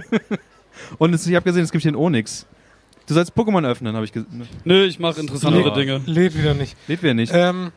und 0.98 1.14
es, 1.14 1.26
ich 1.26 1.34
habe 1.34 1.44
gesehen, 1.44 1.64
es 1.64 1.72
gibt 1.72 1.82
hier 1.82 1.90
einen 1.90 1.96
Onyx. 2.00 2.46
Du 3.06 3.14
sollst 3.14 3.32
Pokémon 3.36 3.66
öffnen, 3.68 3.94
habe 3.96 4.04
ich 4.04 4.12
gesehen. 4.12 4.48
Nö, 4.64 4.84
ich 4.84 4.98
mache 4.98 5.20
interessantere 5.20 5.68
Ja. 5.68 5.74
Dinge. 5.74 6.00
Lädt 6.06 6.38
wieder 6.38 6.54
nicht. 6.54 6.76
Lädt 6.88 7.02
wir 7.02 7.14
nicht. 7.14 7.32
Ähm, 7.34 7.72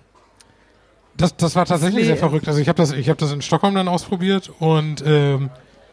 das, 1.18 1.36
das 1.36 1.56
war 1.56 1.66
tatsächlich 1.66 2.02
Nee. 2.04 2.08
sehr 2.08 2.18
verrückt. 2.18 2.48
Also 2.48 2.60
ich 2.62 2.70
habe 2.70 2.78
das, 2.78 2.91
ich 2.91 3.10
hab 3.10 3.18
das 3.18 3.32
in 3.32 3.41
Stockholm 3.41 3.74
dann 3.76 3.88
ausprobiert 3.88 4.52
und 4.60 5.04
ähm, 5.06 5.50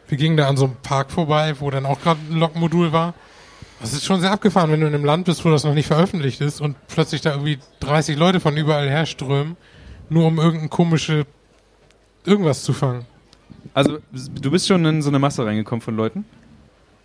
wir 0.07 0.17
gingen 0.17 0.37
da 0.37 0.47
an 0.47 0.55
so 0.55 0.65
einem 0.65 0.75
Park 0.83 1.11
vorbei, 1.11 1.55
wo 1.59 1.69
dann 1.71 1.85
auch 1.87 1.99
gerade 1.99 2.19
ein 2.29 2.37
Lokmodul 2.37 2.91
war. 2.91 3.15
Das 3.85 3.93
ist 3.93 4.05
schon 4.05 4.19
sehr 4.19 4.31
abgefahren, 4.31 4.71
wenn 4.71 4.81
du 4.81 4.87
in 4.87 4.95
einem 4.95 5.05
Land 5.05 5.25
bist, 5.25 5.45
wo 5.45 5.51
das 5.51 5.63
noch 5.63 5.75
nicht 5.75 5.85
veröffentlicht 5.85 6.41
ist 6.41 6.59
und 6.59 6.75
plötzlich 6.87 7.21
da 7.21 7.33
irgendwie 7.33 7.59
30 7.81 8.17
Leute 8.17 8.39
von 8.39 8.57
überall 8.57 8.89
herströmen, 8.89 9.57
nur 10.09 10.25
um 10.25 10.39
irgendein 10.39 10.71
komische 10.71 11.27
irgendwas 12.25 12.63
zu 12.63 12.73
fangen. 12.73 13.05
Also, 13.75 13.99
du 14.11 14.49
bist 14.49 14.67
schon 14.67 14.83
in 14.85 15.03
so 15.03 15.09
eine 15.09 15.19
Masse 15.19 15.45
reingekommen 15.45 15.81
von 15.81 15.95
Leuten? 15.95 16.25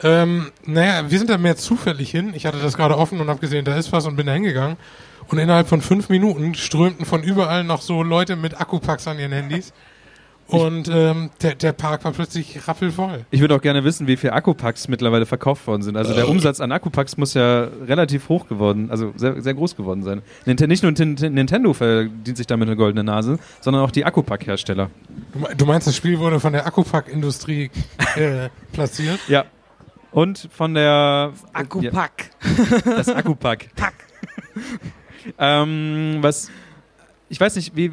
Ähm, 0.03 0.53
naja, 0.64 1.11
wir 1.11 1.18
sind 1.18 1.28
da 1.28 1.37
mehr 1.37 1.59
zufällig 1.59 2.11
hin. 2.11 2.33
Ich 2.35 2.47
hatte 2.47 2.59
das 2.59 2.78
gerade 2.78 2.97
offen 2.97 3.20
und 3.20 3.28
habe 3.28 3.41
gesehen, 3.41 3.66
da 3.66 3.76
ist 3.76 3.93
was 3.93 4.07
und 4.07 4.16
bin 4.16 4.26
da 4.26 4.33
hingegangen. 4.33 4.78
Und 5.28 5.37
innerhalb 5.37 5.68
von 5.68 5.83
fünf 5.83 6.09
Minuten 6.09 6.55
strömten 6.55 7.05
von 7.05 7.22
überall 7.22 7.62
noch 7.62 7.83
so 7.83 8.03
Leute 8.03 8.37
mit 8.37 8.59
Akkupacks 8.59 9.07
an 9.07 9.18
ihren 9.18 9.33
Handys. 9.33 9.74
Und 10.53 10.88
ähm, 10.92 11.30
der, 11.42 11.55
der 11.55 11.72
Park 11.72 12.05
war 12.05 12.12
plötzlich 12.12 12.66
rappelvoll. 12.66 13.24
Ich 13.30 13.40
würde 13.40 13.55
auch 13.55 13.61
gerne 13.61 13.84
wissen, 13.84 14.07
wie 14.07 14.16
viele 14.16 14.32
Akkupacks 14.32 14.88
mittlerweile 14.88 15.26
verkauft 15.26 15.66
worden 15.66 15.82
sind. 15.82 15.96
Also 15.96 16.14
der 16.14 16.28
Umsatz 16.28 16.61
an 16.61 16.72
Akkupacks 16.72 17.16
muss 17.16 17.34
ja 17.34 17.68
relativ 17.86 18.28
hoch 18.28 18.48
geworden, 18.48 18.90
also 18.90 19.12
sehr, 19.16 19.40
sehr 19.42 19.55
groß 19.55 19.76
geworden 19.76 20.03
sein. 20.03 20.22
Nicht 20.46 20.82
nur 20.82 20.92
Nintendo 20.92 21.72
verdient 21.72 22.36
sich 22.36 22.46
damit 22.46 22.68
eine 22.68 22.76
goldene 22.76 23.05
Nase, 23.05 23.38
sondern 23.61 23.82
auch 23.82 23.90
die 23.90 24.05
Akkupack-Hersteller. 24.05 24.90
Du 25.32 25.38
me- 25.38 25.55
Du 25.57 25.66
meinst, 25.66 25.86
das 25.86 25.96
Spiel 25.96 26.18
wurde 26.18 26.40
von 26.40 26.53
der 26.53 26.66
Akkupack-Industrie 26.66 27.70
äh, 28.16 28.48
platziert? 28.72 29.20
Ja. 29.28 29.44
Und 30.12 30.48
von 30.53 30.74
der... 30.74 30.82
Ja, 30.82 31.32
Akkupack. 31.53 32.30
das 32.84 33.09
Akkupack. 33.09 33.68
Pack. 33.76 33.94
ähm, 35.38 36.18
was... 36.20 36.51
Ich 37.28 37.38
weiß 37.40 37.57
nicht, 37.57 37.76
wie... 37.76 37.92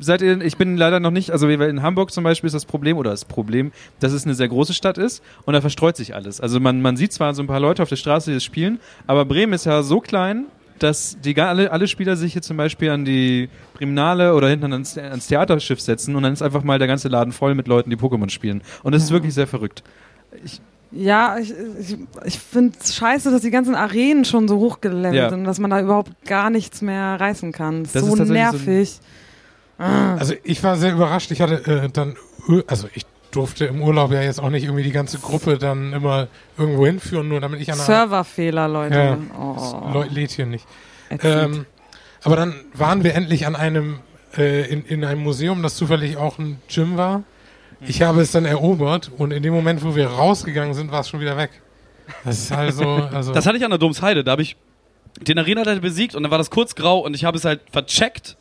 seid 0.00 0.22
ihr, 0.22 0.40
ich 0.40 0.56
bin 0.56 0.76
leider 0.76 1.00
noch 1.00 1.10
nicht, 1.10 1.30
also 1.30 1.48
in 1.48 1.82
Hamburg 1.82 2.10
zum 2.10 2.24
Beispiel 2.24 2.46
ist 2.48 2.54
das 2.54 2.64
Problem, 2.66 2.96
oder 2.96 3.10
das 3.10 3.24
Problem, 3.24 3.72
dass 4.00 4.12
es 4.12 4.24
eine 4.24 4.34
sehr 4.34 4.48
große 4.48 4.74
Stadt 4.74 4.98
ist 4.98 5.22
und 5.44 5.54
da 5.54 5.60
verstreut 5.60 5.96
sich 5.96 6.14
alles. 6.14 6.40
Also 6.40 6.60
man, 6.60 6.82
man 6.82 6.96
sieht 6.96 7.12
zwar 7.12 7.34
so 7.34 7.42
ein 7.42 7.46
paar 7.46 7.60
Leute 7.60 7.82
auf 7.82 7.88
der 7.88 7.96
Straße, 7.96 8.30
die 8.30 8.36
das 8.36 8.44
spielen, 8.44 8.80
aber 9.06 9.24
Bremen 9.24 9.52
ist 9.52 9.66
ja 9.66 9.82
so 9.82 10.00
klein, 10.00 10.46
dass 10.78 11.18
die 11.20 11.36
alle, 11.40 11.72
alle 11.72 11.88
Spieler 11.88 12.16
sich 12.16 12.32
hier 12.34 12.42
zum 12.42 12.56
Beispiel 12.56 12.90
an 12.90 13.04
die 13.04 13.48
Priminale 13.74 14.34
oder 14.34 14.48
hinten 14.48 14.72
ans, 14.72 14.96
ans 14.96 15.26
Theaterschiff 15.26 15.80
setzen 15.80 16.14
und 16.14 16.22
dann 16.22 16.32
ist 16.32 16.42
einfach 16.42 16.62
mal 16.62 16.78
der 16.78 16.86
ganze 16.88 17.08
Laden 17.08 17.32
voll 17.32 17.54
mit 17.54 17.66
Leuten, 17.66 17.90
die 17.90 17.96
Pokémon 17.96 18.30
spielen. 18.30 18.62
Und 18.84 18.94
das 18.94 19.02
ist 19.02 19.10
wirklich 19.10 19.34
sehr 19.34 19.46
verrückt. 19.48 19.82
Ja, 20.90 21.36
ich, 21.38 21.52
ich, 21.80 21.96
ich 22.24 22.38
finde 22.38 22.72
es 22.80 22.94
scheiße, 22.94 23.30
dass 23.30 23.42
die 23.42 23.50
ganzen 23.50 23.74
Arenen 23.74 24.24
schon 24.24 24.48
so 24.48 24.58
hochgelevelt 24.58 25.14
Ja. 25.14 25.28
sind, 25.30 25.44
dass 25.44 25.58
man 25.58 25.70
da 25.70 25.80
überhaupt 25.80 26.12
gar 26.24 26.48
nichts 26.48 26.80
mehr 26.80 27.20
reißen 27.20 27.52
kann. 27.52 27.82
Das 27.82 27.92
Das 27.92 28.02
ist 28.04 28.16
so 28.16 28.24
so 28.24 28.32
nervig. 28.32 28.98
Ah. 29.00 29.04
Also 29.78 30.34
ich 30.42 30.62
war 30.64 30.76
sehr 30.76 30.92
überrascht. 30.92 31.30
Ich 31.30 31.40
hatte 31.40 31.54
äh, 31.84 31.88
dann, 31.88 32.16
also 32.66 32.88
ich 32.94 33.06
durfte 33.30 33.66
im 33.66 33.82
Urlaub 33.82 34.10
ja 34.10 34.22
jetzt 34.22 34.40
auch 34.40 34.50
nicht 34.50 34.64
irgendwie 34.64 34.82
die 34.82 34.90
ganze 34.90 35.18
Gruppe 35.18 35.58
dann 35.58 35.92
immer 35.92 36.28
irgendwo 36.56 36.86
hinführen, 36.86 37.28
nur 37.28 37.40
damit 37.40 37.60
ich 37.60 37.68
an 37.70 37.76
einer 37.78 37.84
Serverfehler, 37.84 38.66
Leute. 38.68 38.96
Ja, 38.96 39.18
Oh, 39.38 39.90
Leute 39.92 40.14
lädt 40.14 40.30
hier 40.32 40.46
nicht. 40.46 40.66
Ähm, 41.22 41.66
aber 42.24 42.36
dann 42.36 42.54
waren 42.74 43.04
wir 43.04 43.14
endlich 43.14 43.46
an 43.46 43.54
einem 43.54 44.00
äh, 44.36 44.68
in, 44.70 44.84
in 44.84 45.04
einem 45.04 45.22
Museum, 45.22 45.62
das 45.62 45.76
zufällig 45.76 46.16
auch 46.16 46.38
ein 46.38 46.60
Gym 46.68 46.96
war. 46.96 47.22
Ich 47.80 48.02
habe 48.02 48.20
es 48.22 48.32
dann 48.32 48.44
erobert 48.44 49.10
und 49.16 49.30
in 49.30 49.42
dem 49.42 49.54
Moment, 49.54 49.84
wo 49.84 49.94
wir 49.94 50.08
rausgegangen 50.08 50.74
sind, 50.74 50.90
war 50.90 51.00
es 51.00 51.08
schon 51.08 51.20
wieder 51.20 51.36
weg. 51.36 51.50
Das 52.24 52.38
ist 52.38 52.52
also, 52.52 52.84
also 53.12 53.32
Das 53.32 53.46
hatte 53.46 53.56
ich 53.56 53.64
an 53.64 53.70
der 53.70 53.78
Domsheide. 53.78 54.24
Da 54.24 54.32
habe 54.32 54.42
ich 54.42 54.56
den 55.20 55.38
Arenaleiter 55.38 55.80
besiegt 55.80 56.14
und 56.16 56.24
dann 56.24 56.30
war 56.32 56.38
das 56.38 56.50
kurz 56.50 56.74
grau 56.74 56.98
und 56.98 57.14
ich 57.14 57.24
habe 57.24 57.36
es 57.38 57.44
halt 57.44 57.60
vercheckt, 57.70 58.36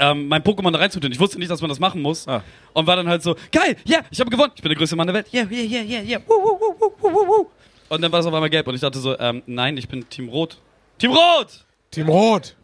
ähm, 0.00 0.28
mein 0.28 0.42
Pokémon 0.42 0.70
da 0.70 0.78
reinzutun. 0.78 1.12
Ich 1.12 1.20
wusste 1.20 1.38
nicht, 1.38 1.50
dass 1.50 1.60
man 1.60 1.68
das 1.68 1.78
machen 1.78 2.00
muss. 2.02 2.26
Ah. 2.28 2.42
Und 2.72 2.86
war 2.86 2.96
dann 2.96 3.08
halt 3.08 3.22
so, 3.22 3.36
geil, 3.50 3.76
ja, 3.84 4.00
ich 4.10 4.20
habe 4.20 4.30
gewonnen. 4.30 4.52
Ich 4.54 4.62
bin 4.62 4.70
der 4.70 4.76
größte 4.78 4.96
Mann 4.96 5.06
der 5.06 5.14
Welt. 5.14 5.26
Yeah, 5.32 5.46
yeah, 5.50 5.64
yeah, 5.64 5.82
yeah, 5.82 6.02
yeah. 6.02 6.20
Woo, 6.26 6.34
woo, 6.34 6.58
woo, 6.60 6.92
woo, 7.00 7.12
woo, 7.12 7.26
woo. 7.28 7.46
Und 7.88 8.00
dann 8.00 8.10
war 8.10 8.20
es 8.20 8.26
auf 8.26 8.32
einmal 8.32 8.50
gelb 8.50 8.66
und 8.68 8.74
ich 8.74 8.80
dachte 8.80 8.98
so, 8.98 9.18
ähm, 9.18 9.42
nein, 9.46 9.76
ich 9.76 9.88
bin 9.88 10.08
Team 10.08 10.28
Rot. 10.28 10.58
Team 10.98 11.12
Rot! 11.12 11.64
Team 11.90 12.08
Rot. 12.08 12.56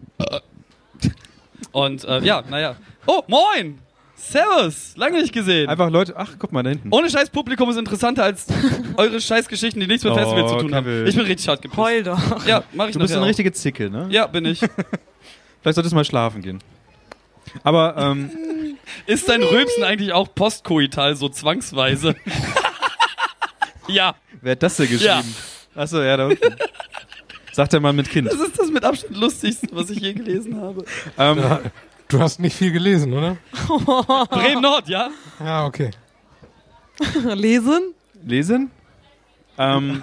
Und 1.73 2.05
äh, 2.05 2.21
ja, 2.21 2.43
naja. 2.49 2.77
Oh, 3.07 3.23
moin! 3.27 3.79
Servus! 4.17 4.97
Lange 4.97 5.21
nicht 5.21 5.33
gesehen. 5.33 5.69
Einfach 5.69 5.91
Leute, 5.91 6.15
ach, 6.17 6.31
guck 6.39 6.51
mal 6.53 6.63
da 6.63 6.71
hinten. 6.71 6.89
Ohne 6.93 7.09
scheiß 7.09 7.31
Publikum 7.31 7.71
ist 7.71 7.77
interessanter 7.77 8.25
als 8.25 8.47
eure 8.97 9.21
Scheißgeschichten, 9.21 9.81
die 9.81 9.87
nichts 9.87 10.03
mit 10.05 10.13
Oh, 10.13 10.17
Festival 10.17 10.49
zu 10.49 10.57
tun 10.57 10.75
haben. 10.75 11.07
Ich 11.07 11.15
bin 11.15 11.25
richtig 11.27 11.47
hart 11.49 11.63
gepisst. 11.63 11.79
Heul 11.79 12.03
doch. 12.03 12.47
Ja, 12.47 12.65
mach 12.73 12.89
ich 12.89 12.93
Du 12.95 12.99
bist 12.99 13.15
eine 13.15 13.27
richtige 13.27 13.53
Zicke, 13.53 13.91
ne? 13.91 14.07
Ja, 14.11 14.27
bin 14.27 14.45
ich. 14.45 14.61
Vielleicht 15.61 15.75
solltest 15.75 15.93
du 15.93 15.97
mal 15.97 16.05
schlafen 16.05 16.43
gehen. 16.43 16.59
Aber, 17.63 17.97
ähm, 17.97 18.31
Ist 19.07 19.29
dein 19.29 19.43
Rülpsen 19.43 19.85
eigentlich 19.85 20.13
auch 20.13 20.35
postkoital 20.35 21.15
so 21.15 21.29
zwangsweise? 21.29 22.15
ja, 23.89 24.15
wer 24.41 24.53
hat 24.53 24.63
das 24.63 24.77
denn 24.77 24.89
geschrieben? 24.89 25.35
Achso, 25.75 26.01
ja, 26.03 26.17
da 26.17 26.27
unten. 26.27 26.57
Sagt 27.53 27.73
der 27.73 27.81
Mann 27.81 27.97
mit 27.97 28.09
Kind. 28.09 28.29
das 28.29 28.41
ist 28.41 28.59
das 28.59 28.71
mit 28.71 28.85
Abstand 28.85 29.17
lustigste, 29.17 29.69
was 29.73 29.91
ich 29.91 30.01
je 30.01 30.15
gelesen 30.15 30.61
habe. 30.61 30.85
Ähm, 31.19 31.71
Du 32.09 32.19
hast 32.21 32.41
nicht 32.41 32.57
viel 32.57 32.73
gelesen, 32.73 33.13
oder? 33.13 33.37
Bremen 34.31 34.63
Nord, 34.63 34.89
ja? 34.89 35.11
Ja, 35.41 35.67
okay. 35.67 35.91
Lesen? 37.35 37.95
lesen? 38.25 38.71
Ähm, 39.59 40.03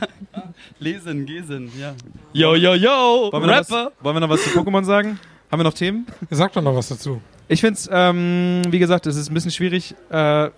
Lesen, 0.77 1.25
Gesen, 1.25 1.71
ja. 1.79 1.95
Yo, 2.31 2.53
yo, 2.55 2.75
yo! 2.75 3.29
wollen, 3.31 3.47
noch 3.47 3.57
was, 3.57 3.71
Rapper! 3.71 3.91
wollen 4.01 4.15
wir 4.17 4.19
noch 4.19 4.29
was 4.29 4.43
zu 4.43 4.49
Pokémon 4.51 4.83
sagen? 4.83 5.19
Haben 5.51 5.59
wir 5.59 5.63
noch 5.63 5.73
Themen? 5.73 6.05
Sag 6.29 6.53
doch 6.53 6.61
noch 6.61 6.75
was 6.75 6.89
dazu. 6.89 7.21
Ich 7.47 7.61
finde 7.61 7.75
es, 7.75 7.89
ähm, 7.91 8.61
wie 8.69 8.79
gesagt, 8.79 9.05
es 9.07 9.15
ist 9.15 9.29
ein 9.29 9.33
bisschen 9.33 9.51
schwierig 9.51 9.93
äh, 10.09 10.49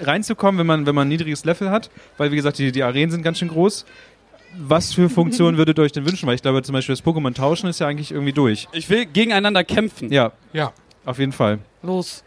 reinzukommen, 0.00 0.58
wenn 0.58 0.66
man, 0.66 0.86
wenn 0.86 0.94
man 0.94 1.06
ein 1.06 1.08
niedriges 1.08 1.44
Level 1.44 1.70
hat, 1.70 1.90
weil, 2.18 2.30
wie 2.30 2.36
gesagt, 2.36 2.58
die, 2.58 2.70
die 2.72 2.82
Arenen 2.82 3.10
sind 3.10 3.22
ganz 3.22 3.38
schön 3.38 3.48
groß. 3.48 3.84
Was 4.58 4.92
für 4.94 5.08
Funktionen 5.10 5.56
würdet 5.58 5.78
ihr 5.78 5.82
euch 5.82 5.92
denn 5.92 6.06
wünschen? 6.06 6.26
Weil 6.26 6.34
ich 6.36 6.42
glaube, 6.42 6.62
zum 6.62 6.72
Beispiel 6.72 6.94
das 6.94 7.04
Pokémon 7.04 7.34
tauschen 7.34 7.68
ist 7.68 7.80
ja 7.80 7.86
eigentlich 7.88 8.12
irgendwie 8.12 8.32
durch. 8.32 8.68
Ich 8.72 8.88
will 8.88 9.06
gegeneinander 9.06 9.64
kämpfen. 9.64 10.10
Ja, 10.12 10.32
Ja. 10.52 10.72
auf 11.04 11.18
jeden 11.18 11.32
Fall. 11.32 11.58
Los. 11.82 12.22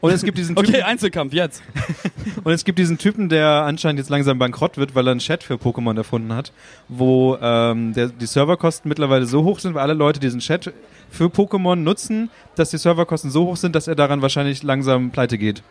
Und 0.00 0.12
es 0.12 0.22
gibt 0.22 0.38
diesen 0.38 0.56
Typen, 0.56 0.74
Okay, 0.74 0.82
Einzelkampf, 0.82 1.32
jetzt. 1.32 1.62
und 2.44 2.52
es 2.52 2.64
gibt 2.64 2.78
diesen 2.78 2.98
Typen, 2.98 3.28
der 3.28 3.64
anscheinend 3.64 3.98
jetzt 3.98 4.10
langsam 4.10 4.38
bankrott 4.38 4.76
wird, 4.76 4.94
weil 4.94 5.06
er 5.06 5.12
einen 5.12 5.20
Chat 5.20 5.42
für 5.42 5.54
Pokémon 5.54 5.96
erfunden 5.96 6.32
hat, 6.34 6.52
wo 6.88 7.36
ähm, 7.40 7.92
der, 7.92 8.08
die 8.08 8.26
Serverkosten 8.26 8.88
mittlerweile 8.88 9.26
so 9.26 9.44
hoch 9.44 9.58
sind, 9.58 9.74
weil 9.74 9.82
alle 9.82 9.94
Leute 9.94 10.20
diesen 10.20 10.40
Chat 10.40 10.72
für 11.10 11.26
Pokémon 11.26 11.76
nutzen, 11.76 12.30
dass 12.54 12.70
die 12.70 12.78
Serverkosten 12.78 13.30
so 13.30 13.46
hoch 13.46 13.56
sind, 13.56 13.74
dass 13.74 13.88
er 13.88 13.94
daran 13.94 14.22
wahrscheinlich 14.22 14.62
langsam 14.62 15.10
pleite 15.10 15.38
geht. 15.38 15.62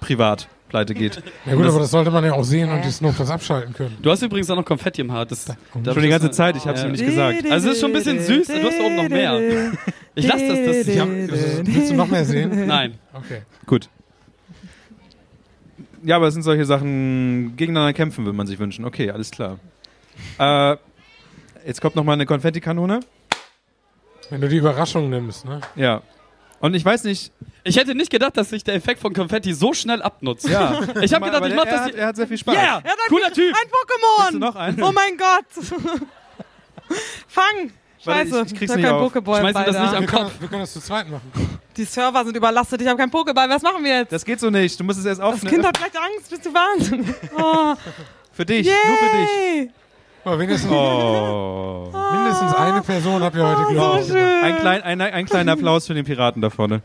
Privat 0.00 0.48
pleite 0.68 0.94
geht. 0.94 1.22
Ja 1.46 1.54
gut, 1.54 1.64
aber 1.66 1.78
das 1.78 1.90
sollte 1.90 2.10
man 2.10 2.24
ja 2.24 2.34
auch 2.34 2.44
sehen 2.44 2.70
und 2.70 2.84
das 2.84 3.00
notfalls 3.00 3.30
abschalten 3.30 3.72
können. 3.72 3.96
Du 4.02 4.10
hast 4.10 4.22
übrigens 4.22 4.50
auch 4.50 4.56
noch 4.56 4.64
Konfetti 4.64 5.00
im 5.00 5.10
Haar. 5.10 5.24
Das, 5.24 5.46
da 5.46 5.56
Schon 5.94 6.02
die 6.02 6.08
ganze 6.08 6.30
Zeit, 6.30 6.56
ich 6.56 6.66
hab's 6.66 6.80
Ja. 6.80 6.86
ihm 6.86 6.92
nicht 6.92 7.06
gesagt. 7.06 7.50
Also 7.50 7.68
es 7.68 7.74
ist 7.76 7.80
schon 7.80 7.90
ein 7.90 7.94
bisschen 7.94 8.20
süß 8.20 8.48
du 8.48 8.62
hast 8.62 8.78
oben 8.80 8.96
noch 8.96 9.08
mehr. 9.08 9.72
Ich 10.14 10.26
lass 10.26 10.40
das, 10.46 10.58
das 10.66 10.88
Ich 10.88 10.98
hab, 11.00 11.08
willst 11.08 11.90
du 11.90 11.94
noch 11.94 12.08
mehr 12.08 12.24
sehen? 12.24 12.66
Nein. 12.66 12.98
Okay. 13.14 13.42
Gut. 13.66 13.88
Ja, 16.04 16.16
aber 16.16 16.28
es 16.28 16.34
sind 16.34 16.42
solche 16.42 16.64
Sachen, 16.64 17.56
gegeneinander 17.56 17.92
kämpfen 17.92 18.24
würde 18.24 18.36
man 18.36 18.46
sich 18.46 18.58
wünschen. 18.58 18.84
Okay, 18.84 19.10
alles 19.10 19.30
klar. 19.30 19.58
Äh, 20.38 20.76
jetzt 21.66 21.80
kommt 21.80 21.96
noch 21.96 22.04
mal 22.04 22.12
eine 22.12 22.26
Konfettikanone. 22.26 23.00
Wenn 24.30 24.40
du 24.40 24.48
die 24.48 24.56
Überraschung 24.58 25.08
nimmst, 25.10 25.44
ne? 25.44 25.60
Ja. 25.76 26.02
Und 26.60 26.74
ich 26.74 26.84
weiß 26.84 27.04
nicht, 27.04 27.32
Ich 27.64 27.76
hätte 27.76 27.94
nicht 27.94 28.10
gedacht, 28.10 28.36
dass 28.36 28.50
sich 28.50 28.64
der 28.64 28.74
Effekt 28.74 29.00
von 29.00 29.12
Konfetti 29.12 29.52
so 29.52 29.72
schnell 29.74 30.02
abnutzt. 30.02 30.48
ja. 30.48 30.80
Ich 31.02 31.12
habe 31.14 31.26
gedacht, 31.26 31.44
ich 31.46 31.54
mach 31.54 31.66
er 31.66 31.72
das 31.72 31.80
hat, 31.82 31.94
er 31.94 32.06
hat 32.08 32.16
sehr 32.16 32.26
viel 32.26 32.38
Spaß. 32.38 32.54
Yeah! 32.54 32.82
Cooler 33.08 33.32
Typ! 33.32 33.54
Ein 33.54 33.68
Pokémon! 33.70 34.32
Du 34.32 34.38
noch 34.38 34.56
einen? 34.56 34.82
Oh 34.82 34.92
mein 34.92 35.16
Gott! 35.16 35.44
Fang! 37.28 37.72
Warte, 38.04 38.28
Scheiße, 38.30 38.40
ich- 38.46 38.52
ich 38.52 38.58
krieg's 38.58 38.70
hab 38.72 38.76
nicht 38.78 38.86
keinen 38.86 38.94
auf. 39.00 39.12
Pokéball 39.12 39.40
Schmeiß 39.40 39.54
mir 39.54 39.64
das 39.64 39.78
nicht 39.78 39.94
am 39.94 40.00
Wir 40.00 40.06
können, 40.06 40.22
Kopf. 40.24 40.40
wir 40.40 40.48
können 40.48 40.60
das 40.62 40.72
zu 40.72 40.80
zweit 40.80 41.10
machen. 41.10 41.58
Die 41.76 41.84
Server 41.84 42.24
sind 42.24 42.36
überlastet, 42.36 42.80
ich 42.80 42.86
habe 42.88 42.96
keinen 42.98 43.10
Pokéball. 43.10 43.48
Was 43.50 43.62
machen 43.62 43.84
wir 43.84 43.98
jetzt? 43.98 44.12
Das 44.12 44.24
geht 44.24 44.38
so 44.40 44.50
nicht. 44.50 44.78
Du 44.78 44.84
musst 44.84 45.00
es 45.00 45.04
erst 45.04 45.20
Das 45.20 45.26
aufnehmen. 45.28 45.54
Kind 45.54 45.66
hat 45.66 45.76
gleich 45.78 45.92
Angst, 46.02 46.30
bist 46.30 46.46
du 46.46 46.54
wahnsinnig? 46.54 47.14
Oh, 47.36 47.74
Für 48.32 48.46
dich, 48.46 48.66
nur 48.66 48.96
für 48.96 49.16
dich. 49.16 49.70
Aber 50.28 50.38
wenigstens, 50.40 50.70
Oh. 50.70 51.90
mindestens 52.12 52.54
eine 52.54 52.82
Person 52.82 53.22
hat 53.22 53.34
wir 53.34 53.46
heute 53.46 53.62
So 53.62 53.68
glücklich 53.68 53.82
gemacht. 53.82 54.06
schön. 54.08 54.44
Ein, 54.44 54.56
klein, 54.58 54.82
ein, 54.82 55.00
ein 55.00 55.24
kleiner 55.26 55.52
Applaus 55.52 55.86
für 55.86 55.94
den 55.94 56.04
Piraten 56.04 56.42
da 56.42 56.50
vorne. 56.50 56.82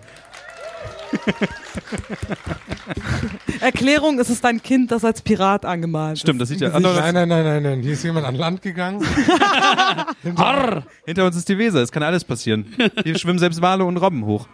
Erklärung, 3.60 4.18
es 4.20 4.30
ist 4.30 4.44
dein 4.46 4.62
Kind, 4.64 4.92
das 4.92 5.04
als 5.06 5.22
Pirat 5.22 5.66
angemalt 5.66 6.20
Stimmt, 6.20 6.42
das 6.42 6.50
sieht 6.50 6.62
ja 6.62 6.70
Nein, 6.70 6.78
anders 6.78 7.00
nein, 7.00 7.14
nein, 7.28 7.44
nein, 7.44 7.64
nein. 7.64 7.82
Hier 7.82 7.94
ist 7.94 8.04
jemand 8.04 8.26
an 8.26 8.36
Land 8.36 8.62
gegangen. 8.62 9.06
Arr! 10.36 10.84
Hinter 11.06 11.26
uns 11.26 11.36
ist 11.36 11.50
die 11.50 11.58
Weser, 11.58 11.82
es 11.82 11.92
kann 11.92 12.02
alles 12.04 12.24
passieren. 12.24 12.74
Hier 13.04 13.18
schwimmen 13.18 13.40
selbst 13.40 13.62
Wale 13.62 13.84
und 13.86 13.98
Robben 13.98 14.26
hoch. 14.26 14.48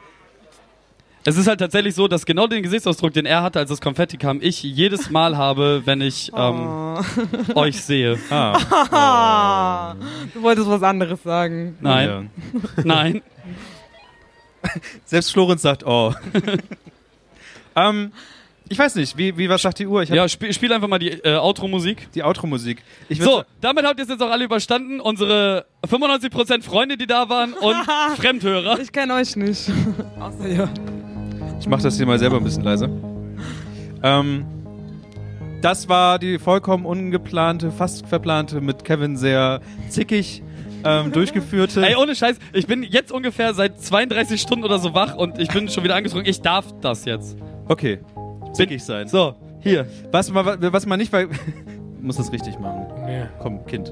Es 1.29 1.37
ist 1.37 1.47
halt 1.47 1.59
tatsächlich 1.59 1.93
so, 1.93 2.07
dass 2.07 2.25
genau 2.25 2.47
den 2.47 2.63
Gesichtsausdruck, 2.63 3.13
den 3.13 3.25
er 3.27 3.43
hatte, 3.43 3.59
als 3.59 3.69
das 3.69 3.81
Konfetti 3.81 4.17
kam, 4.17 4.39
ich 4.41 4.63
jedes 4.63 5.09
Mal 5.11 5.37
habe, 5.37 5.83
wenn 5.85 6.01
ich 6.01 6.31
ähm, 6.35 6.67
Oh. 6.67 7.01
euch 7.55 7.81
sehe. 7.81 8.17
Ah, 8.31 8.57
Ah, 8.91 9.95
du 10.33 10.41
wolltest 10.41 10.67
was 10.67 10.81
anderes 10.83 11.21
sagen. 11.23 11.77
Nein, 11.81 12.09
Ja. 12.09 12.23
nein. 12.83 13.21
Selbst 15.05 15.31
Florenz 15.31 15.61
sagt, 15.61 15.85
oh. 15.85 16.13
ähm, 17.75 18.11
ich 18.67 18.77
weiß 18.77 18.95
nicht, 18.95 19.17
wie, 19.17 19.37
wie 19.37 19.49
was 19.49 19.61
sagt 19.61 19.79
die 19.79 19.87
Uhr? 19.87 20.03
Ja, 20.03 20.27
spiel, 20.27 20.53
spiel 20.53 20.71
einfach 20.73 20.87
mal 20.87 20.99
die 20.99 21.11
äh, 21.11 21.35
Outro-Musik. 21.37 22.09
die 22.13 22.23
Outro-Musik. 22.23 22.83
So, 23.09 23.43
damit 23.61 23.85
habt 23.85 23.99
ihr 23.99 24.03
es 24.03 24.09
jetzt 24.09 24.21
auch 24.21 24.29
alle 24.29 24.43
überstanden. 24.45 24.99
Unsere 24.99 25.65
95% 25.87 26.63
Freunde, 26.63 26.97
die 26.97 27.07
da 27.07 27.29
waren 27.29 27.53
und 27.53 27.75
Fremdhörer. 28.17 28.79
Ich 28.79 28.91
kenne 28.91 29.13
euch 29.15 29.35
nicht. 29.35 29.71
Außer 30.19 30.47
ihr. 30.47 30.69
Ich 31.59 31.67
mach 31.67 31.81
das 31.81 31.97
hier 31.97 32.05
mal 32.05 32.19
selber 32.19 32.37
ein 32.37 32.43
bisschen 32.43 32.63
leiser. 32.63 32.89
Ähm, 34.01 34.45
das 35.61 35.89
war 35.89 36.19
die 36.19 36.39
vollkommen 36.39 36.85
ungeplante, 36.85 37.71
fast 37.71 38.07
verplante, 38.07 38.61
mit 38.61 38.85
Kevin 38.85 39.17
sehr 39.17 39.59
zickig 39.89 40.41
ähm, 40.85 41.11
durchgeführte. 41.11 41.85
Ey, 41.85 41.95
ohne 41.95 42.15
Scheiß, 42.15 42.37
ich 42.53 42.65
bin 42.65 42.83
jetzt 42.83 43.11
ungefähr 43.11 43.53
seit 43.53 43.81
32 43.81 44.41
Stunden 44.41 44.63
oder 44.63 44.79
so 44.79 44.93
wach 44.93 45.15
und 45.15 45.37
ich 45.37 45.49
bin 45.49 45.67
schon 45.67 45.83
wieder 45.83 45.95
angetrunken. 45.95 46.29
Ich 46.29 46.41
darf 46.41 46.65
das 46.79 47.03
jetzt. 47.03 47.37
okay, 47.67 47.99
zickig 48.53 48.83
sein. 48.83 49.09
So, 49.09 49.35
hier. 49.59 49.85
Was 50.11 50.31
man, 50.31 50.45
was 50.61 50.85
man 50.85 50.97
nicht, 50.97 51.11
weil 51.11 51.27
muss 52.01 52.15
das 52.15 52.31
richtig 52.31 52.57
machen. 52.59 52.85
Nee. 53.05 53.23
Komm, 53.39 53.65
Kind. 53.65 53.91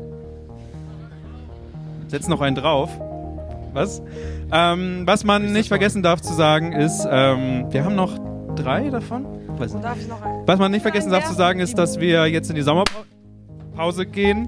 Setz 2.07 2.29
noch 2.29 2.39
einen 2.39 2.55
drauf. 2.55 2.89
Was? 3.73 4.01
Ähm, 4.51 5.03
was 5.05 5.23
man 5.23 5.51
nicht 5.51 5.67
vergessen 5.67 6.03
darf 6.03 6.21
zu 6.21 6.33
sagen 6.33 6.71
ist, 6.71 7.05
ähm, 7.09 7.65
wir 7.69 7.83
haben 7.83 7.95
noch 7.95 8.17
drei 8.55 8.89
davon. 8.89 9.25
Weiß 9.57 9.73
nicht. 9.73 9.83
Darf 9.83 9.99
ich 9.99 10.07
noch 10.07 10.21
ein? 10.21 10.43
Was 10.45 10.59
man 10.59 10.71
nicht 10.71 10.81
vergessen 10.83 11.11
darf 11.11 11.25
zu 11.25 11.33
sagen 11.33 11.59
ist, 11.59 11.77
dass 11.77 11.99
wir 11.99 12.27
jetzt 12.27 12.49
in 12.49 12.55
die 12.55 12.61
Sommerpause 12.61 14.05
gehen. 14.05 14.47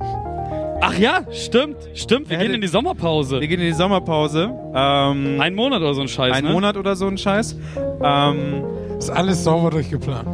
Ach 0.82 0.98
ja, 0.98 1.22
stimmt, 1.32 1.76
stimmt. 1.94 2.30
Wir 2.30 2.38
gehen 2.38 2.54
in 2.54 2.62
die 2.62 2.68
Sommerpause. 2.68 3.42
Wir 3.42 3.48
gehen 3.50 3.60
in 3.60 3.68
die 3.68 3.74
Sommerpause. 3.74 4.50
Ähm, 4.74 5.42
Ein 5.42 5.54
Monat 5.54 5.82
oder 5.82 5.94
so 5.94 6.02
ein 6.02 6.08
Scheiß, 6.08 6.34
ein 6.34 6.46
ne? 6.46 6.52
Monat 6.52 6.78
oder 6.78 6.96
so 6.96 7.06
ein 7.08 7.18
Scheiß. 7.18 7.58
Ähm, 8.02 8.64
Ist 8.98 9.10
alles 9.10 9.44
sauber 9.44 9.72
durchgeplant. 9.72 10.30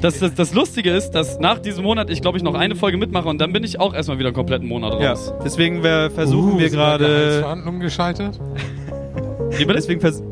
Das, 0.00 0.18
das, 0.18 0.34
das 0.34 0.54
Lustige 0.54 0.90
ist, 0.90 1.10
dass 1.10 1.38
nach 1.38 1.58
diesem 1.58 1.84
Monat 1.84 2.08
ich, 2.10 2.22
glaube 2.22 2.38
ich, 2.38 2.42
noch 2.42 2.54
eine 2.54 2.74
Folge 2.74 2.96
mitmache 2.96 3.28
und 3.28 3.38
dann 3.40 3.52
bin 3.52 3.62
ich 3.64 3.78
auch 3.78 3.92
erstmal 3.94 4.18
wieder 4.18 4.28
einen 4.28 4.34
kompletten 4.34 4.66
Monat 4.66 4.98
ja, 5.00 5.10
raus. 5.10 5.32
deswegen 5.44 5.82
wir 5.84 6.10
versuchen 6.10 6.54
Uh, 6.54 6.58
wir 6.58 6.70
gerade. 6.70 7.06
Gehaltsverhandlungen 7.06 7.80
gescheitert? 7.82 8.40
Wie 9.56 9.64
bitte? 9.64 9.74
Deswegen 9.74 10.00
vers 10.00 10.22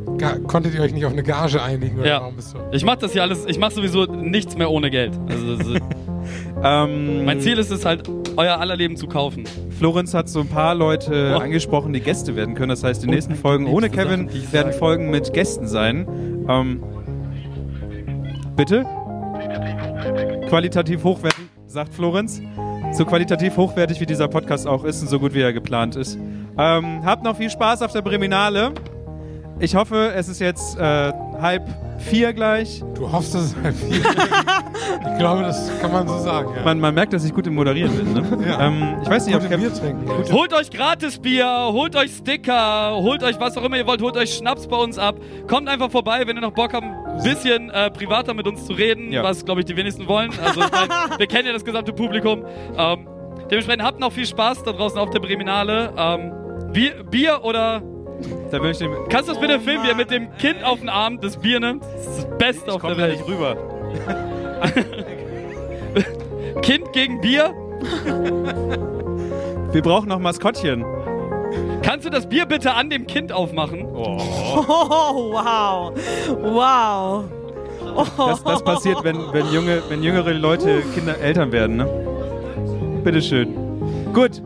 konntet 0.46 0.74
ihr 0.74 0.82
euch 0.82 0.92
nicht 0.92 1.06
auf 1.06 1.12
eine 1.12 1.22
Gage 1.22 1.62
einigen? 1.62 2.04
Ja. 2.04 2.20
warum 2.20 2.36
bist 2.36 2.54
du? 2.54 2.58
Ich 2.72 2.84
mache 2.84 2.98
das 2.98 3.12
hier 3.12 3.22
alles, 3.22 3.46
ich 3.46 3.58
mache 3.58 3.72
sowieso 3.72 4.04
nichts 4.04 4.56
mehr 4.56 4.70
ohne 4.70 4.90
Geld. 4.90 5.18
Also, 5.28 5.76
ähm, 6.62 7.24
mein 7.24 7.40
Ziel 7.40 7.56
ist 7.58 7.70
es 7.70 7.86
halt, 7.86 8.08
euer 8.36 8.58
aller 8.58 8.76
Leben 8.76 8.96
zu 8.96 9.06
kaufen. 9.06 9.44
Florenz 9.78 10.12
hat 10.12 10.28
so 10.28 10.40
ein 10.40 10.48
paar 10.48 10.74
Leute 10.74 11.34
Oh. 11.36 11.40
angesprochen, 11.40 11.92
die 11.94 12.00
Gäste 12.00 12.36
werden 12.36 12.54
können. 12.54 12.68
Das 12.68 12.84
heißt, 12.84 13.02
die 13.02 13.08
nächsten 13.08 13.34
Folgen 13.34 13.66
ohne 13.66 13.88
Kevin 13.88 14.28
Sachen, 14.28 14.52
werden. 14.52 14.72
Folgen 14.74 15.10
mit 15.10 15.32
Gästen 15.32 15.66
sein. 15.66 16.06
Ähm, 16.48 16.82
bitte? 18.56 18.84
Qualitativ 20.48 21.04
hochwertig, 21.04 21.44
sagt 21.66 21.94
Florenz. 21.94 22.42
So 22.92 23.04
qualitativ 23.04 23.56
hochwertig 23.56 24.00
wie 24.00 24.06
dieser 24.06 24.28
Podcast 24.28 24.66
auch 24.66 24.84
ist 24.84 25.00
und 25.00 25.08
so 25.08 25.18
gut 25.18 25.32
wie 25.32 25.40
er 25.40 25.52
geplant 25.52 25.96
ist. 25.96 26.18
Ähm, 26.58 27.04
habt 27.04 27.22
noch 27.24 27.36
viel 27.36 27.48
Spaß 27.50 27.82
auf 27.82 27.92
der 27.92 28.02
Breminale. 28.02 28.72
Ich 29.60 29.74
hoffe, 29.74 30.12
es 30.14 30.28
ist 30.28 30.40
jetzt 30.40 30.78
äh, 30.78 31.12
halb 31.40 31.62
vier 31.98 32.32
gleich. 32.32 32.82
Du 32.94 33.12
hoffst, 33.12 33.34
dass 33.34 33.42
es 33.42 33.56
halt 33.62 33.76
viel. 33.76 33.96
ich 34.00 35.18
glaube, 35.18 35.42
das 35.42 35.70
kann 35.80 35.92
man 35.92 36.08
so 36.08 36.16
sagen. 36.18 36.50
Ja. 36.56 36.62
Man, 36.64 36.80
man 36.80 36.94
merkt, 36.94 37.12
dass 37.12 37.24
ich 37.24 37.34
gut 37.34 37.46
im 37.46 37.54
Moderieren 37.56 37.94
bin. 37.94 38.12
Ne? 38.14 38.48
Ja. 38.48 38.66
ähm, 38.68 38.96
ich 39.02 39.10
weiß 39.10 39.26
nicht, 39.26 39.36
ob 39.36 39.42
Gute 39.42 39.58
Bier 39.58 39.72
trinken. 39.74 40.08
Holt 40.32 40.54
euch 40.54 40.70
Gratisbier, 40.70 41.46
holt 41.72 41.94
euch 41.94 42.10
Sticker, 42.10 42.92
holt 42.96 43.22
euch 43.22 43.38
was 43.38 43.56
auch 43.58 43.64
immer 43.64 43.76
ihr 43.76 43.86
wollt, 43.86 44.00
holt 44.00 44.16
euch 44.16 44.34
Schnaps 44.34 44.66
bei 44.66 44.76
uns 44.76 44.98
ab. 44.98 45.16
Kommt 45.46 45.68
einfach 45.68 45.90
vorbei, 45.90 46.22
wenn 46.26 46.36
ihr 46.36 46.42
noch 46.42 46.52
Bock 46.52 46.72
habt, 46.72 46.84
ein 46.84 47.22
bisschen 47.22 47.68
äh, 47.68 47.90
privater 47.90 48.32
mit 48.32 48.46
uns 48.46 48.64
zu 48.64 48.72
reden, 48.72 49.12
Ja. 49.12 49.22
was, 49.22 49.44
glaube 49.44 49.60
ich, 49.60 49.66
die 49.66 49.76
wenigsten 49.76 50.06
wollen. 50.08 50.30
Also, 50.42 50.62
ich 50.62 50.70
mein, 50.72 50.88
wir 51.18 51.26
kennen 51.26 51.46
ja 51.46 51.52
das 51.52 51.64
gesamte 51.66 51.92
Publikum. 51.92 52.44
Ähm, 52.78 53.06
dementsprechend 53.50 53.82
habt 53.82 54.00
noch 54.00 54.12
viel 54.12 54.26
Spaß 54.26 54.62
da 54.62 54.72
draußen 54.72 54.98
auf 54.98 55.10
der 55.10 55.20
Breminale. 55.20 55.92
Ähm, 55.98 56.32
Bier, 56.72 57.04
Bier 57.04 57.40
oder... 57.44 57.82
da 58.50 58.62
will 58.62 58.70
ich 58.70 58.78
Kannst 59.08 59.28
du 59.28 59.32
das 59.32 59.40
bitte 59.40 59.60
filmen, 59.60 59.84
wie 59.84 59.88
er 59.88 59.94
mit 59.94 60.10
dem 60.10 60.28
Kind 60.38 60.62
auf 60.64 60.80
den 60.80 60.88
Arm 60.88 61.20
das 61.20 61.36
Bier 61.36 61.60
nimmt? 61.60 61.82
Das 61.82 62.06
ist 62.06 62.18
das 62.18 62.38
Beste 62.38 62.72
auf 62.72 62.80
komm 62.80 62.96
der 62.96 62.98
Welt. 62.98 63.18
nicht 63.18 63.28
rüber. 63.28 63.56
Kind 66.62 66.92
gegen 66.92 67.20
Bier? 67.20 67.54
Wir 69.72 69.82
brauchen 69.82 70.08
noch 70.08 70.18
Maskottchen. 70.18 70.84
Kannst 71.82 72.06
du 72.06 72.10
das 72.10 72.28
Bier 72.28 72.46
bitte 72.46 72.74
an 72.74 72.90
dem 72.90 73.06
Kind 73.06 73.32
aufmachen? 73.32 73.86
Oh, 73.86 74.18
wow. 75.32 75.92
Wow. 76.42 77.24
Das, 78.16 78.44
das 78.44 78.62
passiert, 78.62 79.02
wenn, 79.02 79.16
wenn, 79.32 79.50
junge, 79.52 79.82
wenn 79.88 80.02
jüngere 80.02 80.32
Leute 80.32 80.82
Kinder 80.94 81.18
Eltern 81.18 81.50
werden, 81.52 81.76
ne? 81.76 81.86
Bitteschön. 83.02 83.48
Gut. 84.12 84.42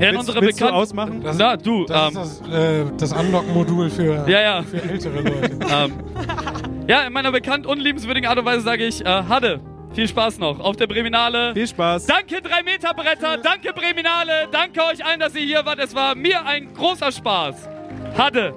Ja, 0.00 0.08
in 0.08 0.14
Willst, 0.16 0.28
unsere 0.28 0.40
willst 0.40 0.60
du 0.60 0.66
ausmachen? 0.72 1.22
Das, 1.22 1.36
Na, 1.38 1.56
du, 1.56 1.84
das 1.84 2.14
ähm, 2.14 2.22
ist 2.22 2.42
das, 2.42 2.52
äh, 2.52 2.84
das 2.98 3.12
Unlock-Modul 3.12 3.90
für, 3.90 4.28
Ja, 4.28 4.40
ja. 4.40 4.62
für 4.62 4.82
ältere 4.82 5.20
Leute. 5.20 5.50
ähm, 5.72 5.92
ja, 6.88 7.02
in 7.02 7.12
meiner 7.12 7.30
bekannt 7.30 7.66
unliebenswürdigen 7.66 8.28
Art 8.28 8.38
und 8.38 8.44
Weise 8.44 8.62
sage 8.62 8.84
ich, 8.86 9.04
äh, 9.04 9.08
Hadde, 9.08 9.60
viel 9.94 10.08
Spaß 10.08 10.38
noch 10.38 10.58
auf 10.58 10.76
der 10.76 10.88
Breminale. 10.88 11.54
Viel 11.54 11.68
Spaß. 11.68 12.06
Danke, 12.06 12.42
3 12.42 12.62
Meter 12.64 12.92
Bretter, 12.94 13.38
danke 13.38 13.72
Breminale, 13.72 14.48
danke 14.50 14.80
euch 14.82 15.04
allen, 15.04 15.20
dass 15.20 15.34
ihr 15.36 15.42
hier 15.42 15.64
wart. 15.64 15.78
Es 15.78 15.94
war 15.94 16.14
mir 16.16 16.44
ein 16.44 16.74
großer 16.74 17.12
Spaß. 17.12 17.68
Hadde. 18.18 18.52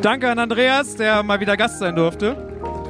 Danke 0.00 0.30
an 0.30 0.38
Andreas, 0.38 0.96
der 0.96 1.22
mal 1.22 1.38
wieder 1.40 1.56
Gast 1.56 1.78
sein 1.78 1.94
durfte. 1.94 2.36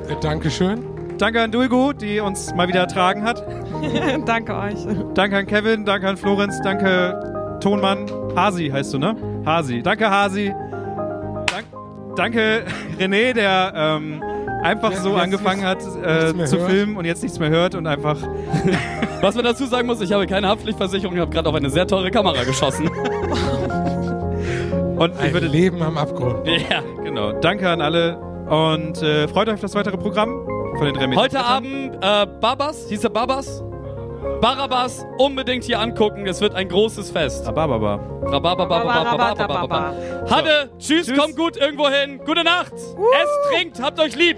Äh, 0.08 0.14
Dankeschön. 0.20 0.95
Danke 1.18 1.40
an 1.40 1.50
Dulgu, 1.50 1.92
die 1.92 2.20
uns 2.20 2.54
mal 2.54 2.68
wieder 2.68 2.80
ertragen 2.80 3.22
hat. 3.24 3.42
Danke 4.26 4.54
euch. 4.54 4.76
Danke 5.14 5.36
an 5.38 5.46
Kevin, 5.46 5.84
danke 5.84 6.08
an 6.08 6.16
Florenz, 6.16 6.60
danke 6.62 7.58
Tonmann. 7.60 8.06
Hasi 8.36 8.68
heißt 8.68 8.92
du, 8.94 8.98
ne? 8.98 9.16
Hasi. 9.46 9.82
Danke, 9.82 10.10
Hasi. 10.10 10.52
Dank, 11.46 11.64
danke 12.16 12.64
René, 12.98 13.32
der 13.32 13.72
ähm, 13.74 14.22
einfach 14.62 14.92
Ja, 14.92 14.98
so 14.98 15.14
angefangen 15.14 15.64
hat 15.64 15.78
äh, 15.80 16.34
zu 16.44 16.58
hört. 16.58 16.70
filmen 16.70 16.96
und 16.96 17.04
jetzt 17.06 17.22
nichts 17.22 17.38
mehr 17.38 17.48
hört 17.48 17.74
und 17.74 17.86
einfach. 17.86 18.18
Was 19.22 19.34
man 19.34 19.44
dazu 19.44 19.64
sagen 19.64 19.86
muss, 19.86 20.00
ich 20.02 20.12
habe 20.12 20.26
keine 20.26 20.48
Haftpflichtversicherung, 20.48 21.14
ich 21.14 21.20
habe 21.22 21.30
gerade 21.30 21.48
auf 21.48 21.54
eine 21.54 21.70
sehr 21.70 21.86
teure 21.86 22.10
Kamera 22.10 22.44
geschossen. 22.44 22.88
Und 24.98 25.14
ich 25.14 25.20
Ein 25.20 25.32
würde. 25.32 25.46
Leben 25.46 25.82
am 25.82 25.96
Abgrund. 25.96 26.46
ja. 26.46 26.82
Genau. 27.02 27.32
Danke 27.32 27.68
an 27.70 27.80
alle 27.80 28.18
und 28.48 29.02
äh, 29.02 29.26
freut 29.28 29.48
euch 29.48 29.54
auf 29.54 29.60
das 29.60 29.74
weitere 29.74 29.96
Programm 29.96 30.46
von 30.76 30.86
den 30.86 30.96
Remedies. 30.96 31.22
Heute 31.22 31.42
Abend 31.42 31.96
äh, 32.02 32.26
Babas, 32.40 32.86
hieß 32.88 33.04
er 33.04 33.10
Babas? 33.10 33.62
Barabas, 34.42 35.06
unbedingt 35.16 35.64
hier 35.64 35.80
angucken, 35.80 36.26
es 36.26 36.42
wird 36.42 36.54
ein 36.54 36.68
großes 36.68 37.10
Fest. 37.10 37.46
Rabababa. 37.46 37.98
Rabababa. 38.24 39.94
Hanne, 40.28 40.70
tschüss, 40.78 41.06
tschüss, 41.06 41.18
komm 41.18 41.34
gut 41.34 41.56
irgendwo 41.56 41.88
hin. 41.88 42.20
Gute 42.26 42.44
Nacht. 42.44 42.72
Uh. 42.74 43.06
Esst, 43.12 43.54
trinkt, 43.54 43.82
habt 43.82 43.98
euch 43.98 44.16
lieb. 44.16 44.36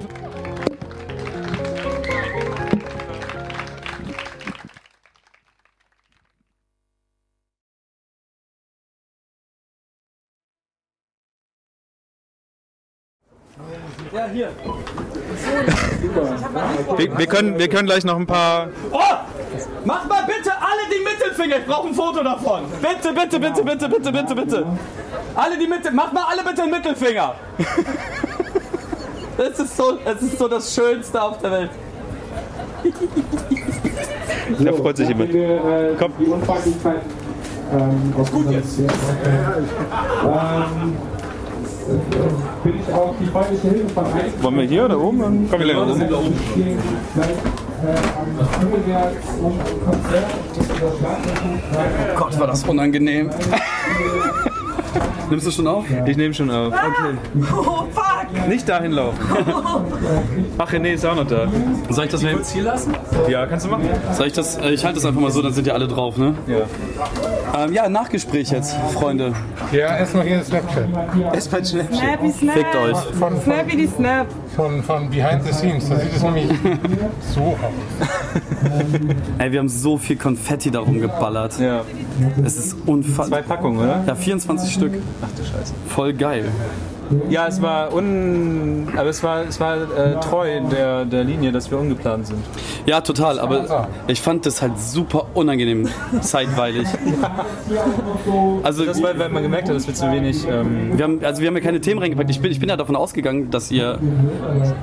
Ja, 14.12 14.26
hier. 14.26 14.52
Wir, 16.96 17.18
wir, 17.18 17.26
können, 17.26 17.58
wir 17.58 17.68
können 17.68 17.86
gleich 17.86 18.04
noch 18.04 18.16
ein 18.16 18.26
paar. 18.26 18.68
Oh, 18.90 18.98
macht 19.84 20.08
mal 20.08 20.22
bitte 20.26 20.52
alle 20.52 20.82
die 20.90 21.04
Mittelfinger. 21.04 21.58
Ich 21.58 21.66
brauche 21.66 21.88
ein 21.88 21.94
Foto 21.94 22.22
davon. 22.22 22.64
Bitte, 22.80 23.12
bitte, 23.14 23.40
bitte, 23.40 23.62
bitte, 23.62 23.88
bitte, 23.88 24.12
bitte, 24.12 24.34
bitte. 24.34 24.66
Alle 25.34 25.58
die 25.58 25.66
Mitte, 25.66 25.90
macht 25.90 26.12
mal 26.12 26.24
alle 26.30 26.42
bitte 26.42 26.62
einen 26.62 26.72
Mittelfinger. 26.72 27.34
Es 29.40 29.56
ist 29.56 29.76
so, 29.76 29.96
es 30.04 30.20
ist 30.20 30.36
so 30.36 30.48
das 30.48 30.74
Schönste 30.74 31.22
auf 31.22 31.38
der 31.38 31.52
Welt. 31.52 31.70
Da 34.58 34.72
freut 34.72 34.96
sich 34.96 35.06
jemand. 35.08 35.30
Komm. 35.98 36.12
Die 36.18 36.24
Unfreundlichkeit 36.24 37.02
ähm, 37.72 38.14
aus 38.18 38.30
unserem 38.30 38.62
System. 38.62 38.86
Ähm, 40.24 40.96
bin 42.64 42.80
ich 42.80 42.92
auch 42.92 43.14
die 43.18 43.26
freundliche 43.26 43.68
Hilfe 43.68 43.88
von 43.88 44.04
einigen 44.04 44.42
Wollen 44.42 44.56
wir 44.56 44.64
hier 44.64 44.84
oder 44.84 45.00
oben? 45.00 45.18
Dann 45.20 45.50
kommen 45.50 45.66
wir 45.66 45.74
gleich 45.74 45.86
oben. 49.42 49.58
Gott, 52.16 52.40
war 52.40 52.46
das 52.46 52.64
unangenehm. 52.64 53.30
Nimmst 55.30 55.46
du 55.46 55.50
schon 55.50 55.66
auf? 55.66 55.84
Ich 56.06 56.16
nehme 56.16 56.34
schon 56.34 56.50
auf. 56.50 56.72
Okay. 56.72 57.16
Nicht 58.48 58.68
dahin 58.68 58.92
laufen. 58.92 59.18
Ach, 60.58 60.72
René 60.72 60.92
ist 60.94 61.04
auch 61.06 61.14
noch 61.14 61.26
da. 61.26 61.46
Soll 61.90 62.06
ich 62.06 62.10
das 62.10 62.22
mal 62.22 62.34
hier 62.52 62.62
lassen? 62.62 62.94
Ja, 63.28 63.46
kannst 63.46 63.66
du 63.66 63.70
machen? 63.70 63.88
Soll 64.12 64.26
ich 64.28 64.32
das? 64.32 64.56
äh, 64.58 64.70
Ich 64.70 64.84
halte 64.84 64.96
das 64.96 65.04
einfach 65.04 65.20
mal 65.20 65.30
so, 65.30 65.42
dann 65.42 65.52
sind 65.52 65.66
ja 65.66 65.74
alle 65.74 65.86
drauf, 65.88 66.16
ne? 66.16 66.34
Ja. 66.46 67.64
Ähm, 67.64 67.72
ja, 67.72 67.88
Nachgespräch 67.88 68.50
jetzt, 68.50 68.74
Freunde. 68.94 69.32
Ja, 69.72 69.96
erstmal 69.96 70.24
hier 70.26 70.42
Snapchat. 70.42 70.86
Ist 71.36 71.50
bei 71.50 71.62
Schnäppchen. 71.64 71.96
Snappy 71.98 72.32
Snap. 72.32 72.54
Fickt 72.54 72.76
euch. 72.76 72.96
Snappy 73.42 73.76
die 73.76 73.86
Snap. 73.86 74.26
Von, 74.58 74.82
von 74.82 75.08
Behind 75.08 75.44
the 75.44 75.52
Scenes. 75.52 75.88
Da 75.88 75.96
sieht 76.00 76.16
es 76.16 76.22
nämlich 76.22 76.48
so 77.32 77.40
aus. 77.40 78.08
Ey, 79.38 79.52
wir 79.52 79.60
haben 79.60 79.68
so 79.68 79.96
viel 79.96 80.16
Konfetti 80.16 80.72
darum 80.72 81.00
geballert. 81.00 81.60
Ja. 81.60 81.82
Es 82.44 82.56
ist 82.56 82.76
unfassbar. 82.84 83.40
Zwei 83.40 83.42
Packungen, 83.42 83.78
oder? 83.78 84.02
Ja, 84.04 84.16
24 84.16 84.72
Stück. 84.72 84.94
Ach 85.22 85.28
du 85.36 85.44
Scheiße. 85.44 85.74
Voll 85.86 86.12
geil. 86.12 86.46
Ja, 87.30 87.46
es 87.46 87.62
war 87.62 87.94
un. 87.94 88.88
Aber 88.96 89.08
es 89.08 89.22
war, 89.22 89.42
es 89.42 89.58
war 89.60 89.76
äh, 89.76 90.20
treu 90.20 90.60
der, 90.70 91.04
der 91.06 91.24
Linie, 91.24 91.52
dass 91.52 91.70
wir 91.70 91.78
ungeplant 91.78 92.26
sind. 92.26 92.44
Ja, 92.84 93.00
total. 93.00 93.40
Aber 93.40 93.88
ich 94.08 94.20
fand 94.20 94.44
das 94.44 94.60
halt 94.60 94.78
super 94.78 95.26
unangenehm 95.34 95.88
zeitweilig. 96.20 96.86
Also, 98.62 98.84
Das 98.84 99.02
war, 99.02 99.18
weil 99.18 99.30
man 99.30 99.42
gemerkt 99.42 99.68
hat, 99.68 99.76
dass 99.76 99.86
wir 99.86 99.94
zu 99.94 100.10
wenig. 100.10 100.46
Ähm, 100.46 100.98
wir 100.98 101.04
haben, 101.04 101.24
also 101.24 101.40
wir 101.40 101.48
haben 101.48 101.56
ja 101.56 101.62
keine 101.62 101.80
Themen 101.80 102.00
reingepackt. 102.00 102.30
Ich 102.30 102.40
bin, 102.40 102.52
ich 102.52 102.60
bin 102.60 102.68
ja 102.68 102.76
davon 102.76 102.96
ausgegangen, 102.96 103.50
dass 103.50 103.70
ihr, 103.70 103.98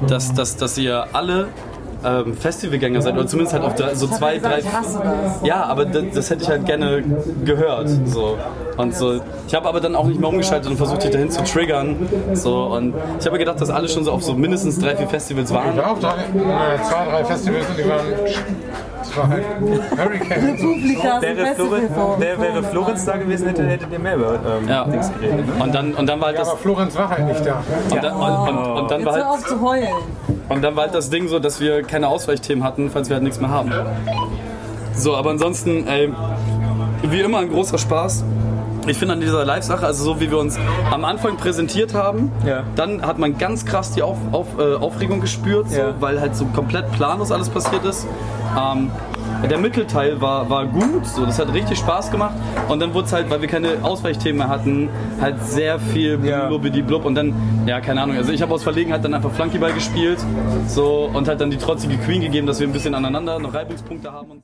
dass, 0.08 0.34
dass, 0.34 0.58
dass 0.58 0.78
ihr 0.78 1.06
alle 1.14 1.48
ähm, 2.06 2.36
Festivalgänger 2.36 3.02
seid 3.02 3.16
oder 3.16 3.28
zumindest 3.28 3.54
halt 3.56 3.64
auch 3.66 3.74
drei, 3.74 3.96
so 3.96 4.08
zwei, 4.08 4.38
drei. 4.38 4.62
Ja, 5.44 5.64
aber 5.64 5.86
das, 5.86 6.04
das 6.14 6.30
hätte 6.30 6.44
ich 6.44 6.50
halt 6.50 6.66
gerne 6.66 7.04
gehört. 7.44 7.90
So. 8.06 8.38
Und 8.78 8.96
so. 8.96 9.22
Ich 9.48 9.56
habe 9.56 9.68
aber 9.68 9.80
dann 9.80 9.96
auch 9.96 10.06
nicht 10.06 10.20
mehr 10.20 10.30
umgeschaltet 10.30 10.70
und 10.70 10.78
versucht, 10.78 11.04
dich 11.04 11.12
dahin 11.12 11.32
zu 11.32 11.44
triggern. 11.44 11.96
So. 12.34 12.66
Und 12.66 12.94
ich 13.20 13.26
habe 13.26 13.38
gedacht, 13.38 13.60
dass 13.60 13.70
alle 13.70 13.90
schon 13.90 14.04
so 14.04 14.12
auf 14.12 14.24
so 14.24 14.34
mindestens 14.34 14.80
drei, 14.80 14.96
vier 14.96 15.08
Festivals 15.08 15.50
Ich 15.50 15.56
waren. 15.56 15.76
war 15.78 15.92
auf 15.92 16.00
drei, 16.00 16.14
äh, 16.14 16.84
zwei, 16.84 17.06
drei 17.10 17.26
Festivals 17.26 17.66
und 17.70 17.78
die 17.80 17.90
waren 17.90 18.06
war 19.18 19.28
halt 19.30 19.44
Hurricane. 19.98 20.44
Republika, 20.52 21.22
Wäre, 21.22 21.36
Silvester 21.36 21.56
Florenz, 21.66 21.92
vor- 21.94 22.20
wäre, 22.20 22.42
wäre 22.42 22.64
Florenz 22.64 23.06
da 23.06 23.18
gewesen, 23.18 23.48
hätte, 23.48 23.64
hättet 23.66 23.92
ihr 23.92 24.00
mehr 24.00 24.16
über 24.16 24.34
ähm, 24.34 24.68
Ja. 24.68 24.84
Dings 24.86 25.12
geredet. 25.14 25.48
Ne? 25.58 25.64
Und 25.64 25.74
dann, 25.76 25.94
und 25.94 26.06
dann 26.08 26.20
war 26.20 26.28
halt 26.28 26.38
Ja, 26.38 26.42
das. 26.44 26.50
aber 26.52 26.60
Florenz 26.60 26.96
war 26.98 27.10
halt 27.10 27.26
nicht 27.28 27.46
da. 27.46 27.64
Und 27.92 28.04
dann, 28.04 28.14
und, 28.16 28.48
und, 28.58 28.82
und, 28.82 28.92
dann 28.92 29.00
Jetzt 29.02 29.06
war 29.08 29.14
halt, 29.14 29.26
auf 29.26 29.46
zu 29.46 29.62
heulen. 29.62 29.88
und 30.50 30.62
dann 30.64 30.76
war 30.76 30.84
halt 30.86 30.96
das 30.96 31.10
Ding 31.10 31.28
so, 31.28 31.40
dass 31.40 31.60
wir 31.60 31.84
keine 31.84 32.08
Ausweichthemen 32.08 32.64
hatten, 32.64 32.90
falls 32.90 33.10
wir 33.10 33.16
halt 33.16 33.24
nichts 33.24 33.40
mehr 33.40 33.50
haben. 33.50 33.72
So, 34.94 35.16
aber 35.16 35.32
ansonsten, 35.32 35.88
ey, 35.88 36.12
wie 37.04 37.22
immer 37.22 37.40
ein 37.40 37.50
großer 37.50 37.78
Spaß. 37.78 38.24
Ich 38.88 38.98
finde 38.98 39.14
an 39.16 39.22
dieser 39.22 39.44
Live-Sache, 39.46 39.86
also 39.86 40.04
so 40.04 40.20
wie 40.20 40.30
wir 40.30 40.38
uns 40.38 40.60
am 40.92 41.06
Anfang 41.06 41.38
präsentiert 41.38 41.94
haben, 41.94 42.32
Ja. 42.46 42.64
dann 42.76 43.02
hat 43.06 43.18
man 43.18 43.38
ganz 43.38 43.66
krass 43.66 43.92
die 43.92 44.04
Auf, 44.04 44.18
auf, 44.32 44.48
äh, 44.60 44.76
Aufregung 44.76 45.22
gespürt, 45.22 45.70
so, 45.72 45.80
Ja. 45.80 45.94
weil 46.00 46.20
halt 46.22 46.36
so 46.36 46.46
komplett 46.46 46.92
planlos 46.92 47.32
alles 47.32 47.50
passiert 47.50 47.84
ist. 47.86 48.06
Ähm, 48.58 48.92
der 49.50 49.58
Mittelteil 49.58 50.22
war, 50.22 50.50
war 50.50 50.66
gut, 50.66 51.06
so, 51.06 51.26
das 51.26 51.40
hat 51.40 51.52
richtig 51.54 51.80
Spaß 51.80 52.12
gemacht. 52.12 52.36
Und 52.70 52.80
dann 52.80 52.94
wurde 52.94 53.08
es 53.08 53.14
halt, 53.14 53.30
weil 53.30 53.42
wir 53.42 53.48
keine 53.48 53.70
Ausweichthemen 53.82 54.38
mehr 54.38 54.50
hatten, 54.50 54.90
halt 55.20 55.44
sehr 55.44 55.80
viel 55.80 56.24
Ja. 56.24 56.48
blubidi 56.48 56.82
blub. 56.82 57.06
Und 57.06 57.16
dann, 57.16 57.34
ja, 57.66 57.82
keine 57.82 58.02
Ahnung, 58.02 58.16
also 58.18 58.32
ich 58.32 58.42
habe 58.42 58.54
aus 58.54 58.64
Verlegenheit 58.64 59.04
dann 59.04 59.14
einfach 59.14 59.32
Flunkyball 59.32 59.74
gespielt 59.74 60.20
so, 60.68 61.10
und 61.12 61.28
halt 61.28 61.42
dann 61.42 61.50
die 61.52 61.58
trotzige 61.58 61.98
Queen 61.98 62.22
gegeben, 62.22 62.48
dass 62.48 62.60
wir 62.60 62.68
ein 62.68 62.74
bisschen 62.74 62.94
aneinander 62.96 63.40
noch 63.40 63.54
Reibungspunkte 63.54 64.12
haben. 64.12 64.30
Und 64.32 64.42